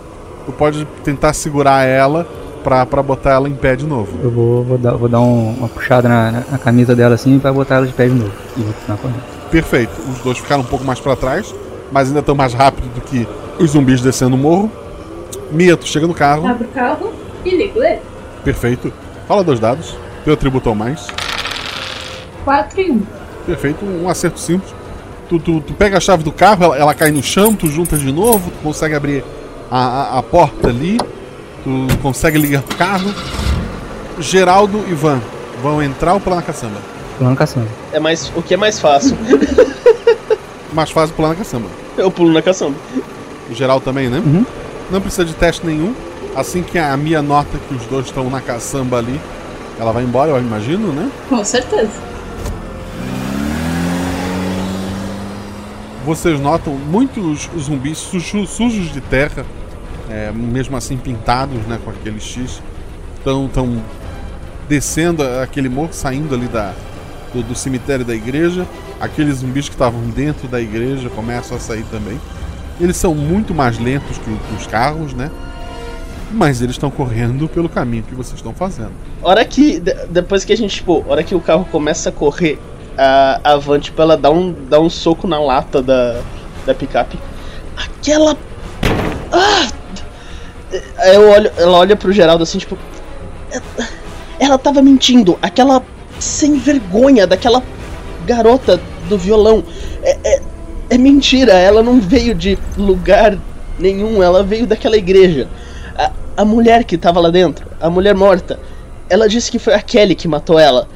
Tu 0.50 0.52
pode 0.52 0.84
tentar 1.04 1.32
segurar 1.32 1.84
ela 1.84 2.26
pra, 2.64 2.84
pra 2.84 3.00
botar 3.02 3.30
ela 3.34 3.48
em 3.48 3.54
pé 3.54 3.76
de 3.76 3.86
novo. 3.86 4.18
Eu 4.20 4.30
vou, 4.30 4.64
vou 4.64 4.76
dar, 4.78 4.96
vou 4.96 5.08
dar 5.08 5.20
um- 5.20 5.54
uma 5.58 5.68
puxada 5.68 6.08
na, 6.08 6.32
na- 6.32 6.44
na 6.50 6.58
camisa 6.58 6.94
dela 6.96 7.14
assim 7.14 7.38
pra 7.38 7.52
botar 7.52 7.76
ela 7.76 7.86
de 7.86 7.92
pé 7.92 8.08
de 8.08 8.14
novo. 8.14 8.32
E 8.56 8.60
vou 8.62 8.72
continuar 8.74 8.98
correndo. 8.98 9.22
Perfeito. 9.50 9.92
Os 10.10 10.18
dois 10.18 10.38
ficaram 10.38 10.62
um 10.62 10.66
pouco 10.66 10.84
mais 10.84 10.98
pra 10.98 11.14
trás, 11.14 11.54
mas 11.92 12.08
ainda 12.08 12.18
estão 12.18 12.34
mais 12.34 12.52
rápido 12.52 12.92
do 12.92 13.00
que 13.00 13.28
os 13.60 13.70
zumbis 13.70 14.00
descendo 14.00 14.34
o 14.34 14.38
morro. 14.38 14.70
Mia, 15.52 15.76
tu 15.76 15.86
chega 15.86 16.06
no 16.08 16.14
carro. 16.14 16.48
Abro 16.48 16.64
o 16.66 16.68
carro 16.72 17.12
e 17.44 17.50
ligo 17.56 17.80
ele. 17.82 18.00
Perfeito. 18.44 18.92
Fala 19.28 19.44
dois 19.44 19.60
dados. 19.60 19.96
Teu 20.24 20.34
atributo 20.34 20.68
ao 20.68 20.74
mais. 20.74 21.06
4 22.44 22.80
e 22.80 22.90
1. 22.90 23.02
Perfeito. 23.46 23.84
Um 23.84 24.08
acerto 24.08 24.40
simples. 24.40 24.74
Tu, 25.28 25.38
tu, 25.38 25.60
tu 25.60 25.74
pega 25.74 25.96
a 25.96 26.00
chave 26.00 26.24
do 26.24 26.32
carro, 26.32 26.64
ela, 26.64 26.76
ela 26.76 26.94
cai 26.94 27.12
no 27.12 27.22
chão, 27.22 27.54
tu 27.54 27.68
junta 27.68 27.96
de 27.96 28.10
novo, 28.10 28.50
tu 28.50 28.58
consegue 28.64 28.96
abrir 28.96 29.22
a, 29.70 30.18
a, 30.18 30.22
porta 30.22 30.68
ali, 30.68 30.98
tu 31.62 31.86
consegue 32.02 32.38
ligar 32.38 32.60
o 32.60 32.76
carro. 32.76 33.12
Geraldo 34.18 34.84
e 34.88 34.94
Van 34.94 35.20
vão 35.62 35.82
entrar 35.82 36.14
ou 36.14 36.20
pular 36.20 36.36
na 36.36 36.42
caçamba? 36.42 36.76
Pulando 37.16 37.36
caçamba. 37.36 37.68
É 37.92 38.00
mais, 38.00 38.32
o 38.34 38.42
que 38.42 38.54
é 38.54 38.56
mais 38.56 38.78
fácil? 38.78 39.16
Mais 40.72 40.88
fácil 40.88 41.16
pular 41.16 41.30
na 41.30 41.34
caçamba. 41.34 41.66
Eu 41.98 42.12
pulo 42.12 42.32
na 42.32 42.40
caçamba. 42.40 42.76
O 43.50 43.54
Geraldo 43.54 43.84
também, 43.84 44.08
né? 44.08 44.18
Uhum. 44.24 44.46
Não 44.88 45.00
precisa 45.00 45.24
de 45.24 45.34
teste 45.34 45.66
nenhum. 45.66 45.92
Assim 46.36 46.62
que 46.62 46.78
a 46.78 46.96
Mia 46.96 47.20
nota 47.20 47.58
que 47.68 47.74
os 47.74 47.84
dois 47.86 48.06
estão 48.06 48.30
na 48.30 48.40
caçamba 48.40 48.98
ali, 48.98 49.20
ela 49.80 49.90
vai 49.92 50.04
embora, 50.04 50.30
eu 50.30 50.38
imagino, 50.38 50.92
né? 50.92 51.10
Com 51.28 51.44
certeza. 51.44 51.90
Vocês 56.04 56.40
notam 56.40 56.74
muitos 56.74 57.48
zumbis 57.58 57.98
sujo- 57.98 58.46
sujos 58.46 58.92
de 58.92 59.00
terra, 59.00 59.44
é, 60.10 60.32
mesmo 60.32 60.76
assim 60.76 60.96
pintados 60.96 61.60
né, 61.66 61.78
com 61.84 61.90
aquele 61.90 62.20
X, 62.20 62.60
estão 63.16 63.48
tão 63.48 63.80
descendo 64.68 65.22
aquele 65.42 65.68
morro, 65.68 65.90
saindo 65.92 66.34
ali 66.34 66.46
da, 66.46 66.72
do, 67.32 67.42
do 67.42 67.54
cemitério 67.54 68.04
da 68.04 68.14
igreja. 68.14 68.66
Aqueles 69.00 69.36
zumbis 69.36 69.68
que 69.68 69.74
estavam 69.74 70.00
dentro 70.10 70.46
da 70.48 70.60
igreja 70.60 71.08
começam 71.10 71.56
a 71.56 71.60
sair 71.60 71.84
também. 71.90 72.20
Eles 72.80 72.96
são 72.96 73.14
muito 73.14 73.54
mais 73.54 73.78
lentos 73.78 74.18
que, 74.18 74.54
os 74.56 74.66
carros, 74.66 75.12
né? 75.14 75.30
Mas 76.32 76.62
eles 76.62 76.76
estão 76.76 76.90
correndo 76.90 77.48
pelo 77.48 77.68
caminho 77.68 78.02
que 78.02 78.14
vocês 78.14 78.36
estão 78.36 78.54
fazendo. 78.54 78.92
Hora 79.22 79.44
que. 79.44 79.80
de- 79.80 80.06
depois 80.08 80.44
que 80.44 80.52
a 80.52 80.56
gente, 80.56 80.76
tipo, 80.76 81.04
hora 81.08 81.22
que 81.22 81.34
o 81.34 81.40
carro 81.40 81.66
começa 81.70 82.08
a 82.08 82.12
correr, 82.12 82.58
a, 82.96 83.40
a 83.42 83.56
Van, 83.56 83.80
tipo, 83.80 84.00
ela 84.00 84.16
dá 84.16 84.30
um, 84.30 84.54
dá 84.68 84.78
um 84.78 84.88
soco 84.88 85.26
na 85.26 85.40
lata 85.40 85.82
da, 85.82 86.20
da 86.64 86.74
picape. 86.74 87.18
Aquela. 87.76 88.36
Ah! 89.32 89.79
Eu 91.12 91.28
olho, 91.30 91.50
ela 91.56 91.78
olha 91.78 91.96
pro 91.96 92.12
Geraldo 92.12 92.42
assim, 92.42 92.58
tipo. 92.58 92.76
"Ela- 93.50 93.88
Ela 94.38 94.58
tava 94.58 94.80
mentindo. 94.80 95.38
Aquela 95.42 95.82
sem 96.18 96.58
vergonha 96.58 97.26
daquela 97.26 97.62
garota 98.26 98.80
do 99.08 99.18
violão. 99.18 99.62
É, 100.02 100.16
é, 100.24 100.42
é 100.90 100.98
mentira, 100.98 101.52
ela 101.52 101.82
não 101.82 102.00
veio 102.00 102.34
de 102.34 102.58
lugar 102.76 103.36
nenhum, 103.78 104.22
ela 104.22 104.42
veio 104.42 104.66
daquela 104.66 104.96
igreja. 104.96 105.48
A, 105.96 106.10
a 106.38 106.44
mulher 106.44 106.84
que 106.84 106.96
tava 106.96 107.20
lá 107.20 107.30
dentro, 107.30 107.66
a 107.80 107.90
mulher 107.90 108.14
morta, 108.14 108.58
ela 109.08 109.28
disse 109.28 109.50
que 109.50 109.58
foi 109.58 109.74
a 109.74 109.80
Kelly 109.82 110.14
que 110.14 110.28
matou 110.28 110.58
ela. 110.58 110.88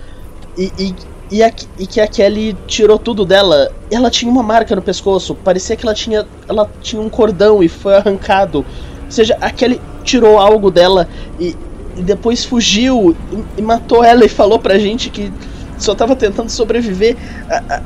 E, 0.57 0.73
e, 0.79 0.95
e, 1.31 1.43
a- 1.43 1.53
e 1.79 1.87
que 1.87 2.01
a 2.01 2.07
Kelly 2.07 2.57
tirou 2.67 2.99
tudo 2.99 3.25
dela. 3.25 3.71
Ela 3.91 4.11
tinha 4.11 4.31
uma 4.31 4.43
marca 4.43 4.75
no 4.77 4.83
pescoço, 4.83 5.35
parecia 5.35 5.77
que 5.77 5.85
ela 5.85 5.95
tinha, 5.95 6.27
ela 6.49 6.71
tinha 6.81 7.01
um 7.03 7.09
cordão 7.11 7.63
e 7.63 7.69
foi 7.69 7.95
arrancado. 7.97 8.65
Ou 9.05 9.11
seja, 9.11 9.37
a 9.41 9.51
Kelly 9.51 9.81
tirou 10.03 10.39
algo 10.39 10.71
dela 10.71 11.09
e, 11.39 11.57
e 11.97 12.03
depois 12.03 12.45
fugiu 12.45 13.17
e, 13.33 13.61
e 13.61 13.63
matou 13.63 14.03
ela 14.05 14.25
e 14.25 14.29
falou 14.29 14.59
pra 14.59 14.79
gente 14.79 15.11
que 15.11 15.33
só 15.79 15.95
tava 15.95 16.15
tentando 16.17 16.51
sobreviver. 16.51 17.17
A, 17.49 17.63
a, 17.75 17.83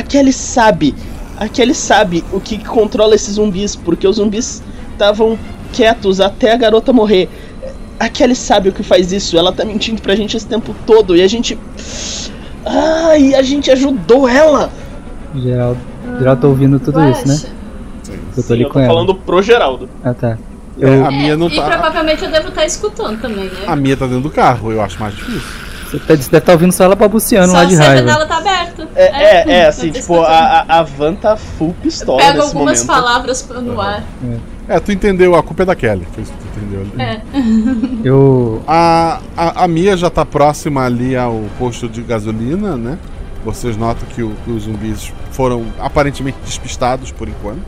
a 0.00 0.02
Kelly 0.02 0.32
sabe, 0.32 0.94
a 1.36 1.48
Kelly 1.48 1.74
sabe 1.74 2.24
o 2.32 2.40
que 2.40 2.58
controla 2.64 3.14
esses 3.14 3.34
zumbis, 3.34 3.76
porque 3.76 4.06
os 4.06 4.16
zumbis 4.16 4.62
estavam 4.92 5.38
quietos 5.72 6.20
até 6.20 6.52
a 6.52 6.56
garota 6.56 6.92
morrer. 6.92 7.28
A 7.98 8.08
Kelly 8.08 8.34
sabe 8.34 8.68
o 8.68 8.72
que 8.72 8.82
faz 8.82 9.12
isso, 9.12 9.38
ela 9.38 9.52
tá 9.52 9.64
mentindo 9.64 10.02
pra 10.02 10.14
gente 10.14 10.36
esse 10.36 10.46
tempo 10.46 10.74
todo 10.86 11.16
e 11.16 11.22
a 11.22 11.28
gente. 11.28 11.58
Ai, 12.64 13.34
a 13.34 13.42
gente 13.42 13.70
ajudou 13.70 14.28
ela! 14.28 14.70
Geraldo, 15.34 15.80
Geraldo 16.18 16.42
tá 16.42 16.48
ouvindo 16.48 16.80
tudo 16.80 16.98
isso, 17.08 17.28
né? 17.28 17.38
Eu 18.36 18.42
tô 18.42 18.52
ali 18.52 18.62
eu 18.62 18.68
com 18.68 18.74
tô 18.74 18.80
ela. 18.80 18.88
falando 18.88 19.14
pro 19.14 19.42
Geraldo. 19.42 19.88
Ah, 20.04 20.12
tá. 20.12 20.38
É, 20.80 20.84
Eu, 20.86 21.06
a 21.06 21.10
Mia 21.10 21.36
não 21.36 21.48
E 21.48 21.56
tá. 21.56 21.62
provavelmente 21.62 22.24
eu 22.24 22.30
devo 22.30 22.48
estar 22.48 22.64
escutando 22.66 23.20
também, 23.20 23.44
né? 23.44 23.60
A 23.66 23.74
Mia 23.76 23.96
tá 23.96 24.06
dentro 24.06 24.22
do 24.22 24.30
carro, 24.30 24.70
eu 24.72 24.80
acho 24.82 25.00
mais 25.00 25.14
difícil. 25.14 25.42
Você 25.90 25.98
tá- 26.00 26.14
deve 26.16 26.36
estar 26.38 26.52
ouvindo 26.52 26.72
só 26.72 26.84
ela 26.84 26.96
babuceando 26.96 27.46
Só 27.48 27.52
lá 27.58 27.60
a 27.60 27.64
de 27.64 27.76
cena 27.76 27.86
raiva. 27.86 28.02
dela 28.02 28.26
tá 28.26 28.36
aberta. 28.38 28.88
É, 28.96 29.04
é, 29.04 29.44
é, 29.52 29.64
eu 29.64 29.68
assim, 29.70 29.92
tô 29.92 30.00
tipo, 30.00 30.20
a, 30.20 30.64
a, 30.68 30.78
a 30.80 30.82
Van 30.82 31.14
tá 31.14 31.36
full 31.36 31.74
pistola 31.80 32.18
nesse 32.24 32.38
algumas 32.40 32.54
momento. 32.84 32.86
palavras 32.86 33.48
no 33.62 33.80
ar. 33.80 34.02
É, 34.68 34.80
tu 34.80 34.90
entendeu, 34.90 35.36
a 35.36 35.42
culpa 35.44 35.62
é 35.62 35.66
da 35.66 35.76
Kelly. 35.76 36.06
Foi 36.12 36.24
isso 36.24 36.32
que 36.32 36.38
tu 36.38 36.58
entendeu 36.58 36.80
ali. 36.80 37.02
É. 37.02 37.20
Eu. 38.04 38.62
A, 38.66 39.20
a, 39.36 39.64
a 39.64 39.68
Mia 39.68 39.96
já 39.96 40.10
tá 40.10 40.24
próxima 40.24 40.84
ali 40.84 41.16
ao 41.16 41.44
posto 41.58 41.88
de 41.88 42.02
gasolina, 42.02 42.76
né? 42.76 42.98
Vocês 43.44 43.76
notam 43.76 44.08
que, 44.08 44.24
o- 44.24 44.32
que 44.44 44.50
os 44.50 44.64
zumbis 44.64 45.12
foram 45.30 45.66
aparentemente 45.78 46.36
despistados 46.44 47.12
por 47.12 47.28
enquanto. 47.28 47.62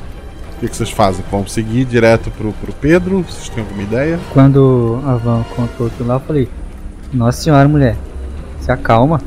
O 0.58 0.60
que, 0.60 0.68
que 0.68 0.76
vocês 0.76 0.90
fazem? 0.90 1.24
Vão 1.30 1.46
seguir 1.46 1.84
direto 1.84 2.32
pro, 2.32 2.52
pro 2.52 2.72
Pedro? 2.72 3.22
Vocês 3.22 3.48
têm 3.48 3.62
alguma 3.62 3.80
ideia? 3.80 4.18
Quando 4.32 5.00
a 5.06 5.14
Van 5.14 5.44
contou 5.54 5.86
aquilo 5.86 6.08
lá, 6.08 6.16
eu 6.16 6.20
falei: 6.20 6.48
Nossa 7.12 7.40
senhora, 7.40 7.68
mulher, 7.68 7.96
se 8.60 8.72
acalma. 8.72 9.20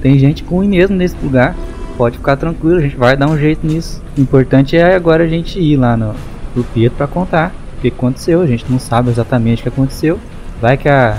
Tem 0.00 0.16
gente 0.16 0.44
ruim 0.44 0.68
mesmo 0.68 0.94
nesse 0.94 1.16
lugar. 1.20 1.56
Pode 1.96 2.18
ficar 2.18 2.36
tranquilo, 2.36 2.76
a 2.76 2.82
gente 2.82 2.96
vai 2.96 3.16
dar 3.16 3.28
um 3.28 3.36
jeito 3.36 3.66
nisso. 3.66 4.00
O 4.16 4.20
importante 4.20 4.76
é 4.76 4.94
agora 4.94 5.24
a 5.24 5.26
gente 5.26 5.58
ir 5.58 5.76
lá 5.76 5.96
no, 5.96 6.14
no 6.54 6.62
Pietro 6.62 6.96
pra 6.96 7.08
contar 7.08 7.52
o 7.78 7.80
que 7.80 7.88
aconteceu. 7.88 8.40
A 8.40 8.46
gente 8.46 8.64
não 8.70 8.78
sabe 8.78 9.10
exatamente 9.10 9.60
o 9.60 9.62
que 9.64 9.68
aconteceu. 9.68 10.20
Vai 10.60 10.76
que 10.76 10.88
a, 10.88 11.18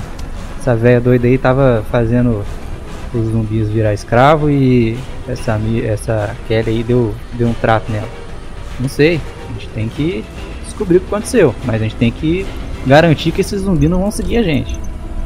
essa 0.61 0.77
velha 0.77 1.01
doida 1.01 1.27
aí 1.27 1.37
tava 1.37 1.83
fazendo 1.91 2.41
os 3.13 3.31
zumbis 3.31 3.67
virar 3.67 3.93
escravo 3.93 4.49
e 4.49 4.97
essa, 5.27 5.59
essa 5.83 6.33
Kelly 6.47 6.69
aí 6.69 6.83
deu, 6.83 7.13
deu 7.33 7.49
um 7.49 7.53
trato 7.53 7.91
nela. 7.91 8.07
Não 8.79 8.87
sei, 8.87 9.19
gente 9.57 9.69
tem 9.69 9.89
que 9.89 10.23
descobrir 10.65 10.97
o 10.97 11.01
que 11.01 11.07
aconteceu, 11.07 11.53
mas 11.65 11.75
a 11.75 11.83
gente 11.85 11.95
tem 11.95 12.11
que 12.11 12.45
garantir 12.85 13.31
que 13.31 13.41
esses 13.41 13.61
zumbis 13.61 13.89
não 13.89 13.99
vão 14.01 14.11
seguir 14.11 14.37
a 14.37 14.43
gente. 14.43 14.79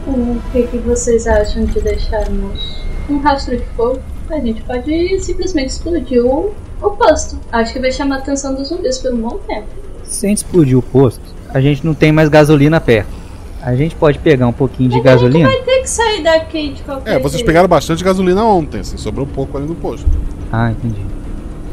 O 0.08 0.38
que, 0.52 0.64
que 0.64 0.78
vocês 0.80 1.28
acham 1.28 1.66
de 1.66 1.80
deixarmos 1.80 2.82
um 3.10 3.18
rastro 3.20 3.56
de 3.58 3.64
fogo? 3.76 4.00
A 4.30 4.40
gente 4.40 4.62
pode 4.64 5.20
simplesmente 5.20 5.70
explodir 5.70 6.26
o, 6.26 6.54
o 6.82 6.90
posto. 6.92 7.38
Acho 7.52 7.74
que 7.74 7.80
vai 7.80 7.92
chamar 7.92 8.16
a 8.16 8.20
atenção 8.20 8.56
dos 8.56 8.70
zumbis 8.70 8.98
por 8.98 9.14
um 9.14 9.18
bom 9.18 9.38
tempo. 9.48 9.68
Se 10.04 10.26
a 10.26 10.30
gente 10.30 10.38
explodir 10.40 10.78
o 10.78 10.82
posto, 10.82 11.22
a 11.54 11.60
gente 11.62 11.86
não 11.86 11.94
tem 11.94 12.12
mais 12.12 12.30
gasolina 12.30 12.80
perto. 12.80 13.22
A 13.62 13.76
gente 13.76 13.94
pode 13.94 14.18
pegar 14.18 14.48
um 14.48 14.54
pouquinho 14.54 14.90
de 14.90 15.00
gasolina? 15.02 15.48
Vai 15.48 15.62
ter 15.62 15.82
que 15.82 15.90
sair 15.90 16.24
daqui 16.24 16.70
de 16.74 16.82
qualquer 16.82 17.12
É, 17.12 17.20
vocês 17.20 17.34
jeito. 17.34 17.46
pegaram 17.46 17.68
bastante 17.68 18.04
gasolina 18.04 18.44
ontem, 18.44 18.80
assim, 18.80 18.98
sobrou 18.98 19.26
um 19.26 19.30
pouco 19.30 19.56
ali 19.58 19.68
no 19.68 19.76
posto. 19.76 20.08
Ah, 20.52 20.72
entendi. 20.72 21.02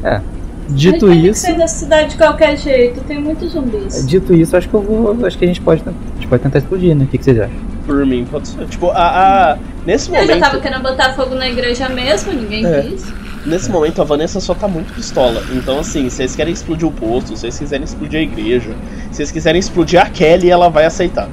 É. 0.04 0.20
Dito 0.68 0.92
gente 0.92 1.00
vai 1.06 1.16
ter 1.16 1.22
que 1.22 1.28
isso, 1.28 1.40
sair 1.42 1.56
da 1.58 1.66
cidade 1.68 2.10
de 2.10 2.16
qualquer 2.16 2.56
jeito. 2.58 3.00
Tem 3.02 3.18
muitos 3.20 3.52
zumbis. 3.52 4.06
dito 4.06 4.34
isso, 4.34 4.56
acho 4.56 4.68
que 4.68 4.74
eu 4.74 4.82
vou, 4.82 5.26
acho 5.26 5.38
que 5.38 5.44
a 5.44 5.48
gente 5.48 5.60
pode, 5.60 5.82
a 5.86 6.14
gente 6.16 6.28
pode 6.28 6.42
tentar 6.42 6.58
explodir, 6.58 6.94
né? 6.94 7.04
O 7.04 7.06
que, 7.08 7.16
que 7.18 7.24
vocês 7.24 7.38
acham? 7.40 7.56
Por 7.86 8.04
mim, 8.04 8.26
pode 8.30 8.48
ser. 8.48 8.66
Tipo, 8.66 8.90
a, 8.90 9.52
a- 9.52 9.58
nesse 9.86 10.10
Eu 10.10 10.16
já 10.16 10.20
momento. 10.22 10.40
tava 10.40 10.60
querendo 10.60 10.82
botar 10.82 11.14
fogo 11.14 11.34
na 11.34 11.48
igreja 11.48 11.88
mesmo, 11.88 12.32
ninguém 12.32 12.66
É. 12.66 12.82
quis. 12.82 13.06
Nesse 13.46 13.70
momento 13.70 14.02
a 14.02 14.04
Vanessa 14.04 14.40
só 14.40 14.52
tá 14.54 14.68
muito 14.68 14.92
pistola. 14.92 15.42
Então, 15.54 15.78
assim, 15.78 16.10
se 16.10 16.16
vocês 16.16 16.36
querem 16.36 16.52
explodir 16.52 16.86
o 16.86 16.90
posto, 16.92 17.28
se 17.34 17.40
vocês 17.40 17.58
quiserem 17.58 17.84
explodir 17.84 18.20
a 18.20 18.22
igreja, 18.22 18.70
se 19.10 19.16
vocês 19.16 19.30
quiserem 19.30 19.58
explodir 19.58 19.98
a 20.02 20.06
Kelly, 20.10 20.50
ela 20.50 20.68
vai 20.68 20.84
aceitar. 20.84 21.28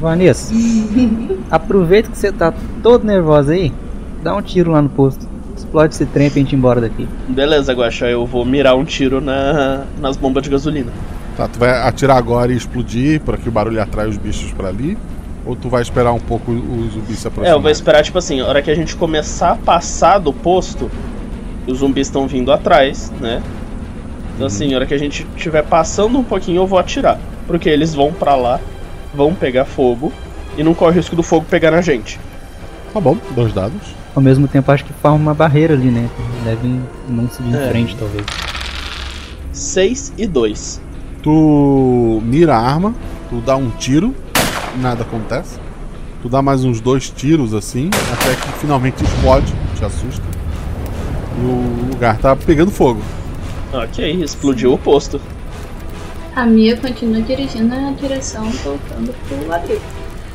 Vanessa, 0.00 0.52
aproveita 1.50 2.10
que 2.10 2.18
você 2.18 2.32
tá 2.32 2.52
todo 2.82 3.04
nervosa 3.06 3.52
aí, 3.52 3.72
dá 4.22 4.34
um 4.34 4.42
tiro 4.42 4.72
lá 4.72 4.82
no 4.82 4.88
posto. 4.88 5.28
Explode 5.74 5.94
esse 5.94 6.06
trem 6.06 6.30
pra 6.30 6.38
gente 6.38 6.52
ir 6.52 6.56
embora 6.56 6.80
daqui. 6.80 7.08
Beleza, 7.28 7.72
Guaxa, 7.72 8.06
eu 8.06 8.24
vou 8.24 8.44
mirar 8.44 8.76
um 8.76 8.84
tiro 8.84 9.20
na, 9.20 9.82
nas 10.00 10.16
bombas 10.16 10.44
de 10.44 10.48
gasolina. 10.48 10.92
Tá, 11.36 11.48
tu 11.48 11.58
vai 11.58 11.68
atirar 11.70 12.16
agora 12.16 12.52
e 12.52 12.56
explodir, 12.56 13.20
para 13.22 13.36
que 13.36 13.48
o 13.48 13.52
barulho 13.52 13.82
atrai 13.82 14.06
os 14.06 14.16
bichos 14.16 14.52
pra 14.52 14.68
ali? 14.68 14.96
Ou 15.44 15.56
tu 15.56 15.68
vai 15.68 15.82
esperar 15.82 16.12
um 16.12 16.20
pouco 16.20 16.52
os 16.52 16.92
zumbis 16.92 17.18
se 17.18 17.26
É, 17.26 17.28
aproximarem? 17.28 17.52
eu 17.54 17.60
vou 17.60 17.70
esperar, 17.72 18.04
tipo 18.04 18.16
assim, 18.16 18.40
a 18.40 18.46
hora 18.46 18.62
que 18.62 18.70
a 18.70 18.74
gente 18.76 18.94
começar 18.94 19.50
a 19.50 19.56
passar 19.56 20.18
do 20.18 20.32
posto, 20.32 20.88
os 21.66 21.78
zumbis 21.78 22.06
estão 22.06 22.28
vindo 22.28 22.52
atrás, 22.52 23.10
né? 23.20 23.42
Então, 24.36 24.46
assim, 24.46 24.72
a 24.72 24.76
hora 24.76 24.86
que 24.86 24.94
a 24.94 24.98
gente 24.98 25.26
estiver 25.36 25.64
passando 25.64 26.16
um 26.16 26.22
pouquinho, 26.24 26.58
eu 26.62 26.66
vou 26.68 26.78
atirar. 26.78 27.18
Porque 27.48 27.68
eles 27.68 27.92
vão 27.92 28.12
pra 28.12 28.36
lá, 28.36 28.60
vão 29.12 29.34
pegar 29.34 29.64
fogo, 29.64 30.12
e 30.56 30.62
não 30.62 30.72
corre 30.72 30.92
o 30.92 30.94
risco 30.94 31.16
do 31.16 31.22
fogo 31.24 31.44
pegar 31.50 31.72
na 31.72 31.80
gente. 31.82 32.20
Tá 32.92 33.00
bom, 33.00 33.18
dois 33.34 33.52
dados. 33.52 34.03
Ao 34.14 34.22
mesmo 34.22 34.46
tempo, 34.46 34.70
acho 34.70 34.84
que 34.84 34.92
forma 34.92 35.16
uma 35.16 35.34
barreira 35.34 35.74
ali, 35.74 35.90
né? 35.90 36.08
Devem 36.44 36.80
não 37.08 37.28
seguir 37.28 37.50
em 37.50 37.56
É. 37.56 37.68
frente, 37.68 37.96
talvez. 37.96 38.24
6 39.52 40.12
e 40.16 40.26
2. 40.26 40.80
Tu 41.22 42.22
mira 42.24 42.54
a 42.56 42.60
arma, 42.60 42.94
tu 43.30 43.40
dá 43.40 43.56
um 43.56 43.70
tiro, 43.70 44.14
nada 44.80 45.02
acontece. 45.02 45.58
Tu 46.22 46.28
dá 46.28 46.40
mais 46.40 46.64
uns 46.64 46.80
dois 46.80 47.10
tiros 47.10 47.52
assim, 47.54 47.90
até 48.12 48.34
que 48.34 48.58
finalmente 48.60 49.02
explode, 49.02 49.52
te 49.76 49.84
assusta. 49.84 50.22
E 51.38 51.44
o 51.44 51.90
lugar 51.90 52.16
tá 52.18 52.36
pegando 52.36 52.70
fogo. 52.70 53.00
Ok, 53.72 54.22
explodiu 54.22 54.72
o 54.72 54.78
posto. 54.78 55.20
A 56.36 56.46
Mia 56.46 56.76
continua 56.76 57.20
dirigindo 57.20 57.74
a 57.74 57.90
direção 58.00 58.44
voltando 58.44 59.14
pro 59.28 59.52
abrigo. 59.54 59.80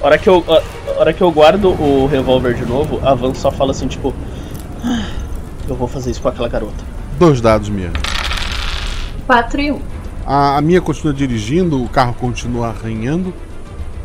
A 0.02 0.06
hora 0.06 0.18
que 0.18 0.30
eu, 0.30 0.44
a, 0.48 0.92
a 0.92 1.00
hora 1.00 1.14
que 1.14 1.22
eu 1.22 1.32
guardo 1.32 1.70
o 1.70 2.08
revólver 2.08 2.54
de 2.56 2.66
novo, 2.66 3.00
a 3.06 3.14
Van 3.14 3.34
só 3.34 3.52
fala 3.52 3.72
assim, 3.72 3.88
tipo. 3.88 4.14
"Ah, 4.84 5.06
Eu 5.68 5.76
vou 5.76 5.88
fazer 5.88 6.12
isso 6.12 6.22
com 6.22 6.30
aquela 6.30 6.48
garota. 6.50 6.84
Dois 7.20 7.42
dados, 7.42 7.70
Mia. 7.70 7.92
4 9.28 9.62
e 9.62 9.72
1. 9.72 9.80
A, 10.26 10.58
a 10.58 10.62
Mia 10.62 10.82
continua 10.82 11.14
dirigindo, 11.14 11.84
o 11.84 11.90
carro 11.90 12.14
continua 12.14 12.68
arranhando. 12.70 13.34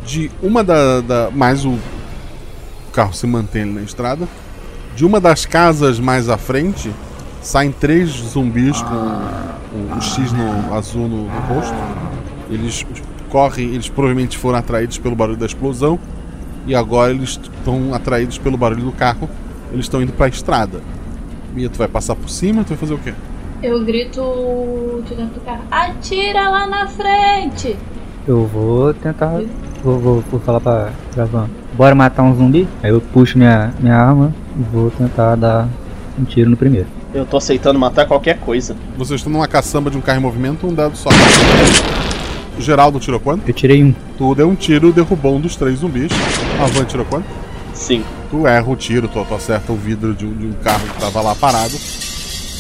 De 0.04 0.30
uma 0.42 0.62
da. 0.62 1.00
da 1.00 1.30
mais 1.30 1.64
o, 1.64 1.70
o 1.70 2.90
carro 2.92 3.14
se 3.14 3.26
mantém 3.26 3.62
ali 3.62 3.72
na 3.72 3.82
estrada. 3.82 4.28
De 4.94 5.04
uma 5.04 5.20
das 5.20 5.46
casas 5.46 5.98
mais 5.98 6.28
à 6.28 6.36
frente, 6.36 6.90
saem 7.40 7.72
três 7.72 8.10
zumbis 8.10 8.80
com 8.82 8.94
o, 8.94 9.96
o 9.96 10.00
X 10.00 10.30
no, 10.32 10.74
azul 10.74 11.08
no, 11.08 11.24
no 11.24 11.40
rosto. 11.48 11.74
Eles 12.50 12.84
correm, 13.34 13.74
eles 13.74 13.88
provavelmente 13.88 14.38
foram 14.38 14.60
atraídos 14.60 14.96
pelo 14.96 15.16
barulho 15.16 15.36
da 15.36 15.44
explosão. 15.44 15.98
E 16.68 16.74
agora 16.74 17.12
eles 17.12 17.30
estão 17.30 17.92
atraídos 17.92 18.38
pelo 18.38 18.56
barulho 18.56 18.84
do 18.84 18.92
carro. 18.92 19.28
Eles 19.72 19.86
estão 19.86 20.00
indo 20.00 20.12
pra 20.12 20.28
estrada. 20.28 20.80
Mia, 21.52 21.68
tu 21.68 21.76
vai 21.76 21.88
passar 21.88 22.14
por 22.14 22.30
cima? 22.30 22.62
Tu 22.62 22.68
vai 22.68 22.78
fazer 22.78 22.94
o 22.94 22.98
quê? 22.98 23.12
Eu 23.60 23.84
grito 23.84 25.02
de 25.08 25.16
dentro 25.16 25.34
do 25.34 25.40
carro: 25.40 25.64
Atira 25.68 26.48
lá 26.48 26.64
na 26.64 26.86
frente! 26.86 27.76
Eu 28.26 28.46
vou 28.46 28.94
tentar. 28.94 29.42
Vou, 29.82 29.98
vou, 29.98 30.24
vou 30.30 30.40
falar 30.40 30.60
pra, 30.60 30.92
pra 31.12 31.24
Van. 31.24 31.50
Bora 31.74 31.94
matar 31.94 32.22
um 32.22 32.36
zumbi? 32.36 32.68
Aí 32.84 32.90
eu 32.90 33.00
puxo 33.00 33.36
minha, 33.36 33.74
minha 33.80 33.96
arma 33.96 34.32
e 34.56 34.62
vou 34.62 34.92
tentar 34.92 35.34
dar 35.34 35.68
um 36.16 36.24
tiro 36.24 36.48
no 36.48 36.56
primeiro. 36.56 36.86
Eu 37.12 37.26
tô 37.26 37.36
aceitando 37.36 37.80
matar 37.80 38.06
qualquer 38.06 38.38
coisa. 38.38 38.76
Vocês 38.96 39.20
estão 39.20 39.32
numa 39.32 39.48
caçamba 39.48 39.90
de 39.90 39.98
um 39.98 40.00
carro 40.00 40.20
em 40.20 40.22
movimento, 40.22 40.66
um 40.66 40.72
dado 40.72 40.96
só. 40.96 41.10
Geraldo 42.58 43.00
tirou 43.00 43.18
quanto? 43.20 43.46
Eu 43.48 43.54
tirei 43.54 43.82
um. 43.82 43.94
Tu 44.16 44.34
deu 44.34 44.48
um 44.48 44.54
tiro, 44.54 44.92
derrubou 44.92 45.36
um 45.36 45.40
dos 45.40 45.56
três 45.56 45.80
zumbis. 45.80 46.10
A 46.62 46.66
Van 46.66 46.84
tirou 46.84 47.04
quanto? 47.06 47.26
Sim. 47.74 48.04
Tu 48.30 48.46
erra 48.46 48.70
o 48.70 48.76
tiro, 48.76 49.08
tu, 49.08 49.24
tu 49.24 49.34
acerta 49.34 49.72
o 49.72 49.76
vidro 49.76 50.14
de 50.14 50.24
um, 50.24 50.32
de 50.32 50.46
um 50.46 50.52
carro 50.54 50.86
que 50.86 51.00
tava 51.00 51.20
lá 51.20 51.34
parado. 51.34 51.74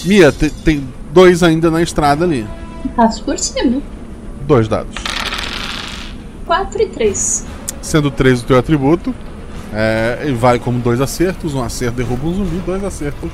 Mia, 0.04 0.30
te- 0.32 0.50
tem 0.50 0.86
dois 1.12 1.42
ainda 1.42 1.70
na 1.70 1.80
estrada 1.82 2.24
ali. 2.24 2.46
Passo 2.96 3.22
por 3.22 3.38
cima. 3.38 3.80
Dois 4.46 4.68
dados. 4.68 4.94
4 6.46 6.82
e 6.82 6.86
3. 6.86 7.46
Sendo 7.80 8.10
três 8.10 8.40
o 8.42 8.44
teu 8.44 8.58
atributo, 8.58 9.14
é, 9.72 10.18
ele 10.22 10.34
vale 10.34 10.58
como 10.58 10.78
dois 10.78 11.00
acertos. 11.00 11.54
Um 11.54 11.62
acerto 11.62 11.96
derruba 11.96 12.26
um 12.26 12.34
zumbi, 12.34 12.56
dois 12.66 12.82
acertos. 12.84 13.30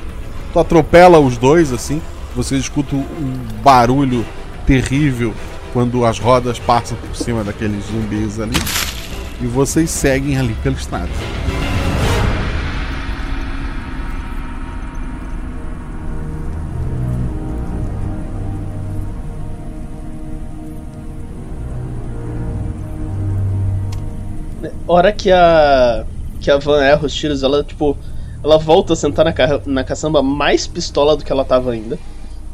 Tu 0.53 0.59
atropela 0.59 1.19
os 1.19 1.37
dois 1.37 1.73
assim. 1.73 2.01
Você 2.37 2.57
escuta 2.57 2.95
um 2.95 3.05
barulho 3.63 4.25
terrível 4.67 5.33
quando 5.73 6.05
as 6.05 6.19
rodas 6.19 6.59
passam 6.59 6.97
por 6.99 7.17
cima 7.17 7.45
daqueles 7.45 7.85
zumbis 7.87 8.41
ali. 8.41 8.57
E 9.41 9.47
vocês 9.47 9.91
seguem 9.91 10.37
ali 10.37 10.55
pela 10.63 10.77
estrada. 10.77 11.09
hora 24.93 25.13
que 25.13 25.31
a 25.31 26.05
que 26.41 26.51
a 26.51 26.57
Van 26.57 26.83
erra 26.83 27.07
os 27.07 27.15
tiros, 27.15 27.43
ela 27.43 27.63
tipo, 27.63 27.97
ela 28.43 28.57
volta 28.59 28.95
a 28.95 28.97
sentar 28.97 29.25
na, 29.25 29.33
ca 29.33 29.61
na 29.67 29.85
caçamba 29.85 30.23
mais 30.23 30.67
pistola 30.67 31.17
do 31.17 31.25
que 31.25 31.31
ela 31.31 31.45
tava 31.45 31.73
ainda. 31.73 31.99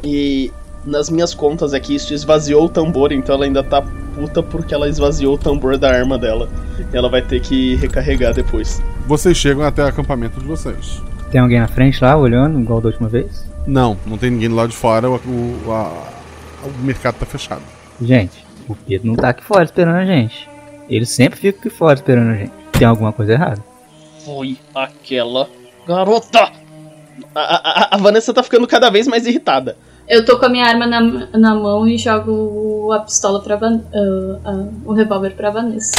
E 0.03 0.53
nas 0.87 1.11
minhas 1.11 1.35
contas 1.35 1.75
aqui 1.75 1.95
isso 1.97 2.15
esvaziou 2.15 2.65
o 2.67 2.69
tambor, 2.69 3.13
então 3.13 3.35
ela 3.35 3.45
ainda 3.45 3.63
tá 3.63 3.83
puta 4.15 4.43
porque 4.43 4.73
ela 4.73 4.89
esvaziou 4.89 5.35
o 5.35 5.39
tambor 5.39 5.77
da 5.77 5.91
arma 5.91 6.17
dela. 6.17 6.49
E 6.93 6.97
ela 6.97 7.09
vai 7.09 7.21
ter 7.23 7.41
que 7.41 7.75
recarregar 7.77 8.33
depois. 8.33 8.81
Vocês 9.07 9.37
chegam 9.37 9.65
até 9.65 9.83
o 9.83 9.87
acampamento 9.87 10.39
de 10.41 10.47
vocês. 10.47 11.03
Tem 11.31 11.41
alguém 11.41 11.59
na 11.61 11.69
frente 11.69 12.03
lá 12.03 12.17
olhando, 12.17 12.59
igual 12.61 12.81
da 12.81 12.89
última 12.89 13.09
vez? 13.09 13.45
Não, 13.67 13.97
não 14.07 14.17
tem 14.17 14.31
ninguém 14.31 14.49
do 14.49 14.55
lado 14.55 14.71
de 14.71 14.77
fora, 14.77 15.11
o, 15.11 15.15
o, 15.67 15.73
a- 15.73 16.09
o 16.65 16.83
mercado 16.85 17.17
tá 17.17 17.27
fechado. 17.27 17.63
Gente, 18.01 18.45
o 18.69 18.75
Pedro 18.77 19.09
não 19.09 19.17
tá 19.17 19.31
aqui 19.31 19.43
fora 19.43 19.65
esperando 19.65 19.97
a 19.97 20.05
gente. 20.05 20.49
Ele 20.89 21.05
sempre 21.05 21.39
fica 21.39 21.59
aqui 21.59 21.69
fora 21.71 21.95
esperando 21.95 22.31
a 22.31 22.35
gente. 22.37 22.53
Tem 22.73 22.87
alguma 22.87 23.13
coisa 23.13 23.33
errada. 23.33 23.63
Foi 24.25 24.57
aquela 24.75 25.49
garota! 25.87 26.51
A, 27.35 27.41
a- 27.41 27.89
a 27.93 27.97
Vanessa 27.97 28.33
tá 28.33 28.43
ficando 28.43 28.67
cada 28.67 28.89
vez 28.91 29.07
mais 29.09 29.27
irritada. 29.27 29.77
Eu 30.09 30.25
tô 30.25 30.39
com 30.39 30.47
a 30.47 30.49
minha 30.49 30.65
arma 30.65 30.87
na, 30.87 31.01
na 31.37 31.55
mão 31.55 31.87
e 31.87 31.99
jogo 31.99 32.93
a 32.93 33.01
pistola 33.01 33.43
pra 33.43 33.57
Van, 33.57 33.81
ah, 33.93 34.39
ah, 34.45 34.65
o 34.85 34.93
revólver 34.93 35.35
pra 35.35 35.51
Vanessa. 35.51 35.95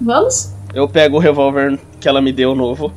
Vamos? 0.00 0.54
Eu 0.72 0.88
pego 0.88 1.16
o 1.16 1.20
revólver 1.20 1.78
que 2.00 2.08
ela 2.08 2.22
me 2.22 2.32
deu 2.32 2.54
novo. 2.54 2.92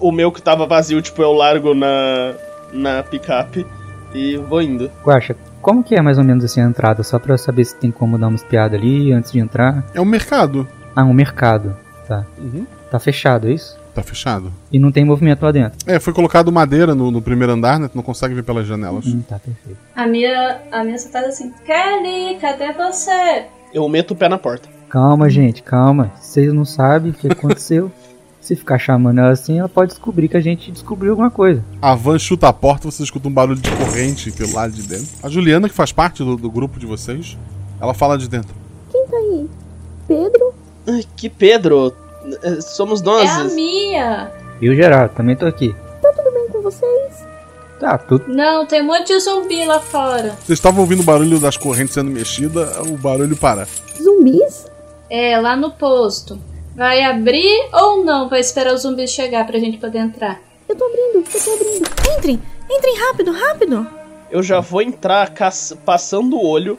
O 0.00 0.10
meu 0.10 0.32
que 0.32 0.42
tava 0.42 0.66
vazio, 0.66 1.00
tipo, 1.02 1.22
eu 1.22 1.32
largo 1.32 1.74
na, 1.74 2.34
na 2.72 3.02
picape 3.02 3.66
e 4.14 4.36
vou 4.36 4.62
indo. 4.62 4.90
Guaxa, 5.04 5.36
como 5.62 5.84
que 5.84 5.94
é 5.94 6.00
mais 6.00 6.18
ou 6.18 6.24
menos 6.24 6.44
assim 6.44 6.60
a 6.60 6.64
entrada? 6.64 7.02
Só 7.02 7.18
pra 7.18 7.34
eu 7.34 7.38
saber 7.38 7.64
se 7.64 7.76
tem 7.76 7.90
como 7.90 8.18
dar 8.18 8.28
uma 8.28 8.36
espiada 8.36 8.76
ali 8.76 9.12
antes 9.12 9.30
de 9.30 9.38
entrar. 9.38 9.84
É 9.94 10.00
um 10.00 10.04
mercado. 10.04 10.66
Ah, 10.96 11.04
um 11.04 11.12
mercado. 11.12 11.76
Tá. 12.08 12.24
Uhum. 12.38 12.66
Tá 12.90 12.98
fechado, 12.98 13.48
é 13.48 13.52
isso? 13.52 13.78
Tá 13.94 14.02
fechado. 14.02 14.52
E 14.72 14.78
não 14.78 14.92
tem 14.92 15.04
movimento 15.04 15.42
lá 15.42 15.50
dentro. 15.50 15.78
É, 15.86 15.98
foi 15.98 16.12
colocado 16.12 16.52
madeira 16.52 16.94
no, 16.94 17.10
no 17.10 17.20
primeiro 17.20 17.52
andar, 17.52 17.78
né? 17.78 17.88
Tu 17.88 17.96
não 17.96 18.02
consegue 18.02 18.34
ver 18.34 18.44
pelas 18.44 18.66
janelas. 18.66 19.06
Hum, 19.06 19.22
tá 19.28 19.38
perfeito. 19.38 19.78
A 19.94 20.06
minha, 20.06 20.60
a 20.70 20.84
minha 20.84 20.98
só 20.98 21.08
faz 21.08 21.26
assim: 21.26 21.52
Kelly, 21.66 22.38
cadê 22.40 22.72
você? 22.72 23.46
Eu 23.74 23.88
meto 23.88 24.12
o 24.12 24.16
pé 24.16 24.28
na 24.28 24.38
porta. 24.38 24.68
Calma, 24.88 25.30
gente, 25.30 25.62
calma. 25.62 26.12
Vocês 26.20 26.52
não 26.52 26.64
sabem 26.64 27.10
o 27.10 27.14
que 27.14 27.28
aconteceu. 27.28 27.90
Se 28.40 28.56
ficar 28.56 28.78
chamando 28.78 29.18
ela 29.18 29.30
assim, 29.30 29.58
ela 29.58 29.68
pode 29.68 29.90
descobrir 29.90 30.26
que 30.26 30.36
a 30.36 30.40
gente 30.40 30.72
descobriu 30.72 31.12
alguma 31.12 31.30
coisa. 31.30 31.62
A 31.80 31.94
van 31.94 32.18
chuta 32.18 32.48
a 32.48 32.52
porta, 32.52 32.90
você 32.90 33.02
escuta 33.02 33.28
um 33.28 33.32
barulho 33.32 33.60
de 33.60 33.70
corrente 33.70 34.32
pelo 34.32 34.54
lado 34.54 34.72
de 34.72 34.82
dentro. 34.82 35.08
A 35.22 35.28
Juliana, 35.28 35.68
que 35.68 35.74
faz 35.74 35.92
parte 35.92 36.24
do, 36.24 36.36
do 36.36 36.50
grupo 36.50 36.80
de 36.80 36.86
vocês, 36.86 37.36
ela 37.80 37.92
fala 37.92 38.16
de 38.16 38.28
dentro. 38.28 38.54
Quem 38.90 39.06
tá 39.06 39.16
aí? 39.16 39.48
Pedro? 40.08 40.54
Ai, 40.88 41.04
que 41.16 41.28
Pedro? 41.28 41.94
É, 42.42 42.60
Somos 42.60 43.00
nós. 43.02 43.28
É 43.28 43.32
a 43.32 43.44
Mia. 43.44 44.30
E 44.60 44.68
o 44.68 44.74
Geraldo, 44.74 45.14
também 45.14 45.36
tô 45.36 45.46
aqui. 45.46 45.74
Tá 46.02 46.12
tudo 46.12 46.30
bem 46.32 46.48
com 46.48 46.62
vocês? 46.62 47.24
Tá, 47.78 47.96
tudo. 47.96 48.24
Não, 48.28 48.66
tem 48.66 48.82
um 48.82 48.86
monte 48.86 49.06
de 49.08 49.18
zumbi 49.20 49.64
lá 49.64 49.80
fora. 49.80 50.36
Vocês 50.44 50.58
estavam 50.58 50.80
ouvindo 50.80 51.00
o 51.00 51.04
barulho 51.04 51.38
das 51.40 51.56
correntes 51.56 51.94
sendo 51.94 52.10
mexida, 52.10 52.82
o 52.82 52.96
barulho 52.96 53.36
para. 53.36 53.66
Zumbis? 54.00 54.66
É, 55.08 55.40
lá 55.40 55.56
no 55.56 55.70
posto. 55.70 56.38
Vai 56.76 57.02
abrir 57.02 57.68
ou 57.72 58.04
não? 58.04 58.28
Vai 58.28 58.40
esperar 58.40 58.74
os 58.74 58.82
zumbis 58.82 59.10
chegar 59.10 59.46
pra 59.46 59.58
gente 59.58 59.78
poder 59.78 59.98
entrar. 59.98 60.40
Eu 60.68 60.76
tô 60.76 60.84
abrindo, 60.84 61.24
eu 61.34 61.40
tô 61.42 61.52
abrindo. 61.52 61.90
Entrem, 62.18 62.40
entrem 62.70 62.98
rápido, 62.98 63.32
rápido. 63.32 63.86
Eu 64.30 64.42
já 64.42 64.60
vou 64.60 64.80
entrar 64.82 65.30
caça- 65.30 65.74
passando 65.76 66.36
o 66.36 66.46
olho 66.46 66.76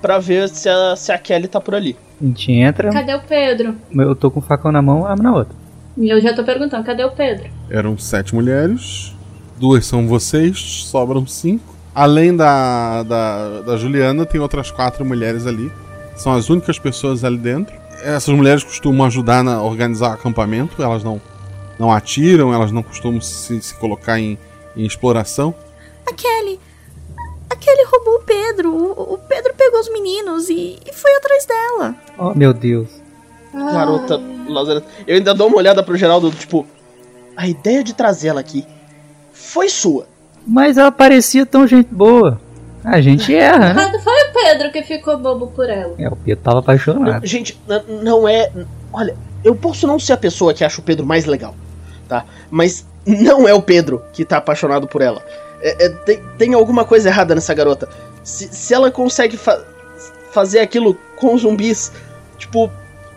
pra 0.00 0.18
ver 0.18 0.48
se 0.48 0.68
a, 0.68 0.94
se 0.96 1.10
a 1.12 1.18
Kelly 1.18 1.48
tá 1.48 1.60
por 1.60 1.74
ali. 1.74 1.96
A 2.20 2.24
gente 2.24 2.52
entra, 2.52 2.90
Cadê 2.90 3.14
o 3.14 3.20
Pedro? 3.20 3.76
eu 3.94 4.14
tô 4.14 4.30
com 4.30 4.40
o 4.40 4.42
facão 4.42 4.72
na 4.72 4.82
mão, 4.82 5.06
abro 5.06 5.22
na 5.22 5.32
outra. 5.34 5.54
E 5.96 6.08
eu 6.08 6.20
já 6.20 6.34
tô 6.34 6.44
perguntando, 6.44 6.84
cadê 6.84 7.04
o 7.04 7.10
Pedro? 7.10 7.48
Eram 7.70 7.98
sete 7.98 8.34
mulheres, 8.34 9.14
duas 9.58 9.84
são 9.86 10.06
vocês, 10.06 10.58
sobram 10.58 11.26
cinco. 11.26 11.76
Além 11.94 12.36
da, 12.36 13.02
da, 13.02 13.60
da 13.62 13.76
Juliana, 13.76 14.24
tem 14.24 14.40
outras 14.40 14.70
quatro 14.70 15.04
mulheres 15.04 15.46
ali. 15.46 15.72
São 16.16 16.32
as 16.34 16.48
únicas 16.48 16.78
pessoas 16.78 17.24
ali 17.24 17.38
dentro. 17.38 17.74
Essas 18.04 18.32
mulheres 18.34 18.62
costumam 18.62 19.06
ajudar 19.08 19.44
a 19.46 19.60
organizar 19.62 20.10
o 20.10 20.12
acampamento, 20.14 20.80
elas 20.80 21.02
não, 21.02 21.20
não 21.78 21.92
atiram, 21.92 22.54
elas 22.54 22.70
não 22.70 22.82
costumam 22.82 23.20
se, 23.20 23.60
se 23.60 23.74
colocar 23.74 24.20
em, 24.20 24.38
em 24.76 24.84
exploração. 24.86 25.52
A 26.08 26.12
Kelly. 26.14 26.60
A 27.58 27.64
Kelly 27.64 27.84
roubou 27.90 28.14
o 28.14 28.22
Pedro. 28.22 28.72
O, 28.72 29.14
o 29.14 29.18
Pedro 29.18 29.52
pegou 29.54 29.80
os 29.80 29.90
meninos 29.92 30.48
e, 30.48 30.78
e 30.86 30.92
foi 30.92 31.12
atrás 31.16 31.44
dela. 31.44 31.94
Oh, 32.16 32.32
meu 32.34 32.54
Deus. 32.54 32.88
Garota 33.52 34.20
Lazareta. 34.48 34.86
Eu 35.06 35.16
ainda 35.16 35.34
dou 35.34 35.48
uma 35.48 35.56
olhada 35.56 35.82
pro 35.82 35.96
Geraldo, 35.96 36.30
tipo, 36.30 36.64
a 37.36 37.48
ideia 37.48 37.82
de 37.82 37.94
trazê-la 37.94 38.40
aqui 38.40 38.64
foi 39.32 39.68
sua. 39.68 40.06
Mas 40.46 40.78
ela 40.78 40.92
parecia 40.92 41.44
tão 41.44 41.66
gente 41.66 41.88
boa. 41.92 42.40
A 42.84 43.00
gente 43.00 43.34
erra, 43.34 43.74
né? 43.74 43.90
Mas 43.92 44.04
foi 44.04 44.22
o 44.22 44.32
Pedro 44.32 44.70
que 44.70 44.82
ficou 44.82 45.18
bobo 45.18 45.48
por 45.48 45.68
ela. 45.68 45.94
É, 45.98 46.08
o 46.08 46.16
Pedro 46.16 46.42
tava 46.44 46.60
apaixonado. 46.60 47.26
Gente, 47.26 47.60
não 48.02 48.28
é. 48.28 48.50
Olha, 48.92 49.16
eu 49.44 49.54
posso 49.54 49.86
não 49.86 49.98
ser 49.98 50.12
a 50.12 50.16
pessoa 50.16 50.54
que 50.54 50.64
acha 50.64 50.80
o 50.80 50.84
Pedro 50.84 51.04
mais 51.04 51.24
legal, 51.24 51.54
tá? 52.08 52.24
Mas 52.50 52.86
não 53.04 53.48
é 53.48 53.52
o 53.52 53.60
Pedro 53.60 54.02
que 54.12 54.24
tá 54.24 54.36
apaixonado 54.36 54.86
por 54.86 55.02
ela. 55.02 55.22
É- 55.60 55.86
é, 55.86 55.88
tem, 55.88 56.22
tem 56.38 56.54
alguma 56.54 56.84
coisa 56.84 57.08
errada 57.08 57.34
nessa 57.34 57.52
garota. 57.54 57.88
Se, 58.22 58.48
se 58.48 58.74
ela 58.74 58.90
consegue 58.90 59.36
fa- 59.36 59.62
fazer 60.32 60.60
aquilo 60.60 60.96
com 61.16 61.36
zumbis, 61.38 61.90
tipo, 62.36 62.70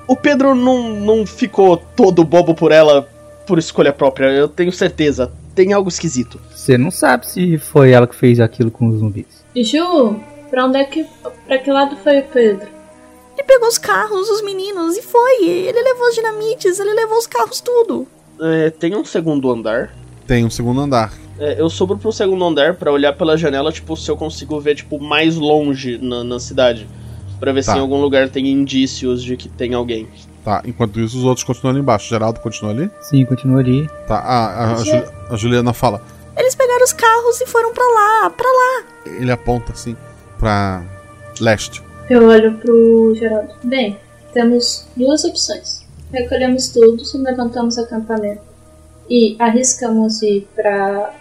o 0.07 0.15
Pedro 0.15 0.55
não, 0.55 0.89
não 0.89 1.26
ficou 1.26 1.77
todo 1.77 2.23
bobo 2.23 2.53
por 2.55 2.72
ela 2.72 3.07
por 3.45 3.57
escolha 3.59 3.91
própria, 3.93 4.27
eu 4.27 4.47
tenho 4.47 4.72
certeza. 4.72 5.31
Tem 5.53 5.73
algo 5.73 5.89
esquisito. 5.89 6.39
Você 6.55 6.77
não 6.77 6.89
sabe 6.89 7.27
se 7.27 7.57
foi 7.57 7.91
ela 7.91 8.07
que 8.07 8.15
fez 8.15 8.39
aquilo 8.39 8.72
com 8.72 8.88
os 8.88 8.99
zumbis. 8.99 9.26
Ju, 9.55 10.15
pra 10.49 10.65
onde 10.65 10.77
é 10.77 10.84
que. 10.85 11.05
Pra 11.45 11.57
que 11.57 11.69
lado 11.69 11.97
foi 11.97 12.19
o 12.19 12.23
Pedro? 12.23 12.68
Ele 13.38 13.43
pegou 13.47 13.68
os 13.68 13.77
carros, 13.77 14.30
os 14.30 14.41
meninos 14.43 14.95
e 14.95 15.01
foi. 15.01 15.43
Ele 15.45 15.81
levou 15.81 16.07
os 16.07 16.15
dinamites, 16.15 16.80
ele 16.80 16.93
levou 16.93 17.18
os 17.18 17.27
carros, 17.27 17.59
tudo. 17.59 18.07
É, 18.39 18.69
tem 18.69 18.95
um 18.95 19.03
segundo 19.03 19.51
andar. 19.51 19.93
Tem 20.26 20.45
um 20.45 20.49
segundo 20.49 20.80
andar. 20.80 21.11
É, 21.43 21.59
eu 21.59 21.69
subo 21.69 21.97
pro 21.97 22.11
segundo 22.11 22.45
andar 22.45 22.76
pra 22.76 22.91
olhar 22.91 23.13
pela 23.13 23.35
janela, 23.35 23.72
tipo, 23.72 23.97
se 23.97 24.09
eu 24.11 24.15
consigo 24.15 24.59
ver, 24.59 24.76
tipo, 24.76 24.99
mais 24.99 25.35
longe 25.38 25.97
na, 25.97 26.23
na 26.23 26.39
cidade. 26.39 26.88
Pra 27.39 27.51
ver 27.51 27.65
Tá. 27.65 27.72
se 27.72 27.77
em 27.80 27.81
algum 27.81 27.99
lugar 27.99 28.30
tem 28.30 28.47
indícios 28.47 29.23
de 29.23 29.35
que 29.35 29.49
tem 29.49 29.73
alguém. 29.73 30.07
Tá, 30.45 30.61
enquanto 30.65 30.99
isso, 30.99 31.18
os 31.18 31.23
outros 31.23 31.43
continuam 31.43 31.72
ali 31.72 31.80
embaixo. 31.81 32.07
Geraldo 32.07 32.39
continua 32.39 32.72
ali? 32.72 32.91
Sim, 33.01 33.26
continua 33.26 33.59
ali. 33.59 33.89
Tá, 34.07 34.18
a, 34.19 34.45
a, 34.45 34.72
a 34.73 34.76
Ju- 34.84 35.11
a 35.31 35.35
Juliana 35.35 35.73
fala. 35.73 36.03
Eles 36.38 36.53
pegaram 36.55 36.84
os 36.84 36.93
carros 36.93 37.41
e 37.41 37.47
foram 37.47 37.73
pra 37.73 37.84
lá, 37.84 38.30
pra 38.30 38.47
lá. 38.47 38.84
Ele 39.19 39.31
aponta 39.31 39.72
assim 39.72 39.95
pra 40.38 40.84
leste. 41.39 41.81
Eu 42.09 42.27
olho 42.27 42.53
pro 42.57 43.15
Geraldo. 43.15 43.53
Bem, 43.63 43.97
temos 44.34 44.88
duas 44.95 45.23
opções. 45.23 45.84
Recolhemos 46.13 46.68
tudo, 46.69 47.01
levantamos 47.23 47.77
acampamento 47.80 48.41
e 49.09 49.35
arriscamos 49.39 50.22
ir 50.22 50.47
pra 50.55 51.13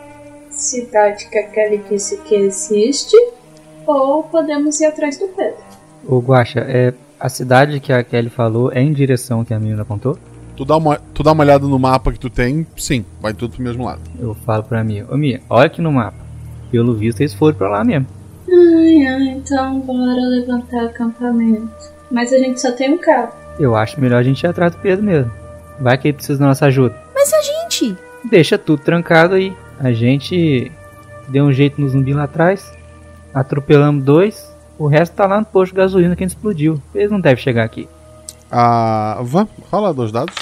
cidade 0.61 1.27
que 1.29 1.39
a 1.39 1.47
Kelly 1.49 1.83
disse 1.89 2.17
que 2.19 2.35
existe, 2.35 3.17
ou 3.87 4.23
podemos 4.23 4.81
ir 4.81 4.87
atrás 4.87 5.19
do 5.19 5.27
Pedro. 5.29 5.59
Ô 6.07 6.19
Guaxa, 6.19 6.61
é, 6.61 6.95
a 7.19 7.29
cidade 7.29 7.81
que 7.81 7.93
a 7.93 8.03
Kelly 8.03 8.31
falou 8.31 8.73
é 8.73 8.81
em 8.81 8.93
direção 8.93 9.45
que 9.45 9.55
a 9.55 9.59
menina 9.59 9.83
apontou? 9.83 10.19
Tu 10.57 10.65
dá, 10.65 10.77
uma, 10.77 11.01
tu 11.15 11.23
dá 11.23 11.33
uma 11.33 11.43
olhada 11.43 11.67
no 11.67 11.79
mapa 11.79 12.13
que 12.13 12.19
tu 12.19 12.29
tem, 12.29 12.67
sim, 12.77 13.05
vai 13.21 13.33
tudo 13.33 13.55
pro 13.55 13.63
mesmo 13.63 13.85
lado. 13.85 14.01
Eu 14.19 14.35
falo 14.35 14.63
pra 14.63 14.85
Mia, 14.85 15.07
ô 15.11 15.17
Mia, 15.17 15.41
olha 15.49 15.67
aqui 15.67 15.81
no 15.81 15.91
mapa. 15.91 16.19
Pelo 16.71 16.95
visto 16.95 17.21
eles 17.21 17.35
foram 17.35 17.57
pra 17.57 17.69
lá 17.69 17.83
mesmo. 17.83 18.07
Ai, 18.49 19.07
ai, 19.07 19.29
então 19.31 19.81
bora 19.81 20.21
levantar 20.21 20.85
acampamento. 20.85 21.71
Mas 22.11 22.33
a 22.33 22.39
gente 22.39 22.61
só 22.61 22.73
tem 22.73 22.93
um 22.93 22.99
carro. 22.99 23.33
Eu 23.59 23.75
acho 23.75 24.01
melhor 24.01 24.19
a 24.19 24.23
gente 24.23 24.43
ir 24.43 24.47
atrás 24.47 24.73
do 24.73 24.79
Pedro 24.79 25.05
mesmo. 25.05 25.31
Vai 25.81 25.97
que 25.97 26.09
ele 26.09 26.17
precisa 26.17 26.39
da 26.39 26.47
nossa 26.47 26.67
ajuda. 26.67 26.95
Mas 27.15 27.33
a 27.33 27.43
gente? 27.43 27.97
Deixa 28.29 28.59
tudo 28.59 28.83
trancado 28.83 29.35
aí. 29.35 29.55
A 29.81 29.93
gente 29.93 30.71
deu 31.27 31.47
um 31.47 31.53
jeito 31.53 31.81
no 31.81 31.89
zumbi 31.89 32.13
lá 32.13 32.25
atrás. 32.25 32.71
Atropelamos 33.33 34.05
dois. 34.05 34.55
O 34.79 34.87
resto 34.87 35.15
tá 35.15 35.27
lá 35.27 35.41
no 35.41 35.47
posto 35.47 35.73
de 35.73 35.79
gasolina 35.79 36.15
que 36.15 36.23
a 36.23 36.27
gente 36.29 36.37
explodiu. 36.37 36.81
Eles 36.95 37.11
não 37.11 37.19
devem 37.19 37.43
chegar 37.43 37.65
aqui. 37.65 37.89
A 38.51 39.21
Van, 39.23 39.49
rola 39.71 39.95
dois 39.95 40.13
dados. 40.13 40.35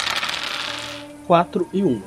4 1.25 1.67
e 1.71 1.83
1. 1.83 2.01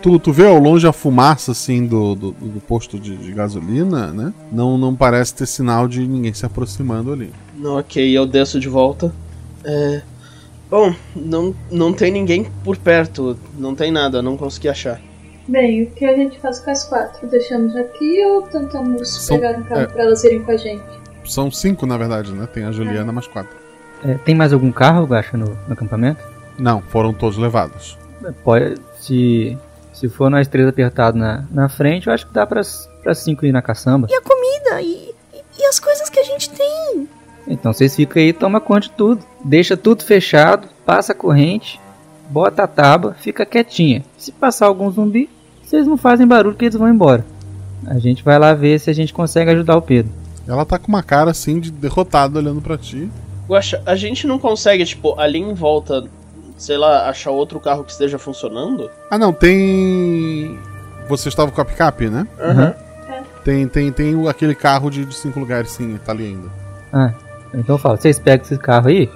Tu, 0.00 0.18
tu 0.20 0.32
vê 0.32 0.46
ao 0.46 0.58
longe 0.58 0.86
a 0.86 0.92
fumaça 0.92 1.50
assim 1.50 1.84
do, 1.86 2.14
do, 2.14 2.30
do 2.30 2.60
posto 2.60 3.00
de, 3.00 3.16
de 3.16 3.32
gasolina, 3.32 4.12
né? 4.12 4.32
Não, 4.52 4.78
não 4.78 4.94
parece 4.94 5.34
ter 5.34 5.46
sinal 5.46 5.88
de 5.88 6.06
ninguém 6.06 6.32
se 6.32 6.46
aproximando 6.46 7.12
ali. 7.12 7.32
Não, 7.56 7.78
ok, 7.78 8.16
eu 8.16 8.26
desço 8.26 8.60
de 8.60 8.68
volta. 8.68 9.12
É. 9.64 10.02
Bom, 10.70 10.94
não, 11.16 11.54
não 11.68 11.92
tem 11.92 12.12
ninguém 12.12 12.46
por 12.62 12.76
perto. 12.76 13.36
Não 13.58 13.74
tem 13.74 13.90
nada, 13.90 14.22
não 14.22 14.36
consegui 14.36 14.68
achar. 14.68 15.00
Bem, 15.48 15.84
o 15.84 15.90
que 15.90 16.04
a 16.04 16.16
gente 16.16 16.38
faz 16.40 16.58
com 16.58 16.70
as 16.70 16.84
quatro? 16.84 17.26
Deixamos 17.28 17.76
aqui 17.76 18.24
ou 18.24 18.42
tentamos 18.42 19.08
São- 19.24 19.38
pegar 19.38 19.58
um 19.58 19.62
carro 19.62 19.80
é. 19.82 19.86
pra 19.86 20.02
elas 20.02 20.24
irem 20.24 20.42
com 20.42 20.50
a 20.50 20.56
gente? 20.56 20.82
São 21.24 21.50
cinco, 21.50 21.86
na 21.86 21.96
verdade, 21.96 22.32
né? 22.32 22.46
Tem 22.52 22.64
a 22.64 22.72
Juliana 22.72 23.12
mais 23.12 23.26
quatro. 23.26 23.56
É, 24.04 24.14
tem 24.14 24.34
mais 24.34 24.52
algum 24.52 24.70
carro, 24.72 25.04
Guaxa, 25.06 25.36
no, 25.36 25.46
no 25.66 25.72
acampamento? 25.72 26.22
Não, 26.58 26.82
foram 26.82 27.12
todos 27.12 27.38
levados. 27.38 27.96
Pode, 28.44 28.74
se, 29.00 29.56
se 29.92 30.08
for 30.08 30.30
nós 30.30 30.48
três 30.48 30.66
apertados 30.68 31.20
na, 31.20 31.44
na 31.50 31.68
frente, 31.68 32.06
eu 32.06 32.12
acho 32.12 32.26
que 32.26 32.32
dá 32.32 32.46
pra, 32.46 32.60
pra 33.02 33.14
cinco 33.14 33.46
ir 33.46 33.52
na 33.52 33.62
caçamba. 33.62 34.06
E 34.10 34.14
a 34.14 34.20
comida? 34.20 34.82
E, 34.82 35.14
e, 35.34 35.42
e 35.60 35.64
as 35.66 35.78
coisas 35.78 36.08
que 36.10 36.18
a 36.18 36.24
gente 36.24 36.50
tem? 36.50 37.08
Então 37.48 37.72
vocês 37.72 37.94
ficam 37.94 38.20
aí 38.20 38.28
e 38.28 38.32
toma 38.32 38.60
conta 38.60 38.80
de 38.82 38.90
tudo. 38.92 39.24
Deixa 39.44 39.76
tudo 39.76 40.02
fechado, 40.04 40.68
passa 40.84 41.12
a 41.12 41.14
corrente, 41.14 41.80
bota 42.28 42.64
a 42.64 42.66
tábua, 42.66 43.14
fica 43.14 43.46
quietinha. 43.46 44.04
Se 44.18 44.32
passar 44.32 44.66
algum 44.66 44.90
zumbi, 44.90 45.30
vocês 45.68 45.86
não 45.86 45.96
fazem 45.96 46.26
barulho 46.26 46.54
que 46.56 46.64
eles 46.64 46.76
vão 46.76 46.88
embora. 46.88 47.24
A 47.86 47.98
gente 47.98 48.22
vai 48.24 48.38
lá 48.38 48.54
ver 48.54 48.78
se 48.80 48.88
a 48.90 48.92
gente 48.92 49.12
consegue 49.12 49.50
ajudar 49.50 49.76
o 49.76 49.82
Pedro. 49.82 50.10
Ela 50.48 50.64
tá 50.64 50.78
com 50.78 50.88
uma 50.88 51.02
cara 51.02 51.30
assim 51.30 51.58
de 51.60 51.70
derrotado 51.70 52.38
olhando 52.38 52.60
pra 52.60 52.78
ti. 52.78 53.10
Guaxa, 53.48 53.82
a 53.86 53.94
gente 53.94 54.26
não 54.26 54.38
consegue, 54.38 54.84
tipo, 54.84 55.18
ali 55.20 55.38
em 55.38 55.54
volta, 55.54 56.04
sei 56.56 56.76
lá, 56.76 57.08
achar 57.08 57.30
outro 57.30 57.60
carro 57.60 57.84
que 57.84 57.92
esteja 57.92 58.18
funcionando? 58.18 58.90
Ah, 59.10 59.18
não, 59.18 59.32
tem. 59.32 60.58
Você 61.08 61.28
estava 61.28 61.50
com 61.50 61.60
a 61.60 61.64
picape, 61.64 62.08
né? 62.08 62.26
Aham. 62.40 62.74
Tem, 63.44 63.68
tem, 63.68 63.92
tem 63.92 64.14
o- 64.16 64.28
aquele 64.28 64.54
carro 64.56 64.90
de, 64.90 65.04
de 65.04 65.14
cinco 65.14 65.38
lugares, 65.38 65.70
sim, 65.70 65.96
tá 66.04 66.10
ali 66.10 66.26
ainda. 66.26 66.48
Ah, 66.92 67.12
então 67.54 67.76
eu 67.76 67.78
falo, 67.78 67.96
vocês 67.96 68.18
pegam 68.18 68.44
esse 68.44 68.58
carro 68.58 68.88
aí, 68.88 69.08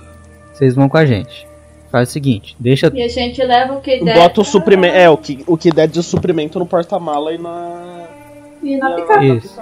vocês 0.52 0.74
vão 0.76 0.88
com 0.88 0.96
a 0.96 1.04
gente. 1.04 1.48
Faz 1.90 2.08
o 2.08 2.12
seguinte, 2.12 2.56
deixa. 2.58 2.90
E 2.94 3.02
a 3.02 3.08
gente 3.08 3.42
leva 3.42 3.74
o 3.74 3.80
que 3.80 4.02
der. 4.04 4.14
Bota 4.14 4.40
o 4.40 4.44
suprimento. 4.44 4.94
É, 4.94 5.10
o 5.10 5.16
que, 5.16 5.42
o 5.46 5.56
que 5.56 5.70
der 5.70 5.88
de 5.88 6.02
suprimento 6.02 6.58
no 6.58 6.66
porta-mala 6.66 7.34
e 7.34 7.38
na. 7.38 8.06
E 8.62 8.76
na 8.76 8.90
picape. 8.92 9.38
Isso. 9.38 9.60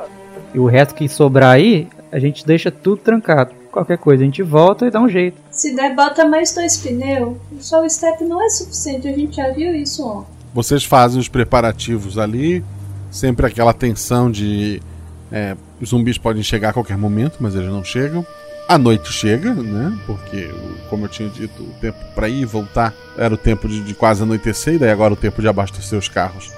E 0.53 0.59
o 0.59 0.67
resto 0.67 0.95
que 0.95 1.09
sobrar 1.09 1.53
aí, 1.53 1.89
a 2.13 2.19
gente 2.19 2.47
deixa 2.47 2.71
tudo 2.71 2.99
trancado. 2.99 3.53
Qualquer 3.73 3.99
coisa 3.99 4.23
a 4.23 4.27
gente 4.27 4.43
volta 4.43 4.87
e 4.87 4.91
dá 4.91 5.01
um 5.01 5.09
jeito. 5.09 5.39
Se 5.51 5.75
der, 5.75 5.95
bota 5.95 6.27
mais 6.27 6.55
dois 6.55 6.77
pneus. 6.77 7.37
Só 7.61 7.85
o 7.85 7.89
step 7.89 8.23
não 8.25 8.43
é 8.43 8.49
suficiente, 8.51 9.09
a 9.09 9.13
gente 9.13 9.37
já 9.37 9.51
viu 9.51 9.75
isso 9.75 10.07
ontem. 10.07 10.31
Vocês 10.53 10.85
fazem 10.85 11.21
os 11.21 11.29
preparativos 11.29 12.19
ali, 12.19 12.65
sempre 13.11 13.47
aquela 13.47 13.73
tensão 13.73 14.31
de 14.31 14.83
é, 15.31 15.57
os 15.81 15.91
zumbis 15.91 16.19
podem 16.19 16.43
chegar 16.43 16.71
a 16.71 16.73
qualquer 16.73 16.97
momento, 16.97 17.37
mas 17.41 17.55
eles 17.55 17.69
não 17.69 17.85
chegam. 17.85 18.27
A 18.69 18.77
noite 18.77 19.11
chega, 19.11 19.55
né? 19.55 19.99
Porque, 20.07 20.51
como 20.91 21.07
eu 21.07 21.09
tinha 21.09 21.27
dito, 21.27 21.63
o 21.63 21.75
tempo 21.81 21.99
para 22.15 22.29
ir 22.29 22.43
e 22.43 22.45
voltar 22.45 22.95
era 23.17 23.33
o 23.33 23.37
tempo 23.39 23.67
de, 23.67 23.81
de, 23.81 23.95
quase 23.95 24.23
anoitecer, 24.23 24.75
e 24.75 24.79
daí 24.79 24.91
agora 24.91 25.15
o 25.15 25.17
tempo 25.17 25.41
de 25.41 25.49
abastecer 25.49 25.99
os 25.99 26.07
carros 26.07 26.53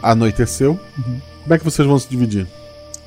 anoiteceu. 0.00 0.78
Uhum. 0.96 1.20
Como 1.42 1.54
é 1.54 1.58
que 1.58 1.64
vocês 1.64 1.86
vão 1.86 1.98
se 1.98 2.08
dividir? 2.08 2.46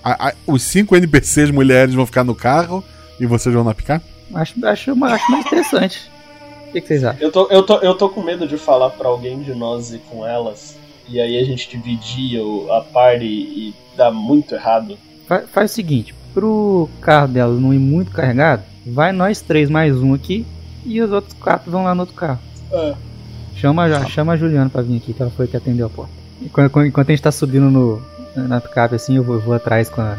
A, 0.04 0.30
a, 0.30 0.34
os 0.46 0.62
cinco 0.62 0.94
NPCs 0.94 1.52
mulheres 1.52 1.96
vão 1.96 2.06
ficar 2.06 2.26
no 2.26 2.36
carro 2.36 2.84
e 3.18 3.26
vocês 3.26 3.56
vão 3.56 3.64
na 3.64 3.74
picar? 3.74 4.02
Acho, 4.34 4.54
acho, 4.66 4.92
acho 5.06 5.30
mais 5.30 5.46
interessante. 5.46 6.12
O 6.68 6.72
que, 6.74 6.82
que, 6.82 6.88
vocês 6.88 7.04
acham? 7.06 7.22
Eu 7.22 7.32
tô, 7.32 7.48
eu, 7.48 7.64
tô, 7.64 7.78
eu 7.78 7.96
tô 7.96 8.10
com 8.10 8.22
medo 8.22 8.46
de 8.46 8.58
falar 8.58 8.90
para 8.90 9.08
alguém 9.08 9.42
de 9.42 9.56
nós 9.56 9.94
e 9.94 10.00
com 10.00 10.28
elas, 10.28 10.78
e 11.08 11.20
aí 11.20 11.40
a 11.40 11.46
gente 11.46 11.70
dividir 11.70 12.42
a 12.72 12.82
party 12.82 13.26
e 13.26 13.74
dar 13.96 14.12
muito 14.12 14.54
errado. 14.54 14.98
Faz, 15.28 15.50
faz 15.50 15.72
o 15.72 15.74
seguinte, 15.74 16.14
pro 16.34 16.90
carro 17.02 17.28
dela 17.28 17.54
não 17.54 17.74
ir 17.74 17.80
muito 17.80 18.12
carregado, 18.12 18.64
vai 18.86 19.12
nós 19.12 19.42
três 19.42 19.70
mais 19.70 19.96
um 19.98 20.14
aqui 20.14 20.46
e 20.86 21.02
os 21.02 21.12
outros 21.12 21.34
quatro 21.34 21.72
vão 21.72 21.84
lá 21.84 21.94
no 21.94 22.02
outro 22.02 22.16
carro. 22.16 22.40
É. 22.72 22.96
Chama, 23.56 23.90
já, 23.90 24.06
chama 24.06 24.34
a 24.34 24.38
Juliana 24.38 24.70
pra 24.70 24.82
vir 24.82 24.98
aqui, 24.98 25.14
que 25.14 25.22
ela 25.22 25.32
foi 25.32 25.48
que 25.48 25.58
atendeu 25.58 25.88
a 25.88 25.90
porta. 25.90 26.14
Enquanto, 26.42 26.86
enquanto 26.86 27.10
a 27.10 27.12
gente 27.12 27.22
tá 27.22 27.32
subindo 27.32 27.70
no, 27.70 28.02
na 28.36 28.62
picape 28.62 28.96
assim, 28.96 29.18
eu 29.18 29.24
vou, 29.24 29.36
eu 29.36 29.42
vou 29.42 29.54
atrás 29.54 29.90
com 29.90 30.02
a, 30.02 30.18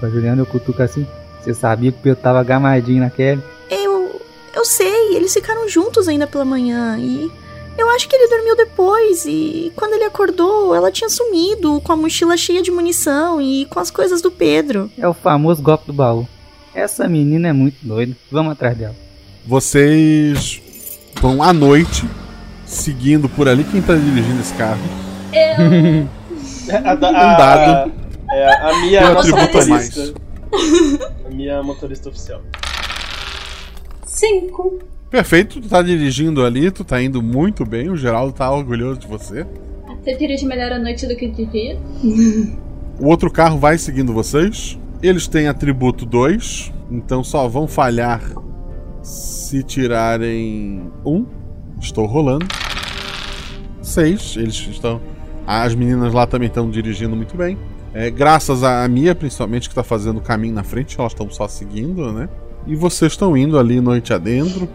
com 0.00 0.06
a 0.06 0.08
Juliana, 0.08 0.42
eu 0.42 0.46
cutuco 0.46 0.82
assim. 0.82 1.06
Você 1.40 1.54
sabia 1.54 1.92
que 1.92 1.98
o 1.98 2.02
Pedro 2.02 2.20
tava 2.20 2.42
gamadinho 2.42 3.00
na 3.00 3.10
Kelly? 3.10 3.42
Eu. 3.70 4.20
Eu 4.54 4.64
sei, 4.64 5.16
eles 5.16 5.32
ficaram 5.32 5.68
juntos 5.68 6.08
ainda 6.08 6.26
pela 6.26 6.44
manhã 6.44 6.98
e. 6.98 7.30
Eu 7.76 7.88
acho 7.90 8.08
que 8.08 8.14
ele 8.14 8.28
dormiu 8.28 8.56
depois 8.56 9.24
e 9.26 9.72
quando 9.74 9.94
ele 9.94 10.04
acordou, 10.04 10.74
ela 10.74 10.90
tinha 10.90 11.08
sumido 11.08 11.80
com 11.80 11.92
a 11.92 11.96
mochila 11.96 12.36
cheia 12.36 12.62
de 12.62 12.70
munição 12.70 13.40
e 13.40 13.66
com 13.66 13.80
as 13.80 13.90
coisas 13.90 14.20
do 14.20 14.30
Pedro. 14.30 14.90
É 14.98 15.08
o 15.08 15.14
famoso 15.14 15.62
golpe 15.62 15.86
do 15.86 15.92
baú. 15.92 16.26
Essa 16.74 17.08
menina 17.08 17.48
é 17.48 17.52
muito 17.52 17.76
doida. 17.82 18.16
Vamos 18.30 18.52
atrás 18.52 18.76
dela. 18.76 18.94
Vocês 19.46 20.62
vão 21.20 21.42
à 21.42 21.52
noite 21.52 22.04
seguindo 22.64 23.28
por 23.28 23.48
ali. 23.48 23.64
Quem 23.64 23.82
tá 23.82 23.94
dirigindo 23.94 24.40
esse 24.40 24.54
carro? 24.54 24.80
Eu. 25.32 26.08
a, 26.74 26.90
a, 26.90 26.94
um 26.94 26.98
dado. 27.36 27.92
A, 28.28 28.34
é, 28.34 28.70
a 28.70 28.80
minha 28.80 29.00
um 29.10 29.14
nossa 29.14 29.28
atributo 29.28 29.58
a 29.58 29.66
motorista. 29.66 30.14
A 31.26 31.30
minha 31.30 31.62
motorista 31.62 32.08
oficial. 32.08 32.42
Cinco. 34.06 34.78
Perfeito, 35.12 35.60
tu 35.60 35.68
tá 35.68 35.82
dirigindo 35.82 36.42
ali, 36.42 36.70
tu 36.70 36.82
tá 36.82 37.02
indo 37.02 37.22
muito 37.22 37.66
bem, 37.66 37.90
o 37.90 37.96
Geraldo 37.98 38.32
tá 38.32 38.50
orgulhoso 38.50 39.00
de 39.00 39.06
você. 39.06 39.46
Você 40.02 40.16
dirige 40.16 40.46
melhor 40.46 40.72
à 40.72 40.78
noite 40.78 41.06
do 41.06 41.14
que 41.14 41.28
de 41.28 41.44
dia? 41.44 41.78
O 42.98 43.08
outro 43.08 43.30
carro 43.30 43.58
vai 43.58 43.76
seguindo 43.76 44.10
vocês. 44.10 44.78
Eles 45.02 45.28
têm 45.28 45.48
atributo 45.48 46.06
2, 46.06 46.72
então 46.90 47.22
só 47.22 47.46
vão 47.46 47.68
falhar 47.68 48.22
se 49.02 49.62
tirarem 49.62 50.90
um. 51.04 51.26
Estou 51.78 52.06
rolando. 52.06 52.46
Seis, 53.82 54.34
eles 54.38 54.54
estão. 54.54 54.98
As 55.46 55.74
meninas 55.74 56.14
lá 56.14 56.26
também 56.26 56.48
estão 56.48 56.70
dirigindo 56.70 57.14
muito 57.14 57.36
bem. 57.36 57.58
É, 57.92 58.08
graças 58.08 58.62
a 58.62 58.88
Mia, 58.88 59.14
principalmente, 59.14 59.68
que 59.68 59.72
está 59.72 59.82
fazendo 59.82 60.16
o 60.16 60.22
caminho 60.22 60.54
na 60.54 60.64
frente, 60.64 60.98
elas 60.98 61.12
estão 61.12 61.28
só 61.30 61.46
seguindo, 61.46 62.10
né? 62.12 62.30
E 62.66 62.74
vocês 62.74 63.12
estão 63.12 63.36
indo 63.36 63.58
ali 63.58 63.78
noite 63.78 64.14
adentro, 64.14 64.68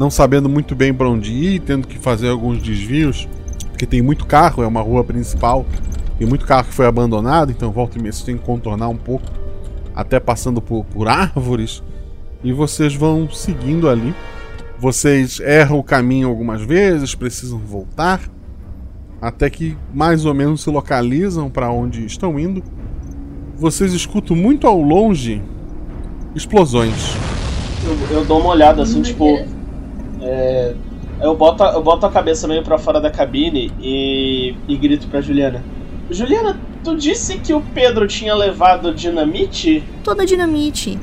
não 0.00 0.08
sabendo 0.08 0.48
muito 0.48 0.74
bem 0.74 0.94
para 0.94 1.10
onde 1.10 1.30
ir, 1.30 1.60
tendo 1.60 1.86
que 1.86 1.98
fazer 1.98 2.30
alguns 2.30 2.62
desvios, 2.62 3.28
porque 3.68 3.84
tem 3.84 4.00
muito 4.00 4.24
carro, 4.24 4.62
é 4.62 4.66
uma 4.66 4.80
rua 4.80 5.04
principal, 5.04 5.66
tem 6.18 6.26
muito 6.26 6.46
carro 6.46 6.68
que 6.68 6.72
foi 6.72 6.86
abandonado, 6.86 7.52
então 7.52 7.70
volta 7.70 7.98
e 7.98 8.00
meia 8.00 8.10
vocês 8.10 8.24
têm 8.24 8.38
que 8.38 8.42
contornar 8.42 8.88
um 8.88 8.96
pouco, 8.96 9.26
até 9.94 10.18
passando 10.18 10.62
por, 10.62 10.86
por 10.86 11.06
árvores, 11.06 11.82
e 12.42 12.50
vocês 12.50 12.94
vão 12.94 13.28
seguindo 13.30 13.90
ali. 13.90 14.14
Vocês 14.78 15.38
erram 15.38 15.78
o 15.78 15.84
caminho 15.84 16.28
algumas 16.28 16.62
vezes, 16.62 17.14
precisam 17.14 17.58
voltar 17.58 18.22
até 19.20 19.50
que 19.50 19.76
mais 19.92 20.24
ou 20.24 20.32
menos 20.32 20.62
se 20.62 20.70
localizam 20.70 21.50
para 21.50 21.70
onde 21.70 22.06
estão 22.06 22.38
indo. 22.38 22.62
Vocês 23.54 23.92
escutam 23.92 24.34
muito 24.34 24.66
ao 24.66 24.80
longe 24.80 25.42
explosões. 26.34 27.14
Eu, 27.84 28.16
eu 28.16 28.24
dou 28.24 28.40
uma 28.40 28.48
olhada 28.48 28.82
assim, 28.82 29.02
tipo. 29.02 29.59
É, 30.30 30.74
eu, 31.20 31.34
boto, 31.34 31.64
eu 31.64 31.82
boto 31.82 32.06
a 32.06 32.10
cabeça 32.10 32.46
meio 32.46 32.62
para 32.62 32.78
fora 32.78 33.00
da 33.00 33.10
cabine 33.10 33.72
e, 33.80 34.54
e 34.68 34.76
grito 34.76 35.08
pra 35.08 35.20
Juliana: 35.20 35.60
Juliana, 36.08 36.56
tu 36.84 36.96
disse 36.96 37.38
que 37.38 37.52
o 37.52 37.60
Pedro 37.74 38.06
tinha 38.06 38.32
levado 38.32 38.94
dinamite? 38.94 39.82
Toda 40.04 40.24
dinamite. 40.24 40.96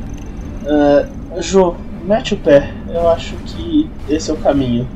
Uh, 0.64 1.42
Jô, 1.42 1.76
mete 2.06 2.36
o 2.36 2.38
pé. 2.38 2.74
Eu 2.90 3.10
acho 3.10 3.36
que 3.46 3.90
esse 4.08 4.32
é 4.32 4.34
o 4.34 4.38
caminho. 4.38 4.88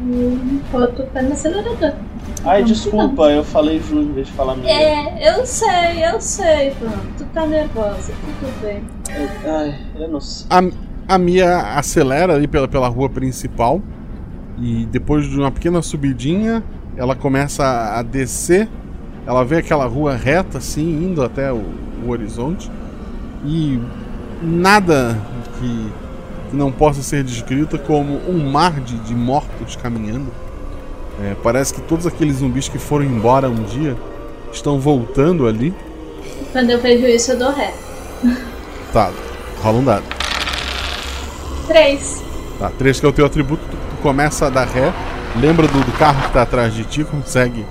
Hum, 0.00 0.60
bota 0.70 1.02
o 1.02 1.06
pé 1.06 1.22
no 1.22 1.32
acelerador. 1.32 1.94
Ai, 2.44 2.62
desculpa, 2.62 3.30
eu 3.30 3.42
falei 3.42 3.80
Ju 3.80 4.00
em 4.00 4.12
vez 4.12 4.28
de 4.28 4.32
falar 4.34 4.54
minha. 4.54 4.70
É, 4.70 5.28
eu 5.30 5.44
sei, 5.44 6.04
eu 6.04 6.20
sei, 6.20 6.70
pronto. 6.78 7.06
Tu 7.18 7.24
tá 7.32 7.46
nervosa, 7.46 8.12
tudo 8.38 8.60
bem. 8.62 8.84
Ai, 9.44 9.74
eu 9.96 10.08
não 10.08 10.20
sei. 10.20 10.46
A, 10.50 10.62
a 11.08 11.18
Mia 11.18 11.76
acelera 11.76 12.34
ali 12.34 12.46
pela, 12.46 12.66
pela 12.66 12.88
rua 12.88 13.08
principal 13.08 13.80
e 14.58 14.86
depois 14.90 15.26
de 15.26 15.38
uma 15.38 15.50
pequena 15.50 15.82
subidinha, 15.82 16.62
ela 16.96 17.14
começa 17.14 17.64
a 17.64 18.02
descer. 18.02 18.68
Ela 19.26 19.44
vê 19.44 19.58
aquela 19.58 19.86
rua 19.86 20.14
reta 20.14 20.58
assim, 20.58 21.04
indo 21.04 21.22
até 21.22 21.52
o, 21.52 21.64
o 22.04 22.10
horizonte 22.10 22.70
e 23.44 23.80
nada 24.42 25.18
que, 25.58 25.92
que, 26.50 26.56
não 26.56 26.70
possa 26.70 27.02
ser 27.02 27.24
descrito 27.24 27.78
como 27.78 28.20
um 28.28 28.50
mar 28.50 28.80
de, 28.80 28.98
de 28.98 29.14
mortos 29.14 29.76
caminhando. 29.76 30.30
É, 31.22 31.34
parece 31.42 31.72
que 31.72 31.80
todos 31.82 32.06
aqueles 32.06 32.36
zumbis 32.36 32.68
que 32.68 32.78
foram 32.78 33.04
embora 33.04 33.48
um 33.48 33.62
dia 33.62 33.96
estão 34.52 34.78
voltando 34.78 35.46
ali. 35.46 35.74
Quando 36.52 36.70
eu 36.70 36.80
vejo 36.80 37.06
isso, 37.06 37.32
eu 37.32 37.38
dou 37.38 37.52
ré. 37.52 37.72
Tá, 38.92 39.10
rola 39.62 39.78
um 39.78 39.84
dado. 39.84 40.23
Três. 41.66 42.22
Tá, 42.58 42.70
três 42.78 43.00
que 43.00 43.06
é 43.06 43.08
o 43.08 43.12
teu 43.12 43.26
atributo, 43.26 43.62
tu, 43.70 43.76
tu 43.76 44.02
começa 44.02 44.46
a 44.46 44.50
dar 44.50 44.66
ré, 44.66 44.92
lembra 45.40 45.66
do, 45.66 45.84
do, 45.84 45.92
carro 45.98 46.22
que 46.22 46.32
tá 46.32 46.42
atrás 46.42 46.74
de 46.74 46.84
ti, 46.84 47.04
consegue. 47.10 47.64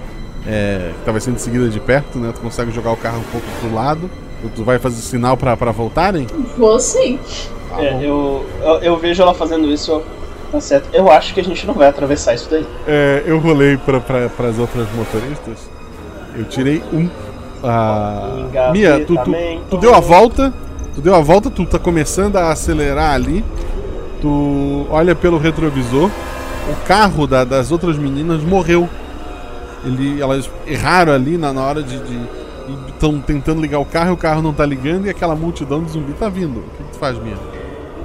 É, 0.45 0.91
que 0.99 1.05
tava 1.05 1.19
sendo 1.21 1.37
seguida 1.37 1.69
de 1.69 1.79
perto, 1.79 2.19
né? 2.19 2.31
Tu 2.35 2.41
consegue 2.41 2.69
jogar 2.71 2.91
o 2.91 2.97
carro 2.97 3.19
um 3.19 3.31
pouco 3.31 3.47
pro 3.61 3.73
lado. 3.73 4.09
Tu, 4.53 4.61
vai 4.61 4.77
fazer 4.77 4.97
sinal 4.97 5.37
pra, 5.37 5.55
pra 5.55 5.71
voltarem? 5.71 6.27
Vou 6.57 6.77
sim. 6.81 7.17
Tá 7.69 7.81
é, 7.81 8.05
eu, 8.05 8.45
eu, 8.61 8.75
eu, 8.79 8.97
vejo 8.97 9.21
ela 9.21 9.33
fazendo 9.33 9.71
isso, 9.71 9.89
eu, 9.89 10.03
Tá 10.53 10.61
certo. 10.61 10.87
Eu 10.93 11.09
acho 11.09 11.33
que 11.33 11.39
a 11.39 11.43
gente 11.43 11.65
não 11.65 11.73
vai 11.73 11.87
atravessar 11.87 12.35
isso 12.35 12.47
daí. 12.47 12.63
É, 12.87 13.23
eu 13.25 13.39
rolei 13.39 13.75
para 13.75 13.99
pra, 13.99 14.47
as 14.47 14.59
outras 14.59 14.87
motoristas. 14.93 15.67
Eu 16.35 16.45
tirei 16.45 16.83
um. 16.93 17.09
Ah, 17.63 18.69
Mia, 18.71 19.03
tu, 19.03 19.15
tu, 19.15 19.31
tu, 19.71 19.77
deu 19.79 19.95
a 19.95 19.99
volta. 19.99 20.53
Tu 20.93 21.01
deu 21.01 21.15
a 21.15 21.21
volta, 21.21 21.49
tu 21.49 21.65
tá 21.65 21.79
começando 21.79 22.35
a 22.35 22.51
acelerar 22.51 23.15
ali. 23.15 23.43
Tu 24.23 24.87
olha 24.89 25.13
pelo 25.13 25.37
retrovisor. 25.37 26.09
O 26.71 26.87
carro 26.87 27.27
da, 27.27 27.43
das 27.43 27.73
outras 27.73 27.97
meninas 27.97 28.41
morreu. 28.41 28.87
Ele, 29.83 30.21
elas 30.21 30.49
erraram 30.65 31.11
ali 31.11 31.37
na, 31.37 31.51
na 31.51 31.61
hora 31.61 31.83
de. 31.83 32.01
Estão 32.87 33.19
tentando 33.19 33.59
ligar 33.59 33.79
o 33.79 33.85
carro 33.85 34.11
e 34.11 34.13
o 34.13 34.17
carro 34.17 34.41
não 34.41 34.53
tá 34.53 34.65
ligando 34.65 35.07
e 35.07 35.09
aquela 35.09 35.35
multidão 35.35 35.83
de 35.83 35.91
zumbi 35.91 36.13
tá 36.13 36.29
vindo. 36.29 36.61
O 36.61 36.63
que, 36.77 36.83
que 36.85 36.91
tu 36.93 36.97
faz, 36.99 37.21
Mia? 37.21 37.35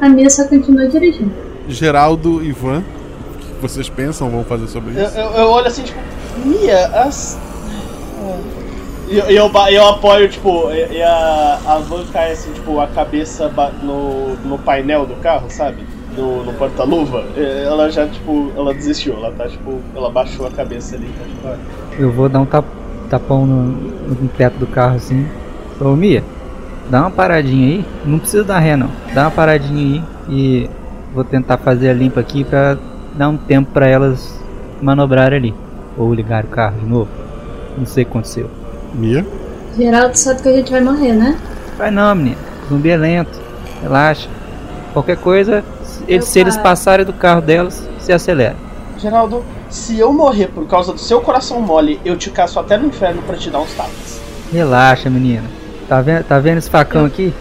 A 0.01 0.09
Mia 0.09 0.28
só 0.28 0.49
continua 0.49 0.89
dirigindo. 0.89 1.31
Geraldo 1.69 2.43
e 2.43 2.49
Ivan, 2.49 2.78
o 2.81 3.39
que 3.39 3.62
vocês 3.62 3.89
pensam 3.89 4.28
vão 4.28 4.43
fazer 4.43 4.66
sobre 4.66 5.01
isso? 5.01 5.16
Eu, 5.16 5.24
eu, 5.24 5.31
eu 5.36 5.49
olho 5.51 5.69
assim, 5.69 5.85
tipo, 5.85 6.01
Mia, 6.45 6.85
as. 6.89 7.39
E 9.09 9.19
eu, 9.19 9.27
eu, 9.27 9.53
eu, 9.70 9.86
apoio, 9.86 10.28
tipo, 10.28 10.69
e 10.73 11.01
a, 11.01 11.61
a 11.65 11.78
van 11.78 12.05
cai 12.12 12.32
assim, 12.32 12.51
tipo, 12.51 12.81
a 12.81 12.89
cabeça 12.89 13.49
no, 13.85 14.35
no 14.35 14.59
painel 14.59 15.07
do 15.07 15.15
carro, 15.16 15.49
sabe? 15.49 15.86
No, 16.19 16.45
no 16.45 16.53
porta-luva. 16.55 17.24
Ela 17.36 17.89
já, 17.90 18.07
tipo, 18.07 18.51
ela 18.57 18.74
desistiu, 18.74 19.15
ela 19.15 19.32
tá, 19.32 19.47
tipo, 19.49 19.81
ela 19.95 20.11
baixou 20.11 20.47
a 20.47 20.51
cabeça 20.51 20.97
ali. 20.97 21.07
Tá, 21.07 21.24
tipo, 21.24 21.49
olha. 21.49 21.59
Eu 21.99 22.11
vou 22.11 22.28
dar 22.28 22.40
um 22.40 22.47
tap, 22.47 22.65
tapão 23.09 23.47
no, 23.47 23.66
no 23.66 24.28
teto 24.36 24.59
do 24.59 24.66
carro 24.66 24.97
assim. 24.97 25.27
Ô 25.81 25.90
Mia, 25.90 26.24
dá 26.90 27.03
uma 27.03 27.11
paradinha 27.11 27.69
aí. 27.69 27.85
Não 28.05 28.19
precisa 28.19 28.43
dar 28.43 28.59
ré 28.59 28.77
não. 28.77 28.90
Dá 29.15 29.23
uma 29.23 29.31
paradinha 29.31 30.03
aí 30.28 30.35
e 30.35 30.70
Vou 31.12 31.24
tentar 31.24 31.57
fazer 31.57 31.89
a 31.89 31.95
limpa 31.95 32.20
aqui 32.20 32.45
pra 32.45 32.77
dar 33.15 33.28
um 33.28 33.36
tempo 33.36 33.70
para 33.73 33.89
elas 33.89 34.39
manobrarem 34.81 35.39
ali. 35.39 35.55
Ou 35.97 36.12
ligar 36.12 36.45
o 36.45 36.49
carro 36.49 36.78
de 36.78 36.86
novo. 36.86 37.09
Não 37.77 37.86
sei 37.86 38.03
o 38.03 38.07
que 38.07 38.11
aconteceu. 38.12 38.51
Mia? 38.95 39.27
Geraldo 39.77 40.16
sabe 40.16 40.43
que 40.43 40.49
a 40.49 40.53
gente 40.53 40.70
vai 40.70 40.81
morrer, 40.81 41.15
né? 41.15 41.36
Vai 41.77 41.90
não, 41.90 42.15
menina. 42.15 42.36
Zumbi 42.69 42.90
é 42.90 42.97
lento. 42.97 43.40
Relaxa. 43.82 44.28
Qualquer 44.93 45.16
coisa, 45.16 45.65
eles, 46.09 46.24
se 46.26 46.39
eles 46.40 46.56
passarem 46.56 47.05
do 47.06 47.12
carro 47.12 47.40
delas, 47.40 47.86
se 48.01 48.12
acelera. 48.12 48.56
Geraldo, 48.98 49.44
Se 49.70 49.98
eu 49.98 50.12
morrer 50.12 50.47
por 50.48 50.66
causa 50.66 50.93
do 50.94 50.98
seu 50.98 51.20
coração 51.20 51.60
mole, 51.60 52.01
eu 52.05 52.16
te 52.16 52.30
caço 52.30 52.59
até 52.59 52.76
no 52.78 52.86
inferno 52.86 53.20
pra 53.22 53.36
te 53.36 53.51
dar 53.51 53.60
uns 53.60 53.72
tapas. 53.74 54.18
Relaxa, 54.52 55.10
menina. 55.10 55.44
Tá 55.89 56.01
vendo, 56.01 56.24
tá 56.24 56.39
vendo 56.39 56.56
esse 56.59 56.70
facão 56.70 57.05
aqui? 57.05 57.32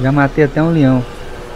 Já 0.00 0.10
matei 0.12 0.44
até 0.44 0.60
um 0.62 0.72
leão. 0.72 1.04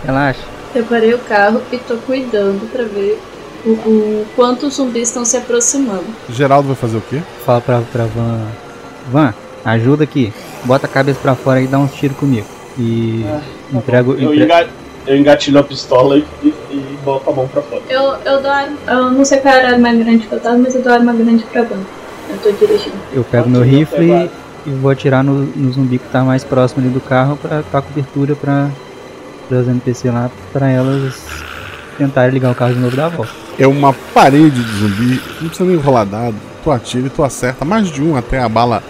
Relaxa. 0.04 0.40
Eu 0.74 0.84
parei 0.84 1.12
o 1.12 1.18
carro 1.18 1.60
e 1.72 1.76
tô 1.78 1.96
cuidando 1.98 2.70
pra 2.70 2.84
ver 2.84 3.20
o, 3.66 3.70
o 3.70 4.26
quanto 4.36 4.66
os 4.66 4.74
zumbis 4.76 5.08
estão 5.08 5.24
se 5.24 5.36
aproximando. 5.36 6.04
Geraldo 6.30 6.68
vai 6.68 6.76
fazer 6.76 6.96
o 6.96 7.02
quê? 7.02 7.20
Fala 7.44 7.60
pra, 7.60 7.80
pra 7.92 8.04
Van. 8.04 8.40
Van, 9.10 9.34
ajuda 9.64 10.04
aqui. 10.04 10.32
Bota 10.64 10.86
a 10.86 10.88
cabeça 10.88 11.18
pra 11.20 11.34
fora 11.34 11.60
e 11.60 11.66
dá 11.66 11.78
uns 11.78 11.92
tiros 11.94 12.16
comigo. 12.16 12.46
E 12.78 13.24
Ah, 13.28 13.40
entrego. 13.72 14.12
Eu, 14.14 14.32
entre- 14.32 14.44
enga... 14.44 14.68
eu 15.06 15.16
engatilho 15.16 15.58
a 15.58 15.62
pistola 15.62 16.16
e, 16.16 16.24
e, 16.42 16.48
e 16.48 16.98
boto 17.04 17.28
a 17.28 17.32
mão 17.32 17.48
pra 17.48 17.62
fora. 17.62 17.82
Eu, 17.88 18.14
eu 18.24 18.42
dou 18.42 18.50
arma. 18.50 18.76
Eu 18.86 19.10
não 19.10 19.24
sei 19.24 19.38
qual 19.38 19.54
era 19.54 19.68
a 19.68 19.72
arma 19.72 19.92
grande 19.92 20.26
que 20.26 20.32
eu 20.32 20.40
tava, 20.40 20.58
mas 20.58 20.74
eu 20.74 20.82
dou 20.82 20.92
a 20.92 20.96
arma 20.96 21.12
grande 21.12 21.44
pra 21.44 21.62
Van. 21.62 21.80
Eu 22.30 22.38
tô 22.38 22.50
dirigindo. 22.52 22.96
Eu 23.12 23.24
pego 23.24 23.48
meu 23.48 23.62
rifle 23.62 24.10
e, 24.10 24.30
e 24.66 24.70
vou 24.70 24.90
atirar 24.90 25.24
no, 25.24 25.44
no 25.44 25.72
zumbi 25.72 25.98
que 25.98 26.08
tá 26.08 26.22
mais 26.22 26.44
próximo 26.44 26.82
ali 26.82 26.92
do 26.92 27.00
carro 27.00 27.36
pra 27.36 27.62
dar 27.72 27.82
cobertura 27.82 28.34
pra, 28.34 28.70
pras 29.48 29.68
NPC 29.68 30.10
lá, 30.10 30.30
pra 30.52 30.70
elas 30.70 31.20
tentarem 31.98 32.32
ligar 32.32 32.52
o 32.52 32.54
carro 32.54 32.74
de 32.74 32.80
novo 32.80 32.94
e 32.94 32.96
dar 32.96 33.06
a 33.06 33.10
volta. 33.10 33.32
É 33.58 33.66
uma 33.66 33.92
parede 34.14 34.50
de 34.50 34.78
zumbi, 34.78 35.20
não 35.40 35.48
precisa 35.48 35.68
nem 35.68 35.76
rolar 35.76 36.04
dado. 36.04 36.36
Tu 36.62 36.70
atira 36.70 37.06
e 37.08 37.10
tu 37.10 37.24
acerta 37.24 37.64
mais 37.64 37.88
de 37.88 38.00
um 38.00 38.16
até 38.16 38.38
a 38.38 38.48
bala 38.48 38.82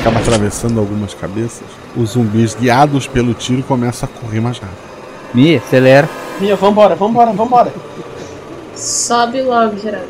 acaba 0.00 0.20
atravessando 0.20 0.78
algumas 0.78 1.12
cabeças. 1.12 1.66
Os 1.96 2.10
zumbis, 2.10 2.54
guiados 2.54 3.08
pelo 3.08 3.34
tiro, 3.34 3.62
começam 3.64 4.08
a 4.08 4.20
correr 4.20 4.40
mais 4.40 4.58
rápido. 4.58 4.85
Mi, 5.36 5.56
acelera. 5.56 6.08
Mia, 6.40 6.56
vambora, 6.56 6.94
vambora, 6.94 7.30
vambora. 7.32 7.72
Sobe 8.74 9.42
logo, 9.42 9.76
Geraldo. 9.78 10.06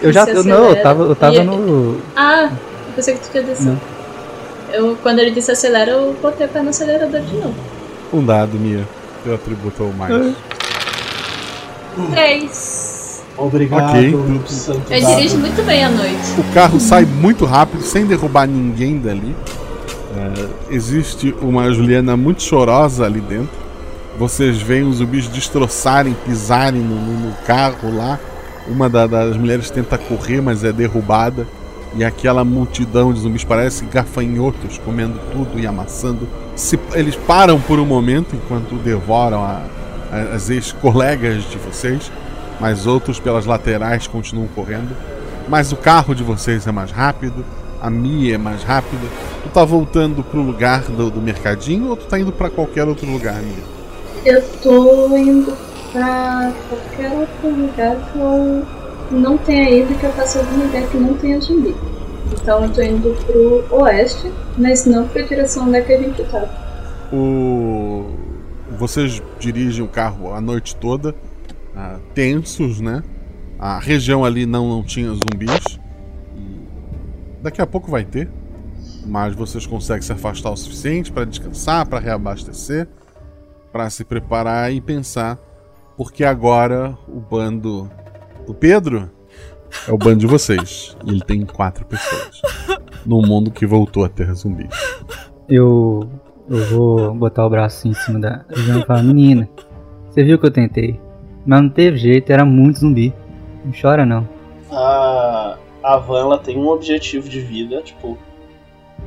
Eu 0.00 0.12
já. 0.12 0.24
Eu, 0.24 0.44
não, 0.44 0.68
eu 0.70 0.82
tava, 0.82 1.02
eu 1.04 1.16
tava 1.16 1.34
E- 1.34 1.42
no. 1.42 1.98
Ah, 2.14 2.50
eu 2.88 2.92
pensei 2.94 3.14
que 3.14 3.20
tu 3.20 3.30
tinha 3.32 3.42
descido. 3.42 3.72
Não. 3.72 3.80
Eu, 4.72 4.96
quando 5.02 5.18
ele 5.18 5.30
disse 5.32 5.50
acelera, 5.50 5.90
eu 5.90 6.14
botei 6.22 6.46
o 6.46 6.48
pé 6.48 6.62
no 6.62 6.70
acelerador 6.70 7.20
de 7.20 7.34
novo. 7.36 7.54
Um 8.12 8.24
dado, 8.24 8.56
Mia. 8.58 8.86
Teu 9.24 9.34
atributo 9.34 9.82
é 9.82 9.86
o 9.86 9.92
mais. 9.92 10.34
Três. 12.10 13.22
Obrigado, 13.36 13.90
Ok. 13.90 14.14
santo 14.46 14.92
Eu 14.92 15.00
dado. 15.02 15.16
dirijo 15.16 15.38
muito 15.38 15.60
bem 15.66 15.84
à 15.84 15.88
noite. 15.90 16.14
O 16.38 16.54
carro 16.54 16.78
sai 16.78 17.04
muito 17.04 17.44
rápido, 17.44 17.82
sem 17.82 18.06
derrubar 18.06 18.46
ninguém 18.46 18.98
dali. 19.00 19.34
É, 20.16 20.46
existe 20.74 21.34
uma 21.40 21.72
Juliana 21.72 22.16
muito 22.16 22.42
chorosa 22.42 23.04
ali 23.04 23.20
dentro. 23.20 23.63
Vocês 24.18 24.60
veem 24.62 24.84
os 24.84 24.96
zumbis 24.96 25.26
destroçarem, 25.28 26.14
pisarem 26.24 26.80
no, 26.80 26.94
no- 26.94 27.34
carro 27.46 27.94
lá. 27.96 28.18
Uma 28.68 28.88
da- 28.88 29.06
das 29.06 29.36
mulheres 29.36 29.70
tenta 29.70 29.98
correr, 29.98 30.40
mas 30.40 30.62
é 30.64 30.72
derrubada. 30.72 31.46
E 31.96 32.02
aquela 32.04 32.44
multidão 32.44 33.12
de 33.12 33.20
zumbis 33.20 33.44
parece 33.44 33.84
gafanhotos 33.84 34.78
comendo 34.78 35.18
tudo 35.32 35.58
e 35.58 35.66
amassando. 35.66 36.28
Se- 36.56 36.78
eles 36.94 37.14
param 37.16 37.60
por 37.60 37.78
um 37.78 37.84
momento 37.86 38.34
enquanto 38.34 38.76
devoram 38.76 39.42
a- 39.44 39.62
a- 40.12 40.34
as 40.34 40.48
ex-colegas 40.50 41.44
de 41.50 41.58
vocês, 41.58 42.10
mas 42.60 42.86
outros 42.86 43.18
pelas 43.20 43.46
laterais 43.46 44.06
continuam 44.06 44.48
correndo. 44.48 44.96
Mas 45.48 45.72
o 45.72 45.76
carro 45.76 46.14
de 46.14 46.22
vocês 46.22 46.66
é 46.66 46.72
mais 46.72 46.90
rápido, 46.90 47.44
a 47.82 47.90
Mia 47.90 48.36
é 48.36 48.38
mais 48.38 48.62
rápida. 48.62 49.06
Tu 49.42 49.48
tá 49.50 49.64
voltando 49.64 50.22
pro 50.24 50.40
lugar 50.40 50.82
do, 50.82 51.10
do 51.10 51.20
mercadinho 51.20 51.88
ou 51.90 51.96
tu 51.96 52.06
tá 52.06 52.18
indo 52.18 52.32
pra 52.32 52.48
qualquer 52.48 52.88
outro 52.88 53.06
lugar, 53.10 53.34
Mia? 53.42 53.74
Eu 54.24 54.42
tô 54.62 55.14
indo 55.16 55.54
pra 55.92 56.50
qualquer 56.68 57.12
outro 57.12 57.50
lugar 57.50 57.96
que 58.10 58.18
eu 58.18 58.66
não 59.10 59.36
tenha 59.36 59.70
ido, 59.70 59.94
que 59.98 60.04
eu 60.04 60.12
faça 60.12 60.38
algum 60.38 60.62
lugar 60.62 60.88
que 60.88 60.96
não 60.96 61.14
tenha 61.14 61.38
zumbi. 61.40 61.74
Então 62.32 62.64
eu 62.64 62.72
tô 62.72 62.80
indo 62.80 63.14
pro 63.26 63.80
oeste, 63.80 64.32
mas 64.56 64.86
não 64.86 65.06
pra 65.06 65.22
direção 65.22 65.74
é 65.74 65.82
que 65.82 65.92
a 65.92 65.98
gente 65.98 66.24
tá. 66.24 66.42
O... 67.12 68.06
Vocês 68.78 69.22
dirigem 69.38 69.84
o 69.84 69.88
carro 69.88 70.32
a 70.32 70.40
noite 70.40 70.74
toda, 70.76 71.14
ah, 71.76 71.98
tensos, 72.14 72.80
né? 72.80 73.02
A 73.58 73.78
região 73.78 74.24
ali 74.24 74.46
não, 74.46 74.68
não 74.68 74.82
tinha 74.82 75.10
zumbis. 75.10 75.78
Daqui 77.42 77.60
a 77.60 77.66
pouco 77.66 77.90
vai 77.90 78.04
ter, 78.06 78.30
mas 79.06 79.34
vocês 79.34 79.66
conseguem 79.66 80.00
se 80.00 80.12
afastar 80.12 80.50
o 80.50 80.56
suficiente 80.56 81.12
para 81.12 81.26
descansar, 81.26 81.86
para 81.86 81.98
reabastecer, 81.98 82.88
para 83.74 83.90
se 83.90 84.04
preparar 84.04 84.72
e 84.72 84.80
pensar, 84.80 85.36
porque 85.96 86.24
agora 86.24 86.96
o 87.08 87.18
bando 87.18 87.90
do 88.46 88.54
Pedro 88.54 89.10
é 89.88 89.92
o 89.92 89.98
bando 89.98 90.18
de 90.20 90.28
vocês. 90.28 90.96
E 91.04 91.10
ele 91.10 91.20
tem 91.20 91.44
quatro 91.44 91.84
pessoas. 91.84 92.40
No 93.04 93.20
mundo 93.20 93.50
que 93.50 93.66
voltou 93.66 94.04
a 94.04 94.08
ter 94.08 94.32
zumbis. 94.32 94.70
Eu. 95.48 96.08
Eu 96.48 96.64
vou 96.66 97.14
botar 97.14 97.44
o 97.44 97.50
braço 97.50 97.88
em 97.88 97.94
cima 97.94 98.20
da 98.20 98.44
e 98.50 98.84
falar, 98.86 99.02
menina, 99.02 99.48
você 100.08 100.22
viu 100.22 100.38
que 100.38 100.46
eu 100.46 100.50
tentei. 100.52 101.00
Mas 101.44 101.62
não 101.62 101.68
teve 101.68 101.96
jeito, 101.96 102.30
era 102.30 102.44
muito 102.44 102.78
zumbi. 102.78 103.12
Não 103.64 103.72
chora 103.72 104.06
não. 104.06 104.28
A, 104.70 105.58
a 105.82 105.96
Van 105.96 106.20
ela 106.20 106.38
tem 106.38 106.56
um 106.56 106.68
objetivo 106.68 107.28
de 107.28 107.40
vida, 107.40 107.82
tipo. 107.82 108.16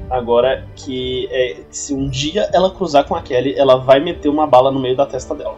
Agora 0.10 0.66
que 0.76 1.28
é 1.32 1.56
que 1.70 1.78
se 1.78 1.94
um 1.94 2.10
dia 2.10 2.50
ela 2.54 2.72
cruzar 2.72 3.06
com 3.06 3.16
a 3.16 3.22
Kelly, 3.22 3.56
ela 3.58 3.78
vai 3.78 4.00
meter 4.00 4.30
uma 4.30 4.48
bala 4.48 4.72
no 4.72 4.80
meio 4.80 4.96
da 4.96 5.06
testa 5.06 5.36
dela. 5.36 5.58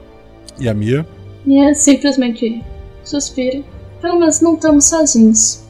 E 0.59 0.67
a 0.67 0.73
Mia? 0.73 1.05
É 1.47 1.73
simplesmente 1.73 2.63
suspira. 3.03 3.63
Pelo 4.01 4.19
menos 4.19 4.41
não 4.41 4.55
estamos 4.55 4.85
sozinhos. 4.85 5.63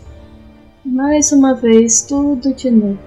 Mais 0.86 1.32
uma 1.32 1.54
vez, 1.54 2.02
tudo 2.02 2.54
de 2.54 2.72
novo. 2.72 2.98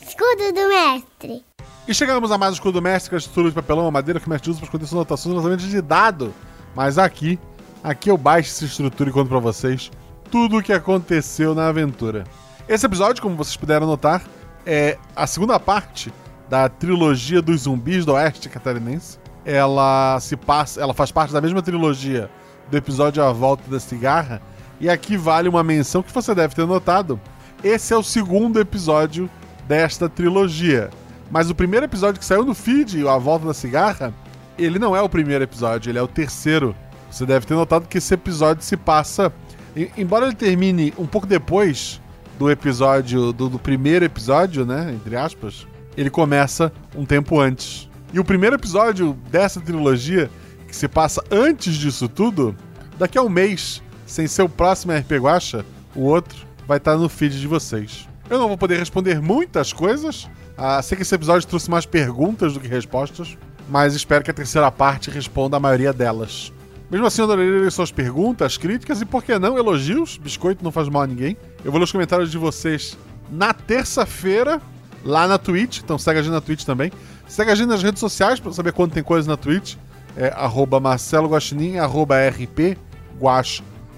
Escudo 0.00 0.52
do 0.52 0.68
mestre. 0.68 1.44
E 1.86 1.92
chegamos 1.92 2.30
a 2.30 2.38
mais 2.38 2.52
um 2.52 2.54
escudo 2.54 2.80
do 2.80 2.82
mestre, 2.82 3.10
que 3.10 3.14
é 3.14 3.16
a 3.16 3.18
estrutura 3.18 3.48
de 3.48 3.54
papelão, 3.54 3.86
a 3.86 3.90
madeira 3.90 4.18
que 4.18 4.26
o 4.26 4.30
mestre 4.30 4.50
usa 4.50 4.58
para 4.60 4.66
esconder 4.66 4.86
suas 4.86 4.98
anotações 4.98 5.32
e 5.32 5.36
lançamentos 5.36 5.66
de 5.66 5.82
dado. 5.82 6.32
Mas 6.74 6.96
aqui, 6.96 7.38
aqui 7.84 8.10
eu 8.10 8.16
baixo 8.16 8.48
essa 8.48 8.64
estrutura 8.64 9.10
e 9.10 9.12
conto 9.12 9.28
pra 9.28 9.38
vocês 9.38 9.90
tudo 10.30 10.56
o 10.56 10.62
que 10.62 10.72
aconteceu 10.72 11.54
na 11.54 11.68
aventura. 11.68 12.24
Esse 12.66 12.86
episódio, 12.86 13.22
como 13.22 13.36
vocês 13.36 13.56
puderam 13.56 13.86
notar, 13.86 14.24
é 14.64 14.96
a 15.14 15.26
segunda 15.26 15.60
parte 15.60 16.12
da 16.48 16.66
trilogia 16.68 17.42
dos 17.42 17.62
zumbis 17.62 18.06
do 18.06 18.14
oeste 18.14 18.48
catarinense. 18.48 19.18
Ela 19.44 20.18
se 20.20 20.34
passa, 20.34 20.80
ela 20.80 20.94
faz 20.94 21.12
parte 21.12 21.32
da 21.32 21.40
mesma 21.42 21.60
trilogia 21.60 22.30
do 22.70 22.76
episódio 22.76 23.22
A 23.22 23.30
Volta 23.30 23.70
da 23.70 23.78
Cigarra. 23.78 24.40
E 24.80 24.88
aqui 24.88 25.16
vale 25.16 25.48
uma 25.48 25.62
menção 25.62 26.02
que 26.02 26.12
você 26.12 26.34
deve 26.34 26.54
ter 26.54 26.66
notado. 26.66 27.20
Esse 27.62 27.92
é 27.92 27.96
o 27.96 28.02
segundo 28.02 28.58
episódio 28.58 29.28
desta 29.68 30.08
trilogia. 30.08 30.88
Mas 31.30 31.50
o 31.50 31.54
primeiro 31.54 31.84
episódio 31.84 32.18
que 32.18 32.24
saiu 32.24 32.44
no 32.44 32.54
feed, 32.54 33.06
A 33.06 33.18
Volta 33.18 33.46
da 33.46 33.54
Cigarra, 33.54 34.12
ele 34.58 34.78
não 34.78 34.96
é 34.96 35.02
o 35.02 35.08
primeiro 35.08 35.44
episódio, 35.44 35.90
ele 35.90 35.98
é 35.98 36.02
o 36.02 36.08
terceiro. 36.08 36.74
Você 37.14 37.24
deve 37.24 37.46
ter 37.46 37.54
notado 37.54 37.86
que 37.86 37.98
esse 37.98 38.12
episódio 38.12 38.64
se 38.64 38.76
passa. 38.76 39.32
em- 39.76 39.88
Embora 39.96 40.26
ele 40.26 40.34
termine 40.34 40.92
um 40.98 41.06
pouco 41.06 41.26
depois 41.28 42.00
do 42.38 42.50
episódio, 42.50 43.32
do, 43.32 43.48
do 43.48 43.58
primeiro 43.58 44.04
episódio, 44.04 44.66
né? 44.66 44.92
Entre 44.92 45.14
aspas, 45.16 45.64
ele 45.96 46.10
começa 46.10 46.72
um 46.96 47.04
tempo 47.04 47.38
antes. 47.38 47.88
E 48.12 48.18
o 48.18 48.24
primeiro 48.24 48.56
episódio 48.56 49.16
dessa 49.30 49.60
trilogia, 49.60 50.28
que 50.66 50.74
se 50.74 50.88
passa 50.88 51.22
antes 51.30 51.74
disso 51.76 52.08
tudo, 52.08 52.54
daqui 52.98 53.16
a 53.16 53.22
um 53.22 53.28
mês, 53.28 53.80
sem 54.06 54.26
ser 54.26 54.42
o 54.42 54.48
próximo 54.48 54.92
RP 54.92 55.12
Guacha, 55.20 55.64
o 55.94 56.00
outro 56.02 56.44
vai 56.66 56.78
estar 56.78 56.96
no 56.96 57.08
feed 57.08 57.40
de 57.40 57.46
vocês. 57.46 58.08
Eu 58.28 58.38
não 58.40 58.48
vou 58.48 58.58
poder 58.58 58.78
responder 58.78 59.20
muitas 59.22 59.72
coisas. 59.72 60.28
Ah, 60.58 60.82
sei 60.82 60.96
que 60.96 61.02
esse 61.02 61.14
episódio 61.14 61.46
trouxe 61.46 61.70
mais 61.70 61.86
perguntas 61.86 62.54
do 62.54 62.60
que 62.60 62.66
respostas, 62.66 63.36
mas 63.68 63.94
espero 63.94 64.24
que 64.24 64.30
a 64.32 64.34
terceira 64.34 64.70
parte 64.72 65.10
responda 65.10 65.56
a 65.56 65.60
maioria 65.60 65.92
delas. 65.92 66.52
Mesmo 66.94 67.08
assim, 67.08 67.22
eu 67.22 67.24
adoraria 67.24 67.60
ler 67.60 67.72
suas 67.72 67.90
perguntas, 67.90 68.56
críticas 68.56 69.00
e, 69.00 69.04
por 69.04 69.24
que 69.24 69.36
não, 69.36 69.58
elogios. 69.58 70.16
Biscoito 70.16 70.62
não 70.62 70.70
faz 70.70 70.88
mal 70.88 71.02
a 71.02 71.06
ninguém. 71.08 71.36
Eu 71.64 71.72
vou 71.72 71.80
ler 71.80 71.86
os 71.86 71.90
comentários 71.90 72.30
de 72.30 72.38
vocês 72.38 72.96
na 73.28 73.52
terça-feira, 73.52 74.62
lá 75.04 75.26
na 75.26 75.36
Twitch. 75.36 75.80
Então 75.82 75.98
segue 75.98 76.20
a 76.20 76.22
gente 76.22 76.30
na 76.30 76.40
Twitch 76.40 76.62
também. 76.62 76.92
Segue 77.26 77.50
a 77.50 77.54
gente 77.56 77.66
nas 77.66 77.82
redes 77.82 77.98
sociais 77.98 78.38
para 78.38 78.52
saber 78.52 78.72
quando 78.72 78.92
tem 78.92 79.02
coisa 79.02 79.28
na 79.28 79.36
Twitch. 79.36 79.74
É 80.16 80.28
arroba 80.36 80.78
Marcelo 80.78 81.26
Guaxinim, 81.26 81.78
arroba 81.78 82.14
RP 82.28 82.78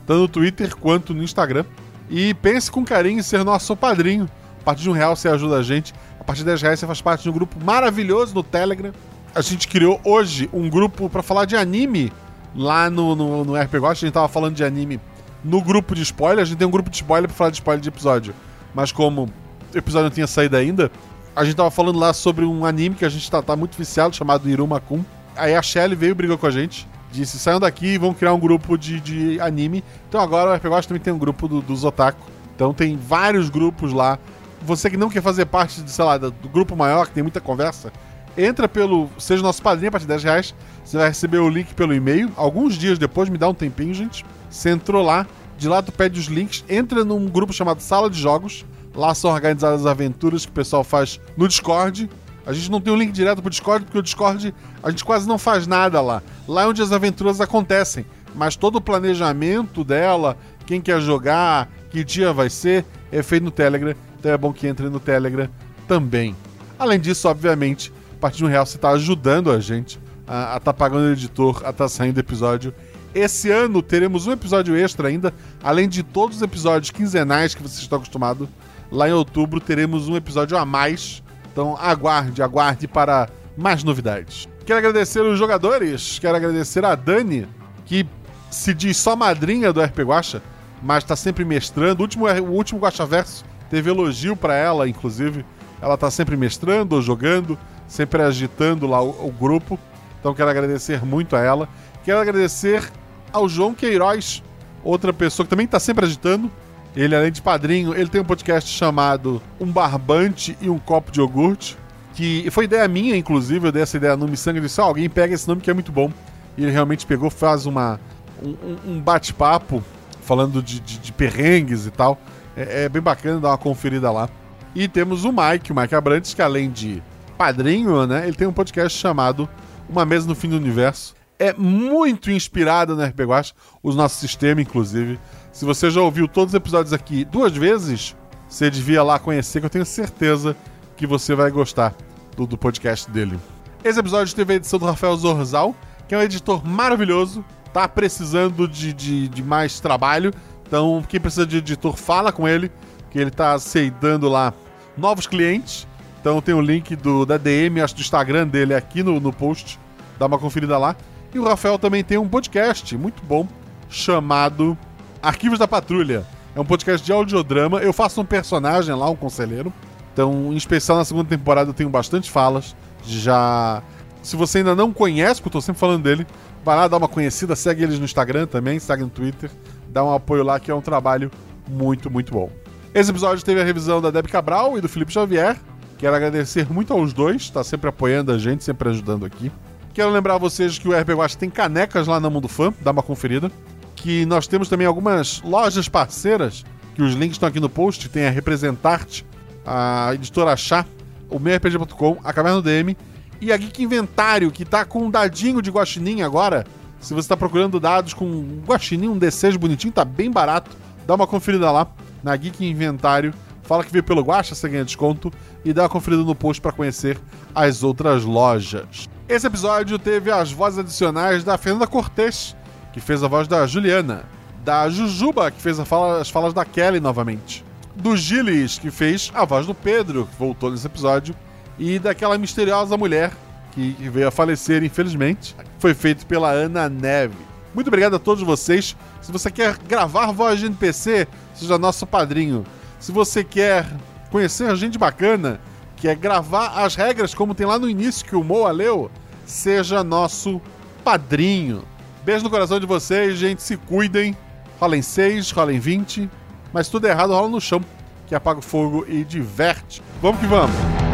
tanto 0.06 0.20
no 0.20 0.28
Twitter 0.28 0.74
quanto 0.74 1.12
no 1.12 1.22
Instagram. 1.22 1.66
E 2.08 2.32
pense 2.32 2.70
com 2.70 2.82
carinho 2.82 3.18
em 3.18 3.22
ser 3.22 3.44
nosso 3.44 3.76
padrinho. 3.76 4.26
A 4.62 4.64
partir 4.64 4.84
de 4.84 4.88
um 4.88 4.94
real 4.94 5.14
você 5.14 5.28
ajuda 5.28 5.56
a 5.56 5.62
gente. 5.62 5.92
A 6.18 6.24
partir 6.24 6.38
de 6.38 6.46
10 6.46 6.62
reais 6.62 6.80
você 6.80 6.86
faz 6.86 7.02
parte 7.02 7.24
de 7.24 7.28
um 7.28 7.32
grupo 7.34 7.62
maravilhoso 7.62 8.34
no 8.34 8.42
Telegram. 8.42 8.90
A 9.34 9.42
gente 9.42 9.68
criou 9.68 10.00
hoje 10.02 10.48
um 10.50 10.70
grupo 10.70 11.10
para 11.10 11.22
falar 11.22 11.44
de 11.44 11.56
anime 11.56 12.10
lá 12.56 12.88
no, 12.88 13.14
no, 13.14 13.44
no 13.44 13.54
RP 13.54 13.74
Watch. 13.74 14.04
A 14.04 14.06
gente 14.06 14.14
tava 14.14 14.28
falando 14.28 14.54
de 14.54 14.64
anime 14.64 14.98
no 15.44 15.62
grupo 15.62 15.94
de 15.94 16.02
spoiler. 16.02 16.42
A 16.42 16.46
gente 16.46 16.58
tem 16.58 16.66
um 16.66 16.70
grupo 16.70 16.90
de 16.90 16.96
spoiler 16.96 17.28
para 17.28 17.36
falar 17.36 17.50
de 17.50 17.56
spoiler 17.56 17.82
de 17.82 17.88
episódio. 17.88 18.34
Mas 18.74 18.90
como 18.90 19.28
o 19.74 19.78
episódio 19.78 20.08
não 20.08 20.14
tinha 20.14 20.26
saído 20.26 20.56
ainda, 20.56 20.90
a 21.34 21.44
gente 21.44 21.56
tava 21.56 21.70
falando 21.70 21.98
lá 21.98 22.12
sobre 22.12 22.44
um 22.44 22.64
anime 22.64 22.96
que 22.96 23.04
a 23.04 23.08
gente 23.08 23.30
tá, 23.30 23.42
tá 23.42 23.54
muito 23.54 23.76
viciado, 23.76 24.16
chamado 24.16 24.48
Iruma 24.48 24.80
Kun. 24.80 25.04
Aí 25.36 25.54
a 25.54 25.62
Shelly 25.62 25.94
veio 25.94 26.14
brigou 26.14 26.38
com 26.38 26.46
a 26.46 26.50
gente. 26.50 26.88
Disse, 27.12 27.38
saiam 27.38 27.60
daqui 27.60 27.94
e 27.94 27.98
vão 27.98 28.12
criar 28.12 28.32
um 28.34 28.40
grupo 28.40 28.76
de, 28.76 29.00
de 29.00 29.40
anime. 29.40 29.84
Então 30.08 30.20
agora 30.20 30.50
o 30.50 30.54
RPG 30.54 30.88
também 30.88 31.02
tem 31.02 31.12
um 31.12 31.18
grupo 31.18 31.46
do, 31.46 31.60
dos 31.60 31.84
otaku. 31.84 32.20
Então 32.54 32.72
tem 32.72 32.96
vários 32.96 33.48
grupos 33.50 33.92
lá. 33.92 34.18
Você 34.62 34.90
que 34.90 34.96
não 34.96 35.08
quer 35.08 35.22
fazer 35.22 35.44
parte, 35.46 35.82
de, 35.82 35.90
sei 35.90 36.04
lá, 36.04 36.16
do 36.16 36.48
grupo 36.50 36.74
maior, 36.74 37.06
que 37.06 37.12
tem 37.12 37.22
muita 37.22 37.40
conversa, 37.40 37.92
entra 38.36 38.68
pelo. 38.68 39.08
Seja 39.18 39.42
nosso 39.42 39.62
padrinho 39.62 39.88
a 39.88 39.92
partir 39.92 40.04
de 40.04 40.08
10 40.08 40.24
reais. 40.24 40.54
Você 40.84 40.96
vai 40.96 41.08
receber 41.08 41.38
o 41.38 41.48
link 41.48 41.74
pelo 41.74 41.94
e-mail. 41.94 42.30
Alguns 42.36 42.74
dias 42.74 42.98
depois, 42.98 43.28
me 43.28 43.38
dá 43.38 43.48
um 43.48 43.54
tempinho, 43.54 43.92
gente. 43.92 44.24
Você 44.50 44.70
entrou 44.70 45.02
lá, 45.02 45.26
de 45.58 45.68
lá 45.68 45.82
tu 45.82 45.92
pede 45.92 46.20
os 46.20 46.26
links, 46.26 46.64
entra 46.68 47.04
num 47.04 47.26
grupo 47.26 47.52
chamado 47.52 47.80
Sala 47.80 48.08
de 48.08 48.20
Jogos. 48.20 48.64
Lá 48.94 49.14
são 49.14 49.30
organizadas 49.30 49.80
as 49.80 49.86
aventuras 49.86 50.46
que 50.46 50.50
o 50.50 50.54
pessoal 50.54 50.84
faz 50.84 51.20
no 51.36 51.46
Discord. 51.46 52.08
A 52.46 52.52
gente 52.52 52.70
não 52.70 52.80
tem 52.80 52.92
um 52.92 52.96
link 52.96 53.10
direto 53.10 53.42
pro 53.42 53.50
Discord, 53.50 53.84
porque 53.84 53.98
o 53.98 54.02
Discord 54.02 54.54
a 54.82 54.90
gente 54.90 55.04
quase 55.04 55.26
não 55.26 55.36
faz 55.36 55.66
nada 55.66 56.00
lá. 56.00 56.22
Lá 56.46 56.62
é 56.62 56.66
onde 56.66 56.80
as 56.80 56.92
aventuras 56.92 57.40
acontecem. 57.40 58.06
Mas 58.34 58.54
todo 58.54 58.76
o 58.76 58.80
planejamento 58.80 59.82
dela, 59.82 60.36
quem 60.64 60.80
quer 60.80 61.00
jogar, 61.00 61.68
que 61.90 62.04
dia 62.04 62.32
vai 62.32 62.48
ser, 62.48 62.84
é 63.10 63.22
feito 63.22 63.42
no 63.42 63.50
Telegram. 63.50 63.94
Então 64.18 64.30
é 64.30 64.38
bom 64.38 64.52
que 64.52 64.66
entre 64.66 64.88
no 64.88 65.00
Telegram 65.00 65.48
também. 65.88 66.36
Além 66.78 67.00
disso, 67.00 67.28
obviamente, 67.28 67.92
a 68.16 68.20
partir 68.20 68.38
de 68.38 68.44
um 68.44 68.48
real 68.48 68.64
você 68.64 68.76
está 68.76 68.90
ajudando 68.90 69.50
a 69.50 69.60
gente 69.60 69.98
a 70.26 70.56
estar 70.56 70.60
tá 70.60 70.74
pagando 70.74 71.04
o 71.04 71.12
editor, 71.12 71.56
a 71.56 71.70
estar 71.70 71.72
tá 71.72 71.88
saindo 71.88 72.18
episódio. 72.18 72.74
Esse 73.14 73.50
ano 73.50 73.80
teremos 73.80 74.26
um 74.26 74.32
episódio 74.32 74.76
extra 74.76 75.08
ainda, 75.08 75.32
além 75.62 75.88
de 75.88 76.02
todos 76.02 76.36
os 76.36 76.42
episódios 76.42 76.90
quinzenais 76.90 77.54
que 77.54 77.62
vocês 77.62 77.80
estão 77.80 77.98
acostumados. 77.98 78.48
Lá 78.90 79.08
em 79.08 79.12
outubro 79.12 79.60
teremos 79.60 80.08
um 80.08 80.16
episódio 80.16 80.56
a 80.56 80.64
mais. 80.64 81.22
Então 81.52 81.76
aguarde, 81.80 82.42
aguarde 82.42 82.88
para 82.88 83.28
mais 83.56 83.84
novidades. 83.84 84.48
Quero 84.66 84.78
agradecer 84.78 85.20
os 85.20 85.38
jogadores, 85.38 86.18
quero 86.18 86.36
agradecer 86.36 86.84
a 86.84 86.94
Dani, 86.94 87.46
que 87.84 88.06
se 88.50 88.74
diz 88.74 88.96
só 88.96 89.14
madrinha 89.14 89.72
do 89.72 89.80
RP 89.80 90.00
Guacha, 90.00 90.42
mas 90.82 91.04
está 91.04 91.14
sempre 91.14 91.44
mestrando. 91.44 92.00
O 92.00 92.02
último, 92.02 92.26
o 92.26 92.50
último 92.52 92.80
Guacha 92.80 93.06
Verso 93.06 93.44
teve 93.70 93.90
elogio 93.90 94.36
para 94.36 94.54
ela, 94.54 94.88
inclusive. 94.88 95.44
Ela 95.80 95.94
está 95.94 96.10
sempre 96.10 96.36
mestrando 96.36 96.96
ou 96.96 97.02
jogando, 97.02 97.56
sempre 97.86 98.22
agitando 98.22 98.86
lá 98.86 99.02
o, 99.02 99.26
o 99.26 99.30
grupo. 99.30 99.78
Então 100.20 100.34
quero 100.34 100.50
agradecer 100.50 101.04
muito 101.04 101.36
a 101.36 101.40
ela. 101.40 101.68
Quero 102.04 102.18
agradecer 102.20 102.90
ao 103.32 103.48
João 103.48 103.74
Queiroz, 103.74 104.42
outra 104.82 105.12
pessoa 105.12 105.44
que 105.44 105.50
também 105.50 105.66
está 105.66 105.78
sempre 105.78 106.04
agitando. 106.04 106.50
Ele, 106.94 107.14
além 107.14 107.30
de 107.30 107.42
padrinho, 107.42 107.94
ele 107.94 108.08
tem 108.08 108.20
um 108.20 108.24
podcast 108.24 108.70
chamado 108.70 109.42
Um 109.60 109.66
Barbante 109.66 110.56
e 110.60 110.70
um 110.70 110.78
Copo 110.78 111.12
de 111.12 111.20
Iogurte. 111.20 111.76
Que 112.14 112.50
foi 112.50 112.64
ideia 112.64 112.88
minha, 112.88 113.14
inclusive, 113.14 113.68
eu 113.68 113.72
dei 113.72 113.82
essa 113.82 113.98
ideia 113.98 114.16
no 114.16 114.26
Missangue 114.26 114.58
e 114.58 114.62
disse: 114.62 114.80
alguém 114.80 115.08
pega 115.10 115.34
esse 115.34 115.46
nome 115.46 115.60
que 115.60 115.70
é 115.70 115.74
muito 115.74 115.92
bom. 115.92 116.10
E 116.56 116.62
ele 116.62 116.72
realmente 116.72 117.04
pegou, 117.04 117.28
faz 117.28 117.66
uma, 117.66 118.00
um, 118.42 118.92
um 118.92 119.00
bate-papo 119.00 119.84
falando 120.22 120.62
de, 120.62 120.80
de, 120.80 120.98
de, 120.98 121.12
perrengues 121.12 121.84
e 121.86 121.90
tal. 121.90 122.18
É, 122.56 122.84
é, 122.84 122.88
bem 122.88 123.02
bacana 123.02 123.38
dar 123.38 123.50
uma 123.50 123.58
conferida 123.58 124.10
lá. 124.10 124.30
E 124.74 124.88
temos 124.88 125.24
o 125.24 125.32
Mike, 125.32 125.72
o 125.72 125.76
Mike 125.76 125.94
Abrantes, 125.94 126.32
que 126.32 126.40
além 126.40 126.70
de 126.70 127.02
padrinho, 127.36 128.06
né, 128.06 128.26
ele 128.26 128.36
tem 128.36 128.46
um 128.46 128.52
podcast 128.52 128.98
chamado 128.98 129.48
Uma 129.88 130.04
Mesa 130.04 130.26
no 130.26 130.34
Fim 130.34 130.48
do 130.48 130.56
Universo. 130.56 131.14
É 131.38 131.52
muito 131.52 132.30
inspirado 132.30 132.96
no 132.96 133.04
RPG 133.04 133.24
Guacha, 133.24 133.54
o 133.82 133.92
nosso 133.92 134.18
sistema, 134.18 134.60
inclusive. 134.60 135.18
Se 135.52 135.64
você 135.64 135.90
já 135.90 136.00
ouviu 136.00 136.26
todos 136.26 136.54
os 136.54 136.56
episódios 136.56 136.92
aqui 136.92 137.24
duas 137.24 137.52
vezes, 137.54 138.16
você 138.48 138.70
devia 138.70 139.02
lá 139.02 139.18
conhecer, 139.18 139.60
que 139.60 139.66
eu 139.66 139.70
tenho 139.70 139.84
certeza 139.84 140.56
que 140.96 141.06
você 141.06 141.34
vai 141.34 141.50
gostar 141.50 141.94
do, 142.36 142.46
do 142.46 142.56
podcast 142.56 143.10
dele. 143.10 143.38
Esse 143.84 144.00
episódio 144.00 144.34
teve 144.34 144.54
a 144.54 144.56
edição 144.56 144.78
do 144.78 144.86
Rafael 144.86 145.16
Zorzal, 145.16 145.74
que 146.08 146.14
é 146.14 146.18
um 146.18 146.22
editor 146.22 146.66
maravilhoso, 146.66 147.44
tá 147.72 147.86
precisando 147.86 148.66
de, 148.66 148.92
de, 148.92 149.28
de 149.28 149.42
mais 149.42 149.78
trabalho. 149.78 150.32
Então, 150.66 151.04
quem 151.08 151.20
precisa 151.20 151.46
de 151.46 151.58
editor, 151.58 151.96
fala 151.96 152.32
com 152.32 152.48
ele, 152.48 152.72
que 153.10 153.18
ele 153.18 153.30
tá 153.30 153.52
aceitando 153.52 154.28
lá 154.28 154.52
novos 154.96 155.26
clientes. 155.26 155.86
Então 156.26 156.42
tem 156.42 156.56
o 156.56 156.60
link 156.60 156.96
do, 156.96 157.24
da 157.24 157.38
DM, 157.38 157.80
acho 157.80 157.94
do 157.94 158.00
Instagram 158.00 158.48
dele 158.48 158.74
aqui 158.74 159.00
no, 159.00 159.20
no 159.20 159.32
post. 159.32 159.78
Dá 160.18 160.26
uma 160.26 160.40
conferida 160.40 160.76
lá. 160.76 160.96
E 161.32 161.38
o 161.38 161.44
Rafael 161.44 161.78
também 161.78 162.02
tem 162.02 162.18
um 162.18 162.26
podcast 162.26 162.96
muito 162.96 163.22
bom 163.22 163.46
chamado 163.88 164.76
Arquivos 165.22 165.56
da 165.56 165.68
Patrulha. 165.68 166.26
É 166.52 166.60
um 166.60 166.64
podcast 166.64 167.06
de 167.06 167.12
audiodrama. 167.12 167.78
Eu 167.78 167.92
faço 167.92 168.20
um 168.20 168.24
personagem 168.24 168.92
lá, 168.92 169.08
um 169.08 169.14
conselheiro. 169.14 169.72
Então, 170.12 170.52
em 170.52 170.56
especial 170.56 170.98
na 170.98 171.04
segunda 171.04 171.28
temporada, 171.28 171.70
eu 171.70 171.74
tenho 171.74 171.88
bastante 171.88 172.28
falas. 172.28 172.74
Já. 173.04 173.80
Se 174.20 174.34
você 174.34 174.58
ainda 174.58 174.74
não 174.74 174.92
conhece, 174.92 175.40
porque 175.40 175.56
eu 175.56 175.60
tô 175.60 175.64
sempre 175.64 175.78
falando 175.78 176.02
dele, 176.02 176.26
vai 176.64 176.74
lá 176.74 176.88
dar 176.88 176.96
uma 176.96 177.06
conhecida, 177.06 177.54
segue 177.54 177.84
eles 177.84 178.00
no 178.00 178.04
Instagram 178.04 178.48
também, 178.48 178.80
segue 178.80 179.04
no 179.04 179.10
Twitter, 179.10 179.48
dá 179.90 180.02
um 180.02 180.12
apoio 180.12 180.42
lá, 180.42 180.58
que 180.58 180.72
é 180.72 180.74
um 180.74 180.80
trabalho 180.80 181.30
muito, 181.68 182.10
muito 182.10 182.32
bom. 182.32 182.50
Esse 182.92 183.10
episódio 183.12 183.44
teve 183.44 183.60
a 183.60 183.64
revisão 183.64 184.02
da 184.02 184.10
Debbie 184.10 184.28
Cabral 184.28 184.76
e 184.76 184.80
do 184.80 184.88
Felipe 184.88 185.12
Xavier. 185.12 185.56
Quero 185.98 186.14
agradecer 186.14 186.70
muito 186.70 186.92
aos 186.92 187.12
dois, 187.12 187.48
tá 187.48 187.64
sempre 187.64 187.88
apoiando 187.88 188.30
a 188.30 188.38
gente, 188.38 188.62
sempre 188.62 188.88
ajudando 188.88 189.24
aqui. 189.24 189.50
Quero 189.94 190.10
lembrar 190.10 190.36
vocês 190.36 190.78
que 190.78 190.86
o 190.86 190.92
RP 190.92 191.10
Guacha 191.10 191.38
tem 191.38 191.48
canecas 191.48 192.06
lá 192.06 192.20
na 192.20 192.28
Mundo 192.28 192.48
Fã, 192.48 192.72
dá 192.80 192.90
uma 192.90 193.02
conferida. 193.02 193.50
Que 193.94 194.26
nós 194.26 194.46
temos 194.46 194.68
também 194.68 194.86
algumas 194.86 195.40
lojas 195.40 195.88
parceiras, 195.88 196.64
que 196.94 197.02
os 197.02 197.14
links 197.14 197.36
estão 197.36 197.48
aqui 197.48 197.58
no 197.58 197.68
post, 197.68 198.08
tem 198.10 198.26
a 198.26 198.30
Representarte, 198.30 199.24
a 199.64 200.10
editora 200.12 200.54
Chá, 200.54 200.84
o 201.30 201.38
meiorpg.com, 201.38 202.18
a 202.22 202.32
Caverna 202.32 202.60
DM 202.60 202.94
e 203.40 203.50
a 203.50 203.56
Geek 203.56 203.82
Inventário, 203.82 204.50
que 204.50 204.66
tá 204.66 204.84
com 204.84 205.04
um 205.04 205.10
dadinho 205.10 205.62
de 205.62 205.70
guaxinim 205.70 206.20
agora. 206.20 206.66
Se 207.00 207.14
você 207.14 207.24
está 207.24 207.36
procurando 207.36 207.80
dados 207.80 208.12
com 208.12 208.26
um 208.26 208.62
guaxinim, 208.66 209.08
um 209.08 209.18
D6 209.18 209.56
bonitinho, 209.56 209.92
tá 209.92 210.04
bem 210.04 210.30
barato. 210.30 210.70
Dá 211.06 211.14
uma 211.14 211.26
conferida 211.26 211.70
lá 211.70 211.86
na 212.22 212.36
Geek 212.36 212.64
Inventário. 212.66 213.32
Fala 213.66 213.84
que 213.84 213.92
veio 213.92 214.04
pelo 214.04 214.22
Guacha, 214.22 214.54
você 214.54 214.68
ganha 214.68 214.84
desconto. 214.84 215.32
E 215.64 215.72
dá 215.72 215.82
uma 215.82 215.88
conferida 215.88 216.22
no 216.22 216.34
post 216.34 216.60
para 216.60 216.72
conhecer 216.72 217.18
as 217.54 217.82
outras 217.82 218.24
lojas. 218.24 219.08
Esse 219.28 219.46
episódio 219.46 219.98
teve 219.98 220.30
as 220.30 220.52
vozes 220.52 220.78
adicionais 220.78 221.44
da 221.44 221.58
Fernanda 221.58 221.86
Cortez, 221.86 222.56
que 222.92 223.00
fez 223.00 223.22
a 223.22 223.28
voz 223.28 223.48
da 223.48 223.66
Juliana. 223.66 224.24
Da 224.64 224.88
Jujuba, 224.88 225.50
que 225.50 225.60
fez 225.60 225.78
fala, 225.80 226.20
as 226.20 226.30
falas 226.30 226.54
da 226.54 226.64
Kelly 226.64 227.00
novamente 227.00 227.66
do 227.96 228.16
Gilles, 228.16 228.78
que 228.78 228.90
fez 228.90 229.32
a 229.34 229.44
voz 229.44 229.66
do 229.66 229.74
Pedro, 229.74 230.26
que 230.26 230.38
voltou 230.38 230.70
nesse 230.70 230.86
episódio, 230.86 231.34
e 231.78 231.98
daquela 231.98 232.36
misteriosa 232.38 232.96
mulher 232.96 233.32
que 233.72 233.90
veio 234.10 234.28
a 234.28 234.30
falecer, 234.30 234.82
infelizmente. 234.82 235.56
Foi 235.78 235.94
feito 235.94 236.26
pela 236.26 236.50
Ana 236.50 236.88
Neve. 236.88 237.36
Muito 237.74 237.88
obrigado 237.88 238.16
a 238.16 238.18
todos 238.18 238.42
vocês. 238.42 238.96
Se 239.20 239.30
você 239.30 239.50
quer 239.50 239.76
gravar 239.78 240.32
voz 240.32 240.60
de 240.60 240.66
NPC, 240.66 241.26
seja 241.54 241.76
nosso 241.76 242.06
padrinho. 242.06 242.64
Se 243.06 243.12
você 243.12 243.44
quer 243.44 243.86
conhecer 244.32 244.74
gente 244.74 244.98
bacana, 244.98 245.60
quer 245.94 246.16
gravar 246.16 246.84
as 246.84 246.96
regras 246.96 247.32
como 247.32 247.54
tem 247.54 247.64
lá 247.64 247.78
no 247.78 247.88
início 247.88 248.26
que 248.26 248.34
o 248.34 248.42
Moa 248.42 248.72
leu, 248.72 249.08
seja 249.44 250.02
nosso 250.02 250.60
padrinho. 251.04 251.84
Beijo 252.24 252.42
no 252.42 252.50
coração 252.50 252.80
de 252.80 252.84
vocês, 252.84 253.38
gente. 253.38 253.62
Se 253.62 253.76
cuidem. 253.76 254.36
Rolem 254.80 255.02
6, 255.02 255.52
rolem 255.52 255.78
20 255.78 256.28
mas 256.72 256.88
tudo 256.88 257.06
errado 257.06 257.32
rola 257.32 257.48
no 257.48 257.60
chão, 257.60 257.80
que 258.26 258.34
apaga 258.34 258.58
o 258.58 258.62
fogo 258.62 259.06
e 259.08 259.22
diverte. 259.22 260.02
Vamos 260.20 260.40
que 260.40 260.46
vamos! 260.48 261.05